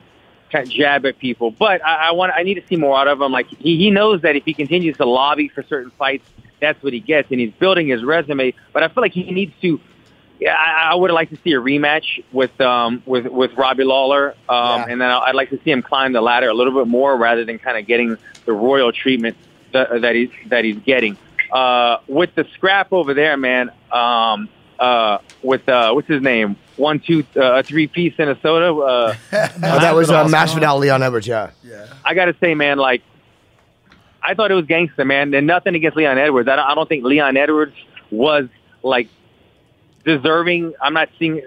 kind 0.51 0.67
of 0.67 0.73
jab 0.73 1.05
at 1.05 1.17
people. 1.17 1.51
But 1.51 1.83
I, 1.85 2.09
I 2.09 2.11
want, 2.11 2.33
I 2.35 2.43
need 2.43 2.55
to 2.55 2.67
see 2.67 2.75
more 2.75 2.97
out 2.97 3.07
of 3.07 3.21
him. 3.21 3.31
Like 3.31 3.47
he, 3.47 3.77
he 3.77 3.89
knows 3.89 4.21
that 4.21 4.35
if 4.35 4.43
he 4.43 4.53
continues 4.53 4.97
to 4.97 5.05
lobby 5.05 5.47
for 5.47 5.63
certain 5.63 5.91
fights, 5.91 6.27
that's 6.59 6.81
what 6.83 6.93
he 6.93 6.99
gets, 6.99 7.31
and 7.31 7.39
he's 7.39 7.53
building 7.53 7.87
his 7.87 8.03
resume. 8.03 8.53
But 8.73 8.83
I 8.83 8.87
feel 8.89 9.01
like 9.01 9.13
he 9.13 9.29
needs 9.31 9.53
to 9.61 9.79
yeah, 10.41 10.55
I, 10.55 10.91
I 10.91 10.95
would 10.95 11.11
like 11.11 11.29
to 11.29 11.37
see 11.43 11.53
a 11.53 11.61
rematch 11.61 12.23
with 12.31 12.59
um 12.59 13.03
with 13.05 13.27
with 13.27 13.53
Robbie 13.53 13.83
Lawler, 13.83 14.35
um, 14.49 14.85
and 14.89 14.99
then 14.99 15.09
I'd 15.11 15.35
like 15.35 15.51
to 15.51 15.59
see 15.63 15.69
him 15.69 15.83
climb 15.83 16.13
the 16.13 16.21
ladder 16.21 16.49
a 16.49 16.53
little 16.53 16.73
bit 16.73 16.87
more 16.87 17.15
rather 17.15 17.45
than 17.45 17.59
kind 17.59 17.77
of 17.77 17.85
getting 17.85 18.17
the 18.45 18.51
royal 18.51 18.91
treatment 18.91 19.37
that, 19.71 20.01
that 20.01 20.15
he's 20.15 20.31
that 20.47 20.65
he's 20.65 20.79
getting. 20.79 21.15
Uh, 21.51 21.97
with 22.07 22.33
the 22.33 22.47
scrap 22.55 22.91
over 22.91 23.13
there, 23.13 23.37
man. 23.37 23.69
Um, 23.91 24.49
uh, 24.81 25.19
with 25.43 25.67
uh, 25.69 25.91
what's 25.93 26.07
his 26.07 26.21
name? 26.21 26.57
One, 26.75 26.99
two, 26.99 27.23
uh, 27.39 27.61
three 27.63 27.87
piece 27.87 28.15
and 28.17 28.29
a 28.31 28.39
soda. 28.41 28.73
Uh, 28.73 29.15
Oh, 29.33 29.79
that 29.79 29.93
was 29.95 30.09
uh, 30.09 30.25
Masvidal, 30.25 30.79
Leon 30.79 31.03
Edwards. 31.03 31.27
Yeah. 31.27 31.51
I 32.03 32.13
got 32.15 32.25
to 32.25 32.35
say, 32.41 32.55
man, 32.55 32.77
like 32.77 33.03
I 34.23 34.33
thought 34.33 34.51
it 34.51 34.55
was 34.55 34.65
gangster, 34.65 35.05
man. 35.05 35.33
And 35.33 35.45
nothing 35.47 35.75
against 35.75 35.95
Leon 35.97 36.17
Edwards. 36.17 36.49
I 36.49 36.55
don't, 36.55 36.65
I 36.65 36.75
don't 36.75 36.89
think 36.89 37.03
Leon 37.03 37.37
Edwards 37.37 37.75
was 38.09 38.47
like 38.83 39.07
deserving. 40.03 40.73
I'm 40.81 40.93
not 40.93 41.09
seeing 41.19 41.41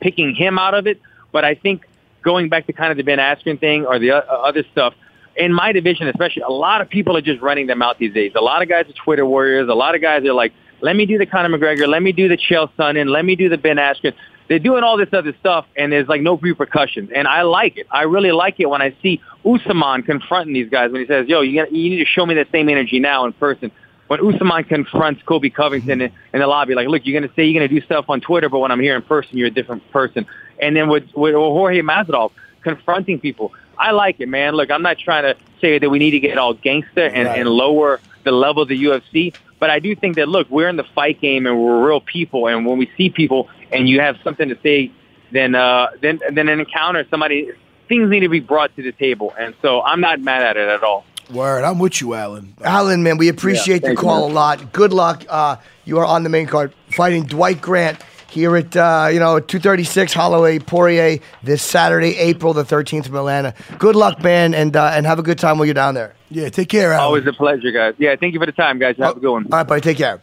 picking 0.00 0.34
him 0.34 0.58
out 0.58 0.74
of 0.74 0.86
it, 0.86 1.00
but 1.32 1.44
I 1.44 1.54
think 1.54 1.86
going 2.22 2.48
back 2.48 2.66
to 2.66 2.72
kind 2.72 2.90
of 2.90 2.96
the 2.96 3.02
Ben 3.04 3.18
Askren 3.18 3.58
thing 3.60 3.86
or 3.86 3.98
the 3.98 4.12
o- 4.12 4.42
other 4.42 4.64
stuff 4.72 4.94
in 5.36 5.52
my 5.52 5.72
division, 5.72 6.08
especially, 6.08 6.42
a 6.42 6.48
lot 6.50 6.80
of 6.80 6.88
people 6.88 7.16
are 7.16 7.20
just 7.22 7.40
running 7.40 7.66
them 7.66 7.82
out 7.82 7.98
these 7.98 8.12
days. 8.12 8.32
A 8.34 8.40
lot 8.40 8.62
of 8.62 8.68
guys 8.68 8.88
are 8.88 8.92
Twitter 8.92 9.24
warriors. 9.24 9.68
A 9.68 9.74
lot 9.74 9.94
of 9.94 10.00
guys 10.02 10.24
are 10.24 10.32
like, 10.32 10.52
let 10.82 10.96
me 10.96 11.06
do 11.06 11.18
the 11.18 11.26
Conor 11.26 11.56
McGregor, 11.56 11.86
let 11.86 12.02
me 12.02 12.12
do 12.12 12.28
the 12.28 12.36
Chael 12.36 12.70
Sonnen, 12.78 13.08
let 13.08 13.24
me 13.24 13.36
do 13.36 13.48
the 13.48 13.58
Ben 13.58 13.76
Askren. 13.76 14.14
They're 14.48 14.58
doing 14.58 14.82
all 14.82 14.96
this 14.96 15.10
other 15.12 15.32
stuff, 15.38 15.66
and 15.76 15.92
there's 15.92 16.08
like 16.08 16.22
no 16.22 16.36
repercussions. 16.36 17.10
And 17.14 17.28
I 17.28 17.42
like 17.42 17.76
it. 17.76 17.86
I 17.90 18.02
really 18.02 18.32
like 18.32 18.58
it 18.58 18.68
when 18.68 18.82
I 18.82 18.94
see 19.00 19.20
Usman 19.44 20.02
confronting 20.02 20.54
these 20.54 20.68
guys 20.68 20.90
when 20.90 21.02
he 21.02 21.06
says, 21.06 21.28
"Yo, 21.28 21.40
you, 21.40 21.60
gotta, 21.60 21.74
you 21.74 21.90
need 21.90 21.98
to 21.98 22.04
show 22.04 22.26
me 22.26 22.34
that 22.34 22.50
same 22.50 22.68
energy 22.68 22.98
now 22.98 23.24
in 23.26 23.32
person." 23.32 23.70
When 24.08 24.18
Usman 24.26 24.64
confronts 24.64 25.22
Colby 25.22 25.50
Covington 25.50 26.00
in, 26.00 26.12
in 26.34 26.40
the 26.40 26.48
lobby, 26.48 26.74
like, 26.74 26.88
"Look, 26.88 27.06
you're 27.06 27.20
gonna 27.20 27.32
say 27.36 27.44
you're 27.44 27.60
gonna 27.60 27.68
do 27.68 27.80
stuff 27.80 28.06
on 28.08 28.20
Twitter, 28.20 28.48
but 28.48 28.58
when 28.58 28.72
I'm 28.72 28.80
here 28.80 28.96
in 28.96 29.02
person, 29.02 29.38
you're 29.38 29.46
a 29.46 29.52
different 29.52 29.88
person." 29.92 30.26
And 30.60 30.74
then 30.74 30.88
with, 30.88 31.04
with 31.14 31.34
Jorge 31.34 31.80
Masvidal 31.80 32.32
confronting 32.62 33.20
people, 33.20 33.52
I 33.78 33.92
like 33.92 34.16
it, 34.18 34.28
man. 34.28 34.54
Look, 34.54 34.70
I'm 34.70 34.82
not 34.82 34.98
trying 34.98 35.22
to 35.22 35.36
say 35.60 35.78
that 35.78 35.88
we 35.88 35.98
need 35.98 36.10
to 36.10 36.20
get 36.20 36.36
all 36.38 36.54
gangster 36.54 37.06
and, 37.06 37.28
and 37.28 37.48
lower 37.48 38.00
the 38.24 38.32
level 38.32 38.62
of 38.62 38.68
the 38.68 38.84
UFC, 38.84 39.34
but 39.60 39.70
I 39.70 39.78
do 39.78 39.94
think 39.94 40.16
that 40.16 40.28
look, 40.28 40.50
we're 40.50 40.68
in 40.68 40.76
the 40.76 40.84
fight 40.94 41.20
game 41.20 41.46
and 41.46 41.62
we're 41.62 41.86
real 41.86 42.00
people, 42.00 42.48
and 42.48 42.66
when 42.66 42.78
we 42.78 42.90
see 42.96 43.10
people 43.10 43.48
and 43.70 43.88
you 43.88 44.00
have 44.00 44.16
something 44.24 44.48
to 44.48 44.58
say, 44.62 44.90
then 45.30 45.54
uh, 45.54 45.88
then 46.00 46.18
then 46.32 46.48
an 46.48 46.58
encounter, 46.58 47.06
somebody 47.10 47.50
things 47.88 48.10
need 48.10 48.20
to 48.20 48.28
be 48.28 48.40
brought 48.40 48.74
to 48.76 48.82
the 48.82 48.92
table, 48.92 49.32
and 49.38 49.54
so 49.62 49.82
I'm 49.82 50.00
not 50.00 50.20
mad 50.20 50.42
at 50.42 50.56
it 50.56 50.68
at 50.68 50.82
all. 50.82 51.04
Word, 51.30 51.62
I'm 51.62 51.78
with 51.78 52.00
you, 52.00 52.14
Alan. 52.14 52.54
Alan, 52.62 53.04
man, 53.04 53.16
we 53.16 53.28
appreciate 53.28 53.82
the 53.82 53.88
thank 53.88 53.98
you, 53.98 54.04
call 54.04 54.28
a 54.28 54.32
lot. 54.32 54.72
Good 54.72 54.92
luck. 54.92 55.24
Uh, 55.28 55.56
you 55.84 55.98
are 55.98 56.04
on 56.04 56.24
the 56.24 56.28
main 56.28 56.46
card 56.48 56.72
fighting 56.90 57.22
Dwight 57.24 57.60
Grant 57.60 58.00
here 58.30 58.56
at 58.56 58.76
uh, 58.76 59.08
you 59.12 59.18
know 59.18 59.40
236 59.40 60.12
Holloway 60.12 60.58
Poirier 60.58 61.18
this 61.42 61.62
Saturday, 61.62 62.16
April 62.16 62.52
the 62.52 62.64
13th 62.64 63.06
from 63.06 63.16
Atlanta. 63.16 63.54
Good 63.78 63.96
luck, 63.96 64.22
man, 64.22 64.54
and 64.54 64.76
uh, 64.76 64.92
and 64.94 65.04
have 65.06 65.18
a 65.18 65.22
good 65.22 65.38
time 65.38 65.58
while 65.58 65.66
you're 65.66 65.74
down 65.74 65.94
there. 65.94 66.14
Yeah, 66.30 66.48
take 66.48 66.68
care, 66.68 66.92
Alan. 66.92 67.04
Always 67.04 67.26
a 67.26 67.32
pleasure, 67.32 67.70
guys. 67.72 67.94
Yeah, 67.98 68.14
thank 68.16 68.34
you 68.34 68.40
for 68.40 68.46
the 68.46 68.52
time, 68.52 68.78
guys. 68.78 68.96
Have 68.98 69.16
a 69.16 69.20
good 69.20 69.32
one. 69.32 69.44
All 69.46 69.58
right, 69.58 69.66
buddy, 69.66 69.80
take 69.80 69.96
care. 69.98 70.20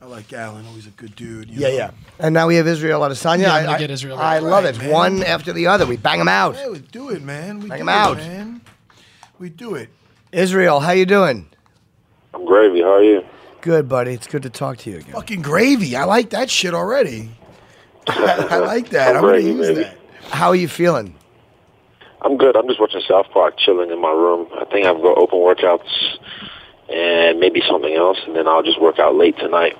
I 0.00 0.06
like 0.06 0.32
Alan. 0.32 0.66
Always 0.66 0.86
a 0.86 0.90
good 0.90 1.14
dude. 1.14 1.48
you 1.50 1.60
Yeah, 1.60 1.68
know? 1.68 1.74
yeah. 1.74 1.90
And 2.18 2.34
now 2.34 2.46
we 2.48 2.56
have 2.56 2.66
Israel 2.66 3.00
Adesanya. 3.02 3.42
Yeah, 3.42 3.54
I'm 3.54 3.70
I, 3.70 3.78
get 3.78 3.90
Israel. 3.90 4.18
I 4.18 4.38
love 4.40 4.64
it. 4.64 4.78
man. 4.78 4.90
One 4.90 5.22
after 5.22 5.52
the 5.52 5.66
other. 5.68 5.86
We 5.86 5.96
bang 5.96 6.18
them 6.18 6.28
out. 6.28 6.54
Yeah, 6.56 6.70
we 6.70 6.78
do 6.80 7.10
it, 7.10 7.22
man. 7.22 7.60
We 7.60 7.68
Bang 7.68 7.78
do 7.78 7.82
'em 7.82 7.88
it, 7.88 7.92
out. 7.92 8.16
man. 8.18 8.60
We 9.38 9.48
do 9.48 9.74
it. 9.74 9.88
Israel, 10.32 10.80
how 10.80 10.92
you 10.92 11.06
doing? 11.06 11.46
I'm 12.34 12.44
gravy. 12.44 12.80
How 12.82 12.94
are 12.94 13.02
you? 13.02 13.22
Good, 13.62 13.88
buddy. 13.88 14.12
It's 14.12 14.26
good 14.26 14.42
to 14.42 14.50
talk 14.50 14.78
to 14.78 14.90
you 14.90 14.98
again. 14.98 15.12
Fucking 15.12 15.40
gravy. 15.40 15.94
I 15.94 16.02
like 16.02 16.30
that 16.30 16.50
shit 16.50 16.74
already. 16.74 17.30
I 18.08 18.58
like 18.58 18.90
that. 18.90 19.10
I'm, 19.16 19.24
I'm 19.24 19.30
gonna 19.30 19.38
use 19.38 19.68
baby. 19.68 19.82
that. 19.82 19.96
How 20.30 20.48
are 20.48 20.56
you 20.56 20.66
feeling? 20.66 21.14
I'm 22.22 22.36
good. 22.36 22.56
I'm 22.56 22.66
just 22.66 22.80
watching 22.80 23.02
South 23.06 23.26
Park, 23.32 23.56
chilling 23.58 23.92
in 23.92 24.00
my 24.00 24.10
room. 24.10 24.48
I 24.60 24.64
think 24.64 24.86
I've 24.86 25.00
got 25.00 25.16
open 25.16 25.38
workouts 25.38 25.88
and 26.92 27.38
maybe 27.38 27.62
something 27.68 27.94
else, 27.94 28.18
and 28.26 28.34
then 28.34 28.48
I'll 28.48 28.64
just 28.64 28.80
work 28.80 28.98
out 28.98 29.14
late 29.14 29.38
tonight. 29.38 29.78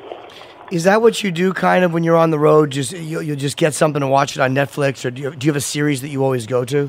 Is 0.71 0.85
that 0.85 1.03
what 1.03 1.25
you 1.25 1.33
do, 1.33 1.53
kind 1.53 1.85
of, 1.85 1.93
when 1.93 2.05
you're 2.05 2.17
on 2.17 2.31
the 2.31 2.39
road? 2.39 2.71
Just 2.71 2.93
you, 2.93 3.21
you'll 3.21 3.37
just 3.37 3.57
get 3.57 3.75
something 3.75 4.01
and 4.01 4.13
watch 4.13 4.37
it 4.37 4.41
on 4.41 4.55
Netflix, 4.55 5.05
or 5.05 5.11
do 5.11 5.23
you, 5.23 5.35
do 5.35 5.45
you 5.45 5.51
have 5.51 5.57
a 5.57 5.61
series 5.61 6.03
that 6.03 6.09
you 6.09 6.23
always 6.23 6.47
go 6.47 6.65
to? 6.65 6.89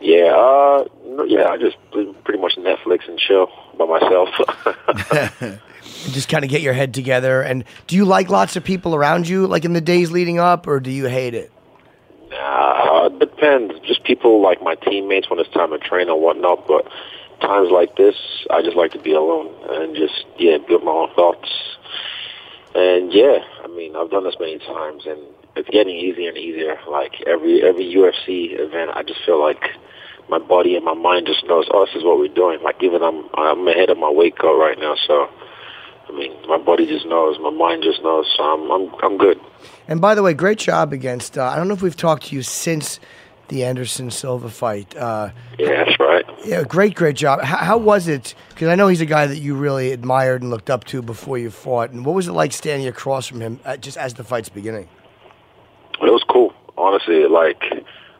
Yeah, 0.00 0.32
uh, 0.34 0.84
yeah. 1.26 1.48
I 1.48 1.58
just 1.58 1.76
pretty 1.90 2.40
much 2.40 2.56
Netflix 2.56 3.06
and 3.08 3.18
chill 3.18 3.50
by 3.78 3.84
myself. 3.84 4.30
Just 6.12 6.28
kind 6.28 6.44
of 6.44 6.50
get 6.50 6.62
your 6.62 6.72
head 6.72 6.94
together. 6.94 7.42
And 7.42 7.64
do 7.86 7.96
you 7.96 8.04
like 8.04 8.30
lots 8.30 8.56
of 8.56 8.64
people 8.64 8.94
around 8.94 9.28
you, 9.28 9.46
like 9.46 9.64
in 9.64 9.72
the 9.72 9.80
days 9.80 10.10
leading 10.10 10.38
up, 10.38 10.66
or 10.66 10.80
do 10.80 10.90
you 10.90 11.06
hate 11.06 11.34
it? 11.34 11.52
uh, 13.06 13.06
it 13.06 13.18
depends. 13.18 13.74
Just 13.86 14.04
people 14.04 14.42
like 14.42 14.62
my 14.62 14.74
teammates 14.74 15.30
when 15.30 15.38
it's 15.38 15.50
time 15.50 15.70
to 15.70 15.78
train 15.78 16.08
and 16.08 16.20
whatnot. 16.20 16.66
But 16.66 16.88
times 17.40 17.70
like 17.70 17.96
this, 17.96 18.16
I 18.50 18.62
just 18.62 18.76
like 18.76 18.92
to 18.92 18.98
be 18.98 19.12
alone 19.12 19.54
and 19.68 19.96
just 19.96 20.24
yeah, 20.38 20.58
build 20.58 20.84
my 20.84 20.92
own 20.92 21.14
thoughts. 21.14 21.50
And 22.74 23.12
yeah, 23.12 23.38
I 23.64 23.68
mean, 23.68 23.96
I've 23.96 24.10
done 24.10 24.24
this 24.24 24.36
many 24.38 24.58
times, 24.58 25.06
and 25.06 25.20
it's 25.56 25.68
getting 25.70 25.96
easier 25.96 26.28
and 26.28 26.38
easier. 26.38 26.78
Like 26.88 27.22
every 27.26 27.62
every 27.62 27.84
UFC 27.84 28.58
event, 28.58 28.90
I 28.94 29.02
just 29.02 29.24
feel 29.24 29.40
like 29.40 29.62
my 30.28 30.38
body 30.38 30.76
and 30.76 30.84
my 30.84 30.94
mind 30.94 31.26
just 31.26 31.46
knows, 31.46 31.66
oh, 31.72 31.86
this 31.86 31.94
is 31.94 32.04
what 32.04 32.18
we're 32.18 32.34
doing. 32.34 32.62
Like 32.62 32.82
even 32.82 33.02
I'm 33.02 33.28
I'm 33.34 33.66
ahead 33.68 33.90
of 33.90 33.98
my 33.98 34.10
weight 34.10 34.36
cut 34.36 34.54
right 34.54 34.78
now, 34.78 34.96
so 35.06 35.28
I 36.08 36.12
mean, 36.12 36.32
my 36.48 36.58
body 36.58 36.86
just 36.86 37.06
knows, 37.06 37.38
my 37.40 37.50
mind 37.50 37.82
just 37.82 38.02
knows. 38.02 38.32
So 38.36 38.42
I'm 38.42 38.70
I'm 38.70 38.94
I'm 39.02 39.18
good. 39.18 39.40
And 39.88 40.00
by 40.00 40.14
the 40.14 40.22
way, 40.22 40.34
great 40.34 40.58
job 40.58 40.92
against. 40.92 41.36
Uh, 41.38 41.44
I 41.44 41.56
don't 41.56 41.68
know 41.68 41.74
if 41.74 41.82
we've 41.82 41.96
talked 41.96 42.26
to 42.26 42.34
you 42.36 42.42
since 42.42 42.98
the 43.48 43.64
Anderson 43.64 44.10
Silva 44.10 44.50
fight. 44.50 44.96
Uh, 44.96 45.30
Yeah, 45.58 45.84
that's 45.84 46.00
right. 46.00 46.24
yeah, 46.44 46.64
great, 46.64 46.96
great 46.96 47.14
job. 47.14 47.40
How, 47.42 47.58
how 47.58 47.78
was 47.78 48.08
it? 48.08 48.34
Because 48.48 48.66
I 48.68 48.74
know 48.74 48.88
he's 48.88 49.00
a 49.00 49.06
guy 49.06 49.28
that 49.28 49.38
you 49.38 49.54
really 49.54 49.92
admired 49.92 50.42
and 50.42 50.50
looked 50.50 50.68
up 50.70 50.82
to 50.84 51.00
before 51.02 51.38
you 51.38 51.50
fought. 51.50 51.90
And 51.90 52.04
what 52.04 52.16
was 52.16 52.26
it 52.26 52.32
like 52.32 52.52
standing 52.52 52.88
across 52.88 53.28
from 53.28 53.40
him 53.40 53.60
uh, 53.64 53.76
just 53.76 53.96
as 53.96 54.14
the 54.14 54.24
fight's 54.24 54.48
beginning? 54.48 54.88
It 56.02 56.10
was 56.10 56.24
cool, 56.28 56.52
honestly. 56.76 57.26
Like 57.28 57.62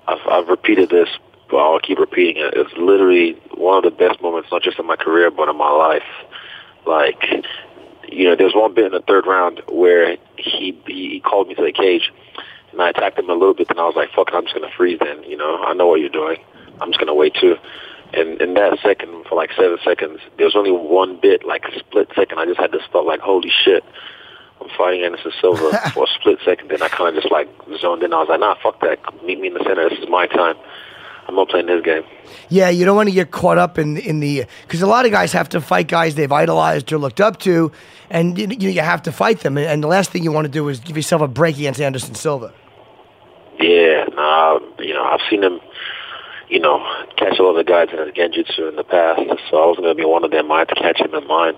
I've, 0.07 0.25
I've 0.31 0.49
repeated 0.49 0.91
this, 0.91 1.09
but 1.51 1.57
I'll 1.57 1.81
keep 1.81 1.99
repeating 1.99 2.41
it. 2.43 2.55
It's 2.55 2.73
literally 2.77 3.33
one 3.55 3.79
of 3.79 3.85
the 3.85 3.91
best 3.97 4.23
moments, 4.23 4.49
not 4.53 4.63
just 4.63 4.79
in 4.79 4.87
my 4.87 4.97
career, 4.97 5.33
but 5.33 5.49
in 5.49 5.57
my 5.57 5.71
life. 5.71 6.05
Like, 6.87 7.21
you 8.11 8.25
know, 8.25 8.37
there's 8.37 8.55
one 8.55 8.75
bit 8.75 8.87
in 8.87 8.93
the 8.93 9.01
third 9.01 9.27
round 9.27 9.63
where 9.69 10.17
he 10.37 10.79
he, 10.87 11.21
called 11.21 11.49
me 11.49 11.55
to 11.55 11.63
the 11.63 11.73
cage, 11.73 12.13
And 12.73 12.81
I 12.81 12.91
attacked 12.91 13.19
him 13.19 13.31
a 13.31 13.35
little 13.35 13.55
bit, 13.55 13.71
and 13.71 13.79
I 13.79 13.85
was 13.85 13.97
like, 13.97 14.11
"Fuck 14.13 14.29
it, 14.29 14.35
I'm 14.35 14.45
just 14.45 14.55
gonna 14.55 14.73
freeze." 14.77 14.99
Then, 15.01 15.23
you 15.25 15.37
know, 15.37 15.63
I 15.63 15.75
know 15.75 15.87
what 15.87 16.01
you're 16.01 16.09
doing. 16.09 16.39
I'm 16.81 16.91
just 16.91 16.99
gonna 16.99 17.15
wait 17.15 17.35
too. 17.35 17.57
And 18.13 18.41
in 18.41 18.55
that 18.55 18.79
second, 18.81 19.27
for 19.27 19.35
like 19.35 19.51
seven 19.53 19.79
seconds, 19.85 20.21
there 20.37 20.47
was 20.47 20.57
only 20.57 20.71
one 20.71 21.17
bit, 21.17 21.45
like 21.45 21.65
a 21.65 21.79
split 21.79 22.09
second. 22.15 22.39
I 22.39 22.47
just 22.47 22.61
had 22.61 22.73
this 22.73 22.83
thought, 22.93 23.07
like, 23.07 23.21
"Holy 23.21 23.51
shit." 23.51 23.85
I'm 24.61 24.69
fighting 24.77 25.05
Anderson 25.05 25.33
Silva 25.41 25.71
for 25.93 26.05
a 26.05 26.07
split 26.07 26.39
second. 26.45 26.71
Then 26.71 26.83
I 26.83 26.89
kind 26.89 27.15
of 27.15 27.23
just 27.23 27.33
like 27.33 27.49
zoned 27.79 28.03
in. 28.03 28.13
I 28.13 28.21
was 28.21 28.29
like, 28.29 28.41
nah, 28.41 28.55
fuck 28.63 28.81
that. 28.81 28.99
Meet 29.23 29.41
me 29.41 29.49
in 29.49 29.55
the 29.55 29.65
center. 29.65 29.89
This 29.89 29.99
is 29.99 30.09
my 30.09 30.27
time. 30.27 30.57
I'm 31.29 31.35
not 31.35 31.49
playing 31.49 31.67
this 31.67 31.83
game. 31.85 32.05
Yeah, 32.49 32.69
you 32.69 32.85
don't 32.85 32.97
want 32.97 33.09
to 33.09 33.15
get 33.15 33.31
caught 33.31 33.59
up 33.59 33.79
in 33.79 33.97
in 33.97 34.21
the 34.21 34.45
because 34.63 34.83
a 34.83 34.87
lot 34.87 35.05
of 35.05 35.11
guys 35.11 35.33
have 35.33 35.49
to 35.51 35.61
fight 35.61 35.89
guys 35.89 36.15
they've 36.15 36.31
idolized 36.31 36.93
or 36.93 36.99
looked 36.99 37.21
up 37.21 37.39
to, 37.41 37.73
and 38.11 38.39
you, 38.39 38.71
you 38.71 38.81
have 38.81 39.03
to 39.03 39.13
fight 39.13 39.41
them. 39.41 39.59
And 39.59 39.83
the 39.83 39.89
last 39.89 40.11
thing 40.11 40.23
you 40.23 40.33
want 40.33 40.47
to 40.47 40.51
do 40.51 40.69
is 40.69 40.79
give 40.81 40.97
yourself 40.97 41.23
a 41.23 41.29
break 41.29 41.57
against 41.57 41.81
Anderson 41.81 42.15
Silva. 42.15 42.53
Yeah, 43.59 44.05
nah, 44.13 44.61
you 44.79 44.93
know, 44.93 45.03
I've 45.03 45.21
seen 45.31 45.43
him, 45.43 45.61
you 46.49 46.61
know, 46.61 46.79
catch 47.17 47.39
a 47.39 47.43
lot 47.43 47.51
of 47.51 47.57
the 47.57 47.65
guys 47.65 47.89
in 47.91 47.97
the 47.97 48.13
genjutsu 48.13 48.69
in 48.69 48.77
the 48.77 48.85
past, 48.85 49.21
so 49.51 49.57
I 49.57 49.67
was 49.67 49.77
going 49.77 49.89
to 49.89 49.95
be 49.95 50.05
one 50.05 50.25
of 50.25 50.31
them. 50.31 50.51
I 50.53 50.61
had 50.61 50.69
to 50.69 50.75
catch 50.75 51.01
him 51.01 51.15
in 51.15 51.27
mine. 51.27 51.55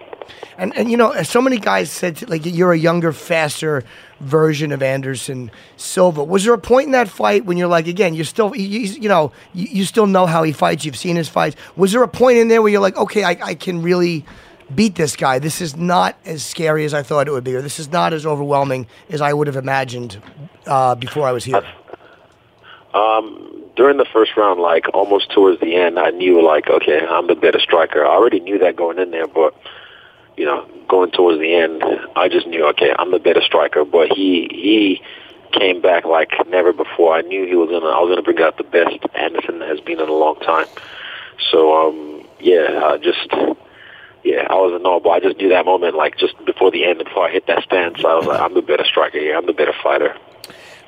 And 0.57 0.77
and 0.77 0.91
you 0.91 0.97
know, 0.97 1.23
so 1.23 1.41
many 1.41 1.59
guys 1.59 1.91
said 1.91 2.29
like 2.29 2.43
you're 2.45 2.73
a 2.73 2.79
younger, 2.79 3.13
faster 3.13 3.85
version 4.21 4.73
of 4.73 4.83
Anderson 4.83 5.51
Silva. 5.77 6.25
Was 6.25 6.45
there 6.45 6.55
a 6.55 6.59
point 6.59 6.87
in 6.87 6.93
that 6.93 7.09
fight 7.09 7.45
when 7.45 7.57
you're 7.57 7.69
like, 7.69 7.87
again, 7.87 8.15
you're 8.15 8.25
still, 8.25 8.55
you, 8.57 8.81
you 8.81 9.09
know, 9.09 9.33
you, 9.55 9.69
you 9.71 9.85
still 9.85 10.07
know 10.07 10.27
how 10.27 10.43
he 10.43 10.53
fights. 10.53 10.85
You've 10.85 10.97
seen 10.97 11.17
his 11.17 11.29
fights. 11.29 11.57
Was 11.77 11.93
there 11.93 12.03
a 12.03 12.09
point 12.09 12.39
in 12.39 12.49
there 12.49 12.61
where 12.61 12.71
you're 12.71 12.81
like, 12.81 12.97
okay, 12.97 13.25
I, 13.25 13.39
I 13.43 13.55
can 13.55 13.83
really 13.83 14.25
beat 14.75 14.97
this 14.97 15.17
guy. 15.17 15.39
This 15.39 15.61
is 15.61 15.77
not 15.77 16.17
as 16.25 16.45
scary 16.45 16.85
as 16.85 16.95
I 16.95 17.03
thought 17.03 17.29
it 17.29 17.31
would 17.31 17.45
be, 17.45 17.55
or 17.55 17.63
this 17.63 17.79
is 17.79 17.91
not 17.91 18.13
as 18.13 18.27
overwhelming 18.27 18.87
as 19.09 19.21
I 19.21 19.33
would 19.33 19.47
have 19.47 19.57
imagined 19.57 20.21
uh, 20.67 20.95
before 20.95 21.27
I 21.27 21.33
was 21.33 21.45
here. 21.45 21.63
Um, 22.93 23.58
during 23.79 23.97
the 23.97 24.05
first 24.13 24.37
round, 24.37 24.59
like 24.59 24.87
almost 24.93 25.31
towards 25.31 25.61
the 25.61 25.77
end, 25.77 26.01
I 26.01 26.11
knew 26.11 26.45
like, 26.45 26.69
okay, 26.69 27.07
I'm 27.09 27.29
the 27.29 27.37
better 27.37 27.61
striker. 27.61 28.05
I 28.05 28.09
already 28.09 28.41
knew 28.41 28.59
that 28.59 28.75
going 28.75 28.99
in 28.99 29.13
there, 29.13 29.29
but 29.29 29.55
you 30.37 30.45
know, 30.45 30.67
going 30.89 31.13
towards 31.13 31.39
the 31.39 31.55
end, 31.55 31.85
I 32.17 32.29
just 32.29 32.49
knew, 32.49 32.67
okay, 32.71 32.93
I'm 32.99 33.13
the 33.13 33.21
better 33.21 33.41
striker. 33.41 33.85
But 33.85 34.11
he 34.11 34.49
he 34.51 35.01
came 35.53 35.81
back 35.81 36.05
like 36.05 36.33
never 36.49 36.73
before. 36.73 37.15
I 37.15 37.21
knew 37.21 37.47
he 37.47 37.55
was 37.55 37.71
gonna, 37.71 37.87
I 37.87 38.01
was 38.01 38.11
gonna 38.11 38.23
bring 38.23 38.41
out 38.41 38.59
the 38.59 38.65
best 38.65 38.99
Anderson 39.15 39.61
has 39.61 39.79
been 39.79 40.01
in 40.01 40.09
a 40.09 40.13
long 40.13 40.41
time. 40.41 40.67
So 41.53 41.73
um, 41.79 42.27
yeah, 42.41 42.83
I 42.83 42.99
just 42.99 43.31
yeah, 44.25 44.43
I 44.51 44.55
was 44.55 44.75
a 44.75 44.83
no, 44.83 44.99
but 44.99 45.11
I 45.11 45.21
just 45.21 45.39
knew 45.39 45.51
that 45.51 45.67
moment, 45.67 45.95
like 45.95 46.19
just 46.19 46.35
before 46.45 46.73
the 46.73 46.85
end, 46.85 46.99
before 46.99 47.29
I 47.29 47.31
hit 47.31 47.47
that 47.47 47.63
stance, 47.63 47.99
I 48.05 48.15
was 48.19 48.27
like, 48.27 48.41
I'm 48.41 48.55
the 48.55 48.63
better 48.63 48.85
striker 48.85 49.21
here. 49.21 49.37
I'm 49.37 49.47
the 49.47 49.53
better 49.53 49.75
fighter. 49.85 50.17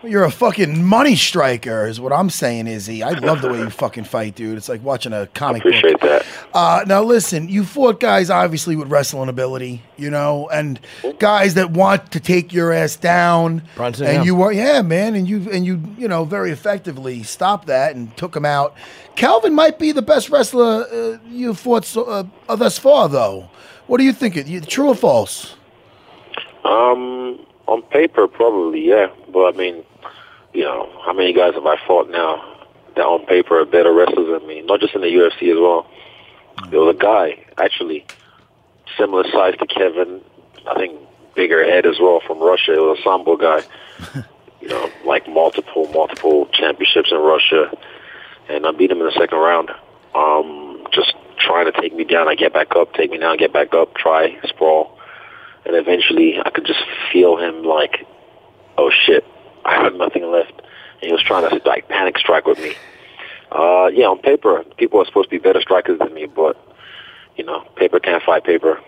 You're 0.03 0.25
a 0.25 0.31
fucking 0.31 0.83
money 0.83 1.15
striker, 1.15 1.87
is 1.87 2.01
what 2.01 2.11
I'm 2.11 2.31
saying, 2.31 2.67
Izzy. 2.67 3.03
I 3.03 3.11
love 3.11 3.43
the 3.43 3.51
way 3.51 3.59
you 3.59 3.69
fucking 3.71 4.05
fight, 4.05 4.35
dude. 4.35 4.57
It's 4.57 4.69
like 4.69 4.83
watching 4.83 5.13
a 5.13 5.27
comic 5.29 5.61
Appreciate 5.61 6.01
book. 6.01 6.23
that. 6.23 6.27
Uh, 6.55 6.85
now, 6.87 7.03
listen, 7.03 7.51
you 7.51 7.65
fought 7.65 8.01
guys 8.01 8.31
obviously 8.31 8.77
with 8.77 8.89
wrestling 8.89 9.29
ability, 9.29 9.83
you 9.99 10.11
know, 10.11 10.49
and 10.49 10.81
guys 11.19 11.53
that 11.55 11.73
want 11.73 12.13
to 12.13 12.21
take 12.21 12.51
your 12.51 12.73
ass 12.73 12.97
down. 12.97 13.63
Brunson, 13.77 14.07
and 14.07 14.17
yeah. 14.17 14.23
you 14.23 14.35
were, 14.35 14.53
yeah, 14.53 14.81
man, 14.81 15.15
and 15.15 15.29
you 15.29 15.51
and 15.51 15.67
you, 15.67 15.83
you 15.99 16.09
know, 16.09 16.25
very 16.25 16.51
effectively 16.51 17.23
stopped 17.23 17.67
that 17.67 17.95
and 17.95 18.17
took 18.17 18.35
him 18.35 18.47
out. 18.47 18.75
Calvin 19.17 19.55
might 19.55 19.79
be 19.79 19.93
the 19.93 20.03
best 20.03 20.31
wrestler 20.31 20.87
uh, 20.91 21.19
you 21.29 21.53
fought 21.53 21.85
so, 21.85 22.05
uh, 22.05 22.57
thus 22.57 22.79
far, 22.79 23.07
though. 23.09 23.51
What 23.87 23.99
do 23.99 24.05
you 24.05 24.15
think? 24.15 24.37
You- 24.37 24.63
True 24.63 24.89
or 24.89 24.95
false? 24.95 25.57
Um, 26.65 27.39
on 27.67 27.83
paper, 27.83 28.27
probably, 28.29 28.89
yeah. 28.89 29.09
But 29.33 29.55
I 29.55 29.57
mean, 29.59 29.85
you 30.53 30.65
know, 30.65 30.91
how 31.05 31.13
many 31.13 31.33
guys 31.33 31.55
have 31.55 31.67
I 31.67 31.77
fought 31.87 32.11
now 32.11 32.59
that 32.97 33.05
on 33.05 33.27
paper 33.27 33.61
are 33.61 33.65
better 33.65 33.93
wrestlers 33.93 34.39
than 34.39 34.49
me? 34.49 34.63
Not 34.63 34.81
just 34.81 34.95
in 34.95 35.01
the 35.01 35.07
UFC 35.07 35.53
as 35.53 35.59
well. 35.59 35.87
There 36.71 36.81
was 36.81 36.95
a 36.95 36.99
guy, 36.99 37.45
actually, 37.59 38.07
similar 38.99 39.25
size 39.31 39.55
to 39.59 39.67
Kevin, 39.67 40.21
I 40.69 40.75
think 40.75 40.99
bigger 41.35 41.65
head 41.65 41.87
as 41.87 41.99
well 42.01 42.21
from 42.27 42.41
Russia. 42.41 42.75
It 42.75 42.81
was 42.81 42.99
a 42.99 43.03
Sambo 43.03 43.37
guy. 43.37 43.63
you 44.61 44.69
know, 44.69 44.91
like 45.07 45.29
multiple, 45.29 45.89
multiple 45.93 46.47
championships 46.53 47.11
in 47.11 47.19
Russia. 47.19 47.73
And 48.49 48.67
I 48.67 48.73
beat 48.73 48.91
him 48.91 48.99
in 48.99 49.07
the 49.07 49.13
second 49.19 49.39
round. 49.39 49.71
Um, 50.15 50.87
just 50.93 51.15
trying 51.39 51.73
to 51.73 51.81
take 51.81 51.95
me 51.95 52.05
down. 52.05 52.29
I 52.29 52.35
get 52.35 52.53
back 52.53 52.77
up, 52.77 52.93
take 52.95 53.11
me 53.11 53.19
down, 53.19 53.37
get 53.37 53.53
back 53.53 53.73
up, 53.73 53.95
try, 53.95 54.39
sprawl. 54.45 54.99
And 55.65 55.77
eventually 55.77 56.39
I 56.45 56.51
could 56.51 56.67
just 56.67 56.81
feel 57.13 57.37
him 57.37 57.63
like, 57.63 58.07
oh 58.77 58.91
shit, 58.91 59.25
I 59.65 59.83
have 59.83 59.95
nothing 59.95 60.31
left. 60.31 60.53
And 60.53 61.09
he 61.09 61.13
was 61.13 61.23
trying 61.23 61.49
to 61.49 61.69
like 61.69 61.89
panic 61.89 62.19
strike 62.19 62.47
with 62.47 62.61
me. 62.61 62.75
Uh, 63.53 63.91
yeah, 63.93 64.07
on 64.07 64.19
paper, 64.19 64.65
people 64.77 65.01
are 65.01 65.07
supposed 65.07 65.29
to 65.29 65.31
be 65.31 65.39
better 65.39 65.61
strikers 65.61 65.99
than 65.99 66.15
me, 66.15 66.27
but 66.27 66.57
you 67.37 67.45
know, 67.45 67.63
paper 67.77 67.99
can't 67.99 68.23
fight 68.23 68.45
paper. 68.45 68.81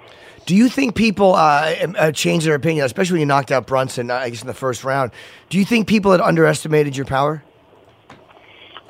Do 0.44 0.56
you 0.56 0.68
think 0.68 0.94
people 0.94 1.34
uh, 1.34 1.74
uh, 1.96 2.12
change 2.12 2.44
their 2.44 2.54
opinion, 2.54 2.84
especially 2.84 3.14
when 3.14 3.20
you 3.20 3.26
knocked 3.26 3.52
out 3.52 3.66
Brunson, 3.66 4.10
uh, 4.10 4.14
I 4.14 4.30
guess, 4.30 4.42
in 4.42 4.48
the 4.48 4.54
first 4.54 4.82
round? 4.82 5.12
Do 5.50 5.58
you 5.58 5.64
think 5.64 5.86
people 5.86 6.10
had 6.10 6.20
underestimated 6.20 6.96
your 6.96 7.06
power? 7.06 7.44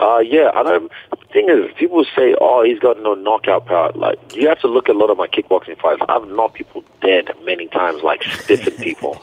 Uh, 0.00 0.18
yeah, 0.18 0.50
I 0.54 0.62
don't, 0.62 0.90
the 1.10 1.26
thing 1.32 1.48
is, 1.48 1.70
people 1.78 2.04
say, 2.16 2.34
oh, 2.40 2.64
he's 2.64 2.78
got 2.78 3.00
no 3.00 3.14
knockout 3.14 3.66
power. 3.66 3.92
Like, 3.94 4.34
you 4.34 4.48
have 4.48 4.60
to 4.60 4.66
look 4.66 4.88
at 4.88 4.96
a 4.96 4.98
lot 4.98 5.10
of 5.10 5.18
my 5.18 5.28
kickboxing 5.28 5.80
fights. 5.80 6.02
I've 6.09 6.26
knocked 6.28 6.54
people 6.54 6.82
dead 7.02 7.30
many 7.44 7.68
times, 7.68 8.02
like 8.02 8.22
stiffened 8.40 8.78
people. 8.78 9.22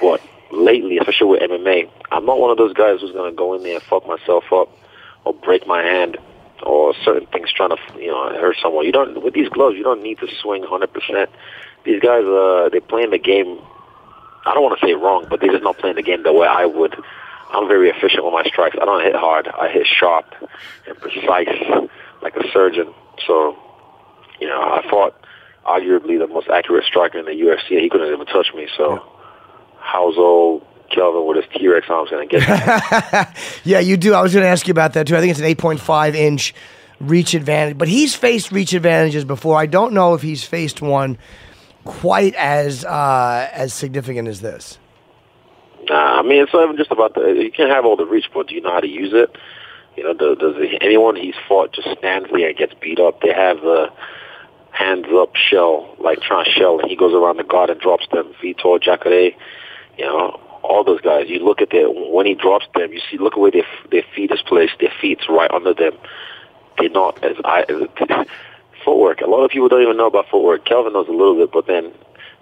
But 0.00 0.22
lately, 0.50 0.98
especially 0.98 1.26
with 1.28 1.42
MMA, 1.42 1.90
I'm 2.10 2.26
not 2.26 2.38
one 2.38 2.50
of 2.50 2.56
those 2.56 2.72
guys 2.72 3.00
who's 3.00 3.12
to 3.12 3.32
go 3.36 3.54
in 3.54 3.62
there 3.62 3.74
and 3.74 3.82
fuck 3.82 4.06
myself 4.06 4.44
up 4.52 4.68
or 5.24 5.34
break 5.34 5.66
my 5.66 5.82
hand 5.82 6.18
or 6.62 6.94
certain 7.04 7.26
things 7.26 7.52
trying 7.52 7.70
to, 7.70 7.76
you 7.98 8.08
know, 8.08 8.30
hurt 8.30 8.56
someone. 8.62 8.84
You 8.84 8.92
don't, 8.92 9.22
with 9.22 9.34
these 9.34 9.48
gloves, 9.48 9.76
you 9.76 9.84
don't 9.84 10.02
need 10.02 10.18
to 10.18 10.28
swing 10.42 10.64
100%. 10.64 11.26
These 11.84 12.00
guys, 12.00 12.24
uh, 12.24 12.68
they're 12.70 12.80
playing 12.80 13.10
the 13.10 13.18
game, 13.18 13.60
I 14.44 14.54
don't 14.54 14.62
want 14.62 14.78
to 14.80 14.86
say 14.86 14.94
wrong, 14.94 15.26
but 15.28 15.40
they're 15.40 15.52
just 15.52 15.62
not 15.62 15.78
playing 15.78 15.96
the 15.96 16.02
game 16.02 16.22
the 16.22 16.32
way 16.32 16.46
I 16.46 16.66
would. 16.66 16.96
I'm 17.50 17.68
very 17.68 17.90
efficient 17.90 18.24
with 18.24 18.32
my 18.32 18.44
strikes. 18.44 18.76
I 18.80 18.84
don't 18.84 19.02
hit 19.02 19.14
hard. 19.14 19.48
I 19.48 19.68
hit 19.68 19.86
sharp 19.86 20.34
and 20.86 20.98
precise, 20.98 21.48
like 22.22 22.36
a 22.36 22.50
surgeon. 22.52 22.92
So, 23.26 23.56
you 24.40 24.46
know, 24.46 24.60
I 24.60 24.86
fought 24.90 25.14
arguably 25.64 26.18
the 26.18 26.26
most 26.26 26.48
accurate 26.48 26.84
striker 26.84 27.18
in 27.18 27.24
the 27.24 27.32
UFC, 27.32 27.80
he 27.80 27.88
couldn't 27.88 28.12
even 28.12 28.26
touch 28.26 28.48
me. 28.54 28.68
So, 28.76 28.96
how's 28.96 29.17
old 29.94 30.64
Kelvin 30.90 31.26
with 31.26 31.36
his 31.36 31.46
T-Rex 31.54 31.86
arms 31.88 32.10
going 32.10 32.28
to 32.28 32.38
get? 32.38 33.36
Yeah, 33.64 33.80
you 33.80 33.96
do. 33.96 34.14
I 34.14 34.22
was 34.22 34.32
going 34.32 34.44
to 34.44 34.48
ask 34.48 34.66
you 34.66 34.72
about 34.72 34.94
that 34.94 35.06
too. 35.06 35.16
I 35.16 35.20
think 35.20 35.30
it's 35.30 35.40
an 35.40 35.46
8.5 35.46 36.14
inch 36.14 36.54
reach 37.00 37.34
advantage, 37.34 37.78
but 37.78 37.88
he's 37.88 38.14
faced 38.14 38.50
reach 38.50 38.72
advantages 38.72 39.24
before. 39.24 39.58
I 39.58 39.66
don't 39.66 39.92
know 39.92 40.14
if 40.14 40.22
he's 40.22 40.44
faced 40.44 40.82
one 40.82 41.18
quite 41.84 42.34
as 42.34 42.84
uh, 42.84 43.48
as 43.52 43.72
significant 43.72 44.28
as 44.28 44.40
this. 44.40 44.78
Nah, 45.88 46.18
I 46.18 46.22
mean, 46.22 46.42
it's 46.42 46.52
not 46.52 46.64
even 46.64 46.76
just 46.76 46.90
about 46.90 47.14
the. 47.14 47.20
You 47.20 47.50
can't 47.50 47.70
have 47.70 47.84
all 47.86 47.96
the 47.96 48.06
reach, 48.06 48.26
but 48.32 48.48
do 48.48 48.54
you 48.54 48.60
know 48.60 48.72
how 48.72 48.80
to 48.80 48.88
use 48.88 49.12
it? 49.14 49.36
You 49.96 50.04
know, 50.04 50.14
does, 50.14 50.38
does 50.38 50.54
anyone 50.80 51.16
he's 51.16 51.34
fought 51.48 51.72
just 51.72 51.88
stands 51.98 52.28
there 52.30 52.48
and 52.48 52.56
gets 52.56 52.74
beat 52.74 53.00
up? 53.00 53.20
They 53.20 53.32
have 53.32 53.60
the 53.60 53.90
hands 54.70 55.06
up 55.12 55.34
shell, 55.34 55.96
like 55.98 56.20
trying 56.20 56.50
shell, 56.56 56.78
and 56.78 56.88
he 56.88 56.96
goes 56.96 57.14
around 57.14 57.38
the 57.38 57.44
guard 57.44 57.70
and 57.70 57.80
drops 57.80 58.06
them. 58.12 58.32
Vitor, 58.42 58.80
Jacare, 58.80 59.32
you 59.98 60.04
know, 60.04 60.40
all 60.62 60.84
those 60.84 61.00
guys. 61.00 61.28
You 61.28 61.40
look 61.40 61.60
at 61.60 61.70
their 61.70 61.88
when 61.88 62.26
he 62.26 62.34
drops 62.34 62.66
them, 62.74 62.92
you 62.92 63.00
see 63.10 63.18
look 63.18 63.34
at 63.34 63.38
where 63.38 63.50
their 63.50 63.66
their 63.90 64.04
feet 64.14 64.30
is 64.30 64.42
placed. 64.42 64.74
Their 64.80 64.92
feet's 65.00 65.28
right 65.28 65.50
under 65.50 65.74
them. 65.74 65.92
They're 66.78 66.90
not 66.90 67.22
as 67.24 67.36
I 67.44 67.64
footwork. 68.84 69.20
A 69.20 69.26
lot 69.26 69.44
of 69.44 69.50
people 69.50 69.68
don't 69.68 69.82
even 69.82 69.96
know 69.96 70.06
about 70.06 70.28
footwork. 70.30 70.64
Kelvin 70.64 70.92
knows 70.92 71.08
a 71.08 71.12
little 71.12 71.36
bit, 71.36 71.52
but 71.52 71.66
then 71.66 71.92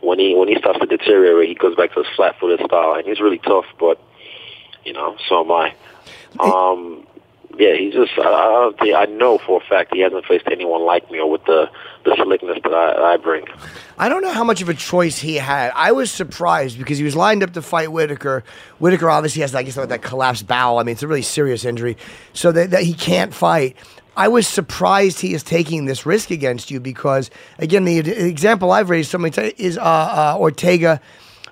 when 0.01 0.19
he 0.19 0.35
when 0.35 0.49
he 0.49 0.57
starts 0.57 0.79
to 0.81 0.87
deteriorate, 0.87 1.49
he 1.49 1.55
goes 1.55 1.75
back 1.75 1.95
to 1.95 2.03
his 2.03 2.13
flat-footed 2.15 2.67
style, 2.67 2.95
and 2.95 3.07
he's 3.07 3.21
really 3.21 3.39
tough. 3.39 3.67
But 3.79 4.01
you 4.85 4.93
know, 4.93 5.17
so 5.29 5.45
am 5.45 5.51
I. 5.51 5.75
Um, 6.39 7.07
yeah, 7.59 7.75
he's 7.77 7.95
just. 7.95 8.13
I, 8.19 8.23
I 8.23 8.53
don't 8.53 8.79
think 8.79 8.95
I 8.95 9.05
know 9.07 9.39
for 9.39 9.61
a 9.61 9.65
fact 9.65 9.95
he 9.95 10.01
hasn't 10.01 10.25
faced 10.27 10.47
anyone 10.51 10.85
like 10.85 11.11
me 11.11 11.19
or 11.19 11.31
with 11.31 11.45
the 11.45 11.71
the 12.05 12.17
slickness 12.17 12.59
that 12.63 12.73
I, 12.73 13.15
I 13.15 13.17
bring. 13.17 13.47
I 13.99 14.09
don't 14.09 14.23
know 14.23 14.33
how 14.33 14.45
much 14.45 14.63
of 14.63 14.69
a 14.69 14.75
choice 14.75 15.19
he 15.19 15.37
had. 15.37 15.73
I 15.75 15.93
was 15.93 16.11
surprised 16.11 16.79
because 16.79 16.99
he 16.99 17.05
was 17.05 17.17
lined 17.17 17.43
up 17.43 17.53
to 17.55 17.63
fight 17.63 17.91
Whittaker. 17.93 18.45
Whittaker 18.79 19.11
obviously 19.11 19.43
has, 19.43 19.55
I 19.55 19.63
guess, 19.63 19.75
that 19.75 20.03
collapsed 20.03 20.47
bowel. 20.47 20.79
I 20.79 20.83
mean, 20.83 20.93
it's 20.93 21.03
a 21.03 21.09
really 21.09 21.23
serious 21.23 21.65
injury, 21.65 21.97
so 22.33 22.53
that, 22.53 22.71
that 22.71 22.83
he 22.83 22.95
can't 22.95 23.33
fight. 23.33 23.77
I 24.17 24.29
was 24.29 24.49
surprised 24.49 25.21
he 25.21 25.35
is 25.35 25.43
taking 25.43 25.85
this 25.85 26.07
risk 26.07 26.31
against 26.31 26.71
you 26.71 26.81
because, 26.81 27.31
again, 27.59 27.85
the, 27.85 28.01
the 28.01 28.27
example 28.27 28.71
I've 28.73 28.89
raised 28.89 29.11
so 29.11 29.19
many 29.19 29.31
times 29.31 29.53
is 29.59 29.77
uh, 29.77 29.83
uh, 29.83 30.37
Ortega, 30.39 31.01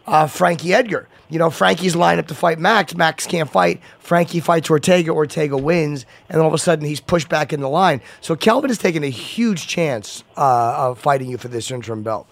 uh, 0.06 0.26
Frankie 0.26 0.74
Edgar. 0.74 1.09
You 1.31 1.39
know, 1.39 1.51
Frankie's 1.51 1.97
lined 1.97 2.20
up 2.20 2.28
to 2.28 2.35
fight 2.35 2.59
Max. 2.59 2.94
Max 2.94 3.26
can't 3.26 3.51
fight. 3.51 3.81
Frankie 3.98 4.40
fights 4.40 4.70
Ortega. 4.70 5.10
Ortega 5.10 5.56
wins, 5.56 6.06
and 6.28 6.40
all 6.40 6.48
of 6.48 6.55
a 6.55 6.59
sudden 6.59 6.85
he's 6.85 7.01
pushed 7.01 7.28
back 7.28 7.52
in 7.52 7.60
the 7.60 7.68
line. 7.68 8.01
So 8.20 8.36
Kelvin 8.36 8.70
has 8.70 8.78
taken 8.78 9.02
a 9.02 9.09
huge 9.09 9.66
chance 9.66 10.22
uh, 10.36 10.74
of 10.76 10.98
fighting 10.98 11.31
you 11.31 11.39
for 11.39 11.48
this 11.48 11.70
interim 11.70 12.02
belt. 12.02 12.28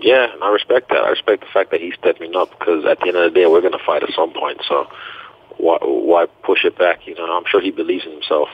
Yeah, 0.00 0.32
and 0.32 0.42
I 0.42 0.50
respect 0.50 0.90
that. 0.90 1.04
I 1.04 1.10
respect 1.10 1.42
the 1.42 1.50
fact 1.50 1.70
that 1.70 1.80
he's 1.80 1.94
stepping 1.94 2.34
up 2.34 2.50
because 2.58 2.84
at 2.84 3.00
the 3.00 3.08
end 3.08 3.16
of 3.16 3.32
the 3.32 3.40
day, 3.40 3.46
we're 3.46 3.60
going 3.60 3.72
to 3.72 3.84
fight 3.84 4.02
at 4.02 4.10
some 4.14 4.32
point. 4.32 4.60
So 4.68 4.86
why, 5.56 5.78
why 5.80 6.26
push 6.42 6.64
it 6.64 6.76
back? 6.76 7.06
You 7.06 7.14
know, 7.14 7.24
I'm 7.24 7.44
sure 7.46 7.60
he 7.60 7.70
believes 7.70 8.04
in 8.04 8.12
himself, 8.12 8.48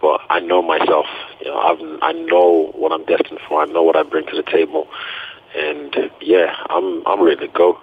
but 0.00 0.20
I 0.30 0.40
know 0.40 0.62
myself. 0.62 1.06
You 1.40 1.48
know, 1.48 1.58
I've, 1.58 1.80
I 2.02 2.12
know 2.12 2.72
what 2.74 2.92
I'm 2.92 3.04
destined 3.04 3.40
for. 3.48 3.60
I 3.60 3.66
know 3.66 3.82
what 3.82 3.96
I 3.96 4.02
bring 4.02 4.26
to 4.26 4.36
the 4.36 4.48
table, 4.50 4.88
and 5.56 6.10
yeah, 6.20 6.54
I'm 6.68 7.06
I'm 7.06 7.22
ready 7.22 7.46
to 7.46 7.52
go. 7.52 7.78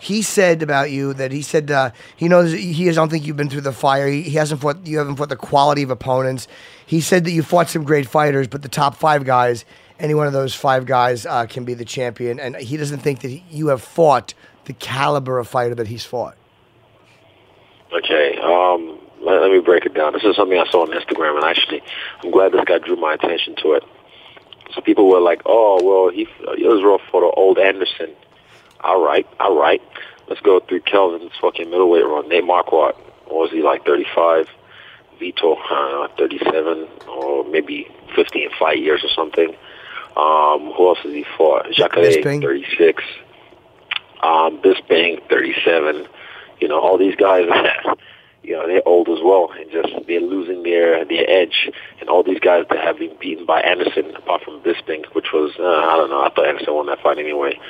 He 0.00 0.22
said 0.22 0.62
about 0.62 0.92
you 0.92 1.12
that 1.14 1.32
he 1.32 1.42
said 1.42 1.70
uh, 1.70 1.90
he 2.16 2.28
knows 2.28 2.52
he 2.52 2.84
does 2.84 2.96
not 2.96 3.10
think 3.10 3.26
you've 3.26 3.36
been 3.36 3.48
through 3.50 3.62
the 3.62 3.72
fire. 3.72 4.06
He, 4.06 4.22
he 4.22 4.36
hasn't 4.36 4.60
fought 4.60 4.86
you 4.86 4.98
haven't 4.98 5.16
fought 5.16 5.28
the 5.28 5.36
quality 5.36 5.82
of 5.82 5.90
opponents. 5.90 6.46
He 6.86 7.00
said 7.00 7.24
that 7.24 7.32
you 7.32 7.42
fought 7.42 7.68
some 7.68 7.84
great 7.84 8.06
fighters, 8.06 8.46
but 8.46 8.62
the 8.62 8.68
top 8.68 8.94
five 8.94 9.24
guys, 9.24 9.64
any 9.98 10.14
one 10.14 10.26
of 10.26 10.32
those 10.32 10.54
five 10.54 10.86
guys 10.86 11.26
uh, 11.26 11.46
can 11.46 11.64
be 11.64 11.74
the 11.74 11.84
champion, 11.84 12.38
and 12.38 12.56
he 12.56 12.76
doesn't 12.76 13.00
think 13.00 13.20
that 13.20 13.30
you 13.50 13.68
have 13.68 13.82
fought 13.82 14.34
the 14.66 14.72
caliber 14.72 15.38
of 15.38 15.48
fighter 15.48 15.74
that 15.74 15.88
he's 15.88 16.04
fought. 16.04 16.36
Okay, 17.92 18.38
um, 18.42 18.98
let, 19.22 19.40
let 19.40 19.50
me 19.50 19.60
break 19.60 19.84
it 19.84 19.94
down. 19.94 20.12
This 20.12 20.22
is 20.22 20.36
something 20.36 20.58
I 20.58 20.70
saw 20.70 20.82
on 20.82 20.88
Instagram, 20.88 21.36
and 21.36 21.44
actually, 21.44 21.82
I'm 22.22 22.30
glad 22.30 22.52
this 22.52 22.64
guy 22.66 22.78
drew 22.78 22.96
my 22.96 23.14
attention 23.14 23.56
to 23.62 23.72
it. 23.72 23.82
So 24.74 24.80
people 24.80 25.08
were 25.08 25.20
like, 25.20 25.42
"Oh, 25.46 25.80
well, 25.82 26.10
he 26.10 26.22
it 26.58 26.68
was 26.68 26.82
rough 26.82 27.02
for 27.10 27.20
the 27.20 27.28
old 27.28 27.58
Anderson." 27.58 28.10
All 28.80 29.02
right, 29.02 29.26
all 29.40 29.58
right. 29.58 29.82
Let's 30.28 30.40
go 30.42 30.60
through 30.60 30.80
Kelvin's 30.80 31.32
fucking 31.40 31.70
middleweight 31.70 32.04
run. 32.04 32.28
Nate 32.28 32.44
Marquardt, 32.44 32.96
what 33.26 33.34
was 33.34 33.50
he 33.50 33.62
like 33.62 33.84
35? 33.84 34.48
Vitor, 35.20 35.56
uh, 35.70 36.08
37, 36.16 36.86
or 37.08 37.44
maybe 37.44 37.88
50 38.14 38.44
in 38.44 38.50
five 38.58 38.78
years 38.78 39.02
or 39.04 39.08
something. 39.08 39.56
Um, 40.16 40.72
who 40.72 40.88
else 40.88 40.98
has 41.02 41.12
he 41.12 41.24
fought? 41.36 41.70
Jacare, 41.72 42.22
36. 42.22 43.02
Um, 44.22 44.60
Bisping, 44.60 45.28
37. 45.28 46.06
You 46.60 46.68
know, 46.68 46.80
all 46.80 46.98
these 46.98 47.14
guys, 47.14 47.48
you 48.48 48.54
know, 48.54 48.66
they're 48.66 48.88
old 48.88 49.10
as 49.10 49.18
well, 49.22 49.52
and 49.52 49.70
just 49.70 49.92
they're 50.06 50.20
losing 50.20 50.62
their 50.62 51.04
their 51.04 51.28
edge. 51.28 51.70
And 52.00 52.08
all 52.08 52.22
these 52.22 52.40
guys 52.40 52.64
that 52.70 52.78
have 52.78 52.98
been 52.98 53.14
beaten 53.20 53.44
by 53.44 53.60
Anderson, 53.60 54.16
apart 54.16 54.42
from 54.42 54.62
Bisping, 54.62 55.04
which 55.14 55.32
was 55.34 55.52
uh, 55.58 55.62
I 55.62 55.96
don't 55.96 56.08
know. 56.08 56.22
I 56.22 56.30
thought 56.30 56.48
Anderson 56.48 56.74
won 56.74 56.86
that 56.86 57.02
fight 57.02 57.18
anyway. 57.18 57.60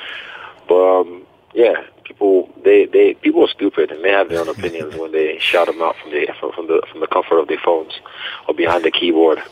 But 0.69 1.01
um, 1.01 1.27
yeah, 1.53 1.83
people 2.05 2.49
they 2.63 2.85
they 2.85 3.15
people 3.15 3.43
are 3.43 3.49
stupid 3.49 3.91
and 3.91 4.05
they 4.05 4.11
have 4.11 4.29
their 4.29 4.39
own 4.39 4.47
opinions 4.47 4.95
when 4.95 5.11
they 5.11 5.37
shout 5.39 5.67
them 5.67 5.81
out 5.81 5.97
from 6.01 6.11
the 6.11 6.33
from, 6.39 6.53
from 6.53 6.67
the 6.67 6.81
from 6.89 7.01
the 7.01 7.07
comfort 7.07 7.39
of 7.39 7.49
their 7.49 7.59
phones 7.59 7.99
or 8.47 8.53
behind 8.53 8.85
the 8.85 8.91
keyboard. 8.91 9.43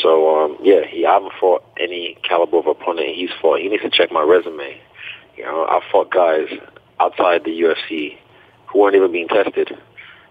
So 0.00 0.44
um, 0.44 0.56
yeah, 0.62 0.86
he 0.86 1.04
I 1.04 1.12
haven't 1.12 1.34
fought 1.38 1.62
any 1.78 2.16
caliber 2.22 2.56
of 2.56 2.66
opponent 2.66 3.08
he's 3.08 3.30
fought. 3.38 3.60
He 3.60 3.68
needs 3.68 3.82
to 3.82 3.90
check 3.90 4.10
my 4.10 4.22
resume. 4.22 4.80
You 5.36 5.44
know, 5.44 5.66
I 5.66 5.80
fought 5.92 6.10
guys 6.10 6.48
outside 6.98 7.44
the 7.44 7.50
UFC 7.50 8.16
who 8.68 8.80
weren't 8.80 8.96
even 8.96 9.12
being 9.12 9.28
tested. 9.28 9.76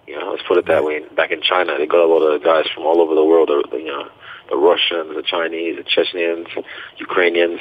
You 0.08 0.20
know, 0.20 0.32
let's 0.32 0.44
put 0.48 0.58
it 0.58 0.68
that 0.68 0.84
way. 0.84 1.02
Back 1.16 1.32
in 1.32 1.42
China, 1.42 1.78
they 1.78 1.86
got 1.86 2.04
a 2.04 2.08
lot 2.08 2.22
of 2.22 2.44
guys 2.44 2.66
from 2.74 2.84
all 2.84 3.02
over 3.02 3.16
the 3.16 3.24
world. 3.24 3.50
You 3.72 3.86
know, 3.86 4.10
the 4.50 4.58
Russians, 4.58 5.16
the 5.16 5.24
Chinese, 5.24 5.78
the 5.78 5.84
Chechens, 5.84 6.48
Ukrainians. 6.98 7.60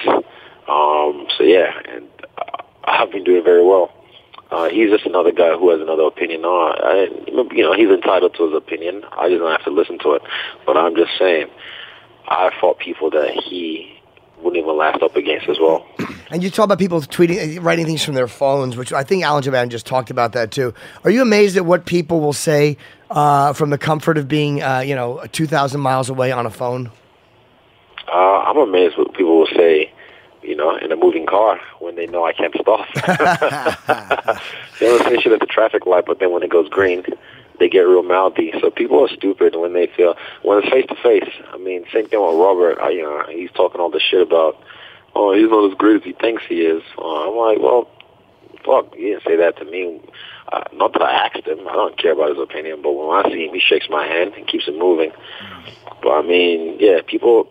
Um, 0.68 1.26
so 1.36 1.44
yeah, 1.44 1.72
and 1.88 2.08
I 2.84 2.96
have 2.96 3.10
been 3.10 3.24
doing 3.24 3.44
very 3.44 3.64
well. 3.64 3.92
Uh, 4.50 4.68
he's 4.68 4.90
just 4.90 5.06
another 5.06 5.32
guy 5.32 5.56
who 5.56 5.70
has 5.70 5.80
another 5.80 6.02
opinion. 6.02 6.42
No, 6.42 6.66
I, 6.66 7.08
you 7.26 7.62
know, 7.62 7.72
he's 7.72 7.88
entitled 7.88 8.34
to 8.34 8.46
his 8.46 8.54
opinion. 8.54 9.02
I 9.10 9.28
just 9.28 9.40
don't 9.40 9.50
have 9.50 9.64
to 9.64 9.70
listen 9.70 9.98
to 10.00 10.12
it. 10.12 10.22
But 10.66 10.76
I'm 10.76 10.94
just 10.94 11.12
saying, 11.18 11.46
I 12.28 12.50
fought 12.60 12.78
people 12.78 13.10
that 13.10 13.30
he 13.30 13.98
wouldn't 14.42 14.62
even 14.62 14.76
last 14.76 15.02
up 15.02 15.16
against 15.16 15.48
as 15.48 15.58
well. 15.58 15.86
And 16.30 16.42
you 16.42 16.50
talk 16.50 16.64
about 16.64 16.78
people 16.78 17.00
tweeting, 17.00 17.62
writing 17.62 17.86
things 17.86 18.04
from 18.04 18.14
their 18.14 18.28
phones, 18.28 18.76
which 18.76 18.92
I 18.92 19.02
think 19.02 19.22
Alan 19.22 19.42
Jouban 19.42 19.68
just 19.68 19.86
talked 19.86 20.10
about 20.10 20.32
that 20.32 20.50
too. 20.50 20.74
Are 21.04 21.10
you 21.10 21.22
amazed 21.22 21.56
at 21.56 21.64
what 21.66 21.86
people 21.86 22.20
will 22.20 22.32
say 22.32 22.76
uh, 23.10 23.52
from 23.52 23.70
the 23.70 23.78
comfort 23.78 24.18
of 24.18 24.28
being, 24.28 24.62
uh, 24.62 24.80
you 24.80 24.94
know, 24.94 25.24
2,000 25.32 25.80
miles 25.80 26.08
away 26.08 26.32
on 26.32 26.46
a 26.46 26.50
phone? 26.50 26.90
Uh, 28.08 28.42
I'm 28.42 28.58
amazed 28.58 28.98
what 28.98 29.14
people 29.14 29.38
will 29.38 29.46
say 29.54 29.92
you 30.42 30.56
know, 30.56 30.76
in 30.76 30.90
a 30.90 30.96
moving 30.96 31.26
car 31.26 31.60
when 31.78 31.94
they 31.94 32.06
know 32.06 32.24
I 32.24 32.32
can't 32.32 32.54
stop. 32.60 32.86
they 34.80 34.86
don't 34.86 35.02
say 35.04 35.20
shit 35.20 35.32
at 35.32 35.40
the 35.40 35.46
traffic 35.46 35.86
light, 35.86 36.04
but 36.06 36.18
then 36.18 36.32
when 36.32 36.42
it 36.42 36.50
goes 36.50 36.68
green, 36.68 37.04
they 37.62 37.68
get 37.68 37.82
real 37.82 38.02
mouthy. 38.02 38.52
So 38.60 38.70
people 38.70 39.04
are 39.04 39.08
stupid 39.08 39.54
when 39.54 39.72
they 39.72 39.86
feel 39.86 40.16
when 40.42 40.58
it's 40.58 40.68
face 40.68 40.86
to 40.88 40.96
face. 40.96 41.30
I 41.52 41.58
mean, 41.58 41.84
same 41.92 42.08
thing 42.08 42.20
with 42.20 42.34
Robert. 42.34 42.80
I, 42.80 42.90
you 42.90 43.02
know, 43.02 43.22
he's 43.30 43.52
talking 43.52 43.80
all 43.80 43.90
this 43.90 44.02
shit 44.02 44.20
about, 44.20 44.60
oh, 45.14 45.32
he's 45.32 45.48
not 45.48 45.70
as 45.70 45.78
great 45.78 45.96
as 45.96 46.02
he 46.02 46.12
thinks 46.12 46.42
he 46.48 46.62
is. 46.62 46.82
Uh, 46.98 47.30
I'm 47.30 47.36
like, 47.36 47.62
well, 47.62 47.88
fuck, 48.64 48.92
he 48.96 49.10
didn't 49.10 49.22
say 49.22 49.36
that 49.36 49.58
to 49.58 49.64
me. 49.64 50.00
Uh, 50.52 50.64
not 50.72 50.92
that 50.94 51.02
I 51.02 51.26
asked 51.26 51.46
him. 51.46 51.68
I 51.68 51.72
don't 51.72 51.96
care 51.96 52.12
about 52.12 52.30
his 52.30 52.38
opinion, 52.38 52.82
but 52.82 52.92
when 52.92 53.14
I 53.14 53.30
see 53.30 53.46
him, 53.46 53.54
he 53.54 53.60
shakes 53.60 53.86
my 53.88 54.04
hand 54.06 54.34
and 54.34 54.46
keeps 54.46 54.66
it 54.66 54.76
moving. 54.76 55.12
But 56.02 56.10
I 56.10 56.22
mean, 56.22 56.78
yeah, 56.80 56.98
people 57.06 57.48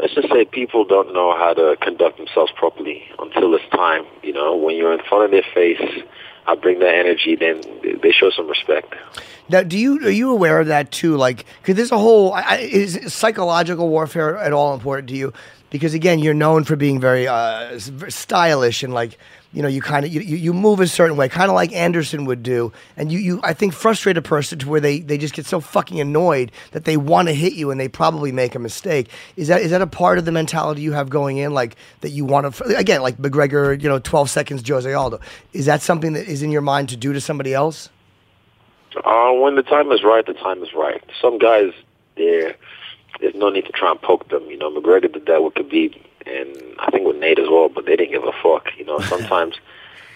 let's 0.00 0.14
just 0.14 0.28
say 0.32 0.46
people 0.46 0.84
don't 0.84 1.12
know 1.12 1.36
how 1.36 1.52
to 1.52 1.76
conduct 1.80 2.16
themselves 2.16 2.52
properly 2.56 3.04
until 3.18 3.54
it's 3.54 3.68
time. 3.70 4.06
You 4.22 4.32
know, 4.32 4.56
when 4.56 4.76
you're 4.76 4.94
in 4.94 5.04
front 5.06 5.26
of 5.26 5.30
their 5.30 5.44
face, 5.54 5.80
I 6.46 6.54
bring 6.54 6.78
that 6.80 6.94
energy, 6.94 7.36
then 7.36 7.62
they 8.02 8.12
show 8.12 8.30
some 8.30 8.48
respect. 8.48 8.94
Now, 9.48 9.62
do 9.62 9.78
you 9.78 9.98
are 10.06 10.10
you 10.10 10.30
aware 10.30 10.60
of 10.60 10.68
that 10.68 10.90
too? 10.90 11.16
Like, 11.16 11.44
because 11.60 11.76
there's 11.76 11.92
a 11.92 11.98
whole 11.98 12.32
I, 12.32 12.56
is 12.58 13.12
psychological 13.12 13.88
warfare 13.88 14.38
at 14.38 14.52
all 14.52 14.74
important 14.74 15.08
to 15.08 15.16
you? 15.16 15.32
Because 15.70 15.94
again, 15.94 16.18
you're 16.18 16.34
known 16.34 16.64
for 16.64 16.76
being 16.76 17.00
very 17.00 17.26
uh, 17.26 17.78
stylish 18.08 18.82
and 18.82 18.94
like 18.94 19.18
you 19.54 19.62
know, 19.62 19.68
you 19.68 19.80
kind 19.80 20.04
of 20.04 20.12
you, 20.12 20.20
you 20.20 20.52
move 20.52 20.80
a 20.80 20.86
certain 20.88 21.16
way, 21.16 21.28
kind 21.28 21.48
of 21.48 21.54
like 21.54 21.72
Anderson 21.72 22.24
would 22.24 22.42
do, 22.42 22.72
and 22.96 23.12
you 23.12 23.20
you 23.20 23.40
I 23.44 23.54
think 23.54 23.72
frustrate 23.72 24.16
a 24.16 24.22
person 24.22 24.58
to 24.58 24.68
where 24.68 24.80
they 24.80 24.98
they 24.98 25.16
just 25.16 25.32
get 25.32 25.46
so 25.46 25.60
fucking 25.60 26.00
annoyed 26.00 26.50
that 26.72 26.84
they 26.84 26.96
want 26.96 27.28
to 27.28 27.34
hit 27.34 27.52
you 27.52 27.70
and 27.70 27.78
they 27.78 27.86
probably 27.86 28.32
make 28.32 28.56
a 28.56 28.58
mistake. 28.58 29.08
Is 29.36 29.48
that 29.48 29.62
is 29.62 29.70
that 29.70 29.80
a 29.80 29.86
part 29.86 30.18
of 30.18 30.24
the 30.24 30.32
mentality 30.32 30.82
you 30.82 30.92
have 30.92 31.08
going 31.08 31.36
in, 31.36 31.54
like 31.54 31.76
that 32.00 32.10
you 32.10 32.24
want 32.24 32.52
to 32.52 32.76
again, 32.76 33.00
like 33.00 33.16
McGregor, 33.18 33.80
you 33.80 33.88
know, 33.88 34.00
twelve 34.00 34.28
seconds 34.28 34.68
Jose 34.68 34.92
Aldo? 34.92 35.20
Is 35.52 35.66
that 35.66 35.82
something 35.82 36.14
that 36.14 36.26
is 36.26 36.42
in 36.42 36.50
your 36.50 36.62
mind 36.62 36.88
to 36.88 36.96
do 36.96 37.12
to 37.12 37.20
somebody 37.20 37.54
else? 37.54 37.90
Uh, 39.04 39.32
when 39.32 39.54
the 39.54 39.62
time 39.62 39.90
is 39.92 40.02
right, 40.02 40.26
the 40.26 40.34
time 40.34 40.62
is 40.62 40.72
right. 40.74 41.02
Some 41.20 41.38
guys, 41.38 41.72
there, 42.16 42.54
there's 43.20 43.34
no 43.34 43.50
need 43.50 43.66
to 43.66 43.72
try 43.72 43.90
and 43.90 44.00
poke 44.00 44.28
them. 44.28 44.44
You 44.48 44.56
know, 44.56 44.70
McGregor 44.70 45.12
did 45.12 45.26
that 45.26 45.42
with 45.42 45.54
Khabib 45.54 46.00
and 46.26 46.56
I 46.78 46.90
think 46.90 47.06
with 47.06 47.16
Nate 47.16 47.38
as 47.38 47.48
well, 47.48 47.68
but 47.68 47.86
they 47.86 47.96
didn't 47.96 48.12
give 48.12 48.24
a 48.24 48.32
fuck. 48.42 48.68
You 48.76 48.84
know, 48.84 48.98
sometimes 49.12 49.56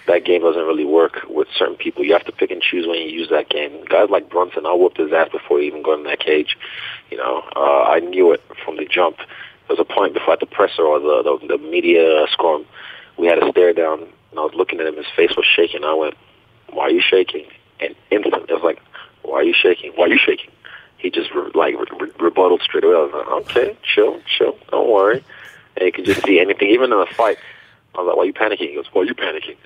that 0.06 0.24
game 0.24 0.43
doesn't 0.43 0.66
really 0.66 0.85
work 0.85 1.20
with 1.28 1.48
certain 1.56 1.76
people. 1.76 2.05
You 2.05 2.14
have 2.14 2.24
to 2.24 2.32
pick 2.32 2.51
and 2.51 2.62
choose 2.62 2.86
when 2.86 2.97
you 2.97 3.09
use 3.09 3.28
that 3.30 3.48
game. 3.48 3.85
Guys 3.85 4.10
like 4.10 4.30
Brunson, 4.30 4.66
I 4.66 4.72
whooped 4.72 4.98
his 4.98 5.12
ass 5.12 5.28
before 5.30 5.60
he 5.60 5.66
even 5.66 5.82
got 5.82 5.98
in 5.98 6.05
that 6.05 6.20
cage. 6.20 6.56
You 7.10 7.18
know, 7.18 7.44
uh, 7.55 7.82
I 7.85 8.01
knew 8.01 8.32
it 8.32 8.43
from 8.64 8.76
the 8.76 8.85
jump. 8.85 9.18
There 9.18 9.76
was 9.76 9.78
a 9.78 9.85
point 9.85 10.14
before 10.14 10.32
at 10.32 10.40
the 10.40 10.47
presser 10.47 10.82
or 10.82 10.98
the, 10.98 11.39
the 11.40 11.59
the 11.59 11.59
media 11.59 12.26
scrum, 12.30 12.64
we 13.18 13.26
had 13.26 13.43
a 13.43 13.51
stare 13.51 13.74
down, 13.74 14.01
and 14.30 14.39
I 14.39 14.43
was 14.43 14.55
looking 14.55 14.80
at 14.80 14.86
him. 14.86 14.97
His 14.97 15.06
face 15.14 15.36
was 15.36 15.44
shaking. 15.44 15.85
I 15.85 15.93
went, 15.93 16.14
"Why 16.70 16.85
are 16.85 16.90
you 16.90 17.02
shaking?" 17.02 17.47
And 17.80 17.94
instant, 18.10 18.48
it 18.48 18.52
was 18.52 18.62
like, 18.62 18.80
"Why 19.22 19.40
are 19.40 19.43
you 19.43 19.55
shaking? 19.55 19.93
Why 19.94 20.06
are 20.06 20.09
you 20.09 20.18
shaking?" 20.18 20.51
He 20.97 21.10
just 21.10 21.30
re- 21.35 21.51
like 21.55 21.74
re- 22.01 22.12
rebutted 22.18 22.62
straight 22.62 22.85
away. 22.85 22.94
I 22.94 23.02
was 23.02 23.12
like, 23.12 23.28
"Okay, 23.43 23.76
chill, 23.82 24.20
chill, 24.26 24.56
don't 24.70 24.89
worry." 24.89 25.22
And 25.79 25.87
you 25.87 25.93
can 25.93 26.05
just 26.05 26.25
see 26.25 26.41
anything. 26.41 26.69
Even 26.71 26.93
in 26.93 26.99
a 26.99 27.07
fight, 27.07 27.39
I 27.95 28.01
was 28.01 28.09
like, 28.09 28.17
"Why 28.17 28.23
are 28.23 28.27
you 28.27 28.35
panicking?" 28.35 28.69
He 28.71 28.75
goes, 28.75 28.87
"Why 28.93 29.03
are 29.03 29.05
you 29.05 29.15
panicking?" 29.15 29.57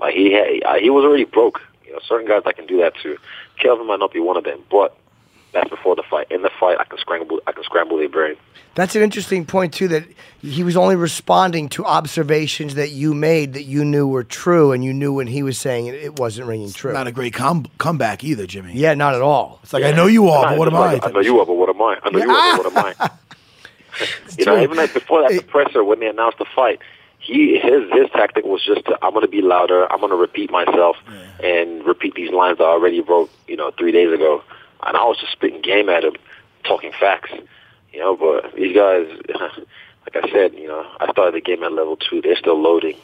Like 0.00 0.14
he 0.14 0.32
had, 0.32 0.80
he 0.80 0.90
was 0.90 1.04
already 1.04 1.24
broke. 1.24 1.60
You 1.84 1.92
know, 1.92 1.98
certain 2.06 2.26
guys 2.26 2.42
I 2.46 2.52
can 2.52 2.66
do 2.66 2.78
that 2.78 2.94
too. 3.02 3.18
Kelvin 3.58 3.86
might 3.86 3.98
not 3.98 4.12
be 4.12 4.20
one 4.20 4.36
of 4.36 4.44
them, 4.44 4.62
but 4.70 4.96
that's 5.52 5.68
before 5.68 5.96
the 5.96 6.02
fight. 6.02 6.26
In 6.30 6.42
the 6.42 6.50
fight, 6.58 6.78
I 6.78 6.84
can 6.84 6.98
scramble. 6.98 7.40
I 7.46 7.52
can 7.52 7.64
scramble 7.64 7.98
their 7.98 8.08
brain. 8.08 8.36
That's 8.76 8.94
an 8.94 9.02
interesting 9.02 9.44
point 9.44 9.74
too. 9.74 9.88
That 9.88 10.04
he 10.40 10.62
was 10.62 10.76
only 10.76 10.96
responding 10.96 11.68
to 11.70 11.84
observations 11.84 12.76
that 12.76 12.90
you 12.90 13.14
made 13.14 13.54
that 13.54 13.64
you 13.64 13.84
knew 13.84 14.06
were 14.06 14.24
true, 14.24 14.72
and 14.72 14.84
you 14.84 14.94
knew 14.94 15.12
when 15.12 15.26
he 15.26 15.42
was 15.42 15.58
saying 15.58 15.86
it, 15.86 15.94
it 15.96 16.18
wasn't 16.18 16.46
ringing 16.46 16.72
true. 16.72 16.92
Not 16.92 17.08
a 17.08 17.12
great 17.12 17.34
com- 17.34 17.66
comeback 17.78 18.22
either, 18.22 18.46
Jimmy. 18.46 18.72
Yeah, 18.74 18.94
not 18.94 19.14
at 19.14 19.22
all. 19.22 19.58
It's 19.62 19.72
like 19.72 19.82
yeah. 19.82 19.88
I 19.88 19.92
know 19.92 20.06
you 20.06 20.28
are, 20.28 20.50
but 20.50 20.58
what 20.58 20.68
am 20.68 20.76
I? 20.76 21.00
I 21.02 21.10
know 21.10 21.20
you 21.20 21.40
are, 21.40 21.46
but 21.46 21.54
what 21.54 21.68
am 21.68 21.82
I? 21.82 21.98
I 22.02 22.10
know 22.10 22.18
you 22.18 22.30
are, 22.30 22.56
but 22.56 22.72
what 22.72 22.86
am 22.86 22.94
I? 23.00 23.10
you 24.38 24.44
know, 24.44 24.60
even 24.60 24.76
like 24.76 24.92
before 24.94 25.22
that, 25.22 25.36
the 25.36 25.42
presser 25.42 25.84
when 25.84 26.00
they 26.00 26.08
announced 26.08 26.38
the 26.38 26.44
fight, 26.44 26.80
he 27.18 27.58
his 27.58 27.90
his 27.92 28.10
tactic 28.10 28.44
was 28.44 28.64
just 28.64 28.84
to, 28.86 28.98
I'm 29.02 29.12
going 29.12 29.24
to 29.24 29.30
be 29.30 29.42
louder. 29.42 29.90
I'm 29.92 30.00
going 30.00 30.10
to 30.10 30.16
repeat 30.16 30.50
myself 30.50 30.96
yeah. 31.08 31.46
and 31.46 31.84
repeat 31.84 32.14
these 32.14 32.30
lines 32.30 32.58
I 32.60 32.64
already 32.64 33.00
wrote, 33.00 33.30
you 33.46 33.56
know, 33.56 33.70
three 33.72 33.92
days 33.92 34.12
ago. 34.12 34.42
And 34.82 34.96
I 34.96 35.04
was 35.04 35.18
just 35.18 35.32
spitting 35.32 35.60
game 35.60 35.90
at 35.90 36.04
him, 36.04 36.14
talking 36.64 36.92
facts, 36.98 37.32
you 37.92 38.00
know. 38.00 38.16
But 38.16 38.54
these 38.54 38.74
guys, 38.74 39.06
like 39.28 40.24
I 40.24 40.30
said, 40.32 40.54
you 40.54 40.68
know, 40.68 40.86
I 40.98 41.10
started 41.12 41.34
the 41.34 41.42
game 41.42 41.62
at 41.62 41.72
level 41.72 41.96
two. 41.96 42.22
They're 42.22 42.36
still 42.36 42.60
loading. 42.60 42.96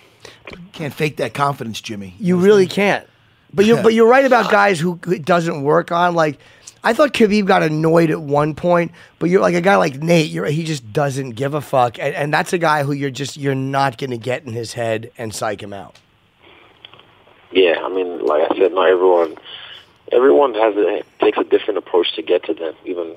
Can't 0.73 0.95
fake 0.95 1.19
that 1.19 1.35
confidence, 1.35 1.81
Jimmy. 1.81 2.15
You 2.19 2.39
really 2.39 2.67
can't. 2.67 3.07
But 3.53 3.65
you 3.65 3.77
but 3.77 3.95
you're 3.95 4.09
right 4.09 4.25
about 4.25 4.51
guys 4.51 4.81
who 4.81 4.99
it 5.07 5.25
doesn't 5.25 5.63
work 5.63 5.93
on. 5.93 6.15
Like 6.15 6.39
I 6.87 6.93
thought 6.93 7.13
Khabib 7.13 7.47
got 7.47 7.65
annoyed 7.65 8.13
at 8.13 8.23
one 8.23 8.55
point, 8.55 8.93
but 9.19 9.29
you're 9.29 9.41
like 9.41 9.57
a 9.57 9.61
guy 9.61 9.75
like 9.75 9.97
Nate. 9.97 10.31
You're, 10.31 10.47
he 10.47 10.63
just 10.63 10.93
doesn't 10.93 11.31
give 11.31 11.53
a 11.53 11.61
fuck, 11.61 11.99
and, 11.99 12.15
and 12.15 12.33
that's 12.33 12.53
a 12.53 12.59
guy 12.59 12.85
who 12.85 12.93
you're 12.93 13.11
just 13.11 13.37
you're 13.37 13.57
not 13.57 13.99
going 13.99 14.11
to 14.11 14.17
get 14.17 14.45
in 14.45 14.53
his 14.53 14.75
head 14.75 15.11
and 15.19 15.35
psych 15.35 15.61
him 15.61 15.73
out. 15.73 15.99
Yeah, 17.51 17.81
I 17.83 17.89
mean, 17.89 18.25
like 18.25 18.49
I 18.49 18.57
said, 18.57 18.73
not 18.73 18.89
everyone 18.89 19.35
everyone 20.13 20.55
has 20.55 20.77
a 20.77 21.03
takes 21.19 21.37
a 21.39 21.43
different 21.43 21.79
approach 21.79 22.15
to 22.15 22.23
get 22.23 22.45
to 22.45 22.55
them. 22.55 22.75
Even 22.85 23.17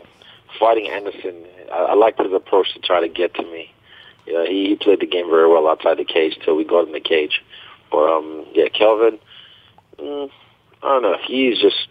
fighting 0.58 0.90
Anderson, 0.90 1.46
I, 1.72 1.90
I 1.90 1.94
liked 1.94 2.20
his 2.20 2.34
approach 2.34 2.74
to 2.74 2.80
try 2.80 3.02
to 3.02 3.08
get 3.08 3.36
to 3.36 3.44
me. 3.44 3.72
Yeah, 4.26 4.46
he, 4.48 4.70
he 4.70 4.76
played 4.78 5.00
the 5.00 5.06
game 5.06 5.30
very 5.30 5.48
well 5.48 5.68
outside 5.68 6.00
the 6.00 6.06
cage 6.06 6.40
till 6.44 6.56
we 6.56 6.64
got 6.64 6.88
in 6.88 6.92
the 6.92 7.00
cage. 7.00 7.44
But 7.92 8.18
um, 8.18 8.48
yeah, 8.52 8.70
Kelvin, 8.70 9.20
mm, 10.00 10.32
I 10.82 10.88
don't 10.88 11.04
know. 11.04 11.18
He's 11.24 11.60
just 11.60 11.88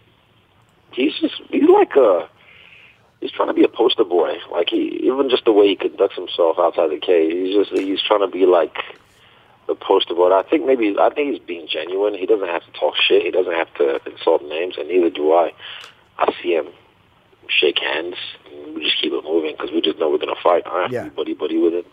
he's 0.99 1.15
just 1.21 1.35
he's 1.51 1.69
like 1.69 1.95
a 1.97 2.29
he's 3.21 3.31
trying 3.31 3.49
to 3.49 3.55
be 3.55 3.65
a 3.65 3.69
poster 3.69 4.05
boy. 4.05 4.37
Like 4.51 4.69
he 4.71 5.01
even 5.05 5.31
just 5.31 5.45
the 5.45 5.53
way 5.53 5.69
he 5.69 5.77
conducts 5.77 6.17
himself 6.17 6.59
outside 6.59 6.91
the 6.91 6.99
cage, 6.99 7.33
he's 7.33 7.55
just 7.55 7.71
he's 7.73 8.03
trying 8.03 8.21
to 8.21 8.29
be 8.29 8.47
like 8.47 8.77
the 9.67 9.75
poster 9.75 10.15
boy. 10.15 10.33
I 10.33 10.43
think 10.43 10.67
maybe 10.67 10.97
I 10.99 11.11
think 11.11 11.33
he's 11.33 11.43
being 11.47 11.67
genuine. 11.69 12.15
He 12.15 12.27
doesn't 12.27 12.49
have 12.49 12.65
to 12.65 12.73
talk 12.73 12.95
shit. 12.97 13.23
He 13.23 13.31
doesn't 13.31 13.53
have 13.53 13.73
to 13.75 14.01
insult 14.11 14.43
names, 14.45 14.77
and 14.79 14.89
neither 14.89 15.11
do 15.11 15.33
I. 15.33 15.53
I 16.19 16.33
see 16.43 16.55
him 16.55 16.67
shake 17.49 17.79
hands. 17.79 18.17
And 18.53 18.75
we 18.75 18.83
just 18.85 19.01
keep 19.01 19.13
it 19.13 19.25
moving 19.25 19.53
because 19.53 19.71
we 19.71 19.81
just 19.81 19.99
know 19.99 20.11
we're 20.11 20.19
gonna 20.19 20.35
fight. 20.43 20.65
I 20.67 20.83
have 20.83 20.93
Yeah. 20.93 21.05
to 21.05 21.11
be 21.11 21.15
buddy 21.17 21.35
buddy 21.35 21.59
with 21.59 21.75
it. 21.75 21.87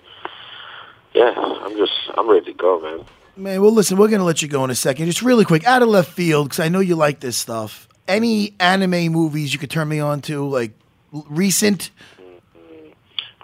Yeah, 1.13 1.33
I'm 1.37 1.77
just 1.77 1.93
I'm 2.17 2.29
ready 2.29 2.45
to 2.45 2.53
go, 2.53 2.81
man. 2.81 3.05
Man, 3.37 3.61
well, 3.61 3.71
listen, 3.71 3.97
we're 3.97 4.07
going 4.07 4.19
to 4.19 4.25
let 4.25 4.41
you 4.41 4.47
go 4.47 4.63
in 4.63 4.69
a 4.69 4.75
second. 4.75 5.07
Just 5.07 5.21
really 5.21 5.43
quick, 5.43 5.65
out 5.65 5.81
of 5.81 5.89
left 5.89 6.09
field, 6.13 6.47
because 6.47 6.61
I 6.61 6.69
know 6.69 6.79
you 6.79 6.95
like 6.95 7.19
this 7.19 7.35
stuff. 7.35 7.84
Any 8.07 8.53
anime 8.59 9.11
movies 9.11 9.51
you 9.53 9.59
could 9.59 9.71
turn 9.71 9.87
me 9.87 9.99
on 9.99 10.21
to, 10.21 10.47
like 10.47 10.71
recent 11.11 11.91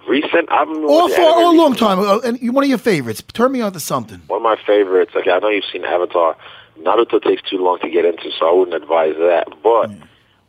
Recent, 0.08 0.52
I've 0.52 0.68
been 0.68 0.84
or 0.84 1.10
for 1.10 1.22
or 1.22 1.44
a 1.44 1.56
long 1.56 1.76
time, 1.76 2.00
uh, 2.00 2.20
and 2.20 2.54
one 2.54 2.64
of 2.64 2.70
your 2.70 2.80
favorites. 2.80 3.22
Turn 3.34 3.52
me 3.52 3.62
on 3.62 3.72
to 3.74 3.80
something. 3.80 4.22
One 4.28 4.38
of 4.38 4.44
my 4.44 4.58
favorites. 4.66 5.12
Okay, 5.16 5.30
I 5.30 5.40
know 5.40 5.50
you've 5.50 5.66
seen 5.72 5.86
Avatar. 5.86 6.36
Naruto 6.80 7.22
takes 7.22 7.48
too 7.48 7.58
long 7.58 7.80
to 7.80 7.90
get 7.90 8.06
into, 8.06 8.32
so 8.38 8.50
I 8.50 8.52
wouldn't 8.52 8.82
advise 8.82 9.16
that. 9.18 9.50
But 9.62 9.92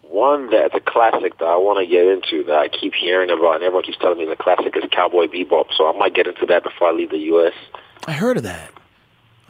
one 0.02 0.50
that's 0.50 0.74
a 0.74 0.80
classic 0.80 1.38
that 1.38 1.44
I 1.44 1.56
want 1.56 1.78
to 1.78 1.86
get 1.86 2.06
into 2.06 2.44
that 2.44 2.56
I 2.56 2.68
keep 2.68 2.94
hearing 2.94 3.30
about, 3.30 3.56
and 3.56 3.64
everyone 3.64 3.84
keeps 3.84 3.98
telling 3.98 4.18
me 4.18 4.24
the 4.24 4.36
classic 4.36 4.74
is 4.74 4.84
Cowboy 4.90 5.26
Bebop. 5.26 5.66
So 5.76 5.86
I 5.86 5.98
might 5.98 6.14
get 6.14 6.26
into 6.26 6.46
that 6.46 6.62
before 6.62 6.88
I 6.88 6.92
leave 6.92 7.10
the 7.10 7.18
U.S. 7.18 7.52
I 8.06 8.12
heard 8.12 8.38
of 8.38 8.44
that. 8.44 8.70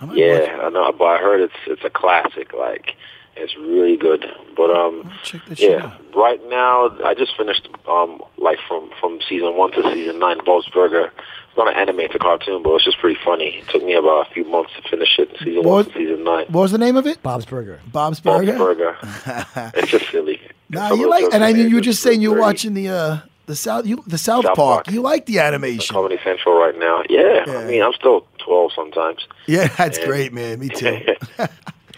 I 0.00 0.12
Yeah, 0.14 0.58
I 0.62 0.68
know, 0.68 0.90
but 0.92 1.04
I 1.04 1.18
heard 1.18 1.40
it's 1.40 1.54
it's 1.68 1.84
a 1.84 1.90
classic. 1.90 2.52
Like 2.52 2.96
it's 3.36 3.56
really 3.56 3.96
good. 3.96 4.24
But 4.56 4.70
um, 4.70 5.10
check 5.22 5.44
that 5.46 5.58
shit 5.58 5.70
yeah, 5.80 5.96
right 6.14 6.40
now 6.48 6.90
I 7.04 7.14
just 7.14 7.36
finished 7.36 7.68
um 7.88 8.22
like 8.38 8.58
from 8.68 8.90
from 9.00 9.20
season 9.28 9.56
one 9.56 9.72
to 9.72 9.82
season 9.92 10.18
nine. 10.18 10.38
Bob's 10.44 10.68
Burger. 10.68 11.10
It's 11.48 11.56
not 11.58 11.68
an 11.68 11.74
anime, 11.76 12.00
it's 12.00 12.14
a 12.14 12.18
cartoon, 12.18 12.62
but 12.62 12.74
it's 12.76 12.84
just 12.84 12.98
pretty 12.98 13.18
funny. 13.22 13.56
It 13.58 13.68
took 13.68 13.84
me 13.84 13.92
about 13.92 14.26
a 14.26 14.30
few 14.32 14.44
months 14.44 14.70
to 14.80 14.88
finish 14.88 15.18
it. 15.18 15.28
Season 15.38 15.62
one 15.62 15.84
to 15.84 15.92
season 15.92 16.24
nine. 16.24 16.46
What 16.48 16.62
was 16.62 16.72
the 16.72 16.78
name 16.78 16.96
of 16.96 17.06
it? 17.06 17.22
Bob's 17.22 17.44
Burger. 17.44 17.78
Bob's 17.92 18.20
Bob's 18.20 18.46
Burger. 18.46 18.56
Burger. 18.58 18.96
it's 19.74 19.90
just 19.90 20.08
silly. 20.10 20.40
Nah, 20.70 20.88
Some 20.88 21.00
you 21.00 21.10
like, 21.10 21.24
and 21.34 21.44
I 21.44 21.50
are 21.50 21.54
mean, 21.54 21.68
you 21.68 21.74
were 21.74 21.80
just 21.82 22.02
saying 22.02 22.22
you 22.22 22.30
were 22.30 22.36
very- 22.36 22.46
watching 22.46 22.72
the 22.74 22.88
uh 22.88 23.18
the 23.46 23.54
South 23.56 23.84
you, 23.86 24.02
the 24.06 24.16
South, 24.16 24.44
South 24.46 24.56
Park. 24.56 24.84
Park. 24.86 24.90
You 24.94 25.02
like 25.02 25.26
the 25.26 25.40
animation. 25.40 25.92
Comedy 25.94 26.18
Central 26.24 26.54
right 26.58 26.78
now. 26.78 27.02
Yeah, 27.10 27.44
I 27.46 27.64
mean, 27.64 27.82
I'm 27.82 27.92
still 27.92 28.26
12 28.38 28.72
sometimes. 28.74 29.26
Yeah, 29.46 29.66
that's 29.76 29.98
And- 29.98 30.06
great, 30.06 30.32
man. 30.32 30.58
Me 30.60 30.68
too. 30.70 31.00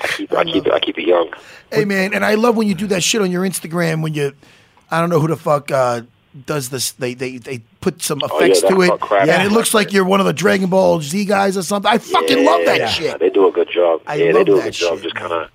I 0.04 0.06
keep, 0.08 0.32
I 0.32 0.44
keep, 0.44 0.66
it, 0.66 0.72
I 0.72 0.80
keep 0.80 0.98
it 0.98 1.06
young. 1.06 1.30
Hey 1.72 1.84
man, 1.84 2.14
and 2.14 2.24
I 2.24 2.34
love 2.34 2.56
when 2.56 2.68
you 2.68 2.74
do 2.74 2.86
that 2.88 3.02
shit 3.02 3.20
on 3.22 3.30
your 3.30 3.42
Instagram 3.44 4.02
when 4.02 4.14
you, 4.14 4.32
I 4.90 5.00
don't 5.00 5.10
know 5.10 5.18
who 5.20 5.28
the 5.28 5.36
fuck 5.36 5.70
uh, 5.70 6.02
does 6.46 6.68
this. 6.68 6.92
They 6.92 7.14
they 7.14 7.38
they 7.38 7.58
put 7.80 8.02
some 8.02 8.20
Oh, 8.22 8.38
effects 8.38 8.62
yeah, 8.62 8.68
to 8.70 8.82
it, 8.82 9.00
crap. 9.00 9.28
and 9.28 9.42
it 9.42 9.50
looks 9.52 9.72
like 9.74 9.92
you're 9.92 10.04
one 10.04 10.20
of 10.20 10.26
the 10.26 10.32
Dragon 10.32 10.68
Ball 10.70 11.00
Z 11.00 11.24
guys 11.24 11.56
or 11.56 11.62
something. 11.62 11.90
I 11.90 11.98
fucking 11.98 12.38
Yeah, 12.38 12.50
love 12.50 12.64
that 12.66 12.78
yeah, 12.78 12.86
shit. 12.88 13.18
They 13.20 13.30
do 13.30 13.48
a 13.48 13.52
good 13.52 13.70
job. 13.70 14.02
I 14.06 14.16
yeah, 14.16 14.32
they 14.32 14.44
do 14.44 14.58
a 14.60 14.62
good 14.62 14.72
job. 14.74 14.94
shit, 14.96 15.04
Just 15.04 15.14
kind 15.16 15.32
of 15.32 15.50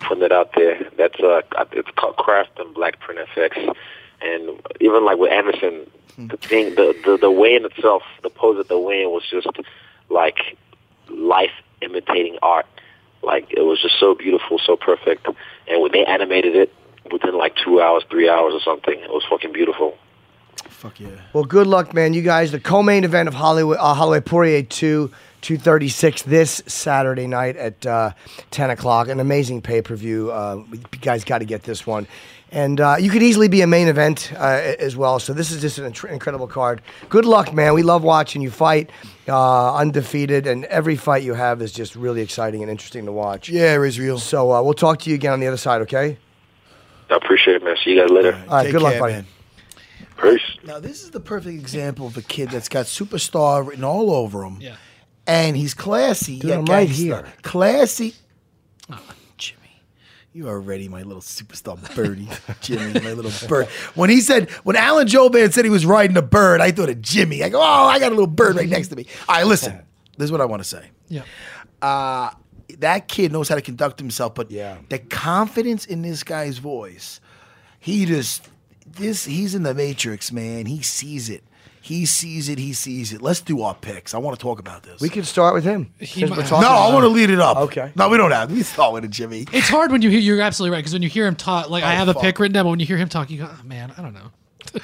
putting 0.00 0.22
it 0.22 0.32
out 0.32 0.50
there. 0.56 0.88
That's 0.96 1.18
uh, 1.20 1.42
it's 1.72 1.90
called 1.96 2.16
Craft 2.16 2.58
and 2.58 2.72
Black 2.74 3.00
Print 3.00 3.20
FX, 3.34 3.74
and 4.22 4.60
even 4.80 5.04
like 5.04 5.18
with 5.18 5.32
Anderson, 5.32 5.86
Hmm. 6.16 6.26
the 6.28 6.36
thing, 6.38 6.74
the 6.74 6.94
the 7.04 7.16
the 7.18 7.30
way 7.30 7.54
in 7.54 7.64
itself, 7.64 8.02
the 8.22 8.30
pose 8.30 8.58
of 8.58 8.66
the 8.68 8.78
weigh-in 8.78 9.10
was 9.10 9.22
just 9.30 9.46
like 10.08 10.38
life 11.08 11.52
imitating 11.82 12.36
art. 12.42 12.66
Like 13.22 13.52
it 13.52 13.62
was 13.62 13.80
just 13.82 13.98
so 14.00 14.14
beautiful, 14.14 14.58
so 14.58 14.76
perfect, 14.76 15.26
and 15.68 15.82
when 15.82 15.92
they 15.92 16.04
animated 16.04 16.56
it 16.56 16.72
within 17.12 17.36
like 17.36 17.56
two 17.56 17.80
hours, 17.80 18.02
three 18.10 18.28
hours 18.28 18.54
or 18.54 18.60
something, 18.60 18.98
it 18.98 19.10
was 19.10 19.24
fucking 19.28 19.52
beautiful. 19.52 19.96
Fuck 20.68 21.00
yeah. 21.00 21.08
Well, 21.32 21.44
good 21.44 21.66
luck, 21.66 21.92
man. 21.92 22.14
You 22.14 22.22
guys, 22.22 22.52
the 22.52 22.60
co-main 22.60 23.04
event 23.04 23.28
of 23.28 23.34
Hollywood, 23.34 23.76
uh, 23.78 23.92
Holloway 23.94 24.20
Poirier 24.20 24.62
2, 24.62 25.10
236 25.42 26.22
this 26.22 26.62
Saturday 26.66 27.26
night 27.26 27.56
at 27.56 27.84
uh, 27.84 28.12
10 28.50 28.70
o'clock. 28.70 29.08
An 29.08 29.20
amazing 29.20 29.62
pay-per-view. 29.62 30.30
Uh, 30.30 30.62
you 30.72 30.98
guys 31.00 31.24
got 31.24 31.38
to 31.38 31.44
get 31.44 31.64
this 31.64 31.86
one. 31.86 32.06
And 32.52 32.80
uh, 32.80 32.96
you 32.98 33.10
could 33.10 33.22
easily 33.22 33.46
be 33.46 33.60
a 33.62 33.66
main 33.66 33.86
event 33.86 34.32
uh, 34.36 34.74
as 34.80 34.96
well. 34.96 35.20
So 35.20 35.32
this 35.32 35.52
is 35.52 35.60
just 35.60 35.78
an 35.78 35.92
intr- 35.92 36.10
incredible 36.10 36.48
card. 36.48 36.82
Good 37.08 37.24
luck, 37.24 37.54
man. 37.54 37.74
We 37.74 37.82
love 37.84 38.02
watching 38.02 38.42
you 38.42 38.50
fight, 38.50 38.90
uh, 39.28 39.76
undefeated, 39.76 40.48
and 40.48 40.64
every 40.64 40.96
fight 40.96 41.22
you 41.22 41.34
have 41.34 41.62
is 41.62 41.70
just 41.70 41.94
really 41.94 42.22
exciting 42.22 42.62
and 42.62 42.70
interesting 42.70 43.06
to 43.06 43.12
watch. 43.12 43.48
Yeah, 43.48 43.80
Israel. 43.80 44.18
So 44.18 44.52
uh, 44.52 44.62
we'll 44.62 44.74
talk 44.74 44.98
to 45.00 45.10
you 45.10 45.14
again 45.14 45.32
on 45.32 45.38
the 45.38 45.46
other 45.46 45.56
side, 45.56 45.82
okay? 45.82 46.18
I 47.08 47.16
appreciate 47.16 47.56
it, 47.56 47.62
man. 47.64 47.76
See 47.84 47.90
you 47.90 48.00
guys 48.00 48.10
later. 48.10 48.34
All 48.48 48.56
right, 48.56 48.62
Take 48.64 48.72
good 48.72 48.82
luck, 48.82 48.92
care, 48.94 49.00
buddy. 49.00 49.12
man. 49.14 49.26
Peace. 50.20 50.42
Now 50.64 50.78
this 50.80 51.02
is 51.02 51.10
the 51.12 51.20
perfect 51.20 51.54
example 51.58 52.06
of 52.06 52.16
a 52.16 52.22
kid 52.22 52.50
that's 52.50 52.68
got 52.68 52.86
superstar 52.86 53.66
written 53.66 53.84
all 53.84 54.10
over 54.10 54.42
him. 54.44 54.58
Yeah. 54.60 54.76
And 55.26 55.56
he's 55.56 55.72
classy. 55.72 56.40
Dude, 56.40 56.50
yet 56.50 56.58
I'm 56.58 56.64
right 56.66 56.88
here. 56.88 57.26
Classy. 57.42 58.14
You 60.32 60.46
are 60.48 60.52
already 60.54 60.88
my 60.88 61.02
little 61.02 61.22
superstar 61.22 61.76
birdie. 61.96 62.28
Jimmy, 62.60 63.00
my 63.00 63.12
little 63.14 63.32
bird. 63.48 63.66
When 63.96 64.10
he 64.10 64.20
said, 64.20 64.48
when 64.62 64.76
Alan 64.76 65.08
Jouban 65.08 65.52
said 65.52 65.64
he 65.64 65.70
was 65.70 65.84
riding 65.84 66.16
a 66.16 66.22
bird, 66.22 66.60
I 66.60 66.70
thought 66.70 66.88
of 66.88 67.02
Jimmy. 67.02 67.42
I 67.42 67.48
go, 67.48 67.58
oh, 67.60 67.62
I 67.64 67.98
got 67.98 68.08
a 68.08 68.14
little 68.14 68.28
bird 68.28 68.54
right 68.54 68.68
next 68.68 68.88
to 68.88 68.96
me. 68.96 69.06
All 69.28 69.36
right, 69.36 69.46
listen. 69.46 69.80
This 70.18 70.26
is 70.26 70.32
what 70.32 70.42
I 70.42 70.44
want 70.44 70.62
to 70.62 70.68
say. 70.68 70.84
Yeah. 71.08 71.22
Uh, 71.80 72.28
that 72.80 73.08
kid 73.08 73.32
knows 73.32 73.48
how 73.48 73.54
to 73.54 73.62
conduct 73.62 73.98
himself, 73.98 74.34
but 74.34 74.50
Yeah. 74.50 74.76
the 74.90 74.98
confidence 74.98 75.86
in 75.86 76.02
this 76.02 76.22
guy's 76.22 76.58
voice, 76.58 77.20
he 77.78 78.04
just 78.04 78.46
this 78.86 79.24
he's 79.24 79.54
in 79.54 79.62
the 79.62 79.72
matrix, 79.72 80.30
man. 80.30 80.66
He 80.66 80.82
sees 80.82 81.30
it. 81.30 81.42
He 81.82 82.04
sees 82.06 82.48
it. 82.48 82.58
He 82.58 82.72
sees 82.72 83.12
it. 83.12 83.22
Let's 83.22 83.40
do 83.40 83.62
our 83.62 83.74
picks. 83.74 84.14
I 84.14 84.18
want 84.18 84.38
to 84.38 84.42
talk 84.42 84.58
about 84.58 84.82
this. 84.82 85.00
We 85.00 85.08
can 85.08 85.24
start 85.24 85.54
with 85.54 85.64
him. 85.64 85.92
He 85.98 86.06
since 86.06 86.30
might- 86.30 86.36
we're 86.36 86.42
No, 86.44 86.48
talking 86.48 86.68
no, 86.68 86.74
I 86.74 86.92
want 86.92 87.04
to 87.04 87.08
lead 87.08 87.30
it 87.30 87.40
up. 87.40 87.56
Okay. 87.56 87.90
No, 87.96 88.08
we 88.08 88.16
don't 88.18 88.30
have. 88.30 88.48
To. 88.50 88.54
We 88.54 88.62
start 88.62 88.92
with 88.92 89.04
it, 89.04 89.10
Jimmy. 89.10 89.46
It's 89.52 89.68
hard 89.68 89.90
when 89.90 90.02
you 90.02 90.10
hear. 90.10 90.20
You're 90.20 90.40
absolutely 90.42 90.74
right 90.74 90.80
because 90.80 90.92
when 90.92 91.02
you 91.02 91.08
hear 91.08 91.26
him 91.26 91.36
talk, 91.36 91.70
like 91.70 91.82
I 91.82 91.94
Oh, 91.94 91.96
have 91.96 92.08
a 92.08 92.14
fuck. 92.14 92.22
pick 92.22 92.38
written 92.38 92.52
down, 92.54 92.64
but 92.64 92.70
when 92.70 92.80
you 92.80 92.86
hear 92.86 92.98
him 92.98 93.08
talk, 93.08 93.30
you 93.30 93.38
go, 93.38 93.48
oh, 93.50 93.64
"Man, 93.66 93.92
I 93.96 94.02
don't 94.02 94.12
know." 94.14 94.30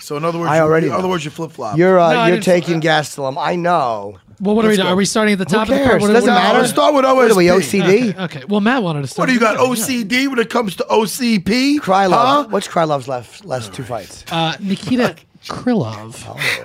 So 0.01 0.17
in 0.17 0.25
other 0.25 0.39
words, 0.39 0.51
I 0.51 0.57
you- 0.57 0.63
already 0.63 0.87
in 0.89 0.93
other 0.95 1.03
know. 1.05 1.09
words, 1.11 1.25
you 1.25 1.31
flip 1.31 1.53
flop. 1.53 1.77
You're 1.79 2.01
uh, 2.01 2.13
No, 2.13 2.19
I 2.19 2.29
you're 2.29 2.37
didn't- 2.39 2.45
taking 2.45 2.81
Gastelum. 2.81 3.37
I 3.39 3.55
know. 3.57 4.19
Well, 4.41 4.55
what 4.57 4.65
are 4.65 4.69
we 4.69 4.77
doing? 4.77 4.89
Are 4.89 4.97
we 4.97 5.05
starting 5.05 5.33
at 5.35 5.39
the 5.39 5.45
top 5.45 5.69
Who 5.69 5.75
of 5.75 5.79
the 5.79 5.85
card? 5.85 6.01
What, 6.03 6.13
Doesn't 6.13 6.29
what- 6.33 6.43
matter. 6.43 6.59
Let's 6.59 6.71
start 6.71 6.93
with 6.95 7.05
What 7.05 7.31
are 7.31 7.37
we, 7.37 7.47
OSP. 7.47 7.81
OCD? 7.83 8.11
Okay, 8.11 8.23
okay. 8.25 8.43
Well, 8.49 8.61
Matt 8.61 8.83
wanted 8.83 9.03
to 9.03 9.07
start. 9.07 9.21
What 9.23 9.27
do 9.29 9.33
you 9.35 9.41
got? 9.41 9.55
Yeah. 9.59 9.67
OCD 9.67 10.29
when 10.29 10.39
it 10.39 10.51
comes 10.51 10.77
to 10.77 10.85
OCP? 10.91 11.79
Krylov. 11.79 12.11
Huh? 12.13 12.47
What's 12.51 12.67
Krylov's 12.69 13.07
last 13.09 13.45
last 13.45 13.73
two 13.75 13.83
fights? 13.85 14.25
Uh, 14.31 14.55
Nikita 14.61 15.15
Krylov. 15.49 16.15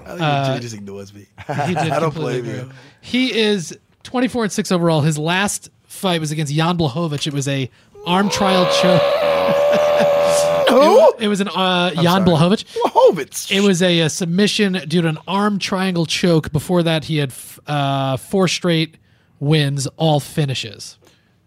I 0.05 0.17
think 0.17 0.45
Jimmy 0.47 0.59
just 0.59 0.75
ignores 0.75 1.13
me. 1.13 1.27
He 1.47 1.73
did 1.73 1.77
I 1.91 1.99
don't 1.99 2.13
blame 2.13 2.45
you. 2.45 2.69
He 3.01 3.37
is 3.37 3.77
24 4.03 4.43
and 4.45 4.51
6 4.51 4.71
overall. 4.71 5.01
His 5.01 5.17
last 5.17 5.69
fight 5.85 6.19
was 6.19 6.31
against 6.31 6.53
Jan 6.53 6.77
Blachowicz. 6.77 7.27
It 7.27 7.33
was 7.33 7.47
a 7.47 7.69
arm 8.05 8.29
trial 8.29 8.65
choke. 8.81 9.01
Who? 10.69 11.13
It 11.19 11.27
was 11.27 11.41
an 11.41 11.49
uh, 11.49 11.91
Jan 11.95 12.23
Blachowicz. 12.25 12.63
Blachowicz. 12.85 13.51
It 13.51 13.61
was 13.61 13.81
a, 13.81 14.01
uh 14.03 14.09
submission 14.09 14.73
due 14.87 15.01
to 15.01 15.07
an 15.09 15.17
arm 15.27 15.59
triangle 15.59 16.05
choke. 16.05 16.51
Before 16.51 16.81
that, 16.83 17.05
he 17.05 17.17
had 17.17 17.29
f- 17.29 17.59
uh, 17.67 18.17
four 18.17 18.47
straight 18.47 18.97
wins, 19.39 19.87
all 19.97 20.19
finishes. 20.19 20.97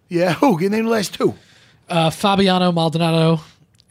Yeah, 0.08 0.34
who? 0.34 0.58
Give 0.58 0.70
me 0.72 0.82
the 0.82 0.88
last 0.88 1.14
two. 1.14 1.34
Uh, 1.88 2.10
Fabiano 2.10 2.70
Maldonado 2.72 3.40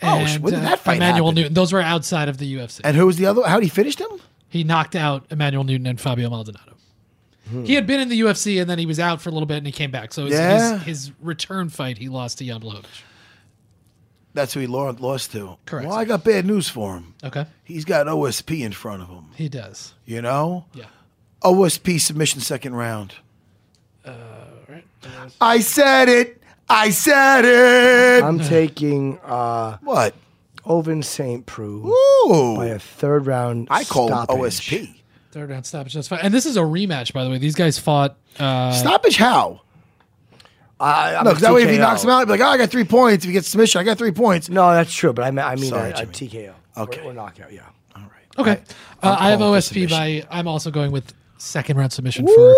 Oh, 0.03 0.17
and 0.19 0.43
when 0.43 0.53
did 0.53 0.59
uh, 0.61 0.69
that 0.69 0.79
fight 0.79 0.97
Emmanuel 0.97 1.27
happen? 1.27 1.35
Newton. 1.35 1.53
Those 1.53 1.73
were 1.73 1.81
outside 1.81 2.29
of 2.29 2.37
the 2.37 2.55
UFC. 2.55 2.81
And 2.83 2.95
who 2.97 3.05
was 3.05 3.17
the 3.17 3.25
other? 3.25 3.43
How 3.43 3.55
would 3.55 3.63
he 3.63 3.69
finish 3.69 3.97
him? 3.97 4.09
He 4.49 4.63
knocked 4.63 4.95
out 4.95 5.25
Emmanuel 5.31 5.63
Newton 5.63 5.87
and 5.87 5.99
Fabio 5.99 6.29
Maldonado. 6.29 6.73
Hmm. 7.49 7.65
He 7.65 7.73
had 7.73 7.87
been 7.87 7.99
in 7.99 8.09
the 8.09 8.19
UFC 8.21 8.61
and 8.61 8.69
then 8.69 8.79
he 8.79 8.85
was 8.85 8.99
out 8.99 9.21
for 9.21 9.29
a 9.29 9.31
little 9.31 9.47
bit 9.47 9.57
and 9.57 9.65
he 9.65 9.71
came 9.71 9.91
back. 9.91 10.13
So 10.13 10.25
his, 10.25 10.33
Yeah. 10.33 10.77
his, 10.79 11.07
his 11.07 11.11
return 11.21 11.69
fight, 11.69 11.97
he 11.97 12.07
lost 12.09 12.37
to 12.37 12.45
Jan 12.45 12.61
Blachowicz. 12.61 12.85
That's 14.33 14.53
who 14.53 14.59
he 14.61 14.67
lost 14.67 15.31
to. 15.33 15.57
Correct. 15.65 15.87
Well, 15.87 15.97
I 15.97 16.05
got 16.05 16.23
bad 16.23 16.45
news 16.45 16.67
for 16.67 16.95
him. 16.95 17.13
Okay. 17.23 17.45
He's 17.63 17.85
got 17.85 18.07
OSP 18.07 18.61
in 18.63 18.71
front 18.71 19.03
of 19.03 19.09
him. 19.09 19.25
He 19.35 19.47
does. 19.47 19.93
You 20.05 20.21
know? 20.21 20.65
Yeah. 20.73 20.85
OSP 21.43 21.99
submission 21.99 22.39
second 22.41 22.73
round. 22.75 23.13
I 25.39 25.59
said 25.59 26.09
it. 26.09 26.41
I 26.69 26.89
said 26.89 27.45
it. 27.45 28.23
I'm 28.23 28.39
taking 28.39 29.19
uh, 29.19 29.77
what? 29.81 30.15
Ovince 30.65 31.05
St. 31.05 31.45
Preux 31.45 31.85
Ooh. 31.85 32.55
by 32.55 32.67
a 32.67 32.79
third 32.79 33.25
round. 33.27 33.67
I 33.69 33.83
call 33.83 34.07
him 34.07 34.23
stoppage. 34.23 34.37
OSP. 34.37 34.95
Third 35.31 35.49
round 35.49 35.65
stoppage. 35.65 35.93
That's 35.93 36.07
fine. 36.07 36.19
And 36.21 36.33
this 36.33 36.45
is 36.45 36.57
a 36.57 36.61
rematch, 36.61 37.11
by 37.11 37.23
the 37.23 37.29
way. 37.29 37.37
These 37.37 37.55
guys 37.55 37.77
fought. 37.77 38.17
Uh, 38.39 38.71
Stoppage 38.71 39.17
how? 39.17 39.61
I, 40.79 41.15
I'm 41.15 41.23
no, 41.23 41.31
because 41.31 41.43
that 41.43 41.53
way 41.53 41.63
if 41.63 41.69
he 41.69 41.77
knocks 41.77 42.03
him 42.03 42.09
out, 42.09 42.19
he'd 42.19 42.25
be 42.25 42.31
like, 42.31 42.41
oh, 42.41 42.45
I 42.45 42.57
got 42.57 42.69
three 42.69 42.83
points. 42.83 43.23
If 43.23 43.29
he 43.29 43.33
gets 43.33 43.47
submission, 43.47 43.79
I 43.79 43.83
got 43.83 43.97
three 43.97 44.11
points. 44.11 44.49
No, 44.49 44.71
that's 44.71 44.93
true, 44.93 45.13
but 45.13 45.23
I 45.23 45.31
mean, 45.31 45.39
I 45.39 45.55
mean 45.55 45.69
Sorry, 45.69 45.91
a, 45.91 46.01
a 46.01 46.05
TKO. 46.05 46.53
Okay. 46.77 47.01
Or, 47.01 47.11
or 47.11 47.13
knockout, 47.13 47.53
yeah. 47.53 47.61
All 47.95 48.01
right. 48.01 48.39
Okay. 48.39 48.61
I'm 49.01 49.11
uh, 49.11 49.17
I 49.19 49.29
have 49.29 49.39
OSP 49.39 49.89
by. 49.89 50.25
I'm 50.29 50.47
also 50.47 50.71
going 50.71 50.91
with 50.91 51.13
second 51.37 51.77
round 51.77 51.93
submission 51.93 52.27
for 52.27 52.55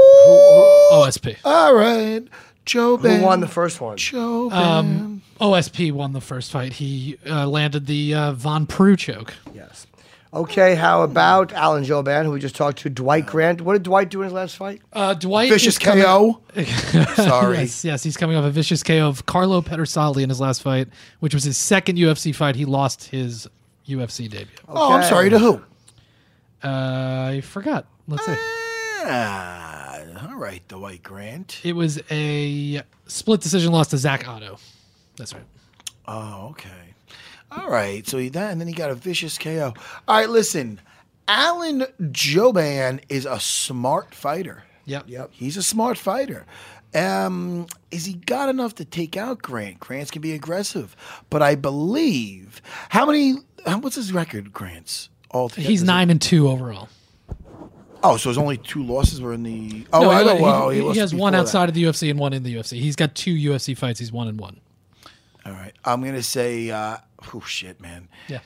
OSP. 0.92 1.38
All 1.44 1.76
right. 1.76 2.24
Joe 2.66 2.98
Who 2.98 3.22
won 3.22 3.40
the 3.42 3.48
first 3.48 3.80
one? 3.80 3.98
Joe 3.98 4.50
Ben. 4.50 4.60
Um, 4.62 5.22
OSP 5.40 5.92
won 5.92 6.14
the 6.14 6.22
first 6.22 6.52
fight. 6.52 6.74
He 6.74 7.18
uh, 7.30 7.48
landed 7.48 7.86
the 7.86 8.14
uh, 8.14 8.32
Von 8.34 8.66
Preux 8.66 8.96
choke. 8.96 9.34
Yes. 9.54 9.86
Okay, 10.34 10.76
how 10.76 11.02
about 11.04 11.54
Alan 11.54 11.86
Jouban, 11.86 12.26
who 12.26 12.32
we 12.32 12.40
just 12.42 12.56
talked 12.56 12.80
to? 12.80 12.90
Dwight 12.90 13.26
Grant. 13.26 13.62
What 13.62 13.74
did 13.74 13.84
Dwight 13.84 14.10
do 14.10 14.20
in 14.22 14.26
his 14.26 14.34
last 14.34 14.58
fight? 14.58 14.82
Uh, 14.92 15.14
Dwight 15.14 15.50
Vicious 15.50 15.76
is 15.76 15.80
coming- 15.80 16.04
KO. 16.04 16.42
Sorry. 17.16 17.60
yes, 17.60 17.86
yes, 17.86 18.04
he's 18.04 18.18
coming 18.18 18.36
off 18.36 18.44
a 18.44 18.50
vicious 18.50 18.84
KO 18.84 19.08
of 19.08 19.26
Carlo 19.26 19.62
Pedersoli 19.62 20.24
in 20.24 20.30
his 20.30 20.42
last 20.42 20.62
fight, 20.62 20.90
which 21.22 21.34
was 21.34 21.44
his 21.46 21.56
second 21.58 21.98
UFC 21.98 22.36
fight. 22.36 22.56
He 22.58 22.66
lost 22.66 23.06
his 23.06 23.48
UFC 23.88 24.30
debut. 24.30 24.48
Oh, 24.68 24.94
I'm 24.94 25.00
Okay. 25.00 25.08
sorry. 25.10 25.30
To 25.30 25.40
who? 25.40 25.62
Uh, 26.64 26.68
I 27.36 27.42
forgot. 27.42 27.86
Let's 28.08 28.26
see. 28.26 28.34
Ah, 29.08 29.65
all 30.36 30.42
right, 30.42 30.68
Dwight 30.68 31.02
Grant. 31.02 31.62
It 31.64 31.74
was 31.74 32.02
a 32.12 32.82
split 33.08 33.40
decision 33.40 33.72
loss 33.72 33.88
to 33.90 33.98
Zak 33.98 34.28
Ottow. 34.28 34.58
That's 35.16 35.34
right. 35.34 35.46
Oh, 36.06 36.48
okay. 36.52 36.94
All 37.52 37.70
right. 37.70 38.06
So 38.06 38.18
he 38.18 38.28
that, 38.30 38.52
and 38.52 38.60
then 38.60 38.68
he 38.68 38.74
got 38.74 38.90
a 38.92 38.96
vicious 38.96 39.38
KO. 39.38 39.74
All 40.08 40.18
right, 40.18 40.30
listen. 40.30 40.82
Alan 41.30 41.86
Jouban 42.02 43.00
is 43.08 43.26
a 43.26 43.40
smart 43.40 44.14
fighter. 44.14 44.64
Yep. 44.86 45.06
Yep. 45.08 45.30
He's 45.32 45.56
a 45.56 45.64
smart 45.64 45.98
fighter. 45.98 46.46
Um, 46.94 47.68
is 47.92 48.04
he 48.06 48.14
got 48.14 48.50
enough 48.50 48.76
to 48.76 48.86
take 48.86 49.16
out 49.16 49.42
Grant? 49.42 49.80
Grant's 49.80 50.12
can 50.12 50.22
be 50.22 50.34
aggressive, 50.34 50.98
but 51.30 51.42
I 51.42 51.56
believe 51.56 52.62
how 52.90 53.06
many? 53.06 53.36
How, 53.66 53.80
what's 53.80 53.96
his 53.96 54.12
record? 54.12 54.52
Grant's 54.52 55.08
all 55.32 55.48
together. 55.48 55.70
He's 55.70 55.82
it- 55.82 55.86
nine 55.86 56.10
and 56.10 56.22
two 56.22 56.50
overall. 56.50 56.90
Oh, 58.08 58.18
so 58.18 58.30
his 58.30 58.38
only 58.38 58.58
two 58.58 58.84
losses 58.84 59.20
were 59.22 59.34
in 59.34 59.44
the. 59.44 59.86
Oh, 59.94 60.02
No, 60.02 60.10
I 60.12 60.20
he- 60.20 60.26
know. 60.28 60.36
he, 60.36 60.42
Well, 60.44 60.70
he 60.70 60.82
lost 60.82 61.00
has 61.00 61.14
one 61.14 61.18
before 61.20 61.32
that. 61.32 61.38
outside 61.48 61.70
of 61.70 61.76
the 61.76 61.84
UFC 61.84 62.10
and 62.10 62.20
one 62.20 62.34
in 62.34 62.44
the 62.44 62.56
UFC. 62.56 62.80
He's 62.80 62.96
got 62.96 63.16
two 63.16 63.34
UFC 63.34 63.78
fights. 63.78 64.00
He's 64.00 64.12
one 64.12 64.28
and 64.28 64.40
one. 64.40 64.60
All 65.46 65.52
right, 65.54 65.74
I'm 65.86 66.04
gonna 66.04 66.24
say. 66.24 66.70
Uh, 66.72 66.98
oh 67.34 67.42
shit, 67.42 67.80
man. 67.82 68.08
Yeah. 68.28 68.40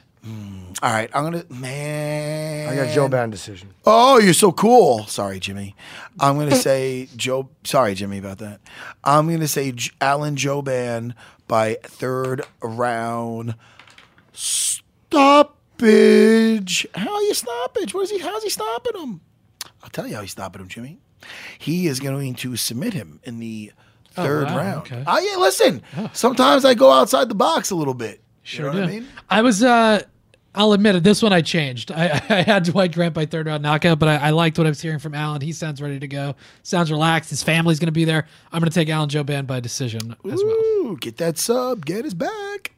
All 0.83 0.91
right, 0.91 1.09
I'm 1.13 1.23
gonna 1.23 1.45
man. 1.49 2.67
I 2.69 2.75
got 2.75 2.93
Joe 2.93 3.07
Jouban 3.07 3.31
decision. 3.31 3.73
Oh, 3.85 4.19
you're 4.19 4.33
so 4.33 4.51
cool. 4.51 5.05
Sorry, 5.07 5.39
Jimmy. 5.39 5.75
I'm 6.19 6.35
going 6.35 6.49
to 6.49 6.55
say 6.57 7.07
Joe. 7.15 7.49
Sorry, 7.63 7.93
Jimmy, 7.95 8.17
about 8.17 8.39
that. 8.39 8.59
I'm 9.03 9.27
going 9.27 9.39
to 9.39 9.47
say 9.47 9.71
J- 9.71 9.91
Alan 10.01 10.35
Jouban 10.35 11.13
by 11.47 11.77
third 11.83 12.41
round 12.61 13.55
stoppage. 14.33 15.55
How 16.93 17.15
are 17.15 17.21
you 17.23 17.33
stoppage? 17.33 17.93
What 17.93 18.03
is 18.03 18.11
he? 18.11 18.19
How's 18.19 18.43
he 18.43 18.49
stopping 18.49 19.01
him? 19.01 19.21
I'll 19.83 19.89
tell 19.89 20.07
you 20.07 20.15
how 20.15 20.21
he's 20.21 20.31
stopping 20.31 20.61
him, 20.61 20.67
Jimmy. 20.67 20.99
He 21.57 21.87
is 21.87 21.99
going 21.99 22.33
to 22.35 22.55
submit 22.55 22.93
him 22.93 23.19
in 23.23 23.39
the 23.39 23.71
Oh, 24.17 24.23
third 24.23 24.47
wow, 24.47 24.57
round. 24.57 24.77
okay. 24.81 25.03
Oh 25.05 25.19
yeah, 25.19 25.37
listen. 25.37 25.83
Sometimes 26.13 26.65
I 26.65 26.73
go 26.73 26.91
outside 26.91 27.29
the 27.29 27.35
box 27.35 27.69
a 27.71 27.75
little 27.75 27.93
bit. 27.93 28.21
Sure 28.43 28.65
you 28.65 28.71
know 28.71 28.77
do. 28.77 28.81
what 28.81 28.89
I 28.89 28.93
mean? 28.99 29.07
I 29.29 29.41
was. 29.41 29.63
uh 29.63 30.01
I'll 30.55 30.73
admit 30.73 30.95
it. 30.95 31.03
This 31.03 31.21
one 31.21 31.31
I 31.31 31.41
changed. 31.41 31.91
I, 31.91 32.05
I 32.29 32.41
had 32.41 32.63
Dwight 32.63 32.91
Grant 32.91 33.13
by 33.13 33.27
third 33.27 33.45
round 33.45 33.61
knockout, 33.61 33.99
but 33.99 34.09
I, 34.09 34.15
I 34.15 34.29
liked 34.31 34.57
what 34.57 34.65
I 34.65 34.71
was 34.71 34.81
hearing 34.81 34.97
from 34.97 35.13
Alan. 35.13 35.41
He 35.41 35.51
sounds 35.51 35.79
ready 35.79 35.99
to 35.99 36.07
go. 36.07 36.35
Sounds 36.63 36.89
relaxed. 36.89 37.29
His 37.29 37.43
family's 37.43 37.77
going 37.79 37.85
to 37.87 37.91
be 37.93 38.03
there. 38.03 38.25
I'm 38.51 38.59
going 38.59 38.69
to 38.69 38.73
take 38.73 38.89
Alan 38.89 39.09
Jouban 39.09 39.45
by 39.45 39.59
decision 39.59 40.15
as 40.25 40.43
well. 40.43 40.55
Ooh, 40.55 40.97
get 40.99 41.17
that 41.17 41.37
sub, 41.37 41.85
get 41.85 42.03
his 42.03 42.15
back. 42.15 42.71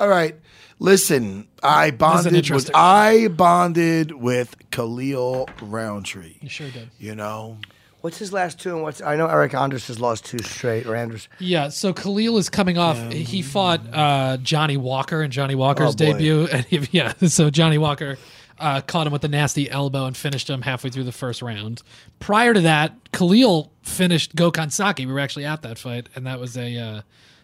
All 0.00 0.08
right. 0.08 0.36
Listen, 0.78 1.48
I 1.62 1.90
bonded 1.90 2.50
with. 2.50 2.70
I 2.74 3.28
bonded 3.28 4.12
with 4.12 4.56
Khalil 4.70 5.48
Rountree. 5.60 6.36
You 6.40 6.48
sure 6.48 6.70
did. 6.70 6.90
You 6.98 7.14
know, 7.14 7.58
What's 8.00 8.18
his 8.18 8.32
last 8.32 8.60
two? 8.60 8.74
And 8.74 8.82
what's 8.82 9.02
I 9.02 9.16
know 9.16 9.26
Eric 9.26 9.54
Anders 9.54 9.88
has 9.88 9.98
lost 9.98 10.24
two 10.24 10.38
straight, 10.38 10.86
or 10.86 10.94
Anders. 10.94 11.28
Yeah, 11.40 11.68
so 11.68 11.92
Khalil 11.92 12.38
is 12.38 12.48
coming 12.48 12.78
off. 12.78 13.12
He 13.12 13.42
fought 13.42 13.80
uh, 13.92 14.36
Johnny 14.36 14.76
Walker 14.76 15.22
in 15.22 15.32
Johnny 15.32 15.56
Walker's 15.56 15.94
Oh, 15.94 15.96
debut, 15.96 16.46
and 16.52 16.64
he, 16.66 16.86
yeah, 16.92 17.12
so 17.26 17.50
Johnny 17.50 17.76
Walker 17.76 18.16
uh, 18.60 18.82
caught 18.82 19.08
him 19.08 19.12
with 19.12 19.24
a 19.24 19.28
nasty 19.28 19.68
elbow 19.68 20.06
and 20.06 20.16
finished 20.16 20.48
him 20.48 20.62
halfway 20.62 20.90
through 20.90 21.04
the 21.04 21.12
first 21.12 21.42
round. 21.42 21.82
Prior 22.20 22.54
to 22.54 22.60
that, 22.60 22.94
Khalil 23.12 23.72
finished 23.82 24.36
Gokhan 24.36 24.70
Saki. 24.70 25.04
We 25.04 25.12
were 25.12 25.20
actually 25.20 25.44
at 25.44 25.62
that 25.62 25.76
fight, 25.76 26.08
and 26.14 26.24
that 26.24 26.38
was 26.38 26.56
a 26.56 26.78
uh, 26.78 27.00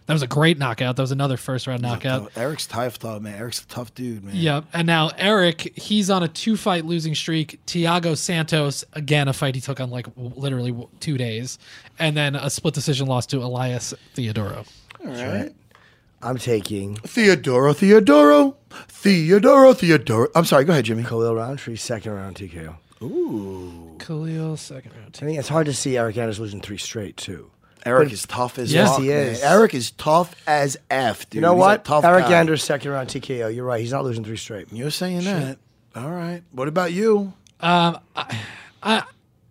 that 0.07 0.13
was 0.13 0.23
a 0.23 0.27
great 0.27 0.59
knockout. 0.59 0.97
That 0.97 1.03
was 1.03 1.13
another 1.13 1.37
first 1.37 1.67
round 1.67 1.83
knockout. 1.83 2.33
Eric's 2.37 2.67
tough, 2.67 2.99
though, 2.99 3.19
man. 3.21 3.37
Eric's 3.39 3.63
a 3.63 3.67
tough 3.67 3.95
dude, 3.95 4.23
man. 4.25 4.37
Yep. 4.37 4.65
And 4.73 4.87
now 4.87 5.11
Eric, 5.17 5.73
he's 5.77 6.11
on 6.11 6.23
a 6.23 6.29
two 6.29 6.57
fight 6.57 6.85
losing 6.85 7.15
streak. 7.15 7.59
Thiago 7.67 8.17
Santos, 8.17 8.85
again, 8.93 9.29
a 9.29 9.33
fight 9.33 9.55
he 9.55 9.61
took 9.61 9.81
on 9.81 9.91
like 9.91 10.07
w- 10.15 10.33
literally 10.37 10.71
w- 10.73 10.89
two 11.01 11.17
days. 11.17 11.59
And 11.99 12.17
then 12.17 12.35
a 12.35 12.51
split 12.51 12.75
decision 12.75 13.07
loss 13.07 13.27
to 13.27 13.39
Elias 13.39 13.95
Theodorou. 14.15 14.67
All 15.05 15.11
right. 15.11 15.53
I'm 16.23 16.39
taking 16.39 16.97
Theodoro, 16.97 17.75
Theodoro, 17.75 18.55
Theodoro, 18.89 19.75
Theodoro. 19.75 20.29
I'm 20.35 20.45
sorry. 20.47 20.65
Go 20.65 20.73
ahead, 20.73 20.87
Jimmy. 20.87 21.03
Khalil 21.03 21.35
Rountree, 21.35 21.77
second 21.77 22.13
round 22.13 22.37
TKO. 22.37 22.77
Ooh, 23.03 23.97
Khalil, 23.99 24.57
second 24.57 24.93
round. 24.93 25.19
I 25.21 25.25
think 25.27 25.39
it's 25.39 25.49
hard 25.49 25.67
to 25.67 25.75
see 25.75 25.97
Eric 25.99 26.17
Anders 26.17 26.41
losing 26.41 26.61
three 26.63 26.79
straight 26.79 27.17
too. 27.19 27.51
Eric 27.85 28.07
But- 28.09 28.13
is 28.15 28.27
tough 28.27 28.59
as 28.59 28.73
Yes, 28.73 28.91
fuck, 28.91 29.01
he 29.01 29.09
man. 29.09 29.27
is. 29.29 29.43
Eric 29.43 29.75
is 29.75 29.91
tough 29.93 30.35
as 30.47 30.77
f, 30.91 31.29
dude. 31.29 31.37
You 31.37 31.41
know 31.43 31.53
He's 31.55 31.59
a 31.59 31.61
what? 31.61 31.85
tough 31.85 32.05
Eric 32.05 32.25
guy. 32.27 32.39
Anders, 32.41 32.63
second 32.63 32.91
round 32.91 33.09
TKO. 33.09 33.49
You're 33.55 33.65
right. 33.65 33.81
He's 33.81 33.93
not 33.93 34.05
losing 34.05 34.25
three 34.25 34.37
straight. 34.37 34.69
You're 34.73 34.91
saying 34.91 35.25
that. 35.25 35.59
All 35.95 36.11
right. 36.11 36.43
What 36.53 36.67
about 36.69 36.93
you? 36.93 37.33
Um, 37.61 37.99
I, 38.17 38.39
I, 38.83 39.03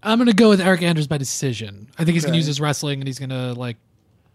I'm 0.01 0.17
going 0.17 0.27
to 0.27 0.33
go 0.35 0.49
with 0.49 0.61
Eric 0.61 0.81
Anders 0.81 1.07
by 1.07 1.17
decision. 1.17 1.87
I 1.97 2.03
think 2.03 2.15
he's 2.15 2.23
going 2.23 2.31
Okay. 2.31 2.37
to 2.37 2.37
use 2.39 2.47
his 2.47 2.59
wrestling 2.59 2.99
and 2.99 3.07
he's 3.07 3.19
going 3.19 3.29
to 3.29 3.53
like 3.53 3.77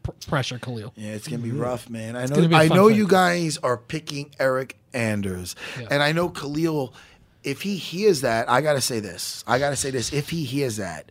pr- 0.02 0.12
pressure 0.26 0.58
Khalil. 0.58 0.92
Yeah, 0.96 1.10
it's 1.10 1.28
gonna 1.28 1.42
be 1.42 1.50
rough, 1.52 1.90
man. 1.90 2.16
I 2.16 2.22
It's 2.22 2.30
know. 2.30 2.36
gonna 2.36 2.48
be 2.48 2.54
a 2.54 2.58
I 2.58 2.68
fun 2.68 2.76
know 2.76 2.88
fight. 2.88 2.96
you 2.96 3.06
guys 3.06 3.58
are 3.58 3.76
picking 3.76 4.30
Eric 4.40 4.76
Anders, 4.94 5.54
Yeah. 5.78 5.88
and 5.90 6.02
I 6.02 6.12
know 6.12 6.28
Khalil. 6.30 6.94
If 7.48 7.62
he 7.62 7.76
hears 7.76 8.20
that, 8.20 8.48
I 8.50 8.60
gotta 8.60 8.80
say 8.80 9.00
this. 9.00 9.42
I 9.46 9.58
gotta 9.58 9.76
say 9.76 9.90
this. 9.90 10.12
If 10.12 10.28
he 10.30 10.44
hears 10.44 10.76
that, 10.76 11.10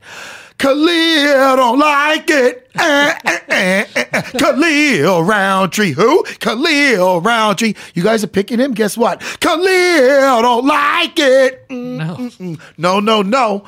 Khalil 0.59 1.55
don't 1.55 1.79
like 1.79 2.29
it. 2.29 2.69
Eh, 2.75 3.13
eh, 3.25 3.39
eh, 3.49 3.85
eh, 3.95 4.05
eh. 4.13 4.21
Khalil 4.21 5.23
Rountree, 5.23 5.91
who? 5.91 6.23
Khalil 6.39 7.21
Rountree. 7.21 7.73
You 7.95 8.03
guys 8.03 8.23
are 8.23 8.27
picking 8.27 8.59
him. 8.59 8.73
Guess 8.73 8.97
what? 8.97 9.19
Khalil 9.39 10.41
don't 10.43 10.65
like 10.65 11.17
it. 11.17 11.67
Mm, 11.69 11.97
No. 11.97 12.15
mm, 12.15 12.37
mm. 12.37 12.61
no, 12.77 12.99
no, 12.99 13.21
no. 13.23 13.47
All 13.47 13.63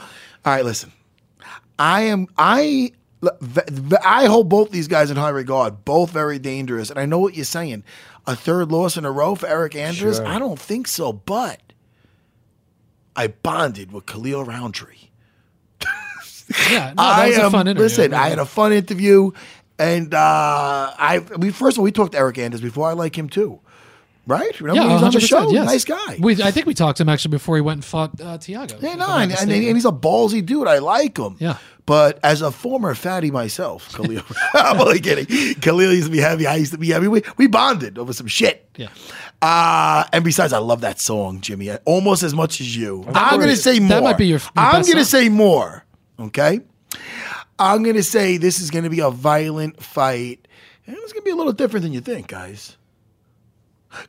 right, 0.45 0.63
listen. 0.63 0.91
I 1.79 2.01
am 2.03 2.27
I 2.37 2.91
I 4.03 4.25
hold 4.27 4.47
both 4.49 4.71
these 4.71 4.87
guys 4.87 5.09
in 5.11 5.17
high 5.17 5.29
regard, 5.29 5.85
both 5.85 6.11
very 6.11 6.39
dangerous. 6.39 6.89
And 6.89 6.99
I 6.99 7.05
know 7.05 7.19
what 7.19 7.35
you're 7.35 7.45
saying. 7.45 7.83
A 8.27 8.35
third 8.35 8.71
loss 8.71 8.95
in 8.95 9.05
a 9.05 9.11
row 9.11 9.33
for 9.35 9.47
Eric 9.47 9.75
Andrews? 9.75 10.17
Sure. 10.17 10.27
I 10.27 10.37
don't 10.39 10.59
think 10.59 10.87
so, 10.87 11.11
but 11.13 11.59
I 13.15 13.27
bonded 13.27 13.91
with 13.91 14.05
Khalil 14.05 14.43
Rountree. 14.43 14.95
Yeah, 16.71 16.89
no, 16.89 16.95
that 16.95 17.19
I 17.19 17.27
was 17.27 17.37
a 17.37 17.43
am, 17.43 17.51
fun 17.51 17.67
interview. 17.67 17.83
Listen, 17.83 18.13
I 18.13 18.29
had 18.29 18.39
a 18.39 18.45
fun 18.45 18.73
interview, 18.73 19.31
and 19.77 20.13
uh, 20.13 20.17
I 20.97 21.19
we 21.37 21.51
first 21.51 21.75
of 21.75 21.79
all 21.79 21.83
we 21.83 21.91
talked 21.91 22.13
to 22.13 22.17
Eric 22.17 22.39
Anders 22.39 22.61
before. 22.61 22.89
I 22.89 22.93
like 22.93 23.15
him 23.15 23.29
too, 23.29 23.59
right? 24.25 24.59
Remember 24.59 24.81
yeah, 24.81 24.87
he 24.87 24.93
was 24.93 25.03
on 25.03 25.11
the 25.11 25.19
100%, 25.19 25.27
show. 25.27 25.51
yes. 25.51 25.65
Nice 25.65 25.85
guy. 25.85 26.17
We, 26.19 26.41
I 26.41 26.49
think 26.49 26.65
we 26.65 26.73
talked 26.73 26.97
to 26.97 27.03
him 27.03 27.09
actually 27.09 27.31
before 27.31 27.55
he 27.55 27.61
went 27.61 27.77
and 27.77 27.85
fought 27.85 28.19
uh, 28.19 28.39
Thiago. 28.39 28.81
Yeah, 28.81 28.95
no, 28.95 29.07
and, 29.07 29.31
and, 29.31 29.51
and 29.51 29.75
he's 29.75 29.85
a 29.85 29.91
ballsy 29.91 30.43
dude. 30.43 30.67
I 30.67 30.79
like 30.79 31.17
him. 31.17 31.35
Yeah. 31.39 31.57
But 31.89 32.19
as 32.23 32.43
a 32.43 32.51
former 32.51 32.93
fatty 32.93 33.31
myself, 33.31 33.91
Khalil, 33.95 34.21
I'm 34.53 34.79
only 34.79 34.99
kidding. 34.99 35.25
Khalil 35.55 35.91
used 35.91 36.05
to 36.05 36.11
be 36.11 36.19
heavy. 36.19 36.45
I 36.45 36.57
used 36.57 36.71
to 36.73 36.77
be 36.77 36.89
heavy. 36.89 37.07
We, 37.07 37.23
we 37.37 37.47
bonded 37.47 37.97
over 37.97 38.13
some 38.13 38.27
shit. 38.27 38.69
Yeah. 38.75 38.89
Uh, 39.41 40.03
and 40.13 40.23
besides, 40.23 40.53
I 40.53 40.59
love 40.59 40.81
that 40.81 40.99
song, 40.99 41.41
Jimmy, 41.41 41.71
almost 41.85 42.21
as 42.21 42.35
much 42.35 42.61
as 42.61 42.77
you. 42.77 43.03
I'm 43.15 43.37
going 43.39 43.49
to 43.49 43.55
say 43.57 43.79
more. 43.79 43.89
that 43.89 44.03
might 44.03 44.17
be 44.19 44.27
your- 44.27 44.37
your 44.37 44.51
I'm 44.55 44.83
going 44.83 44.97
to 44.97 45.03
say 45.05 45.29
more. 45.29 45.83
Okay. 46.19 46.61
I'm 47.57 47.81
going 47.81 47.95
to 47.95 48.03
say 48.03 48.37
this 48.37 48.59
is 48.59 48.69
going 48.69 48.83
to 48.83 48.89
be 48.91 48.99
a 48.99 49.09
violent 49.09 49.81
fight. 49.81 50.47
And 50.85 50.95
it's 50.95 51.11
going 51.11 51.21
to 51.21 51.25
be 51.25 51.31
a 51.31 51.35
little 51.35 51.53
different 51.53 51.83
than 51.83 51.93
you 51.93 52.01
think, 52.01 52.27
guys. 52.27 52.77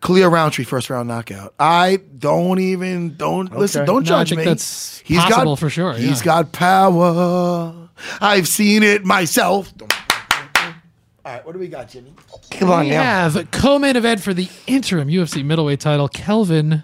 Khalil 0.03 0.29
Rountree, 0.31 0.65
first 0.65 0.91
round 0.91 1.09
knockout. 1.09 1.55
I 1.59 2.01
don't 2.19 2.59
even 2.59 3.17
don't 3.17 3.51
listen. 3.57 3.87
Don't 3.87 4.07
No, 4.07 4.17
I 4.17 4.21
judge 4.21 4.29
think 4.31 4.39
me. 4.41 4.45
that's 4.45 5.03
possible 5.03 5.57
for 5.57 5.71
sure, 5.71 5.95
He's 5.95 6.21
yeah. 6.21 6.25
got 6.25 6.53
power. 6.53 7.89
I've 8.21 8.49
seen 8.49 8.83
it 8.83 9.05
myself. 9.05 9.73
All 9.81 11.35
right, 11.35 11.45
what 11.45 11.53
do 11.53 11.59
we 11.59 11.69
got, 11.69 11.89
Jimmy? 11.89 12.15
Come 12.51 12.71
on 12.71 12.85
we 12.87 12.91
now. 12.91 13.03
have 13.03 13.51
co-main 13.51 13.97
event 13.97 14.21
for 14.23 14.33
the 14.33 14.49
interim 14.67 15.09
UFC 15.09 15.45
middleweight 15.45 15.81
title: 15.81 16.09
Kelvin 16.09 16.83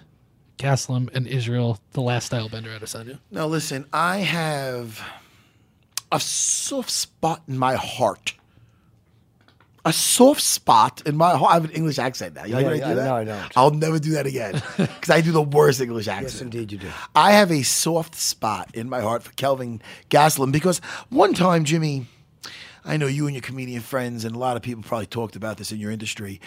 Gastelum 0.59 1.14
and 1.14 1.27
Israel, 1.27 1.78
the 1.93 2.02
last 2.02 2.31
Stylebender 2.32 2.78
Adesanya. 2.78 3.18
Now, 3.31 3.47
listen, 3.47 3.86
I 3.93 4.18
have 4.18 5.01
a 6.12 6.20
soft 6.20 6.90
spot 6.90 7.43
in 7.48 7.59
my 7.59 7.74
heart 7.74 8.35
a 9.87 9.93
soft 9.93 10.43
spot 10.43 11.01
in 11.07 11.17
my 11.17 11.37
heart. 11.37 11.51
I 11.53 11.55
have 11.55 11.65
an 11.65 11.71
English 11.71 11.99
accent 11.99 12.35
now. 12.35 12.45
You 12.45 12.55
like 12.55 12.63
Yeah, 12.65 12.71
when 12.71 12.75
I 12.75 12.79
yeah, 12.81 12.89
do 12.91 12.95
that? 12.97 13.05
no, 13.07 13.15
I 13.17 13.25
don't. 13.25 13.53
I'll 13.57 13.71
never 13.71 13.99
do 13.99 14.11
that 14.13 14.27
again 14.27 14.61
because 14.77 15.11
I 15.11 15.21
do 15.23 15.33
the 15.33 15.41
worst 15.43 15.81
English 15.81 16.09
accent. 16.09 16.33
Yes, 16.33 16.41
indeed, 16.43 16.73
you 16.73 16.79
do. 16.79 16.89
I 17.15 17.33
have 17.33 17.51
a 17.51 17.63
soft 17.63 18.15
spot 18.17 18.71
in 18.75 18.91
my 18.91 19.01
heart 19.01 19.23
for 19.23 19.33
Kelvin 19.33 19.81
Gastelum 20.11 20.53
because 20.53 20.81
one 21.09 21.33
time, 21.33 21.65
Jimmy, 21.65 22.07
I 22.85 22.97
know 22.99 23.07
you 23.07 23.27
and 23.27 23.35
your 23.35 23.43
comedian 23.43 23.81
friends, 23.81 24.25
and 24.25 24.37
a 24.37 24.39
lot 24.39 24.57
of 24.57 24.63
people 24.63 24.83
probably 24.83 25.07
talked 25.07 25.37
about 25.37 25.57
this 25.57 25.73
in 25.73 25.79
your 25.79 25.91
industry. 25.91 26.41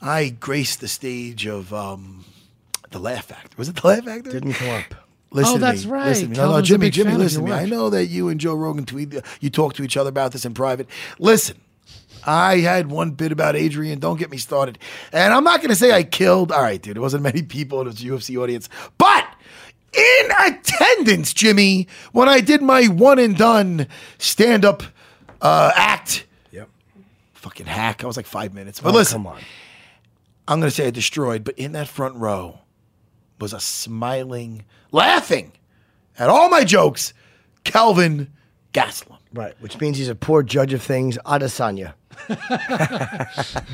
I 0.00 0.28
graced 0.28 0.80
the 0.80 0.88
stage 0.88 1.46
of 1.46 1.72
um, 1.74 2.24
the 2.90 2.98
Laugh 2.98 3.24
Factor. 3.26 3.56
Was 3.56 3.68
it 3.68 3.76
the 3.76 3.86
Laugh 3.88 4.04
Factor? 4.04 4.30
Didn't 4.30 4.52
come 4.54 4.68
up. 4.68 4.94
Listen 5.30 5.50
Oh, 5.50 5.56
to 5.56 5.60
that's 5.60 5.84
me. 5.84 5.90
right. 5.90 6.06
Listen 6.08 6.24
to 6.26 6.30
me. 6.30 6.36
No, 6.36 6.52
no, 6.52 6.62
Jimmy, 6.62 6.90
Jimmy, 6.90 7.14
listen 7.14 7.42
to 7.42 7.48
your 7.48 7.56
me. 7.58 7.62
I 7.64 7.66
know 7.66 7.90
that 7.90 8.06
you 8.06 8.28
and 8.28 8.38
Joe 8.38 8.54
Rogan 8.54 8.84
tweet, 8.86 9.14
you 9.40 9.50
talk 9.50 9.74
to 9.74 9.82
each 9.82 9.96
other 9.96 10.08
about 10.08 10.30
this 10.32 10.44
in 10.44 10.54
private. 10.54 10.88
Listen, 11.18 11.56
I 12.26 12.58
had 12.58 12.90
one 12.90 13.12
bit 13.12 13.32
about 13.32 13.56
Adrian. 13.56 13.98
Don't 13.98 14.18
get 14.18 14.30
me 14.30 14.36
started. 14.38 14.78
And 15.12 15.32
I'm 15.32 15.44
not 15.44 15.60
going 15.60 15.70
to 15.70 15.76
say 15.76 15.92
I 15.92 16.02
killed. 16.02 16.52
All 16.52 16.62
right, 16.62 16.80
dude. 16.80 16.96
There 16.96 17.02
wasn't 17.02 17.22
many 17.30 17.42
people 17.42 17.80
in 17.80 17.86
this 17.88 18.02
UFC 18.02 18.36
audience, 18.40 18.68
but 18.98 19.26
in 19.92 20.30
attendance, 20.46 21.32
Jimmy, 21.32 21.86
when 22.12 22.28
I 22.28 22.40
did 22.40 22.62
my 22.62 22.86
one 22.86 23.18
and 23.18 23.36
done 23.36 23.86
stand 24.18 24.64
up 24.64 24.82
uh, 25.40 25.70
act. 25.74 26.26
Yep. 26.50 26.68
Fucking 27.34 27.66
hack. 27.66 28.02
I 28.02 28.06
was 28.06 28.16
like 28.16 28.26
five 28.26 28.54
minutes. 28.54 28.80
But 28.80 28.90
Oh, 28.90 28.98
listen, 28.98 29.18
come 29.18 29.26
on. 29.28 29.40
I'm 30.48 30.60
going 30.60 30.70
to 30.70 30.74
say 30.74 30.86
I 30.86 30.90
destroyed, 30.90 31.44
but 31.44 31.58
in 31.58 31.72
that 31.72 31.88
front 31.88 32.16
row 32.16 32.60
was 33.40 33.52
a 33.52 33.60
smiling, 33.60 34.64
laughing 34.92 35.52
at 36.18 36.28
all 36.28 36.48
my 36.48 36.64
jokes, 36.64 37.12
Calvin 37.64 38.30
Gastelum. 38.72 39.18
Right, 39.34 39.54
which 39.60 39.78
means 39.80 39.98
he's 39.98 40.08
a 40.08 40.14
poor 40.14 40.42
judge 40.42 40.72
of 40.72 40.80
things. 40.82 41.18
Adesanya. 41.26 41.94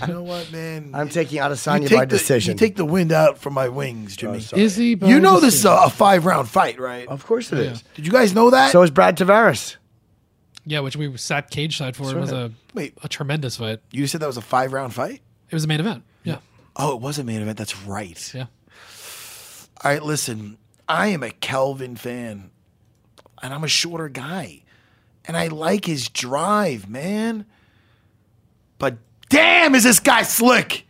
You 0.06 0.12
know 0.14 0.22
what, 0.22 0.50
man? 0.50 0.92
I'm 0.94 1.08
taking 1.10 1.38
Adesanya 1.40 1.86
take 1.88 1.98
by 1.98 2.04
the- 2.06 2.16
decision. 2.16 2.52
You 2.54 2.58
take 2.58 2.76
the 2.76 2.84
wind 2.84 3.12
out 3.12 3.38
from 3.38 3.52
my 3.54 3.68
wings, 3.68 4.16
Jimmy. 4.16 4.42
Oh, 4.52 4.56
is 4.56 4.76
he? 4.76 4.96
you 5.02 5.20
know 5.20 5.38
this 5.38 5.54
is 5.54 5.64
a, 5.66 5.70
a 5.84 5.90
five 5.90 6.24
round 6.24 6.48
fight, 6.48 6.80
right? 6.80 7.06
of 7.08 7.24
course 7.26 7.52
it 7.52 7.58
Yeah. 7.58 7.70
is. 7.72 7.84
Did 7.94 8.06
you 8.06 8.12
guys 8.12 8.34
know 8.34 8.50
that? 8.50 8.72
So 8.72 8.82
is 8.82 8.90
Brad 8.90 9.16
Tavares. 9.18 9.76
Yeah, 10.64 10.80
which 10.80 10.96
we 10.96 11.14
sat 11.16 11.50
cage 11.50 11.76
side 11.76 11.94
for. 11.96 12.10
It 12.10 12.16
was 12.18 12.32
a 12.32 12.52
Wait. 12.74 12.94
a 13.02 13.08
tremendous 13.08 13.56
fight. 13.56 13.80
you 13.92 14.06
said 14.06 14.20
that 14.22 14.26
was 14.26 14.36
a 14.36 14.42
five 14.42 14.72
round 14.72 14.94
fight? 14.94 15.20
It 15.50 15.54
was 15.54 15.64
a 15.64 15.68
main 15.68 15.80
event. 15.80 16.04
Yeah, 16.24 16.38
Oh, 16.76 16.94
it 16.94 17.00
was 17.02 17.18
a 17.18 17.24
main 17.24 17.42
event. 17.42 17.58
That's 17.58 17.76
right. 17.82 18.32
yeah. 18.34 18.46
All 19.84 19.90
right, 19.90 20.02
listen. 20.02 20.58
I 20.88 21.08
am 21.08 21.22
a 21.22 21.30
Kelvin 21.30 21.96
fan, 21.96 22.50
and 23.42 23.54
I'm 23.54 23.62
a 23.64 23.68
shorter 23.68 24.08
guy, 24.08 24.62
and 25.26 25.36
I 25.36 25.48
like 25.48 25.84
his 25.84 26.08
drive, 26.08 26.88
man. 26.88 27.46
But 28.78 28.98
damn, 29.28 29.74
is 29.74 29.84
this 29.84 30.00
guy 30.00 30.22
slick? 30.22 30.86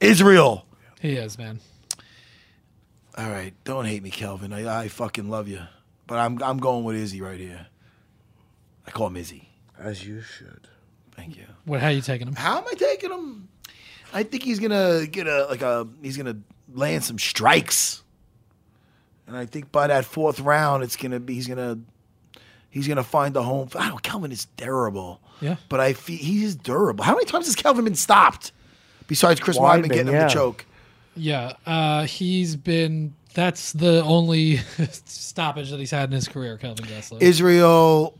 Israel. 0.00 0.66
He 1.00 1.12
is, 1.12 1.38
man. 1.38 1.60
All 3.16 3.30
right, 3.30 3.54
don't 3.64 3.86
hate 3.86 4.02
me, 4.02 4.10
Kelvin. 4.10 4.52
I, 4.52 4.82
I 4.82 4.88
fucking 4.88 5.30
love 5.30 5.48
you, 5.48 5.62
but 6.06 6.18
I'm 6.18 6.42
I'm 6.42 6.58
going 6.58 6.84
with 6.84 6.96
Izzy 6.96 7.22
right 7.22 7.40
here. 7.40 7.66
I 8.86 8.90
call 8.90 9.06
him 9.06 9.16
Izzy. 9.16 9.48
As 9.78 10.06
you 10.06 10.20
should. 10.20 10.68
Thank 11.12 11.36
you. 11.36 11.46
What? 11.64 11.80
How 11.80 11.88
you 11.88 12.02
taking 12.02 12.28
him? 12.28 12.34
How 12.34 12.58
am 12.58 12.64
I 12.70 12.74
taking 12.74 13.10
him? 13.10 13.48
I 14.12 14.22
think 14.22 14.42
he's 14.42 14.60
gonna 14.60 15.06
get 15.06 15.26
a 15.26 15.46
like 15.46 15.62
a 15.62 15.88
he's 16.02 16.16
gonna 16.16 16.38
land 16.72 17.04
some 17.04 17.18
strikes, 17.18 18.02
and 19.26 19.36
I 19.36 19.46
think 19.46 19.72
by 19.72 19.86
that 19.86 20.04
fourth 20.04 20.40
round, 20.40 20.82
it's 20.82 20.96
gonna 20.96 21.20
be 21.20 21.34
he's 21.34 21.48
gonna 21.48 21.78
he's 22.76 22.86
gonna 22.88 23.02
find 23.02 23.34
the 23.34 23.42
home. 23.42 23.68
I 23.74 23.88
don't. 23.88 24.02
Kelvin 24.02 24.30
is 24.32 24.44
durable. 24.56 25.20
Yeah. 25.40 25.56
but 25.68 25.80
I 25.80 25.92
feel 25.92 26.16
he's 26.16 26.54
durable. 26.54 27.04
How 27.04 27.12
many 27.12 27.26
times 27.26 27.44
has 27.46 27.54
Kelvin 27.54 27.84
been 27.84 27.94
stopped? 27.94 28.52
Besides 29.06 29.38
Chris 29.38 29.58
Weidman, 29.58 29.84
Weidman 29.84 29.88
getting 29.90 30.06
him 30.08 30.14
yeah. 30.14 30.28
to 30.28 30.34
choke. 30.34 30.64
Yeah, 31.14 31.52
uh, 31.66 32.04
he's 32.04 32.56
been. 32.56 33.14
That's 33.34 33.72
the 33.72 34.02
only 34.02 34.56
stoppage 35.04 35.70
that 35.70 35.78
he's 35.78 35.90
had 35.90 36.08
in 36.08 36.14
his 36.14 36.26
career, 36.26 36.56
Kelvin 36.56 36.86
Gastelum. 36.86 37.20
Israel 37.20 38.14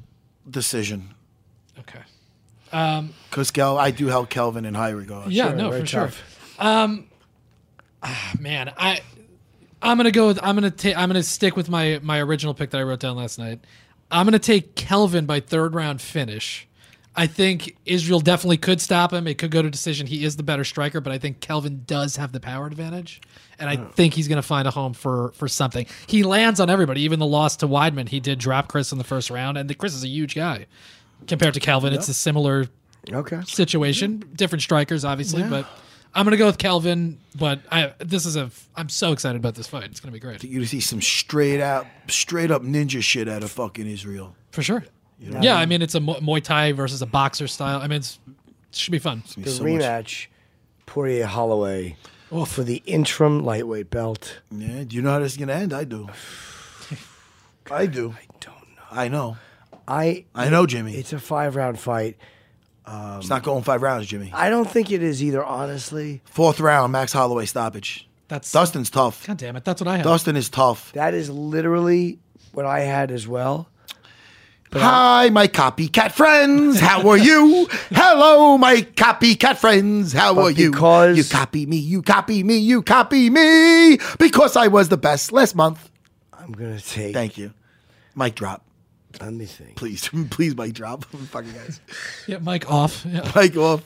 decision. 0.49 1.15
okay. 1.81 2.01
Um, 2.73 3.15
Because 3.31 3.51
Kel, 3.51 3.79
I 3.79 3.91
do 3.91 4.07
held 4.09 4.29
Kelvin 4.29 4.65
in 4.67 4.75
high 4.75 4.91
regard. 4.91 5.31
yeah, 5.33 5.49
Sure, 5.49 5.57
no, 5.57 5.71
very 5.71 5.81
for 5.83 5.87
tough. 5.87 6.55
sure. 6.59 6.67
Um, 6.67 7.07
ah, 8.03 8.33
man, 8.39 8.73
I 8.77 9.01
I'm 9.83 9.97
gonna 9.97 10.11
go. 10.11 10.27
With, 10.29 10.39
I'm 10.43 10.55
gonna 10.55 10.71
take. 10.71 10.97
I'm 10.97 11.09
gonna 11.09 11.23
stick 11.23 11.57
with 11.57 11.69
my 11.71 11.99
my 12.03 12.21
original 12.21 12.53
pick 12.55 12.71
that 12.71 12.79
I 12.79 12.83
wrote 12.83 13.01
down 13.01 13.17
last 13.17 13.39
night. 13.39 13.61
I'm 14.11 14.27
gonna 14.27 14.39
take 14.39 14.75
Kelvin 14.75 15.27
by 15.27 15.41
third 15.41 15.75
round 15.75 16.01
finish. 16.01 16.67
I 17.19 17.27
think 17.27 17.77
Israel 17.87 18.21
definitely 18.21 18.59
could 18.59 18.81
stop 18.81 19.13
him. 19.13 19.27
It 19.27 19.39
could 19.39 19.51
go 19.51 19.63
to 19.63 19.71
decision. 19.71 20.07
He 20.07 20.23
is 20.23 20.37
the 20.37 20.43
better 20.43 20.65
striker, 20.65 21.01
but 21.01 21.15
I 21.15 21.19
think 21.19 21.41
Kelvin 21.41 21.83
does 21.87 22.17
have 22.17 22.33
the 22.33 22.41
power 22.41 22.67
advantage, 22.67 23.23
and 23.59 23.71
I 23.71 23.77
oh. 23.77 23.89
think 23.95 24.13
he's 24.13 24.29
going 24.29 24.37
to 24.37 24.47
find 24.47 24.69
a 24.69 24.71
home 24.71 24.93
for 24.93 25.33
for 25.33 25.49
something. 25.49 25.87
He 26.07 26.23
lands 26.23 26.61
on 26.61 26.69
everybody. 26.69 27.01
Even 27.03 27.19
the 27.19 27.27
loss 27.27 27.57
to 27.57 27.69
Weidman, 27.69 28.09
he 28.11 28.21
did 28.21 28.39
drop 28.39 28.69
Chris 28.69 28.93
in 28.93 28.99
the 28.99 29.05
first 29.05 29.31
round, 29.31 29.57
and 29.57 29.71
the, 29.71 29.75
Chris 29.75 29.95
is 29.95 30.05
a 30.05 30.09
huge 30.09 30.35
guy 30.35 30.67
compared 31.27 31.55
to 31.55 31.61
Kelvin. 31.61 31.95
It's 31.95 32.09
a 32.09 32.15
similar 32.15 32.67
Okay. 33.11 33.41
situation. 33.47 34.23
Different 34.35 34.63
strikers, 34.63 35.05
obviously, 35.05 35.43
but 35.43 35.67
I'm 36.17 36.25
gonna 36.25 36.39
go 36.39 36.47
with 36.47 36.59
Kelvin. 36.59 37.19
But 37.39 37.61
I 37.71 37.93
this 37.99 38.25
is 38.25 38.37
a 38.37 38.51
I'm 38.75 38.89
so 38.89 39.13
excited 39.13 39.37
about 39.39 39.55
this 39.55 39.67
fight. 39.67 39.85
It's 39.85 40.01
gonna 40.01 40.13
be 40.13 40.19
great 40.19 40.43
You 40.43 40.61
to 40.61 40.67
see 40.67 40.81
some 40.81 41.03
straight 41.03 41.61
out, 41.61 41.87
straight 42.09 42.51
up 42.51 42.63
ninja 42.63 43.03
shit 43.03 43.29
out 43.29 43.43
of 43.43 43.51
fucking 43.51 43.87
Israel. 43.87 44.35
for 44.51 44.63
sure. 44.63 44.85
yeah, 45.19 45.57
I 45.57 45.67
mean 45.67 45.83
it's 45.83 45.95
a 45.95 46.01
Mu- 46.01 46.15
Muay 46.15 46.43
Thai 46.43 46.73
versus 46.73 47.03
a 47.03 47.07
boxer 47.07 47.47
style. 47.47 47.81
I 47.81 47.87
mean 47.87 47.99
it's, 47.99 48.19
it 48.73 48.77
should 48.79 48.93
be 48.93 48.99
fun. 48.99 49.23
The 49.37 49.51
so 49.51 49.63
much- 49.63 49.73
rematch, 49.73 50.27
Poirier 50.87 51.27
Holloway 51.27 51.97
oh. 52.33 52.47
for 52.47 52.63
the 52.63 52.83
interim 52.87 53.45
lightweight 53.45 53.91
belt. 53.91 54.41
Yeah, 54.51 54.85
do 54.85 54.97
you 54.97 55.03
know 55.03 55.11
how 55.11 55.19
this 55.19 55.33
is 55.33 55.39
gonna 55.39 55.53
end? 55.53 55.75
I 55.75 55.85
do. 55.85 56.09
I 57.71 57.85
do. 57.87 58.15
I 58.19 58.25
don't 58.41 58.77
know. 58.77 58.83
I 58.91 59.09
know. 59.09 59.37
I 59.87 60.25
I 60.35 60.49
know, 60.49 60.65
Jimmy. 60.67 60.95
It's 60.95 61.13
a 61.13 61.19
five 61.19 61.57
round 61.57 61.79
fight. 61.79 62.17
Um, 62.87 63.19
it's 63.19 63.29
not 63.29 63.43
going 63.43 63.63
five 63.65 63.83
rounds, 63.83 64.07
Jimmy. 64.07 64.31
I 64.33 64.49
don't 64.49 64.71
think 64.71 64.91
it 64.93 65.03
is 65.03 65.23
either, 65.23 65.45
honestly. 65.45 66.21
Fourth 66.27 66.61
round, 66.61 66.93
Max 66.93 67.13
Holloway 67.13 67.47
stoppage. 67.47 68.09
That's 68.29 68.51
Dustin's 68.51 68.91
tough. 68.91 69.27
God 69.27 69.37
damn 69.39 69.57
it. 69.57 69.65
That's 69.65 69.81
what 69.81 69.89
I 69.89 69.97
have. 69.97 70.05
Dustin 70.05 70.37
is 70.37 70.49
tough. 70.49 70.93
That 70.93 71.15
is 71.15 71.31
literally 71.31 72.19
what 72.53 72.67
I 72.67 72.81
had 72.81 73.11
as 73.11 73.27
well. 73.27 73.69
Hi, 74.73 75.31
my 75.31 75.47
copycat 75.47 76.13
friends. 76.13 76.81
How 76.81 77.09
are 77.09 77.17
you? 77.17 77.67
Hello, 77.91 78.59
my 78.59 78.83
copycat 78.83 79.57
friends. 79.57 80.13
How 80.13 80.35
But 80.35 80.41
are 80.43 80.51
you? 80.51 80.71
because- 80.73 81.17
you 81.17 81.25
copy 81.25 81.67
me, 81.67 81.77
you 81.77 82.03
copy 82.03 82.43
me, 82.43 82.59
you 82.59 82.83
copy 82.83 83.31
me 83.31 83.99
because 84.19 84.57
I 84.57 84.67
was 84.67 84.89
the 84.89 84.97
best 84.99 85.33
last 85.33 85.55
month. 85.55 85.89
I'm 86.33 86.53
gonna 86.53 86.81
take. 86.81 87.15
Thank 87.15 87.39
you. 87.39 87.53
Mic 88.17 88.35
drop, 88.35 88.65
Let 89.21 89.33
me 89.33 89.47
think. 89.47 89.77
please, 89.77 90.09
please, 90.31 90.55
Mike, 90.57 90.73
drop. 90.75 91.05
Fucking 91.31 91.53
guys, 91.53 91.81
Yeah, 92.27 92.39
Mike 92.39 92.71
off. 92.71 93.05
Yeah. 93.09 93.31
mic 93.37 93.57
off. 93.57 93.83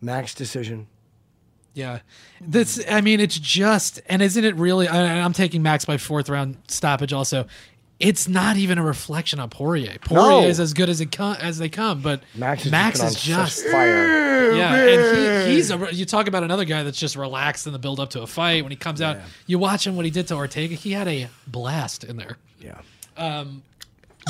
Max 0.00 0.34
decision. 0.34 0.86
Yeah. 1.74 2.00
This 2.40 2.82
I 2.90 3.00
mean 3.00 3.20
it's 3.20 3.38
just 3.38 4.00
and 4.08 4.22
isn't 4.22 4.44
it 4.44 4.56
really 4.56 4.88
I, 4.88 5.20
I'm 5.20 5.32
taking 5.32 5.62
Max 5.62 5.84
by 5.84 5.98
fourth 5.98 6.28
round 6.28 6.56
stoppage 6.68 7.12
also. 7.12 7.46
It's 8.00 8.26
not 8.26 8.56
even 8.56 8.78
a 8.78 8.82
reflection 8.82 9.38
on 9.40 9.50
Poirier. 9.50 9.98
Poirier 10.00 10.40
No. 10.42 10.48
is 10.48 10.58
as 10.58 10.72
good 10.72 10.88
as 10.88 11.02
it 11.02 11.12
com- 11.12 11.36
as 11.38 11.58
they 11.58 11.68
come, 11.68 12.00
but 12.00 12.22
Max 12.34 12.64
is 12.64 12.72
Max 12.72 12.98
just, 12.98 13.16
is 13.18 13.26
been 13.26 13.34
on 13.38 13.46
just 13.46 13.66
fire. 13.68 14.52
yeah, 14.54 14.74
and 14.74 15.48
he, 15.50 15.54
he's 15.56 15.70
a. 15.70 15.94
You 15.94 16.06
talk 16.06 16.26
about 16.26 16.42
another 16.42 16.64
guy 16.64 16.82
that's 16.82 16.98
just 16.98 17.14
relaxed 17.14 17.66
in 17.66 17.74
the 17.74 17.78
build 17.78 18.00
up 18.00 18.08
to 18.10 18.22
a 18.22 18.26
fight. 18.26 18.62
When 18.64 18.70
he 18.72 18.76
comes 18.76 19.02
out, 19.02 19.18
you 19.46 19.58
watch 19.58 19.86
him 19.86 19.96
what 19.96 20.06
he 20.06 20.10
did 20.10 20.26
to 20.28 20.34
Ortega. 20.34 20.74
He 20.74 20.92
had 20.92 21.08
a 21.08 21.28
blast 21.46 22.02
in 22.04 22.16
there. 22.16 22.38
Yeah. 22.58 22.80
Um, 23.18 23.62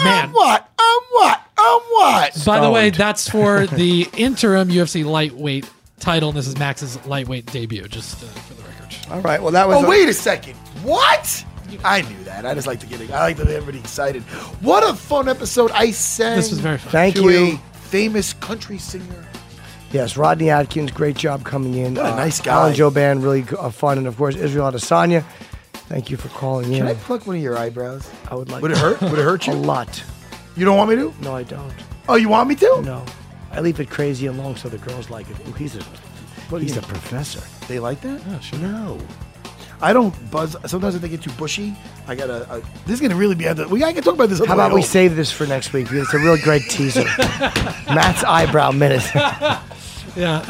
Man, 0.05 0.25
I'm 0.27 0.33
what? 0.33 0.71
I'm 0.79 1.01
what? 1.13 1.43
I'm 1.59 1.81
what? 1.91 2.43
by 2.47 2.61
the 2.61 2.71
way, 2.71 2.91
that's 2.91 3.29
for 3.29 3.67
the 3.67 4.09
interim 4.17 4.69
UFC 4.69 5.05
lightweight 5.05 5.69
title. 5.99 6.31
And 6.31 6.39
this 6.39 6.47
is 6.47 6.59
Max's 6.59 7.05
lightweight 7.07 7.47
debut. 7.47 7.87
Just 7.89 8.23
uh, 8.23 8.27
for 8.27 8.55
the 8.55 8.63
record. 8.63 8.97
All 9.11 9.21
right. 9.21 9.43
Well, 9.43 9.53
that 9.53 9.69
was. 9.69 9.77
Oh, 9.79 9.87
a- 9.87 9.89
wait 9.89 10.09
a 10.09 10.15
second. 10.15 10.55
What? 10.83 11.45
I 11.85 12.03
knew 12.03 12.25
that. 12.25 12.45
I 12.47 12.55
just 12.55 12.67
like 12.67 12.81
to 12.81 12.87
get. 12.87 13.01
I 13.11 13.21
like 13.21 13.37
to 13.37 13.45
get 13.45 13.53
everybody 13.55 13.79
excited. 13.79 14.23
What 14.63 14.83
a 14.89 14.95
fun 14.95 15.29
episode! 15.29 15.71
I 15.73 15.93
sang. 15.93 16.37
This 16.37 16.51
was 16.51 16.59
very 16.59 16.79
fun. 16.79 16.91
Thank 16.93 17.15
to 17.17 17.31
you. 17.31 17.55
a 17.55 17.57
famous 17.79 18.33
country 18.35 18.79
singer. 18.79 19.25
Yes, 19.93 20.17
Rodney 20.17 20.51
Atkins, 20.51 20.93
great 20.93 21.17
job 21.17 21.45
coming 21.45 21.75
in. 21.75 21.99
Uh, 21.99 22.03
What 22.03 22.13
a 22.13 22.17
nice 22.17 22.41
guy. 22.41 22.53
Alan 22.53 22.75
Jouban, 22.75 23.23
really 23.23 23.45
uh, 23.59 23.71
fun, 23.71 23.99
and 23.99 24.07
of 24.07 24.17
course 24.17 24.37
Israel 24.37 24.71
Adesanya. 24.71 25.25
Thank 25.91 26.09
you 26.09 26.17
for 26.17 26.29
calling 26.29 26.67
Can 26.67 26.75
in. 26.75 26.87
I 26.87 26.95
pluck 26.95 27.27
one 27.27 27.35
of 27.37 27.43
your 27.43 27.59
eyebrows? 27.59 28.09
I 28.31 28.37
would 28.37 28.49
like. 28.49 28.63
Would 28.63 28.71
it 28.71 28.79
hurt? 28.79 29.01
Would 29.03 29.19
it 29.19 29.23
hurt 29.25 29.47
you? 29.49 29.53
A 29.53 29.55
lot. 29.55 30.03
You 30.57 30.65
don't 30.65 30.77
want 30.79 30.89
me 30.91 30.95
to? 30.97 31.13
No, 31.21 31.35
I 31.35 31.43
don't. 31.43 31.73
Oh, 32.09 32.15
you 32.15 32.29
want 32.29 32.49
me 32.49 32.55
to? 32.55 32.83
No, 32.83 33.05
I 33.51 33.61
leave 33.61 33.81
it 33.81 33.91
crazy 33.91 34.29
and 34.29 34.39
long 34.39 34.55
so 34.55 34.69
the 34.69 34.79
girls 34.79 35.11
like 35.11 35.29
it. 35.29 35.37
Ooh, 35.49 35.53
he's 35.53 35.75
a, 35.75 35.83
What 36.49 36.61
do 36.61 36.65
he's 36.65 36.77
you- 36.77 36.81
a 36.81 36.85
professor. 36.85 37.41
They 37.67 37.81
like 37.81 38.01
that? 38.03 38.25
No. 38.61 38.99
I 39.83 39.93
don't 39.93 40.15
buzz. 40.31 40.55
Sometimes 40.67 40.95
if 40.95 41.03
they 41.03 41.09
get 41.09 41.23
too 41.23 41.33
bushy, 41.33 41.75
I 42.07 42.15
gotta. 42.15 42.49
Uh, 42.49 42.61
this 42.87 42.95
is 42.95 43.01
gonna 43.01 43.17
really 43.17 43.35
be. 43.35 43.49
Under, 43.49 43.67
we 43.67 43.81
gotta 43.81 44.01
talk 44.01 44.15
about 44.15 44.29
this. 44.29 44.39
How 44.47 44.55
about 44.55 44.73
we 44.73 44.83
save 44.83 45.17
this 45.17 45.33
for 45.33 45.45
next 45.47 45.73
week? 45.73 45.89
It's 45.91 46.15
a 46.15 46.19
real 46.19 46.37
great 46.39 46.63
teaser. 46.71 47.03
Matt's 47.89 48.23
eyebrow 48.23 48.71
minute. 48.71 49.03
Yeah. 50.17 50.45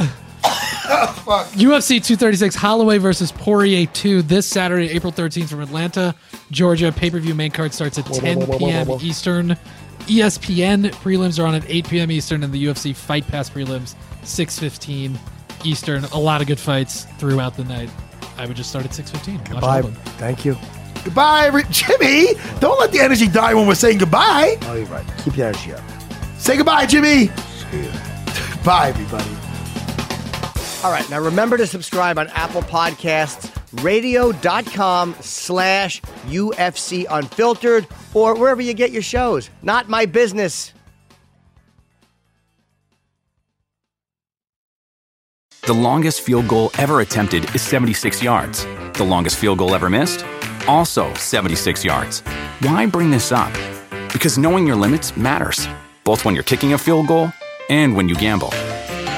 UFC 0.84 1.88
236 2.02 2.54
Holloway 2.54 2.98
versus 2.98 3.32
Poirier 3.32 3.86
2 3.86 4.22
this 4.22 4.46
Saturday, 4.46 4.88
April 4.90 5.12
13th 5.12 5.48
from 5.50 5.60
Atlanta, 5.60 6.14
Georgia. 6.50 6.92
Pay 6.92 7.10
per 7.10 7.18
view 7.18 7.34
main 7.34 7.50
card 7.50 7.72
starts 7.72 7.98
at 7.98 8.06
10 8.06 8.46
p.m. 8.58 8.90
Eastern. 9.00 9.56
ESPN 10.06 10.90
prelims 10.96 11.38
are 11.42 11.46
on 11.46 11.54
at 11.54 11.68
8 11.68 11.88
p.m. 11.88 12.10
Eastern, 12.10 12.42
and 12.42 12.52
the 12.52 12.64
UFC 12.66 12.94
Fight 12.96 13.26
Pass 13.28 13.50
prelims 13.50 13.94
6:15 14.22 15.16
Eastern. 15.64 16.04
A 16.04 16.18
lot 16.18 16.40
of 16.40 16.46
good 16.46 16.58
fights 16.58 17.04
throughout 17.18 17.56
the 17.56 17.64
night. 17.64 17.90
I 18.38 18.46
would 18.46 18.56
just 18.56 18.70
start 18.70 18.84
at 18.84 18.92
6:15. 18.92 19.38
Watch 19.38 19.50
all 19.52 19.60
Bye. 19.60 19.78
of 19.80 19.84
them. 19.84 19.94
Thank 20.16 20.44
you. 20.44 20.56
Goodbye, 21.04 21.46
every- 21.46 21.64
Jimmy. 21.70 22.34
Don't 22.60 22.78
let 22.78 22.92
the 22.92 23.00
energy 23.00 23.26
die 23.28 23.54
when 23.54 23.66
we're 23.66 23.74
saying 23.74 23.98
goodbye. 23.98 24.56
Oh, 24.62 24.74
you're 24.74 24.86
right. 24.86 25.04
Keep 25.24 25.34
the 25.34 25.44
energy 25.44 25.72
up. 25.74 25.82
Say 26.38 26.56
goodbye, 26.56 26.86
Jimmy. 26.86 27.26
Bye, 28.64 28.88
everybody. 28.88 29.49
All 30.82 30.90
right. 30.90 31.08
Now 31.10 31.20
remember 31.20 31.56
to 31.58 31.66
subscribe 31.66 32.18
on 32.18 32.28
Apple 32.28 32.62
Podcasts, 32.62 33.50
radio.com 33.82 35.14
slash 35.20 36.00
UFC 36.26 37.06
Unfiltered, 37.10 37.86
or 38.14 38.34
wherever 38.34 38.62
you 38.62 38.72
get 38.72 38.90
your 38.90 39.02
shows. 39.02 39.50
Not 39.62 39.88
my 39.88 40.06
business. 40.06 40.72
The 45.62 45.74
longest 45.74 46.22
field 46.22 46.48
goal 46.48 46.70
ever 46.78 47.00
attempted 47.00 47.44
is 47.54 47.60
76 47.60 48.22
yards. 48.22 48.64
The 48.94 49.04
longest 49.04 49.36
field 49.36 49.58
goal 49.58 49.74
ever 49.74 49.90
missed? 49.90 50.24
Also 50.66 51.12
76 51.14 51.84
yards. 51.84 52.20
Why 52.60 52.86
bring 52.86 53.10
this 53.10 53.30
up? 53.30 53.52
Because 54.12 54.38
knowing 54.38 54.66
your 54.66 54.76
limits 54.76 55.16
matters, 55.16 55.68
both 56.04 56.24
when 56.24 56.34
you're 56.34 56.42
kicking 56.42 56.72
a 56.72 56.78
field 56.78 57.06
goal 57.06 57.30
and 57.68 57.94
when 57.94 58.08
you 58.08 58.14
gamble. 58.14 58.52